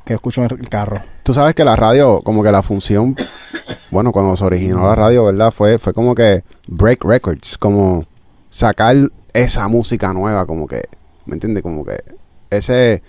que 0.04 0.14
escucho 0.14 0.42
en 0.42 0.50
el 0.50 0.68
carro. 0.68 1.00
Tú 1.22 1.32
sabes 1.32 1.54
que 1.54 1.64
la 1.64 1.76
radio, 1.76 2.20
como 2.22 2.42
que 2.42 2.52
la 2.52 2.62
función, 2.62 3.16
bueno, 3.90 4.12
cuando 4.12 4.36
se 4.36 4.44
originó 4.44 4.86
la 4.86 4.94
radio, 4.94 5.24
¿verdad? 5.24 5.50
Fue, 5.52 5.78
fue 5.78 5.94
como 5.94 6.14
que 6.14 6.44
break 6.66 7.04
records, 7.04 7.56
como 7.56 8.04
sacar 8.50 8.96
esa 9.32 9.68
música 9.68 10.12
nueva, 10.12 10.44
como 10.44 10.66
que, 10.66 10.82
¿me 11.26 11.34
entiendes? 11.34 11.62
Como 11.62 11.84
que 11.84 11.96
ese, 12.50 13.02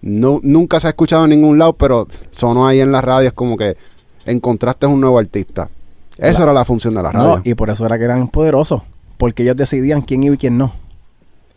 no, 0.00 0.40
nunca 0.42 0.80
se 0.80 0.86
ha 0.86 0.90
escuchado 0.90 1.24
en 1.24 1.30
ningún 1.30 1.58
lado, 1.58 1.74
pero 1.74 2.08
sonó 2.30 2.66
ahí 2.66 2.80
en 2.80 2.92
la 2.92 3.00
radio, 3.00 3.28
es 3.28 3.34
como 3.34 3.56
que 3.56 3.76
encontraste 4.24 4.86
un 4.86 5.00
nuevo 5.00 5.18
artista. 5.18 5.70
Esa 6.18 6.40
La- 6.40 6.44
era 6.44 6.52
la 6.52 6.64
función 6.64 6.94
de 6.94 7.02
la 7.02 7.12
radio. 7.12 7.36
No, 7.36 7.42
y 7.44 7.54
por 7.54 7.70
eso 7.70 7.86
era 7.86 7.98
que 7.98 8.04
eran 8.04 8.28
poderosos. 8.28 8.82
Porque 9.16 9.42
ellos 9.42 9.56
decidían 9.56 10.02
quién 10.02 10.22
iba 10.22 10.34
y 10.34 10.38
quién 10.38 10.58
no. 10.58 10.72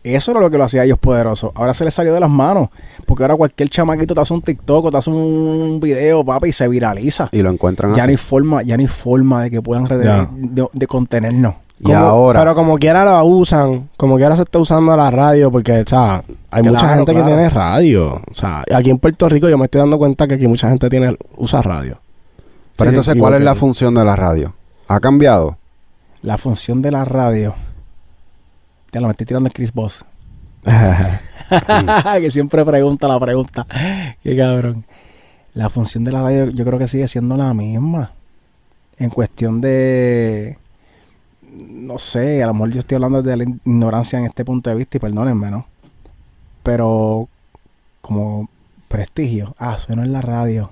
Eso 0.04 0.32
era 0.32 0.40
lo 0.40 0.50
que 0.50 0.58
lo 0.58 0.64
hacía 0.64 0.80
a 0.82 0.84
ellos 0.84 0.98
poderosos. 0.98 1.52
Ahora 1.54 1.74
se 1.74 1.84
les 1.84 1.94
salió 1.94 2.12
de 2.12 2.18
las 2.18 2.28
manos. 2.30 2.68
Porque 3.06 3.22
ahora 3.22 3.36
cualquier 3.36 3.68
chamaquito 3.70 4.14
te 4.14 4.20
hace 4.20 4.34
un 4.34 4.42
TikTok 4.42 4.86
o 4.86 4.90
te 4.90 4.96
hace 4.96 5.10
un 5.10 5.78
video, 5.80 6.24
papi, 6.24 6.48
y 6.48 6.52
se 6.52 6.66
viraliza. 6.66 7.28
Y 7.30 7.40
lo 7.40 7.50
encuentran 7.50 7.94
Ya 7.94 8.02
así. 8.02 8.08
no 8.08 8.10
hay 8.10 8.16
forma, 8.16 8.62
ya 8.62 8.76
no 8.76 8.80
hay 8.80 8.88
forma 8.88 9.42
de 9.44 9.50
que 9.52 9.62
puedan 9.62 9.84
de, 9.84 10.66
de 10.72 10.86
contenernos. 10.88 11.54
Y 11.84 11.90
ahora, 11.92 12.40
Pero 12.40 12.54
como 12.54 12.78
quiera 12.78 13.04
lo 13.04 13.24
usan, 13.24 13.88
como 13.96 14.16
quiera 14.16 14.34
se 14.36 14.42
está 14.42 14.58
usando 14.60 14.96
la 14.96 15.10
radio, 15.10 15.50
porque, 15.50 15.80
o 15.80 15.86
sea, 15.86 16.22
hay 16.50 16.62
Claro, 16.62 16.72
mucha 16.78 16.94
gente 16.94 17.12
claro. 17.12 17.26
que 17.26 17.32
tiene 17.32 17.48
radio. 17.48 18.14
O 18.28 18.34
sea, 18.34 18.64
aquí 18.74 18.90
en 18.90 18.98
Puerto 18.98 19.28
Rico 19.28 19.48
yo 19.48 19.58
me 19.58 19.64
estoy 19.64 19.80
dando 19.80 19.98
cuenta 19.98 20.26
que 20.28 20.34
aquí 20.34 20.46
mucha 20.48 20.68
gente 20.68 20.88
tiene 20.88 21.16
usa 21.36 21.60
radio. 21.62 21.98
Pero 22.76 22.90
Sí, 22.90 22.96
entonces, 22.96 23.16
¿cuál 23.18 23.34
es 23.34 23.42
la 23.42 23.54
función 23.54 23.94
de 23.94 24.04
la 24.04 24.16
radio? 24.16 24.54
¿Ha 24.88 25.00
cambiado? 25.00 25.58
La 26.22 26.38
función 26.38 26.82
de 26.82 26.90
la 26.90 27.04
radio. 27.04 27.54
Ya 28.92 29.00
lo 29.00 29.06
me 29.06 29.12
estoy 29.12 29.26
tirando 29.26 29.48
el 29.48 29.52
Chris 29.52 29.72
Boss. 29.72 30.04
que 32.20 32.30
siempre 32.30 32.64
pregunta 32.64 33.08
la 33.08 33.18
pregunta. 33.18 33.66
Qué 34.22 34.36
cabrón. 34.36 34.84
La 35.54 35.68
función 35.68 36.04
de 36.04 36.12
la 36.12 36.22
radio 36.22 36.50
yo 36.50 36.64
creo 36.64 36.78
que 36.78 36.88
sigue 36.88 37.08
siendo 37.08 37.36
la 37.36 37.52
misma. 37.54 38.12
En 38.98 39.10
cuestión 39.10 39.60
de... 39.60 40.58
No 41.50 41.98
sé, 41.98 42.42
a 42.42 42.46
lo 42.46 42.54
mejor 42.54 42.70
yo 42.70 42.78
estoy 42.80 42.96
hablando 42.96 43.22
de 43.22 43.36
la 43.36 43.44
ignorancia 43.44 44.18
en 44.18 44.26
este 44.26 44.44
punto 44.44 44.70
de 44.70 44.76
vista 44.76 44.96
y 44.96 45.00
perdónenme, 45.00 45.50
¿no? 45.50 45.66
Pero 46.62 47.28
como 48.00 48.48
prestigio. 48.88 49.54
Ah, 49.58 49.78
sueno 49.78 50.02
en 50.02 50.12
la 50.12 50.20
radio. 50.22 50.70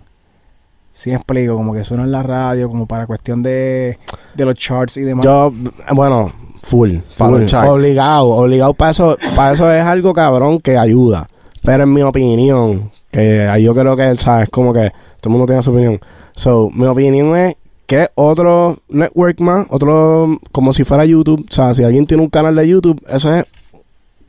Sí 1.01 1.13
explico, 1.13 1.55
como 1.57 1.73
que 1.73 1.83
sueno 1.83 2.05
en 2.05 2.13
la 2.13 2.23
radio, 2.23 2.69
como 2.69 2.85
para 2.87 3.07
cuestión 3.07 3.43
de, 3.43 3.99
de 4.35 4.45
los 4.45 4.55
charts 4.55 4.99
y 4.99 5.03
demás. 5.03 5.25
Yo, 5.25 5.51
bueno, 5.95 6.31
full, 6.63 6.97
Para 7.17 7.31
full, 7.31 7.41
los 7.43 7.51
charts. 7.51 7.71
obligado, 7.71 8.27
obligado 8.29 8.75
para 8.75 8.91
eso, 8.91 9.17
para 9.35 9.53
eso 9.53 9.73
es 9.73 9.83
algo 9.83 10.13
cabrón 10.13 10.61
que 10.61 10.77
ayuda. 10.77 11.27
Pero 11.63 11.85
en 11.85 11.93
mi 11.95 12.03
opinión, 12.03 12.91
que 13.11 13.43
ahí 13.49 13.63
yo 13.65 13.75
creo 13.75 13.97
que, 13.97 14.15
¿sabes? 14.17 14.51
Como 14.51 14.73
que 14.75 14.91
todo 15.21 15.25
el 15.25 15.31
mundo 15.31 15.47
tiene 15.47 15.63
su 15.63 15.71
opinión. 15.71 15.99
So, 16.37 16.69
mi 16.71 16.85
opinión 16.87 17.35
es 17.37 17.57
que 17.87 18.09
otro 18.15 18.79
network 18.91 19.41
más, 19.41 19.67
otro, 19.71 20.39
como 20.53 20.73
si 20.75 20.85
fuera 20.85 21.05
YouTube, 21.07 21.47
o 21.51 21.53
sea, 21.53 21.73
si 21.75 21.83
alguien 21.83 22.07
tiene 22.07 22.23
un 22.23 22.29
canal 22.31 22.55
de 22.57 22.69
YouTube, 22.69 23.03
eso 23.09 23.35
es 23.35 23.45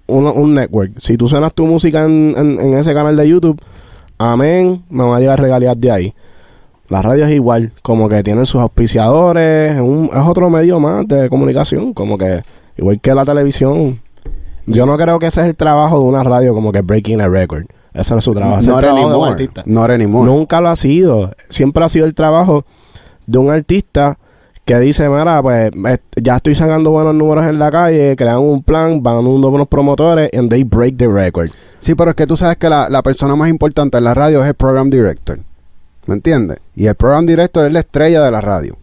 un, 0.08 0.26
un 0.26 0.56
network. 0.56 0.94
Si 1.00 1.18
tú 1.18 1.28
suenas 1.28 1.54
tu 1.54 1.66
música 1.68 2.06
en, 2.06 2.34
en- 2.38 2.60
en 2.62 2.74
ese 2.76 2.94
canal 2.94 3.16
de 3.18 3.28
YouTube, 3.28 3.62
amén, 4.18 4.84
me 4.90 5.04
van 5.04 5.14
a 5.16 5.20
llegar 5.20 5.40
regalías 5.40 5.80
de 5.80 5.92
ahí. 5.92 6.14
La 6.92 7.02
radio 7.02 7.26
es 7.26 7.32
igual, 7.32 7.72
como 7.82 8.08
que 8.10 8.22
tienen 8.22 8.46
sus 8.46 8.62
auspiciadores, 8.62 9.72
es, 9.76 9.80
un- 9.82 10.10
es 10.14 10.28
otro 10.28 10.50
medio 10.50 10.80
más 10.80 11.08
de 11.08 11.30
comunicación, 11.30 11.94
como 11.94 12.18
que 12.18 12.42
igual 12.78 13.00
que 13.00 13.16
la 13.16 13.26
televisión. 13.26 14.00
Yo 14.68 14.86
no 14.86 14.98
creo 14.98 15.18
que 15.18 15.28
ese 15.28 15.42
es 15.42 15.48
el 15.48 15.56
trabajo 15.56 15.98
de 16.00 16.06
una 16.06 16.24
radio, 16.24 16.54
como 16.54 16.72
que 16.72 16.82
breaking 16.82 17.22
a 17.22 17.28
record. 17.28 17.64
Ese 17.94 18.14
no 18.14 18.20
es 18.20 18.26
su 18.26 18.34
trabajo, 18.34 18.60
ese 18.60 18.70
es 18.70 18.76
el 18.84 18.96
de 19.10 19.16
un 19.16 19.28
artista. 19.32 19.64
Not 19.66 19.90
anymore. 19.90 20.30
Nunca 20.30 20.62
lo 20.62 20.70
ha 20.70 20.76
sido. 20.76 21.32
Siempre 21.50 21.84
ha 21.84 21.90
sido 21.90 22.06
el 22.06 22.14
trabajo 22.14 22.64
de 23.26 23.38
un 23.40 23.50
artista 23.50 24.18
que 24.64 24.80
dice, 24.80 25.10
mira, 25.10 25.42
pues 25.42 25.72
ya 26.16 26.36
estoy 26.36 26.56
sacando 26.56 26.92
buenos 26.92 27.16
números 27.16 27.46
en 27.48 27.58
la 27.58 27.72
calle, 27.72 28.16
crean 28.16 28.40
un 28.40 28.62
plan, 28.64 29.02
van 29.02 29.26
unos 29.26 29.50
buenos 29.50 29.68
promotores, 29.68 30.30
and 30.38 30.50
they 30.50 30.64
break 30.64 30.98
the 30.98 31.08
record. 31.08 31.50
Sí, 31.80 31.96
pero 31.96 32.12
es 32.12 32.16
que 32.16 32.28
tú 32.28 32.38
sabes 32.38 32.58
que 32.58 32.70
la, 32.70 32.88
la 32.90 33.02
persona 33.02 33.36
más 33.36 33.50
importante 33.50 33.98
en 33.98 34.04
la 34.04 34.14
radio 34.14 34.42
es 34.42 34.48
el 34.48 34.54
program 34.54 34.90
director. 34.90 35.40
¿Me 36.12 36.16
entiendes? 36.16 36.58
Y 36.76 36.88
el 36.88 36.96
program 36.96 37.26
director 37.26 37.66
es 37.66 37.72
la 37.72 37.80
estrella 37.80 38.22
de 38.22 38.32
la 38.32 38.42
radio. 38.42 38.76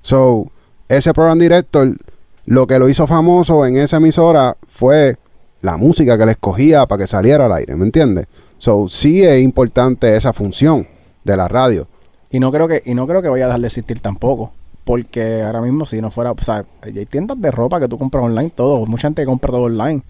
So, 0.00 0.50
ese 0.88 1.14
program 1.14 1.38
director, 1.38 1.96
lo 2.44 2.66
que 2.66 2.80
lo 2.80 2.88
hizo 2.88 3.06
famoso 3.06 3.64
en 3.64 3.76
esa 3.76 3.98
emisora 3.98 4.56
fue 4.66 5.16
la 5.60 5.76
música 5.76 6.18
que 6.18 6.26
le 6.26 6.32
escogía 6.32 6.84
para 6.86 7.00
que 7.00 7.06
saliera 7.06 7.44
al 7.46 7.52
aire. 7.52 7.76
¿Me 7.76 7.84
entiendes? 7.84 8.26
So, 8.58 8.88
sí 8.88 9.22
es 9.22 9.40
importante 9.40 10.16
esa 10.16 10.32
función 10.32 10.88
de 11.22 11.36
la 11.36 11.46
radio. 11.46 11.86
Y 12.32 12.40
no 12.40 12.50
creo 12.50 12.66
que 12.66 12.82
y 12.84 12.94
no 12.94 13.06
creo 13.06 13.22
que 13.22 13.28
vaya 13.28 13.44
a 13.44 13.46
dejar 13.46 13.60
de 13.60 13.68
existir 13.68 14.00
tampoco. 14.00 14.50
Porque 14.82 15.42
ahora 15.42 15.60
mismo, 15.60 15.86
si 15.86 16.00
no 16.00 16.10
fuera, 16.10 16.32
o 16.32 16.42
sea, 16.42 16.64
hay 16.80 17.06
tiendas 17.06 17.40
de 17.40 17.52
ropa 17.52 17.78
que 17.78 17.86
tú 17.86 17.96
compras 17.96 18.24
online, 18.24 18.50
todo. 18.50 18.86
Mucha 18.86 19.06
gente 19.06 19.24
compra 19.24 19.52
todo 19.52 19.66
online. 19.66 20.02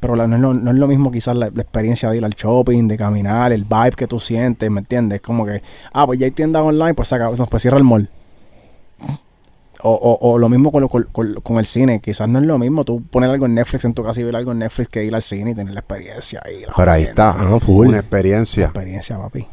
Pero 0.00 0.16
la- 0.16 0.26
no, 0.26 0.36
es 0.36 0.42
lo, 0.42 0.54
no 0.54 0.70
es 0.70 0.76
lo 0.78 0.86
mismo 0.88 1.10
quizás 1.10 1.36
la, 1.36 1.50
la 1.54 1.62
experiencia 1.62 2.10
de 2.10 2.16
ir 2.16 2.24
al 2.24 2.32
shopping, 2.32 2.88
de 2.88 2.96
caminar, 2.96 3.52
el 3.52 3.64
vibe 3.64 3.90
que 3.96 4.06
tú 4.06 4.18
sientes, 4.18 4.70
¿me 4.70 4.80
entiendes? 4.80 5.16
Es 5.16 5.22
como 5.22 5.44
que, 5.44 5.62
ah, 5.92 6.06
pues 6.06 6.18
ya 6.18 6.24
hay 6.24 6.30
tiendas 6.32 6.62
online, 6.62 6.94
pues, 6.94 7.08
saca, 7.08 7.30
pues 7.30 7.62
cierra 7.62 7.76
el 7.78 7.84
mall. 7.84 8.08
O, 9.82 9.92
o, 9.92 10.30
o 10.32 10.38
lo 10.38 10.48
mismo 10.50 10.70
con, 10.72 10.82
lo- 10.82 10.88
con, 10.90 11.04
con- 11.10 11.34
con 11.42 11.56
el 11.58 11.64
cine. 11.66 12.00
Quizás 12.00 12.28
no 12.28 12.38
es 12.38 12.44
lo 12.44 12.58
mismo 12.58 12.84
tú 12.84 13.02
poner 13.02 13.30
algo 13.30 13.46
en 13.46 13.54
Netflix 13.54 13.84
en 13.86 13.94
tu 13.94 14.02
casa 14.04 14.20
y 14.20 14.24
ver 14.24 14.36
algo 14.36 14.52
en 14.52 14.58
Netflix 14.58 14.88
que 14.90 15.04
ir 15.04 15.14
al 15.14 15.22
cine 15.22 15.52
y 15.52 15.54
tener 15.54 15.72
la 15.72 15.80
experiencia 15.80 16.42
ahí. 16.44 16.62
la 16.66 16.72
Pero 16.76 16.92
ahí 16.92 17.04
está, 17.04 17.32
full. 17.60 17.88
una 17.88 17.98
experiencia. 18.00 18.64
Experiencia, 18.64 19.16
papi. 19.18 19.46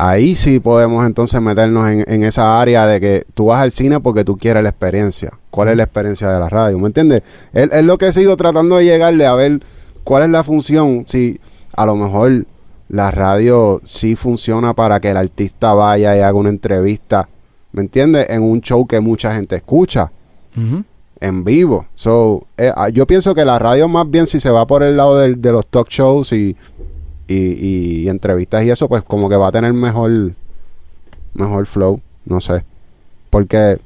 Ahí 0.00 0.36
sí 0.36 0.60
podemos 0.60 1.04
entonces 1.04 1.40
meternos 1.40 1.88
en, 1.90 2.04
en 2.06 2.22
esa 2.22 2.60
área 2.60 2.86
de 2.86 3.00
que 3.00 3.24
tú 3.34 3.46
vas 3.46 3.60
al 3.60 3.72
cine 3.72 3.98
porque 3.98 4.22
tú 4.24 4.36
quieres 4.38 4.62
la 4.62 4.68
experiencia. 4.68 5.32
¿Cuál 5.50 5.68
es 5.70 5.76
la 5.76 5.82
experiencia 5.82 6.30
de 6.30 6.38
la 6.38 6.48
radio? 6.48 6.78
¿Me 6.78 6.86
entiendes? 6.86 7.22
Es, 7.52 7.68
es 7.72 7.82
lo 7.82 7.98
que 7.98 8.06
he 8.06 8.12
sido 8.12 8.36
tratando 8.36 8.76
de 8.76 8.84
llegarle 8.84 9.26
a 9.26 9.34
ver 9.34 9.60
cuál 10.04 10.22
es 10.22 10.30
la 10.30 10.44
función. 10.44 11.04
Si 11.08 11.40
a 11.76 11.84
lo 11.84 11.96
mejor 11.96 12.46
la 12.88 13.10
radio 13.10 13.80
sí 13.84 14.14
funciona 14.14 14.72
para 14.72 15.00
que 15.00 15.10
el 15.10 15.16
artista 15.16 15.74
vaya 15.74 16.16
y 16.16 16.20
haga 16.20 16.34
una 16.38 16.48
entrevista, 16.50 17.28
¿me 17.72 17.82
entiendes? 17.82 18.30
En 18.30 18.42
un 18.42 18.60
show 18.60 18.86
que 18.86 19.00
mucha 19.00 19.34
gente 19.34 19.56
escucha 19.56 20.12
en 21.20 21.44
vivo. 21.44 21.86
So, 21.94 22.46
eh, 22.56 22.72
ah, 22.74 22.88
yo 22.88 23.06
pienso 23.06 23.34
que 23.34 23.44
la 23.44 23.58
radio 23.58 23.88
más 23.88 24.08
bien 24.08 24.26
si 24.28 24.38
se 24.40 24.50
va 24.50 24.66
por 24.66 24.82
el 24.84 24.96
lado 24.96 25.18
del- 25.18 25.40
de, 25.42 25.50
los 25.52 25.66
talk 25.66 25.88
shows 25.88 26.32
y, 26.32 26.56
y, 27.28 28.04
y 28.04 28.08
entrevistas 28.08 28.64
y 28.64 28.70
eso, 28.70 28.88
pues 28.88 29.02
como 29.02 29.28
que 29.28 29.36
va 29.36 29.48
a 29.48 29.52
tener 29.52 29.72
mejor 29.72 30.32
mejor 31.34 31.66
flow, 31.66 32.00
no 32.24 32.40
sé. 32.40 32.64
Porque 33.30 33.78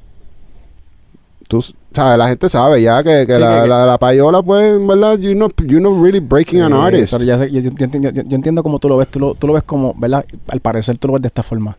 tú 1.47 1.61
sabes, 1.93 2.17
la 2.17 2.29
gente 2.29 2.49
sabe 2.49 2.81
ya 2.81 3.03
que, 3.03 3.25
que 3.27 3.35
Sí, 3.35 3.39
la, 3.39 3.61
que- 3.63 3.67
la, 3.67 3.85
la 3.85 3.97
payola, 3.97 4.41
pues, 4.41 4.75
en 4.75 4.87
verdad, 4.87 5.17
you're 5.19 5.35
not, 5.37 5.53
you're 5.61 5.81
not 5.81 6.01
really 6.01 6.19
breaking 6.19 6.61
an 6.61 6.71
Sí, 6.71 6.77
artist. 6.79 7.13
pero 7.13 7.23
ya 7.25 7.37
sé- 7.37 7.51
yo, 7.51 7.59
yo 7.59 7.69
entiendo, 7.85 8.09
yo- 8.09 8.23
yo 8.23 8.35
entiendo 8.35 8.63
cómo 8.63 8.79
tú 8.79 8.89
lo 8.89 8.97
ves. 8.97 9.09
Tú 9.09 9.19
lo, 9.19 9.35
tú 9.35 9.47
lo 9.47 9.53
ves 9.53 9.63
como, 9.63 9.93
¿verdad? 9.95 10.25
Al 10.47 10.59
parecer 10.61 10.97
tú 10.97 11.07
lo 11.09 11.13
ves 11.13 11.21
de 11.21 11.27
esta 11.27 11.43
forma. 11.43 11.77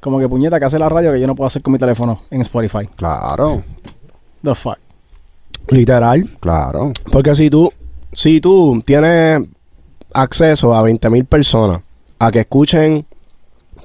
Como 0.00 0.18
que 0.18 0.28
puñeta 0.28 0.58
que 0.58 0.64
hace 0.64 0.78
la 0.78 0.88
radio 0.88 1.12
que 1.12 1.20
yo 1.20 1.26
no 1.26 1.34
puedo 1.34 1.46
hacer 1.48 1.60
con 1.60 1.72
mi 1.72 1.78
teléfono 1.78 2.22
en 2.30 2.40
Spotify. 2.40 2.88
Claro, 2.96 3.62
The 4.42 4.54
fuck. 4.54 4.78
Literal. 5.68 6.24
claro. 6.40 6.92
Porque 7.12 7.34
si 7.34 7.50
tú, 7.50 7.70
si 8.12 8.40
tú 8.40 8.82
tienes 8.86 9.42
acceso 10.12 10.74
a 10.74 10.82
20 10.82 11.10
mil 11.10 11.24
personas 11.24 11.82
a 12.18 12.30
que 12.30 12.40
escuchen 12.40 13.06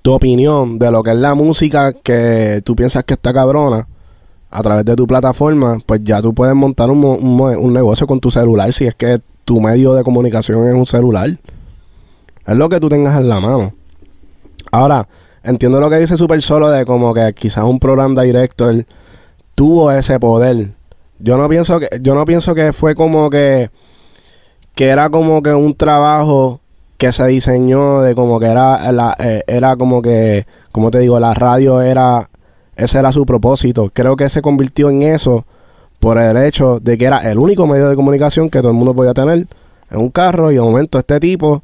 tu 0.01 0.13
opinión 0.13 0.77
de 0.77 0.91
lo 0.91 1.01
que 1.01 1.11
es 1.11 1.17
la 1.17 1.33
música 1.33 1.93
que 1.93 2.61
tú 2.63 2.75
piensas 2.75 3.03
que 3.03 3.15
está 3.15 3.33
cabrona 3.33 3.87
a 4.51 4.61
través 4.61 4.85
de 4.85 4.95
tu 4.95 5.07
plataforma, 5.07 5.79
pues 5.85 6.01
ya 6.03 6.21
tú 6.21 6.33
puedes 6.33 6.55
montar 6.55 6.89
un, 6.91 7.03
un 7.03 7.41
un 7.41 7.73
negocio 7.73 8.05
con 8.07 8.19
tu 8.19 8.29
celular 8.31 8.71
si 8.71 8.85
es 8.85 8.95
que 8.95 9.19
tu 9.45 9.61
medio 9.61 9.93
de 9.93 10.03
comunicación 10.03 10.65
es 10.67 10.73
un 10.73 10.85
celular. 10.85 11.37
Es 12.45 12.57
lo 12.57 12.67
que 12.67 12.79
tú 12.79 12.89
tengas 12.89 13.17
en 13.17 13.29
la 13.29 13.39
mano. 13.39 13.73
Ahora, 14.71 15.07
entiendo 15.43 15.79
lo 15.79 15.89
que 15.89 15.97
dice 15.97 16.17
Super 16.17 16.41
Solo 16.41 16.69
de 16.69 16.85
como 16.85 17.13
que 17.13 17.33
quizás 17.33 17.63
un 17.63 17.79
programa 17.79 18.23
director 18.23 18.85
tuvo 19.53 19.91
ese 19.91 20.19
poder. 20.19 20.71
Yo 21.19 21.37
no 21.37 21.47
pienso 21.47 21.79
que 21.79 21.87
yo 22.01 22.13
no 22.13 22.25
pienso 22.25 22.53
que 22.53 22.73
fue 22.73 22.93
como 22.95 23.29
que 23.29 23.69
que 24.75 24.85
era 24.87 25.09
como 25.09 25.41
que 25.41 25.53
un 25.53 25.73
trabajo 25.75 26.59
que 26.97 27.11
se 27.11 27.25
diseñó 27.27 28.01
de 28.01 28.15
como 28.15 28.39
que 28.39 28.45
era 28.47 28.91
la, 28.91 29.15
eh, 29.19 29.41
era 29.47 29.75
como 29.75 30.01
que 30.01 30.45
como 30.71 30.91
te 30.91 30.99
digo 30.99 31.19
la 31.19 31.33
radio 31.33 31.81
era 31.81 32.29
ese 32.75 32.99
era 32.99 33.11
su 33.11 33.25
propósito 33.25 33.89
creo 33.93 34.15
que 34.15 34.29
se 34.29 34.41
convirtió 34.41 34.89
en 34.89 35.01
eso 35.03 35.45
por 35.99 36.17
el 36.17 36.37
hecho 36.37 36.79
de 36.79 36.97
que 36.97 37.05
era 37.05 37.19
el 37.29 37.37
único 37.37 37.67
medio 37.67 37.89
de 37.89 37.95
comunicación 37.95 38.49
que 38.49 38.59
todo 38.59 38.69
el 38.71 38.77
mundo 38.77 38.93
podía 38.93 39.13
tener 39.13 39.47
en 39.91 39.99
un 39.99 40.09
carro 40.09 40.51
y 40.51 40.55
de 40.55 40.61
momento 40.61 40.97
este 40.99 41.19
tipo 41.19 41.63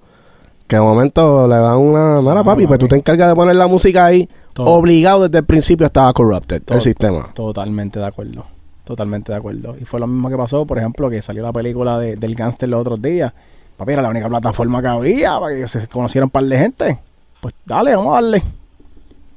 que 0.67 0.77
de 0.77 0.81
momento 0.81 1.47
le 1.47 1.55
dan 1.55 1.77
una 1.77 2.21
mala 2.21 2.41
Ah, 2.41 2.43
papi 2.45 2.65
pues 2.67 2.79
tú 2.79 2.87
te 2.87 2.95
encargas 2.95 3.27
de 3.29 3.35
poner 3.35 3.55
la 3.55 3.67
música 3.67 4.05
ahí 4.05 4.27
Todo. 4.53 4.67
obligado 4.67 5.23
desde 5.23 5.39
el 5.39 5.45
principio 5.45 5.85
estaba 5.85 6.11
corrupted 6.13 6.61
Todo. 6.63 6.75
el 6.77 6.81
sistema 6.81 7.29
Totalmente 7.33 7.99
de 7.99 8.05
acuerdo. 8.05 8.45
Totalmente 8.91 9.31
de 9.31 9.37
acuerdo. 9.37 9.77
Y 9.79 9.85
fue 9.85 10.01
lo 10.01 10.07
mismo 10.07 10.29
que 10.29 10.35
pasó, 10.35 10.65
por 10.65 10.77
ejemplo, 10.77 11.09
que 11.09 11.21
salió 11.21 11.41
la 11.43 11.53
película 11.53 11.97
de- 11.97 12.17
del 12.17 12.35
gángster 12.35 12.67
los 12.67 12.81
otros 12.81 13.01
días. 13.01 13.31
Papi, 13.77 13.93
era 13.93 14.01
la 14.01 14.09
única 14.09 14.27
plataforma 14.27 14.81
que 14.81 14.87
había 14.89 15.39
para 15.39 15.55
que 15.55 15.65
se 15.65 15.87
conocieran 15.87 16.25
un 16.25 16.29
par 16.31 16.43
de 16.43 16.57
gente. 16.57 16.99
Pues 17.39 17.53
dale, 17.65 17.95
vamos 17.95 18.11
a 18.11 18.15
darle. 18.21 18.43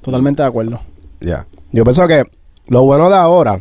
Totalmente 0.03 0.43
de 0.43 0.49
acuerdo. 0.49 0.81
Ya. 1.21 1.47
Yo 1.71 1.85
pienso 1.85 2.05
que 2.09 2.25
lo 2.67 2.83
bueno 2.83 3.09
de 3.09 3.15
ahora 3.15 3.61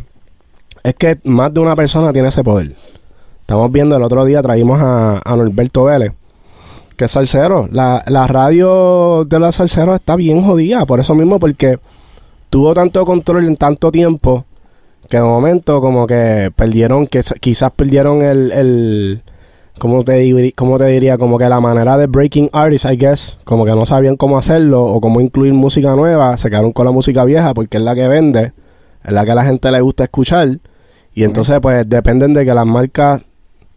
es 0.83 0.95
que 0.95 1.19
más 1.25 1.53
de 1.53 1.59
una 1.59 1.75
persona 1.75 2.11
tiene 2.11 2.29
ese 2.29 2.43
poder. 2.43 2.75
Estamos 3.41 3.71
viendo 3.71 3.95
el 3.95 4.01
otro 4.01 4.25
día, 4.25 4.41
traímos 4.41 4.81
a, 4.81 5.21
a 5.23 5.37
Norberto 5.37 5.83
Vélez, 5.83 6.11
que 6.97 7.05
es 7.05 7.11
salsero. 7.11 7.69
La, 7.71 8.03
la 8.07 8.25
radio 8.25 9.25
de 9.25 9.39
los 9.39 9.53
salseros 9.53 9.93
está 9.93 10.15
bien 10.15 10.43
jodida, 10.43 10.87
por 10.87 10.99
eso 10.99 11.13
mismo, 11.13 11.39
porque 11.39 11.77
tuvo 12.49 12.73
tanto 12.73 13.05
control 13.05 13.45
en 13.45 13.57
tanto 13.57 13.91
tiempo 13.91 14.43
que 15.09 15.17
de 15.17 15.23
momento 15.23 15.81
como 15.81 16.07
que 16.07 16.51
perdieron, 16.55 17.07
que 17.07 17.21
quizás 17.39 17.71
perdieron 17.71 18.21
el, 18.21 18.51
el, 18.51 19.21
¿cómo 19.79 20.03
te, 20.03 20.53
cómo 20.55 20.77
te 20.77 20.85
diría? 20.85 21.17
Como 21.17 21.37
que 21.37 21.49
la 21.49 21.59
manera 21.59 21.97
de 21.97 22.07
breaking 22.07 22.49
artists, 22.53 22.91
I 22.91 22.97
guess, 22.97 23.37
como 23.43 23.65
que 23.65 23.71
no 23.71 23.85
sabían 23.85 24.15
cómo 24.15 24.37
hacerlo 24.37 24.83
o 24.83 25.01
cómo 25.01 25.21
incluir 25.21 25.53
música 25.53 25.95
nueva, 25.95 26.37
se 26.37 26.49
quedaron 26.49 26.71
con 26.71 26.85
la 26.85 26.91
música 26.91 27.25
vieja 27.25 27.53
porque 27.53 27.77
es 27.77 27.83
la 27.83 27.95
que 27.95 28.07
vende, 28.07 28.53
es 29.03 29.11
la 29.11 29.25
que 29.25 29.31
a 29.31 29.35
la 29.35 29.45
gente 29.45 29.71
le 29.71 29.81
gusta 29.81 30.05
escuchar. 30.05 30.59
Y 31.13 31.23
entonces, 31.23 31.59
pues, 31.61 31.87
dependen 31.87 32.33
de 32.33 32.43
que 32.45 32.53
las 32.53 32.65
marcas, 32.65 33.21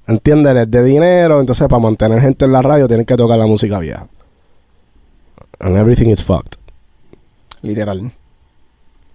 ¿entiendes? 0.06 0.54
Les 0.54 0.70
dé 0.70 0.82
dinero, 0.82 1.40
entonces 1.40 1.68
para 1.68 1.82
mantener 1.82 2.20
gente 2.20 2.46
en 2.46 2.52
la 2.52 2.62
radio 2.62 2.88
tienen 2.88 3.04
que 3.04 3.16
tocar 3.16 3.38
la 3.38 3.46
música 3.46 3.78
vieja. 3.78 4.06
And 5.58 5.76
everything 5.76 6.10
is 6.10 6.22
fucked. 6.22 6.56
Literal. 7.62 8.12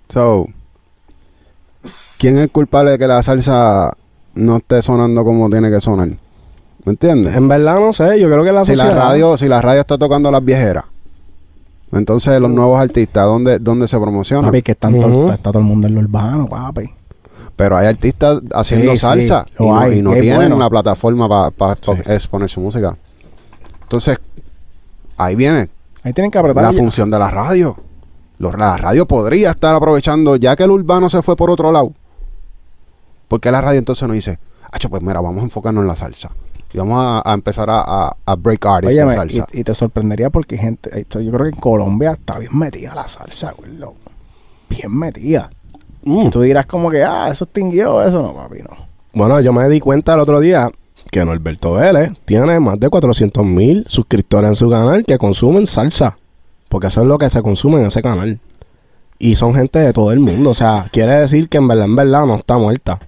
So, 0.10 0.48
¿quién 2.22 2.38
es 2.38 2.44
el 2.44 2.52
culpable 2.52 2.92
de 2.92 2.98
que 3.00 3.08
la 3.08 3.24
salsa 3.24 3.92
no 4.36 4.58
esté 4.58 4.82
sonando 4.84 5.26
como 5.26 5.50
tiene 5.50 5.72
que 5.72 5.80
sonar? 5.82 6.08
¿Me 6.08 6.92
entiendes? 6.92 7.36
En 7.36 7.48
verdad 7.48 7.80
no 7.80 7.92
sé, 7.94 8.20
yo 8.20 8.30
creo 8.30 8.44
que 8.44 8.52
la 8.52 8.64
si 8.64 8.76
la 8.76 8.92
radio, 8.92 9.38
si 9.38 9.48
la 9.48 9.60
radio 9.62 9.82
está 9.82 9.98
tocando 9.98 10.30
las 10.32 10.44
viejeras, 10.46 10.86
entonces 11.92 12.40
los 12.40 12.50
nuevos 12.52 12.80
artistas, 12.80 13.26
¿dónde, 13.26 13.60
dónde 13.60 13.88
se 13.88 14.00
promocionan? 14.00 14.46
Papi, 14.46 14.62
que 14.62 14.72
están 14.74 15.00
todo- 15.00 15.24
está, 15.24 15.34
está 15.36 15.52
todo 15.52 15.60
el 15.60 15.66
mundo 15.68 15.88
en 15.88 15.96
lo 15.96 16.02
urbano, 16.02 16.48
papi. 16.48 16.90
Pero 17.56 17.76
hay 17.78 17.88
artistas 17.88 18.40
haciendo 18.54 18.92
Sí, 18.92 18.98
salsa 18.98 19.46
sí, 19.46 19.54
lo 19.60 19.66
y, 19.66 19.70
no, 19.70 19.80
hay, 19.80 19.98
y 19.98 20.02
no 20.02 20.12
y 20.12 20.16
es 20.16 20.22
tienen 20.22 20.38
bueno. 20.42 20.56
una 20.56 20.70
plataforma 20.70 21.52
para 21.52 21.76
Sí. 21.82 21.92
exponer 22.08 22.50
su 22.50 22.62
música. 22.62 22.96
Entonces, 23.84 24.18
ahí 25.18 25.36
viene 25.36 25.70
Ahí 26.04 26.14
tienen 26.14 26.32
que 26.32 26.38
apretar. 26.38 26.64
la 26.64 26.72
ya. 26.72 26.78
función 26.78 27.12
de 27.12 27.20
la 27.20 27.30
radio. 27.30 27.76
Los- 28.40 28.58
la 28.58 28.78
radio 28.78 29.06
podría 29.06 29.52
estar 29.52 29.76
aprovechando, 29.76 30.38
ya 30.38 30.56
que 30.56 30.64
el 30.64 30.72
urbano 30.72 31.10
se 31.10 31.22
fue 31.22 31.36
por 31.36 31.52
otro 31.52 31.72
lado. 31.72 31.92
Porque 33.32 33.50
la 33.50 33.62
radio 33.62 33.80
entonces 33.80 34.06
no 34.06 34.14
dice, 34.14 34.38
Acho, 34.74 34.90
pues 34.90 35.02
mira, 35.02 35.22
vamos 35.22 35.40
a 35.42 35.44
enfocarnos 35.46 35.82
en 35.84 35.88
la 35.88 35.96
salsa? 35.96 36.32
Y 36.74 36.78
vamos 36.78 36.98
a, 37.00 37.30
a 37.30 37.34
empezar 37.34 37.70
a, 37.70 37.80
a- 37.82 38.16
a 38.26 38.36
break 38.36 38.66
artists 38.66 38.98
en 38.98 39.04
Óyeme, 39.06 39.16
salsa. 39.18 39.48
y, 39.54 39.60
y 39.60 39.64
te 39.64 39.74
sorprendería 39.74 40.30
porque 40.30 40.58
gente, 40.58 41.00
esto, 41.00 41.20
yo 41.22 41.32
creo 41.32 41.44
que 41.50 41.56
en 41.56 41.60
Colombia 41.62 42.12
está 42.12 42.38
bien 42.40 42.58
metida 42.58 42.94
la 42.94 43.08
salsa, 43.08 43.54
güey. 43.58 43.76
lo- 43.78 43.96
Bien 44.70 44.94
metida. 44.98 45.50
Mm. 46.04 46.30
Tú 46.30 46.42
dirás 46.42 46.66
como 46.66 46.90
que, 46.92 47.04
ah, 47.04 47.30
eso 47.32 47.44
extinguió, 47.46 48.02
eso 48.04 48.22
no, 48.22 48.34
papi, 48.34 48.60
no. 48.60 48.76
Bueno, 49.14 49.40
yo 49.42 49.54
me 49.54 49.68
di 49.70 49.80
cuenta 49.80 50.14
el 50.14 50.20
otro 50.22 50.40
día 50.40 50.70
que 51.12 51.24
Norberto 51.26 51.74
Vélez 51.74 52.12
tiene 52.26 52.60
más 52.60 52.80
de 52.80 52.90
400 52.90 53.46
mil 53.46 53.84
suscriptores 53.88 54.50
en 54.50 54.56
su 54.56 54.70
canal 54.70 55.04
que 55.06 55.18
consumen 55.18 55.68
salsa. 55.68 56.18
Porque 56.70 56.88
eso 56.88 57.02
es 57.02 57.08
lo 57.08 57.18
que 57.18 57.30
se 57.30 57.42
consume 57.42 57.82
en 57.82 57.88
ese 57.88 58.02
canal. 58.02 58.40
Y 59.20 59.36
son 59.36 59.54
gente 59.54 59.80
de 59.80 59.92
todo 59.92 60.14
el 60.14 60.20
mundo. 60.22 60.52
O 60.52 60.54
sea, 60.54 60.86
quiere 60.94 61.16
decir 61.18 61.50
que 61.50 61.58
en 61.58 61.68
verdad, 61.68 61.86
en 61.86 61.96
verdad 61.98 62.26
no 62.26 62.36
está 62.36 62.58
muerta. 62.58 63.00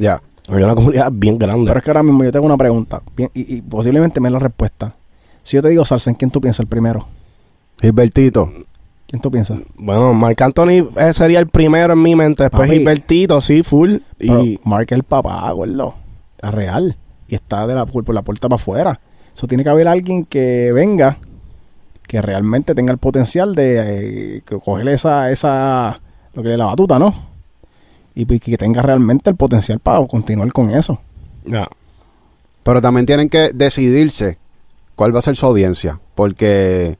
Ya. 0.00 0.20
Hay 0.48 0.62
una 0.62 0.74
comunidad 0.74 1.12
bien 1.12 1.38
grande. 1.38 1.66
Pero 1.66 1.78
es 1.78 1.84
que 1.84 1.90
ahora 1.90 2.02
mismo 2.02 2.24
yo 2.24 2.32
tengo 2.32 2.46
una 2.46 2.56
pregunta 2.56 3.02
bien- 3.14 3.30
y, 3.34 3.56
y 3.56 3.62
posiblemente 3.62 4.20
me 4.20 4.30
la 4.30 4.38
respuesta. 4.38 4.94
Si 5.42 5.56
yo 5.56 5.62
te 5.62 5.68
digo 5.68 5.84
salsa, 5.84 6.10
¿en 6.10 6.16
quién 6.16 6.30
tú 6.30 6.40
piensas 6.40 6.60
el 6.60 6.66
primero? 6.66 7.06
Gilbertito. 7.80 8.52
¿Quién 9.06 9.20
tú 9.22 9.30
piensas? 9.30 9.58
Bueno, 9.76 10.14
Marc 10.14 10.40
Anthony 10.40 10.88
eh, 10.96 11.12
sería 11.12 11.38
el 11.40 11.48
primero 11.48 11.92
en 11.92 12.02
mi 12.02 12.14
mente. 12.14 12.44
Después 12.44 12.68
Papi. 12.68 12.78
Gilbertito, 12.78 13.40
sí, 13.40 13.62
full. 13.62 13.96
Pero 14.18 14.44
Y 14.44 14.60
Mark 14.64 14.86
es 14.90 14.92
el 14.96 15.02
papá, 15.04 15.50
güey. 15.52 15.72
Es 16.42 16.50
real. 16.52 16.96
Y 17.28 17.34
está 17.34 17.66
de 17.66 17.74
la, 17.74 17.86
por 17.86 18.12
la 18.14 18.22
puerta 18.22 18.48
para 18.48 18.60
afuera. 18.60 19.00
Eso 19.34 19.46
tiene 19.46 19.62
que 19.64 19.70
haber 19.70 19.88
alguien 19.88 20.24
que 20.24 20.72
venga, 20.72 21.18
que 22.06 22.20
realmente 22.22 22.74
tenga 22.74 22.92
el 22.92 22.98
potencial 22.98 23.54
de 23.54 24.36
eh, 24.36 24.42
que 24.44 24.58
cogerle 24.58 24.94
esa, 24.94 25.30
esa, 25.30 26.00
lo 26.34 26.42
que 26.42 26.52
es 26.52 26.58
la 26.58 26.66
batuta, 26.66 26.98
¿no? 26.98 27.29
Y 28.20 28.26
pues 28.26 28.38
que 28.42 28.58
tenga 28.58 28.82
realmente 28.82 29.30
el 29.30 29.36
potencial 29.36 29.78
para 29.78 30.06
continuar 30.06 30.52
con 30.52 30.68
eso. 30.68 31.00
ya. 31.46 31.66
Pero 32.62 32.82
también 32.82 33.06
tienen 33.06 33.30
que 33.30 33.50
decidirse 33.54 34.36
cuál 34.94 35.14
va 35.14 35.20
a 35.20 35.22
ser 35.22 35.36
su 35.36 35.46
audiencia. 35.46 35.98
Porque 36.14 36.98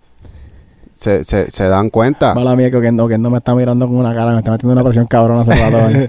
se, 0.95 1.23
se, 1.25 1.51
se 1.51 1.69
dan 1.69 1.91
cuenta. 1.91 2.33
Mala 2.33 2.57
mía 2.57 2.71
que 2.71 2.79
Oquendo, 2.79 3.05
Oquendo 3.05 3.29
me 3.29 3.37
está 3.37 3.55
mirando 3.55 3.87
con 3.87 3.97
una 3.97 4.15
cara, 4.15 4.33
me 4.33 4.39
está 4.39 4.53
metiendo 4.53 4.73
una 4.73 4.83
presión 4.83 5.05
cabrona 5.05 5.43
hace 5.43 5.55
rato. 5.55 6.09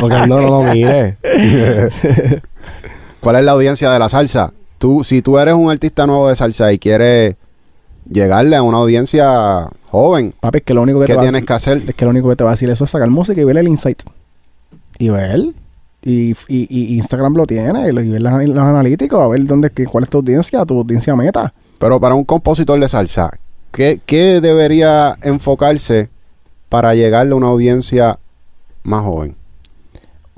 Porque 0.00 0.18
no, 0.28 0.40
no 0.40 0.40
lo 0.40 0.62
mire. 0.72 1.18
¿Cuál 3.18 3.36
es 3.36 3.44
la 3.44 3.50
audiencia 3.50 3.90
de 3.90 3.98
la 3.98 4.08
salsa? 4.08 4.52
Tú, 4.78 5.02
si 5.02 5.20
tú 5.20 5.36
eres 5.36 5.54
un 5.54 5.68
artista 5.68 6.06
nuevo 6.06 6.28
de 6.28 6.36
salsa 6.36 6.72
y 6.72 6.78
quieres 6.78 7.34
llegarle 8.10 8.56
a 8.56 8.62
una 8.62 8.78
audiencia 8.78 9.68
joven, 9.90 10.34
Papi, 10.40 10.58
es 10.58 10.64
que 10.64 10.74
lo 10.74 10.82
único 10.82 11.00
que 11.00 11.06
¿qué 11.06 11.12
te 11.12 11.16
va 11.16 11.22
a 11.22 11.24
tienes 11.24 11.44
que 11.44 11.52
hacer? 11.52 11.82
Es 11.86 11.94
que 11.94 12.04
lo 12.04 12.10
único 12.10 12.28
que 12.28 12.36
te 12.36 12.44
va 12.44 12.50
a 12.50 12.54
decir 12.54 12.68
eso 12.70 12.84
es 12.84 12.90
sacar 12.90 13.08
música 13.08 13.40
y 13.40 13.44
ver 13.44 13.56
el 13.56 13.68
insight. 13.68 14.02
Y 14.98 15.08
ver. 15.08 15.52
Y, 16.02 16.30
y, 16.30 16.34
y 16.48 16.96
Instagram 16.96 17.34
lo 17.34 17.46
tiene. 17.46 17.88
Y, 17.88 17.92
ver 17.92 18.22
los, 18.22 18.44
los 18.44 18.58
analíticos. 18.58 19.20
A 19.20 19.28
ver 19.28 19.44
dónde, 19.44 19.70
cuál 19.70 20.04
es 20.04 20.10
tu 20.10 20.18
audiencia, 20.18 20.64
tu 20.64 20.78
audiencia 20.78 21.14
meta. 21.16 21.52
Pero 21.78 22.00
para 22.00 22.14
un 22.14 22.24
compositor 22.24 22.78
de 22.78 22.88
salsa, 22.88 23.30
¿qué, 23.72 24.00
qué 24.04 24.40
debería 24.40 25.16
enfocarse 25.22 26.10
para 26.68 26.94
llegarle 26.94 27.32
a 27.32 27.36
una 27.36 27.48
audiencia 27.48 28.18
más 28.82 29.02
joven? 29.02 29.36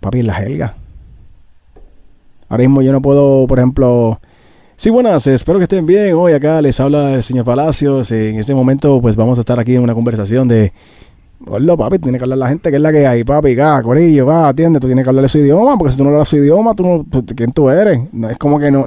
Papi, 0.00 0.22
la 0.22 0.34
jerga. 0.34 0.74
Ahora 2.48 2.62
mismo 2.62 2.82
yo 2.82 2.92
no 2.92 3.00
puedo, 3.00 3.46
por 3.46 3.58
ejemplo. 3.58 4.20
Sí, 4.82 4.90
buenas, 4.90 5.28
espero 5.28 5.58
que 5.60 5.62
estén 5.62 5.86
bien. 5.86 6.12
Hoy 6.14 6.32
acá 6.32 6.60
les 6.60 6.80
habla 6.80 7.14
el 7.14 7.22
señor 7.22 7.44
Palacios. 7.44 8.10
En 8.10 8.36
este 8.40 8.52
momento, 8.52 9.00
pues 9.00 9.14
vamos 9.14 9.38
a 9.38 9.42
estar 9.42 9.60
aquí 9.60 9.76
en 9.76 9.82
una 9.82 9.94
conversación 9.94 10.48
de. 10.48 10.72
Hola, 11.46 11.76
papi, 11.76 12.00
tiene 12.00 12.18
que 12.18 12.24
hablar 12.24 12.38
la 12.38 12.48
gente, 12.48 12.68
que 12.68 12.76
es 12.78 12.82
la 12.82 12.90
que 12.90 13.06
hay, 13.06 13.22
papi, 13.22 13.52
acá, 13.52 13.80
corillo, 13.84 14.26
va, 14.26 14.48
atiende, 14.48 14.80
tú 14.80 14.88
tienes 14.88 15.04
que 15.04 15.08
hablarle 15.10 15.28
su 15.28 15.38
idioma, 15.38 15.78
porque 15.78 15.92
si 15.92 15.98
tú 15.98 16.02
no 16.04 16.10
hablas 16.10 16.26
su 16.26 16.36
idioma, 16.36 16.74
tú 16.74 16.82
no, 16.82 17.06
tú- 17.08 17.24
¿quién 17.36 17.52
tú 17.52 17.70
eres? 17.70 18.00
No, 18.12 18.28
es 18.28 18.38
como 18.38 18.58
que 18.58 18.72
no, 18.72 18.80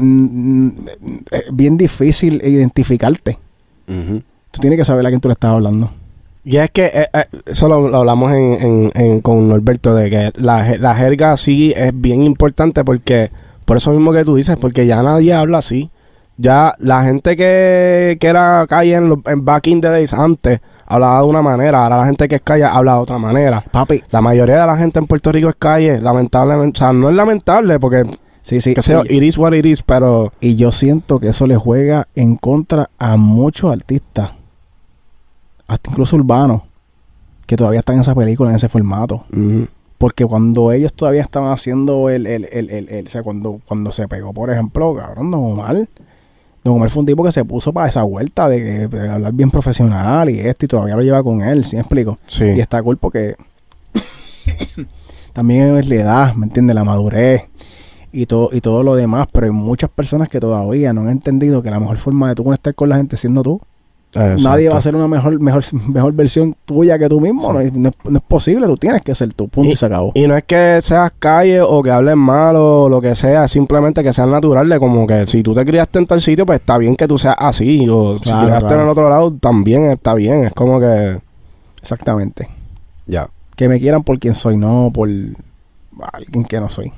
es 1.32 1.44
bien 1.54 1.78
difícil 1.78 2.42
identificarte. 2.44 3.38
Tú 3.86 4.60
tienes 4.60 4.78
que 4.78 4.84
saber 4.84 5.06
a 5.06 5.10
quién 5.10 5.22
tú 5.22 5.30
le 5.30 5.34
estás 5.34 5.52
hablando. 5.52 5.92
Y 6.44 6.58
es 6.58 6.72
que 6.72 6.88
eh, 6.94 7.08
eh, 7.14 7.24
eso 7.46 7.70
lo, 7.70 7.88
lo 7.88 7.98
hablamos 8.00 8.34
en, 8.34 8.54
en- 8.54 8.92
en- 8.96 9.22
con 9.22 9.48
Norberto, 9.48 9.96
de 9.96 10.10
que 10.10 10.32
la, 10.36 10.76
la 10.78 10.94
jerga 10.94 11.38
sí 11.38 11.72
es 11.74 11.92
bien 11.94 12.22
importante 12.24 12.84
porque, 12.84 13.32
por 13.66 13.78
eso 13.78 13.92
mismo 13.92 14.14
que 14.14 14.24
tú 14.24 14.36
dices, 14.36 14.58
porque 14.58 14.86
ya 14.86 15.02
nadie 15.04 15.34
habla 15.34 15.58
así. 15.60 15.90
Ya 16.38 16.76
la 16.80 17.04
gente 17.04 17.38
que, 17.38 18.18
que 18.20 18.28
era 18.28 18.66
calle 18.68 18.94
en, 18.96 19.10
los- 19.10 19.20
en 19.26 19.46
back 19.46 19.68
in 19.68 19.80
the 19.82 19.88
days 19.90 20.12
antes 20.14 20.60
hablaba 20.86 21.22
de 21.22 21.28
una 21.28 21.42
manera, 21.42 21.84
ahora 21.84 21.98
la 21.98 22.06
gente 22.06 22.28
que 22.28 22.36
es 22.36 22.42
calle 22.42 22.66
habla 22.66 22.96
de 22.96 23.00
otra 23.00 23.18
manera. 23.18 23.64
Papi, 23.72 24.04
La 24.12 24.22
mayoría 24.22 24.60
de 24.62 24.68
la 24.68 24.78
gente 24.78 25.00
en 25.00 25.08
Puerto 25.08 25.32
Rico 25.32 25.48
es 25.50 25.56
calle, 25.58 26.00
lamentablemente. 26.02 26.78
O 26.78 26.80
sea, 26.80 26.94
no 26.94 27.10
es 27.10 27.16
lamentable 27.16 27.80
porque, 27.80 28.04
sí, 28.42 28.60
sí. 28.60 28.76
sé 28.78 28.92
yo, 28.92 29.04
y, 29.10 29.16
it 29.18 29.24
is 29.24 29.38
what 29.38 29.54
it 29.54 29.66
is, 29.66 29.82
pero... 29.82 30.32
y 30.42 30.56
yo 30.58 30.72
siento 30.74 31.20
que 31.20 31.30
eso 31.30 31.48
le 31.48 31.56
juega 31.56 32.08
en 32.16 32.36
contra 32.36 32.90
a 33.00 33.16
muchos 33.16 33.72
artistas, 33.72 34.32
hasta 35.68 35.90
incluso 35.90 36.18
urbanos, 36.18 36.62
que 37.48 37.56
todavía 37.56 37.80
están 37.80 37.96
en 37.96 38.02
esa 38.02 38.14
película, 38.14 38.50
en 38.50 38.58
ese 38.58 38.70
formato. 38.70 39.24
Porque 39.98 40.26
cuando 40.26 40.72
ellos 40.72 40.94
todavía 40.94 41.22
estaban 41.22 41.52
haciendo 41.52 42.10
el, 42.10 42.28
el, 42.28 42.46
el, 42.52 42.70
el, 42.70 42.90
el- 42.90 43.08
o 43.08 43.10
sea, 43.10 43.24
cuando, 43.24 43.62
cuando 43.66 43.92
se 43.92 44.08
pegó, 44.08 44.34
por 44.34 44.50
ejemplo, 44.52 44.94
cabrón, 44.96 45.32
Don 45.32 45.40
Omar. 45.44 45.88
Don 46.64 46.76
Omar 46.76 46.90
fue 46.90 47.02
un 47.02 47.06
tipo 47.06 47.24
que 47.24 47.32
se 47.32 47.46
puso 47.46 47.72
para 47.72 47.88
esa 47.88 48.04
vuelta 48.04 48.50
de, 48.50 48.58
que- 48.58 48.88
de 48.88 49.10
hablar 49.10 49.34
bien 49.34 49.52
profesional 49.52 50.30
y 50.30 50.40
esto, 50.40 50.66
y 50.66 50.68
todavía 50.68 50.96
lo 50.96 51.02
lleva 51.02 51.24
con 51.24 51.42
él, 51.42 51.64
¿sí 51.64 51.76
me 51.76 51.82
explico? 51.82 52.18
Sí. 52.28 52.44
Y 52.46 52.60
está 52.60 52.82
cool 52.84 52.98
porque 52.98 53.36
también 55.34 55.78
es 55.78 55.88
la 55.88 55.96
edad, 55.96 56.34
¿me 56.36 56.46
entiendes? 56.46 56.76
La 56.76 56.84
madurez 56.84 57.44
y 58.12 58.26
todo, 58.26 58.50
y 58.52 58.62
todo 58.62 58.84
lo 58.84 58.96
demás, 58.96 59.28
pero 59.32 59.46
hay 59.48 59.52
muchas 59.52 59.90
personas 59.90 60.30
que 60.30 60.40
todavía 60.40 60.94
no 60.94 61.02
han 61.02 61.10
entendido 61.10 61.62
que 61.62 61.70
la 61.70 61.80
mejor 61.80 61.98
forma 61.98 62.30
de 62.30 62.36
tú 62.36 62.44
conectar 62.44 62.74
con 62.76 62.90
la 62.90 62.98
gente 62.98 63.18
siendo 63.18 63.44
tú. 63.44 63.62
Nadie 64.16 64.70
va 64.70 64.78
a 64.78 64.82
ser 64.82 64.96
una 64.96 65.08
mejor, 65.08 65.40
mejor, 65.40 65.64
mejor 65.90 66.14
versión 66.14 66.56
tuya 66.66 66.98
que 66.98 67.10
tú 67.10 67.20
mismo. 67.20 67.52
No, 67.52 67.60
es- 67.60 67.74
no 67.74 67.90
es, 67.90 67.96
no 68.04 68.18
es 68.18 68.24
posible, 68.26 68.66
tú 68.68 68.78
tienes 68.78 69.02
que 69.02 69.14
ser 69.14 69.34
tú. 69.34 69.48
Punto 69.48 69.70
y, 69.70 69.76
se 69.76 69.86
acabó. 69.86 70.12
Y 70.16 70.26
no 70.28 70.36
es 70.38 70.44
que 70.46 70.80
seas 70.82 71.12
calle 71.20 71.62
o 71.62 71.82
que 71.84 71.92
hables 71.92 72.16
mal 72.16 72.56
o 72.58 72.88
lo 72.90 73.02
que 73.02 73.14
sea, 73.16 73.46
es 73.46 73.52
simplemente 73.52 74.04
que 74.04 74.14
seas 74.14 74.28
natural 74.28 74.68
de 74.70 74.80
como 74.80 75.06
que 75.06 75.26
si 75.26 75.44
tú 75.44 75.54
te 75.54 75.66
criaste 75.66 76.00
en 76.00 76.08
tal 76.08 76.22
sitio, 76.22 76.46
pues 76.46 76.60
está 76.60 76.78
bien 76.78 76.96
que 76.96 77.08
tú 77.08 77.18
seas 77.18 77.36
así. 77.38 77.88
O 77.90 78.16
si 78.18 78.24
Claro, 78.24 78.40
te 78.40 78.46
criaste 78.46 78.68
claro. 78.68 78.82
en 78.82 78.88
el 78.88 78.92
otro 78.92 79.10
lado, 79.10 79.34
también 79.34 79.86
está 79.92 80.14
bien. 80.14 80.46
Es 80.46 80.54
como 80.54 80.80
que... 80.80 81.20
Exactamente. 81.82 82.48
Ya. 83.08 83.28
Que 83.56 83.68
me 83.70 83.80
quieran 83.80 84.04
por 84.04 84.18
quien 84.20 84.34
soy, 84.36 84.58
no 84.58 84.92
por 84.94 85.08
alguien 86.14 86.44
que 86.46 86.60
no 86.60 86.68
soy. 86.70 86.92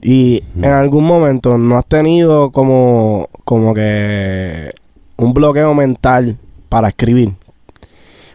Y 0.00 0.42
en 0.56 0.66
algún 0.66 1.04
momento 1.04 1.56
no 1.56 1.78
has 1.78 1.86
tenido 1.86 2.50
como, 2.50 3.28
como 3.44 3.72
que 3.72 4.70
un 5.16 5.32
bloqueo 5.34 5.74
mental 5.74 6.38
para 6.68 6.88
escribir. 6.88 7.34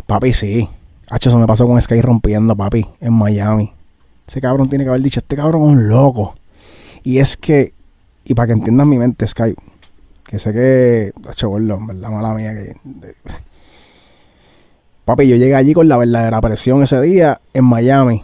Papi, 0.07 0.33
sí. 0.33 0.69
Hacho, 1.09 1.29
eso 1.29 1.39
me 1.39 1.47
pasó 1.47 1.65
con 1.65 1.81
Sky 1.81 2.01
rompiendo, 2.01 2.55
papi, 2.55 2.85
en 2.99 3.13
Miami. 3.13 3.71
Ese 4.27 4.41
cabrón 4.41 4.69
tiene 4.69 4.83
que 4.83 4.89
haber 4.89 5.01
dicho, 5.01 5.19
este 5.19 5.35
cabrón 5.35 5.63
es 5.63 5.69
un 5.69 5.89
loco. 5.89 6.35
Y 7.03 7.17
es 7.17 7.35
que, 7.37 7.73
y 8.25 8.33
para 8.33 8.47
que 8.47 8.53
entiendas 8.53 8.85
mi 8.85 8.97
mente, 8.97 9.27
Sky, 9.27 9.55
que 10.23 10.37
sé 10.37 10.53
que, 10.53 11.11
hacho, 11.27 11.49
gordo, 11.49 11.79
verdad, 11.85 12.09
mala 12.09 12.33
mía, 12.33 12.53
que... 12.53 12.75
de- 12.83 13.15
papi, 15.05 15.27
yo 15.27 15.35
llegué 15.35 15.55
allí 15.55 15.73
con 15.73 15.87
la 15.87 15.97
verdadera 15.97 16.39
presión 16.41 16.83
ese 16.83 17.01
día 17.01 17.41
en 17.53 17.65
Miami 17.65 18.21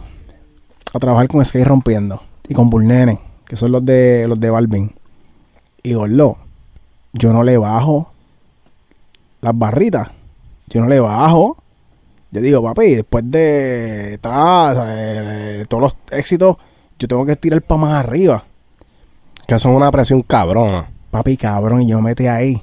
a 0.94 0.98
trabajar 1.00 1.26
con 1.26 1.44
Sky 1.44 1.64
rompiendo. 1.64 2.22
y 2.48 2.54
con 2.54 2.70
Burnene, 2.70 3.18
que 3.44 3.56
son 3.56 3.72
los 3.72 3.84
de 3.84 4.26
los 4.28 4.38
de 4.38 4.50
Balvin. 4.50 4.92
Y 5.82 5.94
gordo, 5.94 6.38
yo 7.12 7.32
no 7.32 7.42
le 7.42 7.58
bajo 7.58 8.12
las 9.46 9.58
barritas. 9.58 10.08
Yo 10.68 10.80
no 10.80 10.88
le 10.88 11.00
bajo. 11.00 11.56
Yo 12.32 12.40
digo, 12.40 12.62
papi, 12.62 12.96
después 12.96 13.24
de 13.30 14.18
ta- 14.20 14.74
todos 15.68 15.82
los 15.82 15.96
éxitos, 16.10 16.56
yo 16.98 17.08
tengo 17.08 17.24
que 17.24 17.36
tirar 17.36 17.62
para 17.62 17.80
más 17.80 18.04
arriba. 18.04 18.44
Que 19.46 19.58
son 19.58 19.72
una 19.76 19.90
presión 19.92 20.22
cabrona. 20.22 20.90
Papi, 21.10 21.36
cabrón, 21.36 21.82
y 21.82 21.88
yo 21.88 21.96
me 21.98 22.10
metí 22.10 22.26
ahí 22.26 22.60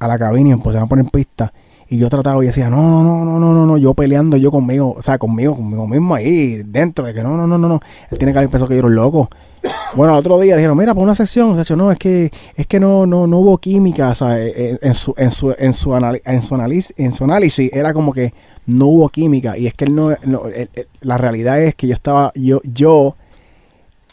a 0.00 0.08
la 0.08 0.18
cabina 0.18 0.50
y 0.50 0.52
empezaron 0.52 0.84
a 0.84 0.88
poner 0.88 1.06
pista. 1.06 1.52
Y 1.88 1.98
yo 1.98 2.08
trataba 2.10 2.42
y 2.42 2.48
decía, 2.48 2.68
no, 2.68 3.02
no, 3.04 3.24
no, 3.24 3.24
no, 3.24 3.38
no, 3.38 3.52
no, 3.54 3.66
no, 3.66 3.78
yo 3.78 3.94
peleando 3.94 4.36
yo 4.36 4.50
conmigo, 4.50 4.94
o 4.98 5.02
sea, 5.02 5.18
conmigo, 5.18 5.54
conmigo 5.54 5.86
mismo 5.86 6.14
ahí, 6.16 6.62
dentro, 6.64 7.04
de 7.06 7.14
que 7.14 7.22
no, 7.22 7.36
no, 7.36 7.46
no, 7.46 7.58
no, 7.58 7.68
no. 7.68 7.80
Él 8.10 8.18
tiene 8.18 8.32
que 8.32 8.38
haber 8.38 8.50
pensado 8.50 8.68
que 8.68 8.74
yo 8.74 8.80
era 8.80 8.88
un 8.88 8.94
loco. 8.96 9.30
Bueno, 9.94 10.12
el 10.12 10.18
otro 10.18 10.38
día 10.40 10.56
dijeron, 10.56 10.76
mira, 10.76 10.94
para 10.94 11.04
una 11.04 11.14
sesión, 11.14 11.58
o 11.58 11.64
sea, 11.64 11.76
no, 11.76 11.92
es 11.92 11.98
que, 11.98 12.32
es 12.56 12.66
que 12.66 12.80
no, 12.80 13.06
no, 13.06 13.26
no 13.26 13.38
hubo 13.38 13.58
química, 13.58 14.10
o 14.10 14.14
sea, 14.14 14.36
en, 14.40 14.94
su, 14.94 15.14
en 15.16 15.30
su, 15.30 15.54
en 15.56 15.72
su, 15.72 15.90
anali- 15.90 16.22
en 16.24 16.42
su 16.42 16.54
análisis, 16.54 16.92
en 16.96 17.12
su 17.12 17.24
análisis 17.24 17.72
era 17.72 17.94
como 17.94 18.12
que 18.12 18.34
no 18.66 18.86
hubo 18.86 19.08
química. 19.08 19.56
Y 19.56 19.66
es 19.68 19.74
que 19.74 19.84
él 19.84 19.94
no, 19.94 20.10
no, 20.24 20.42
la 21.00 21.18
realidad 21.18 21.62
es 21.62 21.74
que 21.76 21.86
yo 21.86 21.94
estaba, 21.94 22.32
yo, 22.34 22.60
yo 22.64 23.14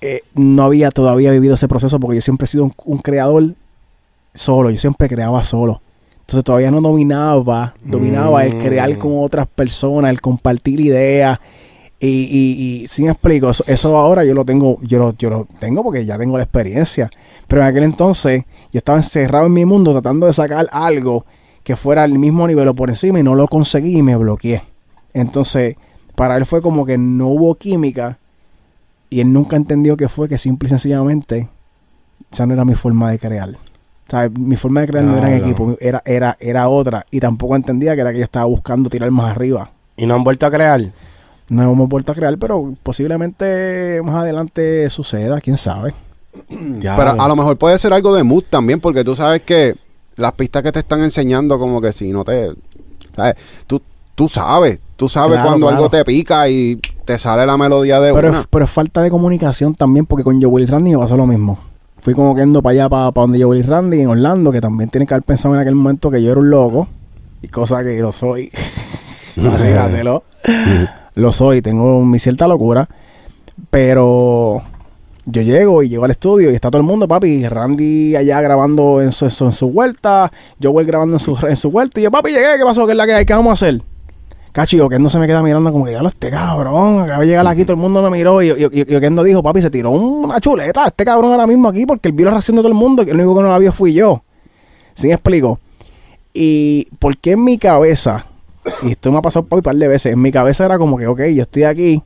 eh, 0.01 0.21
no 0.35 0.63
había 0.63 0.91
todavía 0.91 1.31
vivido 1.31 1.55
ese 1.55 1.67
proceso 1.67 1.99
porque 1.99 2.15
yo 2.15 2.21
siempre 2.21 2.45
he 2.45 2.47
sido 2.47 2.71
un 2.85 2.97
creador 2.99 3.55
solo, 4.33 4.69
yo 4.69 4.77
siempre 4.77 5.07
creaba 5.09 5.43
solo. 5.43 5.81
Entonces 6.23 6.43
todavía 6.45 6.71
no 6.71 6.81
dominaba, 6.81 7.75
dominaba 7.83 8.45
el 8.45 8.57
crear 8.57 8.89
Mm. 8.95 8.99
con 8.99 9.11
otras 9.23 9.45
personas, 9.47 10.09
el 10.09 10.21
compartir 10.21 10.79
ideas. 10.79 11.39
Y, 11.99 12.07
y, 12.07 12.81
y 12.83 12.87
si 12.87 13.03
me 13.03 13.11
explico, 13.11 13.49
eso, 13.49 13.63
eso 13.67 13.97
ahora 13.97 14.25
yo 14.25 14.33
lo 14.33 14.43
tengo, 14.43 14.77
yo 14.81 14.99
lo, 14.99 15.13
yo 15.17 15.29
lo 15.29 15.47
tengo 15.59 15.83
porque 15.83 16.05
ya 16.05 16.17
tengo 16.17 16.37
la 16.37 16.43
experiencia. 16.43 17.09
Pero 17.47 17.61
en 17.61 17.67
aquel 17.67 17.83
entonces 17.83 18.43
yo 18.71 18.77
estaba 18.77 18.97
encerrado 18.97 19.45
en 19.45 19.53
mi 19.53 19.65
mundo 19.65 19.91
tratando 19.91 20.25
de 20.27 20.33
sacar 20.33 20.67
algo 20.71 21.25
que 21.63 21.75
fuera 21.75 22.03
al 22.03 22.17
mismo 22.19 22.45
nivel 22.47 22.67
o 22.67 22.73
por 22.73 22.89
encima 22.89 23.19
y 23.19 23.23
no 23.23 23.35
lo 23.35 23.47
conseguí 23.47 23.97
y 23.97 24.01
me 24.01 24.15
bloqueé. 24.17 24.63
Entonces, 25.13 25.75
para 26.15 26.35
él 26.37 26.45
fue 26.45 26.61
como 26.61 26.85
que 26.85 26.97
no 26.97 27.27
hubo 27.27 27.55
química 27.55 28.17
y 29.09 29.19
él 29.21 29.31
nunca 29.31 29.55
entendió 29.55 29.95
que 29.95 30.09
fue 30.09 30.27
que 30.27 30.37
simple 30.37 30.67
y 30.67 30.69
sencillamente 30.71 31.47
esa 32.31 32.45
no 32.45 32.53
era 32.53 32.65
mi 32.65 32.75
forma 32.75 33.11
de 33.11 33.19
crear. 33.19 33.55
Mi 34.37 34.55
forma 34.55 34.81
de 34.81 34.87
crear 34.87 35.05
no 35.05 35.17
era 35.17 35.29
en 35.35 35.43
equipo, 35.43 35.75
era, 35.79 36.01
era, 36.05 36.37
era 36.39 36.67
otra. 36.69 37.05
Y 37.09 37.19
tampoco 37.19 37.55
entendía 37.55 37.95
que 37.95 38.01
era 38.01 38.11
que 38.11 38.19
yo 38.19 38.23
estaba 38.23 38.45
buscando 38.45 38.89
tirar 38.89 39.09
más 39.11 39.31
arriba. 39.31 39.71
Y 39.97 40.05
no 40.05 40.13
han 40.15 40.23
vuelto 40.23 40.45
a 40.45 40.51
crear. 40.51 40.81
No 41.49 41.63
hemos 41.63 41.89
vuelto 41.89 42.11
a 42.11 42.15
crear, 42.15 42.37
pero 42.37 42.73
posiblemente 42.83 44.01
más 44.03 44.15
adelante 44.15 44.89
suceda, 44.89 45.41
quién 45.41 45.57
sabe. 45.57 45.93
Ya, 46.79 46.95
Pero 46.95 47.19
a 47.21 47.27
lo 47.27 47.35
mejor 47.35 47.57
puede 47.57 47.77
ser 47.77 47.93
algo 47.93 48.15
de 48.15 48.23
mood 48.23 48.43
también, 48.49 48.79
porque 48.79 49.03
tú 49.03 49.15
sabes 49.15 49.41
que 49.41 49.75
las 50.15 50.31
pistas 50.33 50.63
que 50.63 50.71
te 50.71 50.79
están 50.79 51.01
enseñando, 51.01 51.59
como 51.59 51.81
que 51.81 51.91
si 51.91 52.11
no 52.11 52.23
te. 52.23 52.51
¿sabes? 53.15 53.35
Tú, 53.67 53.81
tú 54.15 54.29
sabes, 54.29 54.79
tú 54.95 55.07
sabes 55.09 55.33
Claro, 55.35 55.47
cuando 55.49 55.67
claro. 55.67 55.83
algo 55.83 55.89
te 55.89 56.03
pica 56.05 56.47
y 56.49 56.79
te 57.05 57.19
sale 57.19 57.45
la 57.45 57.57
melodía 57.57 57.99
de 57.99 58.13
Pero 58.13 58.29
una. 58.29 58.39
es, 58.41 58.47
pero 58.49 58.65
es 58.65 58.71
falta 58.71 59.01
de 59.01 59.09
comunicación 59.11 59.75
también, 59.75 60.05
porque 60.05 60.23
con 60.23 60.41
Joe 60.41 60.47
Willy 60.49 60.65
Randy 60.65 60.91
me 60.91 60.97
pasó 60.97 61.17
lo 61.17 61.27
mismo. 61.27 61.59
Fui 62.03 62.13
como 62.13 62.35
que 62.35 62.41
yendo 62.41 62.61
para 62.61 62.71
allá, 62.71 62.89
para, 62.89 63.11
para 63.13 63.23
donde 63.23 63.41
Joe 63.41 63.51
Willy 63.51 63.61
Randy, 63.63 64.01
en 64.01 64.09
Orlando, 64.09 64.51
que 64.51 64.59
también 64.59 64.89
tiene 64.89 65.07
que 65.07 65.13
haber 65.13 65.23
pensado 65.23 65.55
en 65.55 65.61
aquel 65.61 65.73
momento 65.73 66.11
que 66.11 66.21
yo 66.21 66.31
era 66.31 66.41
un 66.41 66.49
loco, 66.49 66.89
y 67.41 67.47
cosa 67.47 67.81
que 67.81 67.97
lo 68.01 68.11
soy. 68.11 68.51
Así, 69.37 69.69
dátelo. 69.69 70.23
lo 71.15 71.31
soy, 71.31 71.61
tengo 71.61 72.03
mi 72.03 72.19
cierta 72.19 72.45
locura, 72.45 72.89
pero 73.69 74.61
yo 75.25 75.41
llego 75.43 75.81
y 75.81 75.87
llego 75.87 76.03
al 76.03 76.11
estudio 76.11 76.51
y 76.51 76.55
está 76.55 76.69
todo 76.69 76.81
el 76.81 76.87
mundo, 76.87 77.07
papi, 77.07 77.47
Randy 77.47 78.17
allá 78.17 78.41
grabando 78.41 79.01
en 79.01 79.13
su, 79.13 79.23
en 79.23 79.31
su, 79.31 79.45
en 79.45 79.53
su 79.53 79.71
vuelta, 79.71 80.29
Joel 80.61 80.85
grabando 80.85 81.15
en 81.15 81.19
su, 81.21 81.37
en 81.47 81.55
su 81.55 81.71
vuelta, 81.71 82.01
y 82.01 82.03
yo, 82.03 82.11
papi, 82.11 82.31
llegué, 82.31 82.57
¿qué 82.57 82.65
pasó? 82.65 82.85
¿Qué 82.85 82.91
es 82.91 82.97
la 82.97 83.05
que 83.05 83.13
hay? 83.13 83.25
¿Qué 83.25 83.33
vamos 83.33 83.51
a 83.51 83.53
hacer? 83.53 83.81
Cacho, 84.53 84.77
y 84.77 84.79
Oquendo 84.79 85.09
se 85.09 85.17
me 85.19 85.27
queda 85.27 85.41
mirando 85.43 85.71
como 85.71 85.83
que 85.83 85.91
ya 85.93 86.01
lo 86.01 86.07
este 86.09 86.29
cabrón, 86.29 87.01
acaba 87.01 87.21
de 87.21 87.27
llegar 87.27 87.45
aquí, 87.47 87.63
todo 87.65 87.73
el 87.73 87.81
mundo 87.81 88.01
me 88.03 88.15
miró 88.17 88.41
y, 88.41 88.49
y, 88.49 88.51
y- 88.71 88.93
y 88.93 88.95
Oquendo 88.95 89.23
dijo, 89.23 89.41
papi, 89.43 89.61
se 89.61 89.69
tiró 89.71 89.89
una 89.91 90.39
chuleta, 90.39 90.85
este 90.85 91.03
cabrón 91.03 91.31
ahora 91.31 91.47
mismo 91.47 91.67
aquí 91.67 91.85
porque 91.87 92.07
él 92.09 92.13
vio 92.13 92.25
la 92.25 92.31
reacción 92.31 92.55
de 92.55 92.61
todo 92.61 92.69
el 92.71 92.77
mundo, 92.77 93.03
que 93.03 93.11
el 93.11 93.17
único 93.17 93.35
que 93.35 93.41
no 93.41 93.49
la 93.49 93.57
vio 93.59 93.71
fui 93.71 93.93
yo. 93.93 94.21
¿Sí 94.93 95.07
me 95.07 95.13
explico? 95.13 95.59
Y 96.33 96.87
por 96.99 97.17
qué 97.17 97.31
en 97.31 97.43
mi 97.43 97.57
cabeza, 97.57 98.25
y 98.83 98.91
esto 98.91 99.11
me 99.11 99.17
ha 99.17 99.21
pasado 99.21 99.45
por 99.45 99.57
un 99.57 99.63
par 99.63 99.75
de 99.75 99.87
veces, 99.87 100.13
en 100.13 100.21
mi 100.21 100.31
cabeza 100.31 100.65
era 100.65 100.77
como 100.77 100.97
que, 100.97 101.07
ok, 101.07 101.19
yo 101.35 101.41
estoy 101.41 101.63
aquí, 101.63 102.03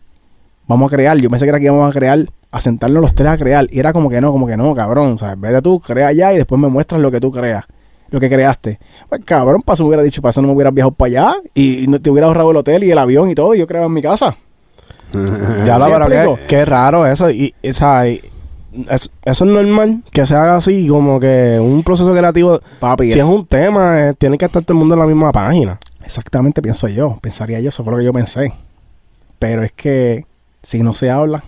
vamos 0.67 0.91
a 0.91 0.95
crear, 0.95 1.17
yo 1.17 1.29
pensé 1.29 1.45
que 1.45 1.49
era 1.49 1.59
que 1.59 1.65
íbamos 1.65 1.89
a 1.89 1.97
crear, 1.97 2.25
a 2.51 2.61
sentarnos 2.61 3.01
los 3.01 3.13
tres 3.13 3.29
a 3.31 3.37
crear, 3.37 3.67
y 3.69 3.79
era 3.79 3.91
como 3.91 4.09
que 4.09 4.21
no, 4.21 4.31
como 4.31 4.47
que 4.47 4.55
no, 4.55 4.73
cabrón, 4.73 5.13
o 5.13 5.17
sea, 5.17 5.35
vete 5.35 5.61
tú, 5.61 5.81
crea 5.81 6.07
allá 6.07 6.33
y 6.33 6.37
después 6.37 6.59
me 6.61 6.69
muestras 6.69 7.01
lo 7.01 7.11
que 7.11 7.19
tú 7.19 7.29
creas, 7.29 7.65
lo 8.09 8.19
que 8.19 8.29
creaste. 8.29 8.79
Pues 9.09 9.21
cabrón, 9.25 9.61
para 9.61 9.75
eso 9.75 9.83
me 9.83 9.89
hubiera 9.89 10.03
dicho, 10.03 10.21
para 10.21 10.29
eso 10.31 10.41
no 10.41 10.47
me 10.49 10.53
hubieras 10.53 10.73
viajado 10.73 10.93
para 10.93 11.07
allá 11.07 11.35
y 11.53 11.85
no 11.87 11.99
te 12.01 12.09
hubiera 12.09 12.27
ahorrado 12.27 12.51
el 12.51 12.57
hotel 12.57 12.83
y 12.83 12.91
el 12.91 12.97
avión 12.97 13.29
y 13.29 13.35
todo, 13.35 13.53
y 13.55 13.59
yo 13.59 13.67
creaba 13.67 13.85
en 13.87 13.93
mi 13.93 14.01
casa. 14.01 14.35
Ya 15.65 15.77
lo 15.77 15.85
¿Sí 15.85 15.91
pero 15.93 16.05
explico? 16.05 16.39
qué, 16.47 16.65
raro 16.65 17.05
eso. 17.07 17.29
Y, 17.29 17.53
y, 17.63 17.69
eso 17.69 18.19
es 19.25 19.41
normal 19.41 20.03
que 20.11 20.25
se 20.25 20.35
haga 20.35 20.57
así, 20.57 20.87
como 20.87 21.19
que 21.19 21.57
un 21.59 21.81
proceso 21.83 22.13
creativo. 22.13 22.59
Papi, 22.79 23.05
si 23.11 23.17
es- 23.19 23.23
es 23.25 23.29
un 23.31 23.45
tema, 23.45 24.09
eh, 24.09 24.13
tiene 24.17 24.37
que 24.37 24.45
estar 24.45 24.61
todo 24.63 24.73
el 24.73 24.79
mundo 24.79 24.93
en 24.95 24.99
la 24.99 25.07
misma 25.07 25.31
página. 25.31 25.79
exactamente 26.03 26.61
pienso 26.61 26.87
yo, 26.87 27.17
pensaría 27.21 27.59
yo, 27.59 27.69
eso 27.69 27.83
fue 27.83 27.91
lo 27.93 27.99
que 27.99 28.05
yo 28.05 28.13
pensé. 28.13 28.53
Pero 29.39 29.63
es 29.63 29.71
que 29.71 30.25
si 30.61 30.81
no 30.83 30.93
se 30.93 31.09
habla, 31.09 31.43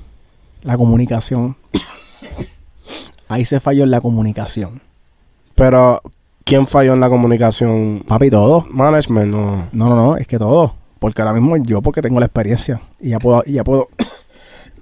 la 0.63 0.77
comunicación, 0.77 1.55
ahí 3.27 3.45
se 3.45 3.59
falló 3.59 3.83
en 3.83 3.91
la 3.91 4.01
comunicación. 4.01 4.81
Pero, 5.55 6.01
¿quién 6.49 6.65
falló 6.65 6.93
en 6.93 6.99
la 6.99 7.09
comunicación? 7.09 8.03
Papi, 8.07 8.31
todo. 8.31 8.65
Management, 8.71 9.31
no. 9.31 9.67
No, 9.71 9.89
no, 9.89 9.95
no, 9.95 10.17
es 10.17 10.27
que 10.27 10.39
todo. 10.39 10.73
Porque 10.97 11.21
ahora 11.21 11.33
mismo 11.33 11.55
yo 11.57 11.81
porque 11.81 12.01
tengo 12.01 12.19
la 12.19 12.25
experiencia 12.25 12.81
y 12.99 13.09
ya 13.09 13.19
puedo, 13.19 13.43
y 13.45 13.53
ya 13.53 13.63
puedo. 13.63 13.87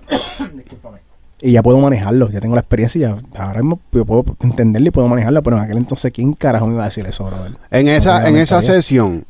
Discúlpame. 0.56 1.00
Y 1.42 1.52
ya 1.52 1.62
puedo 1.62 1.78
manejarlo, 1.80 2.30
ya 2.30 2.40
tengo 2.40 2.56
la 2.56 2.62
experiencia 2.62 2.98
y 2.98 3.02
ya, 3.02 3.18
ahora 3.46 3.60
mismo 3.60 3.80
yo 3.92 4.06
puedo 4.06 4.26
entenderlo 4.42 4.88
y 4.88 4.92
puedo 4.92 5.08
manejarlo, 5.08 5.44
pero 5.44 5.58
en 5.58 5.64
aquel 5.64 5.78
entonces, 5.78 6.12
¿quién 6.12 6.34
carajo 6.34 6.66
me 6.66 6.74
iba 6.74 6.84
a 6.84 6.86
decir 6.86 7.06
eso, 7.06 7.26
brother? 7.26 7.58
En 7.70 7.88
esa, 7.88 8.22
No 8.22 8.28
en 8.30 8.38
esa 8.38 8.62
sesión, 8.64 9.26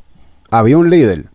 había 0.50 0.78
un 0.78 0.88
líder, 0.88 1.26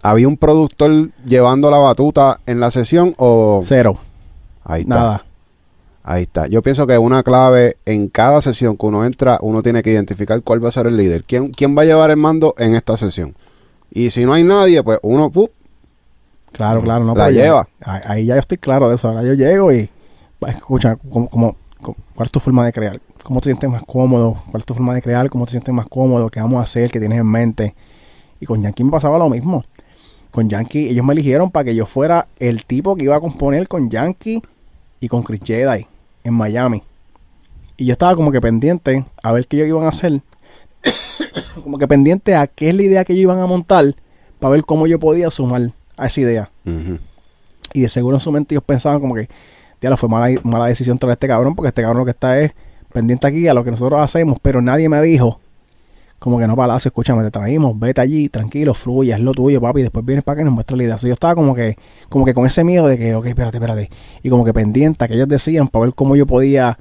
había 0.00 0.28
un 0.28 0.36
productor 0.36 1.10
llevando 1.24 1.72
la 1.72 1.78
batuta 1.78 2.38
en 2.46 2.60
la 2.60 2.70
sesión 2.70 3.14
o 3.16 3.62
Cero, 3.64 3.98
ahí 4.62 4.82
está. 4.82 4.94
nada. 4.94 5.24
Ahí 6.04 6.22
está. 6.22 6.48
Yo 6.48 6.62
pienso 6.62 6.86
que 6.86 6.98
una 6.98 7.22
clave 7.22 7.76
en 7.84 8.08
cada 8.08 8.40
sesión 8.42 8.76
que 8.76 8.86
uno 8.86 9.04
entra, 9.04 9.38
uno 9.40 9.62
tiene 9.62 9.82
que 9.82 9.90
identificar 9.92 10.42
cuál 10.42 10.64
va 10.64 10.68
a 10.68 10.72
ser 10.72 10.86
el 10.88 10.96
líder. 10.96 11.22
¿Quién, 11.24 11.52
quién 11.52 11.76
va 11.78 11.82
a 11.82 11.84
llevar 11.84 12.10
el 12.10 12.16
mando 12.16 12.54
en 12.58 12.74
esta 12.74 12.96
sesión? 12.96 13.34
Y 13.92 14.10
si 14.10 14.24
no 14.24 14.32
hay 14.32 14.42
nadie, 14.42 14.82
pues 14.82 14.98
uno 15.02 15.30
¡pup! 15.30 15.50
Claro, 16.50 16.82
claro, 16.82 17.04
no 17.04 17.14
La 17.14 17.30
ya- 17.30 17.42
lleva. 17.44 17.68
ahí, 17.80 18.00
ahí 18.04 18.26
ya 18.26 18.34
yo 18.34 18.40
estoy 18.40 18.58
claro 18.58 18.88
de 18.88 18.96
eso. 18.96 19.08
Ahora 19.08 19.22
yo 19.22 19.32
llego 19.34 19.72
y 19.72 19.88
pues, 20.38 20.56
escucha, 20.56 20.96
como- 20.96 21.28
como- 21.28 21.56
¿cuál 21.80 22.26
es 22.26 22.32
tu 22.32 22.40
forma 22.40 22.66
de 22.66 22.72
crear? 22.72 23.00
¿Cómo 23.22 23.40
te 23.40 23.44
sientes 23.50 23.70
más 23.70 23.82
cómodo? 23.86 24.42
¿Cuál 24.50 24.60
es 24.60 24.66
tu 24.66 24.74
forma 24.74 24.94
de 24.94 25.02
crear? 25.02 25.30
¿Cómo 25.30 25.44
te 25.46 25.52
sientes 25.52 25.72
más 25.72 25.86
cómodo? 25.88 26.28
¿Qué 26.30 26.40
vamos 26.40 26.58
a 26.58 26.64
hacer? 26.64 26.90
¿Qué 26.90 26.98
tienes 26.98 27.18
en 27.20 27.26
mente? 27.26 27.74
Y 28.40 28.46
con 28.46 28.60
Yankee 28.60 28.82
me 28.84 28.90
pasaba 28.90 29.18
lo 29.18 29.28
mismo. 29.30 29.64
Con 30.32 30.48
Yankee, 30.48 30.88
ellos 30.88 31.04
me 31.06 31.12
eligieron 31.12 31.50
para 31.50 31.64
que 31.66 31.74
yo 31.76 31.86
fuera 31.86 32.26
el 32.40 32.64
tipo 32.64 32.96
que 32.96 33.04
iba 33.04 33.14
a 33.16 33.20
componer 33.20 33.68
con 33.68 33.88
Yankee 33.88 34.42
y 34.98 35.08
con 35.08 35.22
Chris 35.22 35.40
Jedi 35.44 35.86
en 36.24 36.34
Miami. 36.34 36.82
Y 37.76 37.86
yo 37.86 37.92
estaba 37.92 38.14
como 38.14 38.30
que 38.32 38.40
pendiente 38.40 39.04
a 39.22 39.32
ver 39.32 39.46
qué 39.46 39.56
ellos 39.56 39.68
iban 39.68 39.84
a 39.84 39.88
hacer. 39.88 40.20
como 41.62 41.78
que 41.78 41.88
pendiente 41.88 42.34
a 42.34 42.46
qué 42.46 42.70
es 42.70 42.74
la 42.74 42.82
idea 42.82 43.04
que 43.04 43.12
ellos 43.12 43.24
iban 43.24 43.40
a 43.40 43.46
montar 43.46 43.94
para 44.38 44.52
ver 44.52 44.64
cómo 44.64 44.86
yo 44.86 44.98
podía 44.98 45.30
sumar 45.30 45.72
a 45.96 46.06
esa 46.06 46.20
idea. 46.20 46.50
Y 47.72 47.80
de 47.80 47.88
seguro 47.88 48.16
en 48.16 48.20
su 48.20 48.32
mente 48.32 48.54
ellos 48.54 48.64
pensaban 48.64 49.00
como 49.00 49.14
que, 49.14 49.28
ya 49.80 49.96
fue 49.96 50.08
mala, 50.08 50.38
mala 50.42 50.66
decisión 50.66 50.98
traer 50.98 51.10
a 51.10 51.14
este 51.14 51.28
cabrón, 51.28 51.54
porque 51.54 51.68
este 51.68 51.82
cabrón 51.82 52.00
lo 52.00 52.04
que 52.04 52.10
está 52.10 52.38
es 52.40 52.52
pendiente 52.92 53.26
aquí 53.26 53.48
a 53.48 53.54
lo 53.54 53.64
que 53.64 53.70
nosotros 53.70 54.00
hacemos, 54.00 54.38
pero 54.42 54.60
nadie 54.60 54.88
me 54.88 55.00
dijo, 55.00 55.40
como 56.22 56.38
que 56.38 56.46
no 56.46 56.54
palacio, 56.56 56.88
escúchame, 56.88 57.22
te 57.24 57.30
traímos, 57.30 57.78
vete 57.78 58.00
allí, 58.00 58.28
tranquilo, 58.28 58.74
fluye, 58.74 59.12
haz 59.12 59.20
lo 59.20 59.32
tuyo, 59.32 59.60
papi, 59.60 59.80
y 59.80 59.82
después 59.82 60.04
vienes 60.06 60.22
para 60.24 60.34
acá 60.34 60.42
y 60.42 60.44
nos 60.44 60.54
muestras 60.54 60.78
la 60.78 60.84
idea. 60.84 60.98
So, 60.98 61.06
yo 61.08 61.14
estaba 61.14 61.34
como 61.34 61.54
que, 61.54 61.76
como 62.08 62.24
que 62.24 62.32
con 62.34 62.46
ese 62.46 62.62
miedo 62.64 62.86
de 62.86 62.96
que, 62.96 63.14
ok, 63.14 63.26
espérate, 63.26 63.56
espérate, 63.56 63.90
y 64.22 64.30
como 64.30 64.44
que 64.44 64.54
pendiente 64.54 65.04
a 65.04 65.08
que 65.08 65.14
ellos 65.14 65.26
decían 65.28 65.68
para 65.68 65.86
ver 65.86 65.94
cómo 65.94 66.14
yo 66.16 66.24
podía 66.26 66.78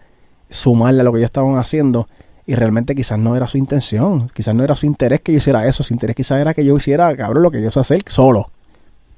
sumarle 0.49 1.01
a 1.01 1.03
lo 1.03 1.11
que 1.11 1.17
ellos 1.19 1.29
estaban 1.29 1.57
haciendo. 1.57 2.07
Y 2.45 2.55
realmente 2.55 2.95
quizás 2.95 3.17
no 3.19 3.35
era 3.35 3.47
su 3.47 3.57
intención, 3.57 4.27
quizás 4.33 4.53
no 4.55 4.63
era 4.63 4.75
su 4.75 4.85
interés 4.85 5.21
que 5.21 5.31
yo 5.31 5.37
hiciera 5.37 5.65
eso, 5.67 5.83
su 5.83 5.93
interés 5.93 6.15
quizás 6.15 6.39
era 6.41 6.53
que 6.53 6.65
yo 6.65 6.75
hiciera, 6.75 7.15
cabrón, 7.15 7.43
lo 7.43 7.51
que 7.51 7.61
yo 7.61 7.71
sé 7.71 7.79
hacer 7.79 8.03
solo. 8.07 8.49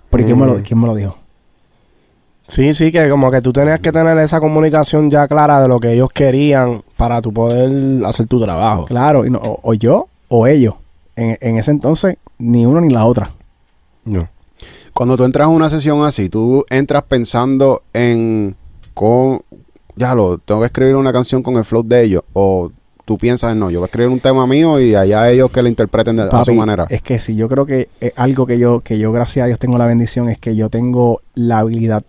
Pero 0.09 0.23
¿y 0.23 0.25
¿quién, 0.25 0.39
me 0.39 0.45
lo, 0.45 0.55
Mm. 0.55 0.61
¿quién 0.61 0.79
me 0.79 0.87
lo 0.87 0.95
dijo? 0.95 1.17
Sí, 2.47 2.73
sí, 2.73 2.91
que 2.91 3.09
como 3.09 3.31
que 3.31 3.41
tú 3.41 3.53
tenías 3.53 3.79
que 3.79 3.91
tener 3.91 4.17
esa 4.19 4.39
comunicación 4.41 5.09
ya 5.09 5.27
clara 5.27 5.61
de 5.61 5.67
lo 5.69 5.79
que 5.79 5.93
ellos 5.93 6.09
querían 6.13 6.83
para 6.97 7.21
tu 7.21 7.31
poder 7.33 8.03
hacer 8.05 8.27
tu 8.27 8.39
trabajo. 8.41 8.85
Claro, 8.85 9.25
y 9.25 9.29
no- 9.29 9.39
o, 9.39 9.59
o 9.63 9.73
yo 9.73 10.07
o 10.35 10.47
ellos. 10.47 10.73
En, 11.15 11.37
en 11.41 11.57
ese 11.57 11.69
entonces, 11.69 12.17
ni 12.39 12.65
uno 12.65 12.81
ni 12.81 12.89
la 12.89 13.05
otra. 13.05 13.31
No. 14.03 14.27
Cuando 14.91 15.15
tú 15.15 15.25
entras 15.25 15.45
a 15.45 15.49
una 15.49 15.69
sesión 15.69 16.03
así, 16.03 16.27
tú 16.27 16.65
entras 16.71 17.03
pensando 17.03 17.83
en 17.93 18.55
con, 18.95 19.41
ya 19.95 20.15
lo, 20.15 20.39
tengo 20.39 20.61
que 20.61 20.67
escribir 20.67 20.95
una 20.95 21.13
canción 21.13 21.43
con 21.43 21.55
el 21.57 21.65
flow 21.65 21.83
de 21.83 22.03
ellos, 22.03 22.23
o 22.33 22.71
tú 23.05 23.15
piensas, 23.19 23.55
no, 23.55 23.69
yo 23.69 23.79
voy 23.79 23.85
a 23.85 23.89
escribir 23.89 24.09
un 24.09 24.19
tema 24.19 24.47
mío 24.47 24.79
y 24.79 24.95
allá 24.95 25.29
ellos 25.29 25.51
que 25.51 25.61
lo 25.61 25.69
interpreten 25.69 26.15
de, 26.15 26.23
a 26.23 26.43
su 26.43 26.53
manera. 26.55 26.87
Es 26.89 27.03
que 27.03 27.19
sí, 27.19 27.35
yo 27.35 27.47
creo 27.47 27.67
que 27.67 27.89
eh, 28.01 28.11
algo 28.15 28.47
que 28.47 28.57
yo, 28.57 28.79
que 28.79 28.97
yo, 28.97 29.11
gracias 29.11 29.43
a 29.43 29.47
Dios, 29.47 29.59
tengo 29.59 29.77
la 29.77 29.85
bendición 29.85 30.29
es 30.29 30.39
que 30.39 30.55
yo 30.55 30.69
tengo 30.69 31.21
la 31.35 31.59
habilidad 31.59 32.03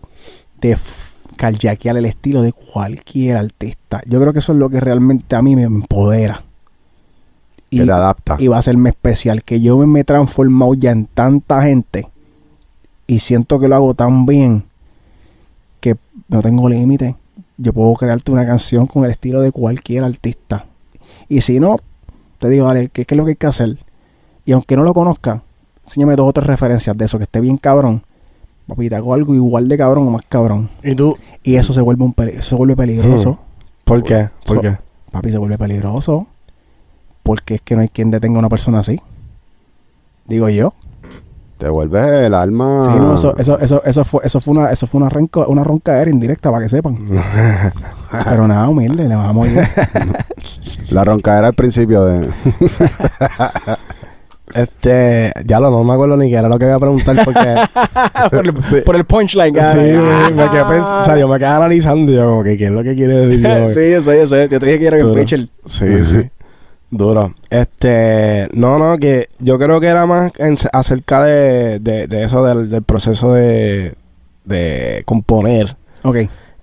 de 0.62 0.78
carjackear 1.36 1.98
el 1.98 2.06
estilo 2.06 2.40
de 2.40 2.52
cualquier 2.52 3.36
artista. 3.36 4.00
Yo 4.06 4.18
creo 4.18 4.32
que 4.32 4.38
eso 4.38 4.52
es 4.52 4.58
lo 4.58 4.70
que 4.70 4.80
realmente 4.80 5.36
a 5.36 5.42
mí 5.42 5.56
me 5.56 5.64
empodera. 5.64 6.42
Y, 7.82 7.86
te 7.86 7.92
adapta. 7.92 8.36
y 8.38 8.48
va 8.48 8.58
a 8.58 8.62
serme 8.62 8.90
especial. 8.90 9.42
Que 9.42 9.60
yo 9.60 9.76
me, 9.78 10.00
he 10.00 10.04
transformado 10.04 10.74
ya 10.74 10.90
en 10.90 11.06
tanta 11.06 11.62
gente 11.62 12.08
y 13.06 13.18
siento 13.20 13.58
que 13.60 13.68
lo 13.68 13.74
hago 13.76 13.94
tan 13.94 14.26
bien 14.26 14.64
que 15.80 15.96
no 16.28 16.40
tengo 16.42 16.68
límite. 16.68 17.16
Yo 17.56 17.72
puedo 17.72 17.94
crearte 17.94 18.32
una 18.32 18.46
canción 18.46 18.86
con 18.86 19.04
el 19.04 19.10
estilo 19.12 19.40
de 19.40 19.52
cualquier 19.52 20.04
artista. 20.04 20.64
Y 21.28 21.40
si 21.42 21.60
no, 21.60 21.76
te 22.38 22.48
digo, 22.48 22.66
dale, 22.66 22.88
¿qué, 22.88 23.04
qué 23.04 23.14
es 23.14 23.16
lo 23.18 23.24
que 23.24 23.30
hay 23.32 23.36
que 23.36 23.46
hacer? 23.46 23.78
Y 24.44 24.52
aunque 24.52 24.76
no 24.76 24.82
lo 24.82 24.92
conozca, 24.92 25.42
enséñame 25.84 26.16
dos 26.16 26.28
o 26.28 26.32
tres 26.32 26.46
referencias 26.46 26.96
de 26.96 27.04
eso, 27.04 27.18
que 27.18 27.24
esté 27.24 27.40
bien 27.40 27.56
cabrón. 27.56 28.02
Papi, 28.66 28.88
te 28.88 28.96
hago 28.96 29.12
algo 29.14 29.34
igual 29.34 29.68
de 29.68 29.76
cabrón 29.76 30.08
o 30.08 30.10
más 30.10 30.22
cabrón. 30.28 30.70
¿Y 30.82 30.94
tú? 30.94 31.16
Y 31.42 31.56
eso 31.56 31.72
se 31.72 31.80
vuelve 31.82 32.02
un 32.04 32.12
peli- 32.14 32.32
eso 32.32 32.50
se 32.50 32.54
vuelve 32.56 32.74
peligroso. 32.76 33.38
¿Por 33.84 34.02
qué? 34.02 34.30
¿Por 34.46 34.56
So- 34.56 34.62
qué? 34.62 34.76
Papi, 35.12 35.30
se 35.30 35.38
vuelve 35.38 35.58
peligroso. 35.58 36.26
Porque 37.24 37.54
es 37.56 37.60
que 37.62 37.74
no 37.74 37.82
hay 37.82 37.88
quien 37.88 38.12
detenga 38.12 38.36
a 38.36 38.38
una 38.40 38.48
persona 38.48 38.78
así. 38.78 39.00
Digo 40.26 40.48
yo. 40.48 40.72
Te 41.58 41.68
vuelve 41.68 42.26
el 42.26 42.34
alma. 42.34 42.82
Sí, 42.84 42.90
no, 42.96 43.14
eso, 43.14 43.36
eso, 43.38 43.58
eso, 43.60 43.82
eso 43.84 44.04
fue, 44.04 44.20
eso 44.24 44.40
fue 44.40 44.52
una, 44.54 44.70
eso 44.70 44.86
fue 44.86 45.00
una 45.00 45.08
ronca, 45.08 45.40
una 45.46 45.64
ronca 45.64 46.06
indirecta 46.08 46.50
para 46.50 46.64
que 46.64 46.68
sepan. 46.68 46.96
Pero 48.24 48.46
nada, 48.46 48.68
humilde, 48.68 49.08
le 49.08 49.14
vamos 49.16 49.48
a 49.48 49.50
ir. 49.50 49.68
La 50.90 51.02
roncadera 51.04 51.48
al 51.48 51.54
principio 51.54 52.04
de. 52.04 52.28
Este, 54.54 55.32
ya 55.46 55.58
lo 55.58 55.68
no 55.70 55.82
me 55.82 55.94
acuerdo 55.94 56.16
ni 56.16 56.28
qué 56.28 56.36
era 56.36 56.48
lo 56.48 56.58
que 56.58 56.66
iba 56.66 56.76
a 56.76 56.78
preguntar 56.78 57.16
porque 57.24 57.56
por, 58.30 58.46
el, 58.46 58.62
Sí. 58.62 58.76
por 58.84 58.94
el 58.94 59.04
punchline, 59.04 59.52
sí, 59.54 59.78
me 60.34 60.48
quedé 60.50 60.62
pens- 60.62 61.00
o 61.00 61.02
sea, 61.02 61.16
yo 61.18 61.26
me 61.26 61.38
quedé 61.38 61.48
analizando 61.48 62.12
y 62.12 62.14
yo 62.14 62.26
como 62.28 62.44
que 62.44 62.56
qué 62.56 62.66
es 62.66 62.70
lo 62.70 62.84
que 62.84 62.94
quiere 62.94 63.14
decir 63.26 63.40
yo. 63.40 63.68
sí, 63.70 63.90
yo 63.90 64.00
sé, 64.02 64.18
yo 64.20 64.26
sé. 64.28 64.48
Yo 64.48 64.60
te 64.60 64.66
dije 64.66 64.78
que 64.78 64.86
era 64.86 64.96
Pero- 64.98 65.08
bien 65.08 65.20
pitcher. 65.20 65.48
Sí, 65.66 66.04
sí. 66.04 66.30
Duro. 66.96 67.34
Este, 67.50 68.48
no, 68.52 68.78
no, 68.78 68.96
que 68.98 69.28
yo 69.40 69.58
creo 69.58 69.80
que 69.80 69.88
era 69.88 70.06
más 70.06 70.30
en- 70.38 70.56
acerca 70.72 71.24
de, 71.24 71.80
de, 71.80 72.06
de 72.06 72.24
eso 72.24 72.44
del, 72.44 72.70
del 72.70 72.82
proceso 72.82 73.32
de, 73.34 73.94
de 74.44 75.02
componer. 75.04 75.76
Ok. 76.04 76.16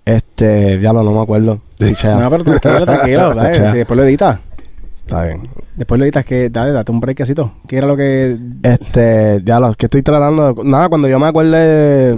Este, 0.06 0.80
ya 0.80 0.94
lo 0.94 1.04
no 1.04 1.12
me 1.12 1.22
acuerdo. 1.22 1.60
No, 2.20 2.30
pero 2.30 2.44
tranquilo, 2.44 2.86
tranquilo. 2.86 3.32
Pichea. 3.36 3.72
si 3.72 3.78
después 3.78 3.98
lo 3.98 4.04
editas. 4.06 4.40
Está 5.06 5.26
bien. 5.26 5.42
Después 5.76 6.00
lo 6.00 6.06
editas 6.06 6.24
que, 6.24 6.50
dale, 6.50 6.72
date 6.72 6.92
un 6.92 7.00
breakcito. 7.02 7.52
¿Qué 7.68 7.78
era 7.78 7.88
lo 7.88 7.98
que...? 7.98 8.38
Este, 8.64 9.42
ya 9.44 9.60
lo 9.60 9.74
que 9.74 9.88
estoy 9.88 10.04
tratando. 10.04 10.54
de- 10.54 10.64
nada, 10.64 10.88
cuando 10.90 11.08
yo 11.10 11.20
me 11.20 11.28
acuerde, 11.28 12.14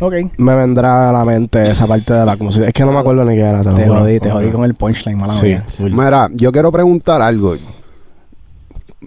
Ok. 0.00 0.14
me 0.38 0.56
vendrá 0.56 1.10
a 1.10 1.12
la 1.12 1.24
mente 1.24 1.70
esa 1.70 1.86
parte 1.86 2.14
de 2.14 2.24
la 2.24 2.36
música. 2.36 2.66
Es 2.66 2.72
que 2.72 2.84
no 2.84 2.92
me 2.92 2.98
acuerdo 2.98 3.24
ni 3.24 3.34
qué 3.36 3.42
era. 3.42 3.62
Te 3.62 3.70
juro. 3.70 4.00
jodí, 4.00 4.20
te 4.20 4.30
jodí 4.30 4.50
con 4.50 4.64
el 4.64 4.74
punchline, 4.74 5.18
mala 5.18 5.34
Sí. 5.34 5.56
Mira, 5.78 6.28
yo 6.32 6.50
quiero 6.50 6.72
preguntar 6.72 7.20
algo. 7.20 7.56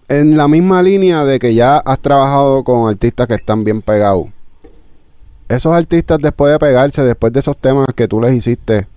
En 0.10 0.38
la 0.38 0.48
misma 0.48 0.82
línea 0.84 1.26
de 1.26 1.40
que 1.40 1.54
ya 1.56 1.78
has 1.78 2.00
trabajado 2.00 2.64
con 2.64 2.88
artistas 2.88 3.28
que 3.28 3.34
están 3.36 3.64
bien 3.64 3.82
pegados. 3.82 4.28
Esos 5.50 5.74
artistas 5.74 6.20
después 6.22 6.52
de 6.52 6.60
pegarse, 6.60 7.04
después 7.04 7.34
de 7.34 7.40
esos 7.40 7.58
temas 7.58 7.88
que 7.96 8.08
tú 8.08 8.20
les 8.22 8.34
hiciste, 8.34 8.88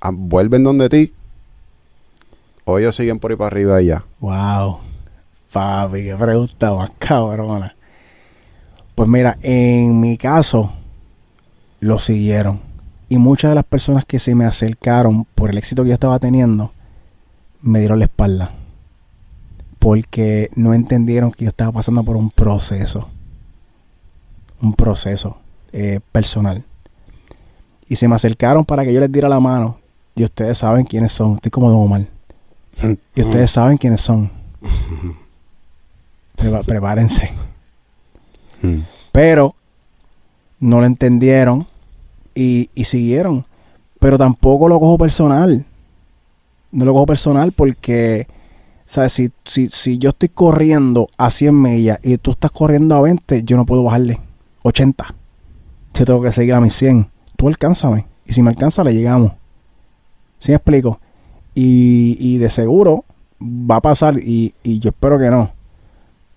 ah, 0.00 0.10
vuelven 0.12 0.62
donde 0.64 0.88
ti. 0.88 1.12
O 2.64 2.78
ellos 2.78 2.94
siguen 2.94 3.18
por 3.18 3.30
ahí 3.30 3.36
para 3.36 3.48
arriba 3.48 3.82
y 3.82 3.86
ya. 3.86 4.04
Wow. 4.20 4.78
Papi, 5.52 6.04
qué 6.04 6.14
pregunta 6.14 6.74
más 6.74 6.92
cabrona. 6.98 7.74
Pues 8.94 9.08
mira, 9.08 9.36
en 9.42 10.00
mi 10.00 10.16
caso, 10.16 10.72
lo 11.80 11.98
siguieron. 11.98 12.60
Y 13.08 13.18
muchas 13.18 13.50
de 13.50 13.56
las 13.56 13.64
personas 13.64 14.04
que 14.04 14.18
se 14.18 14.34
me 14.34 14.44
acercaron 14.44 15.26
por 15.34 15.50
el 15.50 15.58
éxito 15.58 15.82
que 15.82 15.88
yo 15.88 15.94
estaba 15.94 16.18
teniendo, 16.18 16.72
me 17.60 17.80
dieron 17.80 17.98
la 17.98 18.06
espalda. 18.06 18.52
Porque 19.78 20.50
no 20.54 20.72
entendieron 20.72 21.32
que 21.32 21.44
yo 21.44 21.50
estaba 21.50 21.72
pasando 21.72 22.04
por 22.04 22.16
un 22.16 22.30
proceso. 22.30 23.08
Un 24.60 24.74
proceso 24.74 25.36
eh, 25.72 26.00
personal. 26.12 26.64
Y 27.88 27.96
se 27.96 28.08
me 28.08 28.14
acercaron 28.14 28.64
para 28.64 28.84
que 28.84 28.94
yo 28.94 29.00
les 29.00 29.10
diera 29.10 29.28
la 29.28 29.40
mano. 29.40 29.78
Y 30.14 30.24
ustedes 30.24 30.58
saben 30.58 30.84
quiénes 30.84 31.12
son. 31.12 31.34
Estoy 31.34 31.50
como 31.50 31.68
Don 31.70 31.80
Omar. 31.80 32.06
Y 33.14 33.20
ustedes 33.20 33.50
saben 33.50 33.76
quiénes 33.76 34.00
son. 34.00 34.30
Prepárense. 36.66 37.30
Mm. 38.62 38.80
Pero 39.12 39.54
no 40.58 40.80
lo 40.80 40.86
entendieron 40.86 41.66
y, 42.34 42.70
y 42.74 42.84
siguieron. 42.84 43.46
Pero 44.00 44.18
tampoco 44.18 44.68
lo 44.68 44.80
cojo 44.80 44.98
personal. 44.98 45.64
No 46.70 46.84
lo 46.84 46.92
cojo 46.92 47.06
personal 47.06 47.52
porque, 47.52 48.26
¿sabes? 48.84 49.12
Si, 49.12 49.30
si, 49.44 49.68
si 49.68 49.98
yo 49.98 50.10
estoy 50.10 50.30
corriendo 50.30 51.08
a 51.18 51.30
100 51.30 51.62
millas 51.62 52.00
y 52.02 52.16
tú 52.18 52.32
estás 52.32 52.50
corriendo 52.50 52.96
a 52.96 53.02
20, 53.02 53.44
yo 53.44 53.56
no 53.56 53.66
puedo 53.66 53.84
bajarle 53.84 54.18
80. 54.62 55.14
Si 55.92 56.04
tengo 56.04 56.22
que 56.22 56.32
seguir 56.32 56.54
a 56.54 56.60
mis 56.60 56.74
100, 56.74 57.06
tú 57.36 57.48
alcánzame. 57.48 58.06
Y 58.24 58.32
si 58.32 58.42
me 58.42 58.50
alcanza, 58.50 58.82
le 58.82 58.94
llegamos. 58.94 59.32
¿Sí 60.38 60.50
me 60.50 60.56
explico? 60.56 60.98
Y, 61.54 62.16
y 62.18 62.38
de 62.38 62.50
seguro 62.50 63.04
va 63.40 63.76
a 63.76 63.80
pasar 63.80 64.18
y, 64.18 64.54
y 64.62 64.78
yo 64.78 64.90
espero 64.90 65.18
que 65.18 65.30
no. 65.30 65.50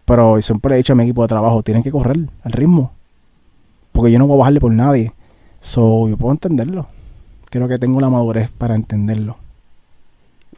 Pero 0.06 0.42
siempre 0.42 0.70
le 0.70 0.76
he 0.76 0.78
dicho 0.78 0.94
a 0.94 0.96
mi 0.96 1.04
equipo 1.04 1.22
de 1.24 1.28
trabajo, 1.28 1.64
tienen 1.64 1.84
que 1.84 1.92
correr 1.92 2.18
al 2.44 2.52
ritmo. 2.52 2.92
Porque 3.92 4.12
yo 4.12 4.20
no 4.20 4.28
voy 4.28 4.36
a 4.36 4.40
bajarle 4.40 4.60
por 4.60 4.72
nadie. 4.72 5.14
So, 5.60 6.08
yo 6.08 6.18
puedo 6.18 6.32
entenderlo. 6.32 6.88
Creo 7.50 7.68
que 7.68 7.80
tengo 7.80 8.00
la 8.00 8.10
madurez 8.10 8.50
para 8.52 8.76
entenderlo. 8.76 9.38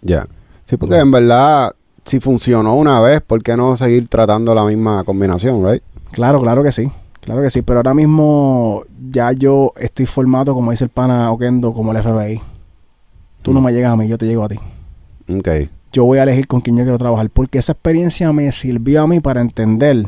Ya. 0.01 0.27
Sí, 0.65 0.75
porque 0.75 0.97
en 0.97 1.11
verdad, 1.11 1.73
si 2.03 2.19
funcionó 2.19 2.75
una 2.75 2.99
vez, 2.99 3.21
¿por 3.21 3.41
qué 3.41 3.55
no 3.55 3.77
seguir 3.77 4.09
tratando 4.09 4.53
la 4.53 4.65
misma 4.65 5.03
combinación, 5.03 5.65
right? 5.65 5.83
Claro, 6.11 6.41
claro 6.41 6.63
que 6.63 6.71
sí. 6.71 6.91
Claro 7.21 7.41
que 7.41 7.49
sí. 7.49 7.61
Pero 7.61 7.79
ahora 7.79 7.93
mismo 7.93 8.83
ya 9.11 9.31
yo 9.31 9.71
estoy 9.77 10.05
formado, 10.05 10.53
como 10.53 10.71
dice 10.71 10.85
el 10.85 10.89
pana 10.89 11.31
Oquendo, 11.31 11.73
como 11.73 11.93
el 11.93 12.01
FBI. 12.01 12.41
Tú 13.41 13.53
no 13.53 13.61
me 13.61 13.71
llegas 13.71 13.91
a 13.93 13.95
mí, 13.95 14.07
yo 14.07 14.17
te 14.17 14.25
llego 14.25 14.43
a 14.43 14.49
ti. 14.49 14.57
Ok. 15.29 15.69
yo 15.91 16.03
voy 16.05 16.19
a 16.19 16.23
elegir 16.23 16.47
con 16.47 16.61
quién 16.61 16.77
yo 16.77 16.83
quiero 16.83 16.97
trabajar. 16.97 17.29
Porque 17.29 17.57
esa 17.57 17.71
experiencia 17.73 18.31
me 18.33 18.51
sirvió 18.51 19.01
a 19.01 19.07
mí 19.07 19.19
para 19.19 19.41
entender. 19.41 20.07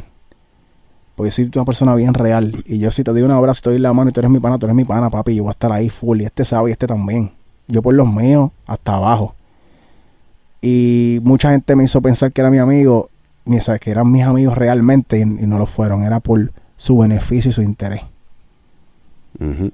Porque 1.15 1.31
soy 1.31 1.49
una 1.53 1.65
persona 1.65 1.95
bien 1.95 2.13
real. 2.13 2.63
Y 2.65 2.79
yo 2.79 2.91
si 2.91 3.03
te 3.03 3.11
doy 3.11 3.21
un 3.23 3.31
abrazo, 3.31 3.61
te 3.63 3.69
doy 3.71 3.79
la 3.79 3.91
mano 3.93 4.09
y 4.09 4.13
tú 4.13 4.19
eres 4.19 4.31
mi 4.31 4.39
pana, 4.39 4.57
tú 4.59 4.65
eres 4.65 4.75
mi 4.75 4.85
pana, 4.85 5.09
papi. 5.09 5.35
Yo 5.35 5.43
voy 5.43 5.49
a 5.49 5.51
estar 5.51 5.71
ahí 5.71 5.89
full. 5.89 6.21
Y 6.21 6.25
este 6.25 6.45
sabe 6.45 6.69
y 6.69 6.71
este 6.73 6.87
también. 6.87 7.31
Yo 7.67 7.81
por 7.81 7.93
los 7.93 8.11
míos, 8.11 8.51
hasta 8.65 8.95
abajo. 8.95 9.35
Y 10.61 11.19
mucha 11.23 11.51
gente 11.51 11.75
me 11.75 11.85
hizo 11.85 12.01
pensar 12.01 12.31
que 12.31 12.41
era 12.41 12.49
mi 12.49 12.57
amigo. 12.57 13.09
Ni 13.45 13.59
sabes 13.61 13.81
que 13.81 13.91
eran 13.91 14.11
mis 14.11 14.23
amigos 14.23 14.57
realmente. 14.57 15.17
Y, 15.19 15.21
y 15.21 15.47
no 15.47 15.57
lo 15.57 15.65
fueron. 15.65 16.03
Era 16.03 16.19
por 16.19 16.51
su 16.77 16.97
beneficio 16.97 17.49
y 17.49 17.53
su 17.53 17.61
interés. 17.61 18.01
Ujú. 19.39 19.71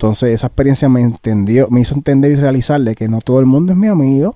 Entonces 0.00 0.30
esa 0.30 0.46
experiencia 0.46 0.88
me 0.88 1.02
entendió, 1.02 1.68
me 1.68 1.82
hizo 1.82 1.94
entender 1.94 2.32
y 2.32 2.36
realizar 2.36 2.80
de 2.80 2.94
que 2.94 3.06
no 3.06 3.20
todo 3.20 3.38
el 3.38 3.44
mundo 3.44 3.74
es 3.74 3.78
mi 3.78 3.86
amigo. 3.86 4.34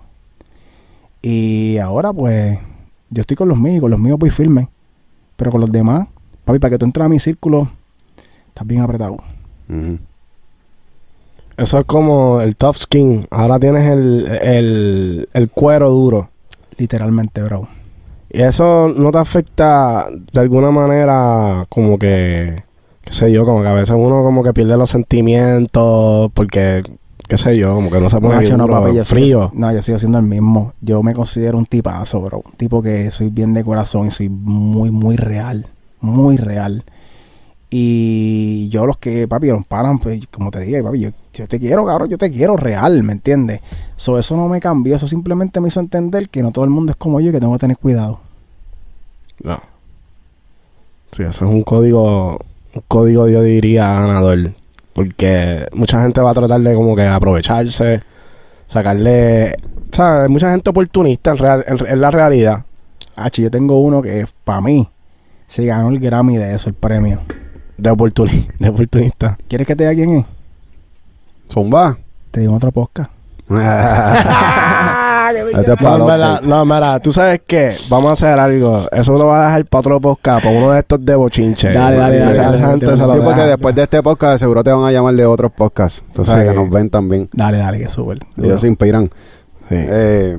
Y 1.22 1.78
ahora 1.78 2.12
pues 2.12 2.58
yo 3.08 3.22
estoy 3.22 3.34
con 3.34 3.48
los 3.48 3.56
míos, 3.56 3.78
y 3.78 3.80
con 3.80 3.90
los 3.90 3.98
míos 3.98 4.18
voy 4.18 4.28
firme. 4.28 4.68
Pero 5.36 5.50
con 5.50 5.62
los 5.62 5.72
demás, 5.72 6.06
papi, 6.44 6.58
para 6.58 6.72
que 6.72 6.76
tú 6.78 6.84
entres 6.84 7.06
a 7.06 7.08
mi 7.08 7.18
círculo, 7.18 7.70
estás 8.48 8.66
bien 8.66 8.82
apretado. 8.82 9.16
Eso 11.56 11.78
es 11.78 11.84
como 11.86 12.42
el 12.42 12.56
tough 12.56 12.76
skin. 12.76 13.26
Ahora 13.30 13.58
tienes 13.58 13.90
el, 13.90 14.26
el, 14.42 15.28
el 15.32 15.50
cuero 15.50 15.88
duro. 15.88 16.28
Literalmente, 16.76 17.42
bro. 17.42 17.68
Y 18.28 18.42
eso 18.42 18.88
no 18.94 19.10
te 19.10 19.16
afecta 19.16 20.08
de 20.10 20.40
alguna 20.40 20.70
manera 20.70 21.64
como 21.70 21.98
que, 21.98 22.64
sé 23.14 23.32
yo, 23.32 23.46
como 23.46 23.62
que 23.62 23.68
a 23.68 23.72
veces 23.72 23.96
uno 23.98 24.22
como 24.22 24.42
que 24.42 24.52
pierde 24.52 24.76
los 24.76 24.90
sentimientos 24.90 26.30
porque, 26.34 26.82
qué 27.26 27.38
sé 27.38 27.56
yo, 27.56 27.74
como 27.74 27.90
que 27.90 27.98
no 28.00 28.10
se 28.10 28.20
pone 28.20 28.34
Nacho, 28.34 28.46
bien 28.48 28.58
no, 28.58 28.64
duro, 28.66 28.82
papi, 28.82 28.96
yo 28.96 29.04
frío. 29.06 29.48
sigo- 29.48 29.50
no, 29.54 29.72
yo 29.72 29.80
sigo 29.80 29.98
siendo 29.98 30.18
el 30.18 30.24
mismo. 30.26 30.74
Yo 30.82 31.02
me 31.02 31.14
considero 31.14 31.56
un 31.56 31.64
tipazo, 31.66 32.20
bro. 32.20 32.42
Un 32.44 32.52
tipo 32.52 32.82
que 32.82 33.10
soy 33.10 33.30
bien 33.30 33.54
de 33.54 33.64
corazón 33.64 34.06
y 34.08 34.10
soy 34.10 34.28
muy, 34.28 34.90
muy 34.90 35.16
real. 35.16 35.66
Muy 36.00 36.36
real. 36.36 36.84
Y 37.76 38.68
yo 38.68 38.86
los 38.86 38.98
que, 38.98 39.26
papi, 39.26 39.48
los 39.48 39.66
paran, 39.66 39.98
pues, 39.98 40.26
como 40.30 40.50
te 40.50 40.60
digo, 40.60 40.84
papi, 40.84 41.00
yo, 41.00 41.10
yo 41.32 41.48
te 41.48 41.58
quiero, 41.58 41.84
cabrón, 41.84 42.08
yo 42.08 42.18
te 42.18 42.30
quiero 42.30 42.56
real, 42.56 43.02
¿me 43.02 43.12
entiendes? 43.12 43.62
So, 43.96 44.18
eso 44.18 44.36
no 44.36 44.48
me 44.48 44.60
cambió, 44.60 44.94
eso 44.94 45.08
simplemente 45.08 45.60
me 45.60 45.68
hizo 45.68 45.80
entender 45.80 46.28
que 46.28 46.42
no 46.42 46.52
todo 46.52 46.64
el 46.64 46.70
mundo 46.70 46.92
es 46.92 46.96
como 46.96 47.20
yo 47.20 47.30
y 47.30 47.32
que 47.32 47.40
tengo 47.40 47.52
que 47.54 47.58
tener 47.58 47.78
cuidado. 47.78 48.20
No. 49.42 49.58
Sí, 51.10 51.22
eso 51.24 51.44
es 51.46 51.50
un 51.50 51.62
código, 51.62 52.38
código 52.88 53.28
yo 53.28 53.42
diría 53.42 53.86
ganador. 53.88 54.52
Porque 54.92 55.66
mucha 55.72 56.02
gente 56.02 56.20
va 56.20 56.30
a 56.30 56.34
tratar 56.34 56.60
de 56.60 56.74
como 56.74 56.94
que 56.94 57.06
aprovecharse, 57.06 58.00
sacarle... 58.66 59.56
¿Sabes? 59.90 60.28
Mucha 60.28 60.50
gente 60.50 60.70
oportunista 60.70 61.30
en, 61.30 61.38
real, 61.38 61.64
en, 61.68 61.86
en 61.86 62.00
la 62.00 62.10
realidad. 62.10 62.64
Ah, 63.16 63.30
yo 63.30 63.50
tengo 63.50 63.80
uno 63.80 64.02
que 64.02 64.26
para 64.44 64.60
mí 64.60 64.88
se 65.46 65.64
ganó 65.66 65.88
el 65.88 66.00
Grammy 66.00 66.36
de 66.36 66.54
eso, 66.54 66.68
el 66.68 66.74
premio. 66.74 67.20
De, 67.76 67.90
oportuni 67.90 68.48
de 68.58 68.68
oportunista. 68.68 69.38
¿Quieres 69.48 69.66
que 69.66 69.76
te 69.76 69.84
diga 69.84 69.94
quién 69.94 70.18
es? 70.18 70.26
Zumba. 71.52 71.98
Te 72.30 72.40
digo 72.40 72.56
otro 72.56 72.72
Este 75.32 75.72
es 75.72 75.80
No, 75.80 76.40
no, 76.42 76.64
mira, 76.64 77.00
tú 77.00 77.12
sabes 77.12 77.40
qué, 77.46 77.74
vamos 77.88 78.10
a 78.10 78.12
hacer 78.12 78.38
algo. 78.38 78.82
Eso 78.92 79.12
lo 79.14 79.26
va 79.26 79.44
a 79.44 79.46
dejar 79.48 79.66
para 79.66 79.80
otro 79.80 80.00
podcast, 80.00 80.44
para 80.44 80.56
uno 80.56 80.70
de 80.72 80.80
estos 80.80 81.04
de 81.04 81.14
bochinche. 81.14 81.72
Dale, 81.72 81.96
dale, 81.96 82.18
dale, 82.18 82.32
esa 82.32 82.42
dale, 82.42 82.58
gente 82.58 82.86
dale, 82.86 82.96
se 82.98 83.02
lo 83.02 83.08
Sí, 83.12 83.18
dale. 83.18 83.24
porque 83.24 83.40
después 83.42 83.74
de 83.74 83.82
este 83.82 84.02
podcast 84.02 84.38
seguro 84.40 84.62
te 84.64 84.70
van 84.72 84.84
a 84.84 84.92
llamar 84.92 85.14
de 85.14 85.26
otros 85.26 85.52
podcasts. 85.52 86.02
Entonces 86.08 86.34
Sí. 86.34 86.48
que 86.48 86.54
nos 86.54 86.68
ven 86.70 86.90
también. 86.90 87.28
Dale, 87.32 87.58
dale, 87.58 87.78
que 87.78 87.88
súper. 87.88 88.18
Ellos 88.42 88.60
se 88.60 88.68
inspiran. 88.68 89.04
Sí. 89.68 89.76
Eh, 89.78 90.38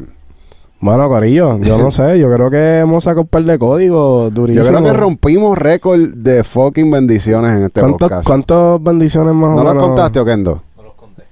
Bueno, 0.82 1.08
Corillo, 1.10 1.58
yo 1.62 1.78
no 1.80 1.90
sé, 1.92 2.20
yo 2.20 2.32
creo 2.32 2.52
que 2.52 2.80
hemos 2.80 3.04
sacado 3.06 3.22
un 3.22 3.28
par 3.28 3.44
de 3.44 3.58
códigos 3.58 4.26
yo 4.26 4.30
durísimos. 4.30 4.68
creo 4.68 4.84
que 4.84 4.94
rompimos 4.94 5.58
récord 5.58 6.00
de 6.14 6.44
fucking 6.44 6.92
bendiciones 6.92 7.54
en 7.54 7.64
este 7.64 7.80
¿Cuántos, 7.80 8.00
podcast. 8.10 8.28
¿Cuántas 8.28 8.84
bendiciones 8.84 9.34
más 9.34 9.50
o 9.52 9.56
¿No 9.56 9.64
los 9.64 9.74
menos? 9.74 9.88
contaste, 9.88 10.20
Oquendo? 10.20 10.62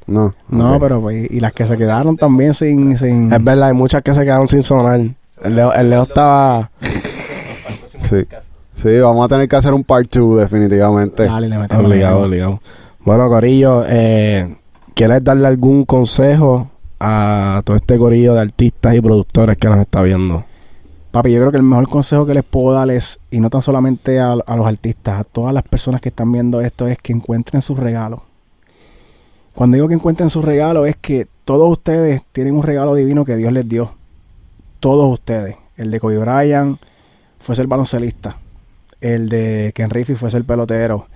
No. 0.08 0.34
No, 0.50 0.80
pero 0.80 1.02
pues, 1.02 1.30
y 1.32 1.40
las 1.40 1.54
que 1.54 1.66
se 1.66 1.78
quedaron 1.78 2.18
también 2.18 2.54
sin... 2.54 2.98
sin... 2.98 3.32
Es 3.32 3.44
verdad, 3.44 3.70
hay 3.70 3.74
muchas 3.74 4.02
que 4.02 4.14
se 4.14 4.22
quedaron 4.24 4.48
sin 4.48 4.64
sonar. 4.64 5.00
El 5.44 5.56
Leo, 5.56 5.74
el 5.74 5.90
Leo 5.90 6.04
estaba... 6.04 6.72
Sí. 8.10 8.26
Sí, 8.76 9.00
vamos 9.00 9.26
a 9.26 9.30
tener 9.30 9.48
que 9.48 9.56
hacer 9.56 9.74
un 9.74 9.84
part 9.84 10.14
2 10.14 10.40
definitivamente. 10.40 11.24
Dale, 11.24 11.48
le 11.48 11.58
metemos. 11.58 11.86
Obligado, 11.86 12.22
obligado. 12.22 12.60
Bueno, 13.06 13.30
Corillo, 13.30 13.84
eh, 13.88 14.56
¿quieres 14.94 15.24
darle 15.24 15.48
algún 15.48 15.86
consejo 15.86 16.70
a 17.00 17.62
todo 17.64 17.78
este 17.78 17.98
corillo 17.98 18.34
de 18.34 18.42
artistas 18.42 18.96
y 18.96 19.02
productores 19.02 19.58
que 19.58 19.70
nos 19.70 19.80
está 19.80 20.02
viendo? 20.02 20.44
Papi, 21.12 21.32
yo 21.32 21.40
creo 21.40 21.52
que 21.52 21.58
el 21.58 21.64
mejor 21.64 21.88
consejo 21.88 22.26
que 22.26 22.34
les 22.34 22.44
puedo 22.44 22.76
dar 22.76 22.90
es, 22.90 23.20
y 23.30 23.40
no 23.40 23.50
tan 23.50 23.62
solamente 23.62 24.20
a, 24.20 24.32
a 24.34 24.56
los 24.56 24.68
artistas, 24.68 25.20
a 25.20 25.24
todas 25.24 25.54
las 25.54 25.64
personas 25.64 26.02
que 26.02 26.10
están 26.10 26.32
viendo 26.32 26.60
esto, 26.60 26.88
es 26.88 26.98
que 26.98 27.14
encuentren 27.14 27.62
sus 27.62 27.78
regalos. 27.78 28.22
Cuando 29.56 29.76
digo 29.76 29.88
que 29.88 29.94
encuentren 29.94 30.30
sus 30.30 30.44
regalos, 30.44 30.88
es 30.88 30.96
que 30.96 31.28
todos 31.46 31.70
ustedes 31.70 32.24
tienen 32.32 32.56
un 32.56 32.64
regalo 32.64 32.96
divino 32.96 33.26
que 33.26 33.36
Dios 33.36 33.52
les 33.52 33.68
dio. 33.68 33.94
Todos 34.80 35.12
ustedes. 35.12 35.56
El 35.78 35.92
de 35.92 36.00
Kobe 36.00 36.18
Bryant 36.18 36.80
fue 37.40 37.56
ser 37.56 37.68
baloncelista. 37.68 38.38
El 39.02 39.30
de 39.30 39.72
Ken 39.76 39.90
Riffy 39.90 40.16
fue 40.16 40.32
ser 40.32 40.44
pelotero. 40.46 41.08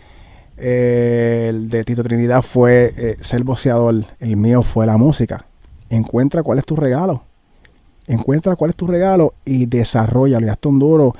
El 0.57 1.69
de 1.69 1.83
Tito 1.83 2.03
Trinidad 2.03 2.41
fue 2.41 2.93
eh, 2.97 3.17
ser 3.21 3.43
boxeador. 3.43 4.05
El 4.19 4.37
mío 4.37 4.61
fue 4.61 4.85
la 4.85 4.97
música. 4.97 5.45
Encuentra 5.89 6.43
cuál 6.43 6.57
es 6.59 6.65
tu 6.65 6.75
regalo. 6.75 7.23
Encuentra 8.07 8.55
cuál 8.55 8.69
es 8.71 8.75
tu 8.75 8.87
regalo 8.87 9.33
y 9.45 9.65
desarrollalo 9.65 10.45
y 10.45 10.49
hazte 10.49 10.67
un 10.67 10.79
duro 10.79 11.13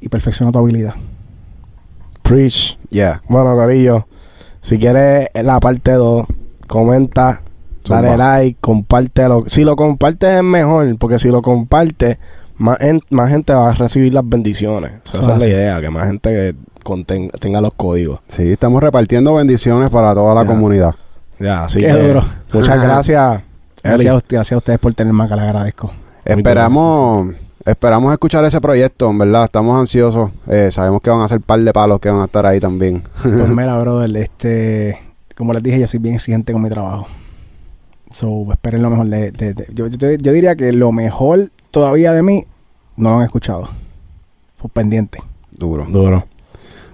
y 0.00 0.08
perfecciona 0.08 0.52
tu 0.52 0.58
habilidad. 0.58 0.94
Preach. 2.22 2.78
Yeah. 2.90 3.22
Bueno, 3.28 3.54
Corillo, 3.54 4.06
si 4.60 4.78
quieres 4.78 5.28
la 5.34 5.60
parte 5.60 5.92
2, 5.92 6.26
comenta, 6.68 7.40
dale 7.88 8.16
like, 8.16 8.58
compártelo. 8.60 9.44
Si 9.48 9.64
lo 9.64 9.74
compartes 9.74 10.30
es 10.36 10.42
mejor, 10.44 10.96
porque 10.98 11.18
si 11.18 11.28
lo 11.28 11.42
compartes, 11.42 12.18
más, 12.56 12.80
en- 12.80 13.00
más 13.10 13.30
gente 13.30 13.52
va 13.54 13.70
a 13.70 13.72
recibir 13.74 14.12
las 14.14 14.28
bendiciones. 14.28 14.92
O 15.08 15.10
sea, 15.10 15.20
Eso 15.20 15.22
esa 15.22 15.32
es 15.32 15.38
la 15.38 15.46
idea, 15.48 15.80
que 15.80 15.90
más 15.90 16.06
gente 16.06 16.30
que 16.30 16.54
conten- 16.84 17.30
tenga 17.40 17.60
los 17.60 17.72
códigos. 17.74 18.20
Sí, 18.28 18.52
estamos 18.52 18.82
repartiendo 18.82 19.34
bendiciones 19.34 19.90
para 19.90 20.14
toda 20.14 20.34
la 20.34 20.42
Ya. 20.42 20.46
comunidad. 20.46 20.94
Ya, 21.40 21.64
así 21.64 21.78
Qué 21.80 21.86
que 21.86 21.92
duro. 21.92 22.22
muchas 22.52 22.82
gracias. 22.82 23.42
Gracias 23.82 24.12
a, 24.12 24.16
usted- 24.16 24.36
gracias 24.36 24.52
a 24.54 24.58
ustedes 24.58 24.78
por 24.80 24.92
tenerme 24.94 25.24
acá, 25.24 25.36
les 25.36 25.44
agradezco. 25.44 25.92
Esperamos, 26.24 27.34
esperamos 27.64 28.12
escuchar 28.12 28.44
ese 28.44 28.60
proyecto, 28.60 29.08
en 29.08 29.18
verdad. 29.18 29.44
Estamos 29.44 29.78
ansiosos. 29.78 30.30
Eh, 30.48 30.68
sabemos 30.70 31.00
que 31.00 31.10
van 31.10 31.20
a 31.22 31.28
ser 31.28 31.40
par 31.40 31.60
de 31.60 31.72
palos 31.72 32.00
que 32.00 32.10
van 32.10 32.20
a 32.20 32.24
estar 32.24 32.44
ahí 32.44 32.60
también. 32.60 33.02
Pues 33.22 33.48
mira, 33.48 33.78
brother, 33.78 34.14
este, 34.16 34.98
como 35.38 35.52
les 35.54 35.62
dije, 35.62 35.80
yo 35.80 35.86
soy 35.86 36.00
bien 36.00 36.16
exigente 36.16 36.52
con 36.52 36.60
mi 36.60 36.68
trabajo. 36.68 37.06
So, 38.12 38.46
esperen 38.52 38.82
lo 38.82 38.90
mejor 38.90 39.06
de, 39.08 39.30
de- 39.32 39.54
de- 39.54 39.66
yo, 39.74 39.86
yo 39.86 40.32
diría 40.32 40.56
que 40.56 40.72
lo 40.72 40.92
mejor 40.92 41.50
todavía 41.70 42.12
de 42.12 42.22
mí 42.22 42.44
no 42.96 43.10
lo 43.10 43.16
han 43.18 43.24
escuchado. 43.24 43.68
Pues 44.60 44.72
pendiente. 44.72 45.18
Duro. 45.50 45.86
Duro. 45.88 46.26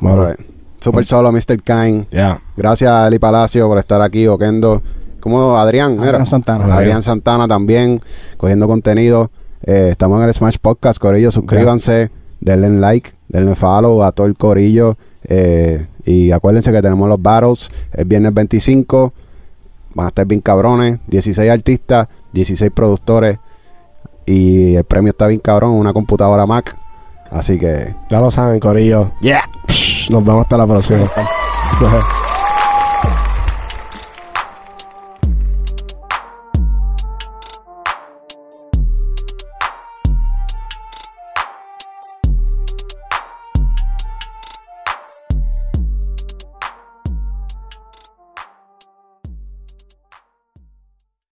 Bueno. 0.00 0.34
Super 0.80 1.04
solo, 1.06 1.32
Mr. 1.32 1.62
Kine. 1.62 2.06
ya. 2.10 2.42
Gracias 2.56 2.90
a 2.90 3.08
Eli 3.08 3.18
Palacio 3.18 3.66
por 3.68 3.78
estar 3.78 4.02
aquí, 4.02 4.26
Oquendo. 4.26 4.82
Como 5.20 5.56
Adrián, 5.56 5.94
era? 5.94 6.02
Adrián 6.08 6.26
Santana. 6.26 6.76
Adrián 6.76 7.02
Santana 7.02 7.48
también, 7.48 8.00
cogiendo 8.36 8.66
contenido. 8.66 9.30
Eh, 9.62 9.88
estamos 9.92 10.20
en 10.20 10.28
el 10.28 10.34
Smash 10.34 10.56
Podcast, 10.60 10.98
Corillo. 10.98 11.30
Suscríbanse, 11.30 12.10
denle 12.40 12.68
like, 12.68 13.12
denle 13.28 13.54
follow 13.54 14.02
a 14.02 14.12
todo 14.12 14.26
el 14.26 14.36
Corillo. 14.36 14.98
eh, 15.22 15.86
y 16.04 16.30
acuérdense 16.32 16.70
que 16.72 16.82
tenemos 16.82 17.08
los 17.08 17.20
battles 17.20 17.70
el 17.92 18.04
viernes 18.04 18.32
25. 18.34 19.12
Van 19.94 20.06
a 20.06 20.08
estar 20.08 20.26
bien 20.26 20.40
cabrones. 20.40 20.98
16 21.06 21.50
artistas, 21.50 22.08
16 22.32 22.70
productores. 22.74 23.38
Y 24.26 24.74
el 24.74 24.84
premio 24.84 25.10
está 25.10 25.26
bien 25.26 25.40
cabrón, 25.40 25.72
una 25.72 25.92
computadora 25.92 26.46
Mac. 26.46 26.76
Así 27.30 27.58
que, 27.58 27.94
Ya 28.10 28.20
lo 28.20 28.30
saben, 28.30 28.58
Corillo. 28.60 29.12
yeah. 29.20 29.48
Nos 30.10 30.24
vemos 30.24 30.42
hasta 30.42 30.56
la 30.56 30.66
próxima. 30.66 31.06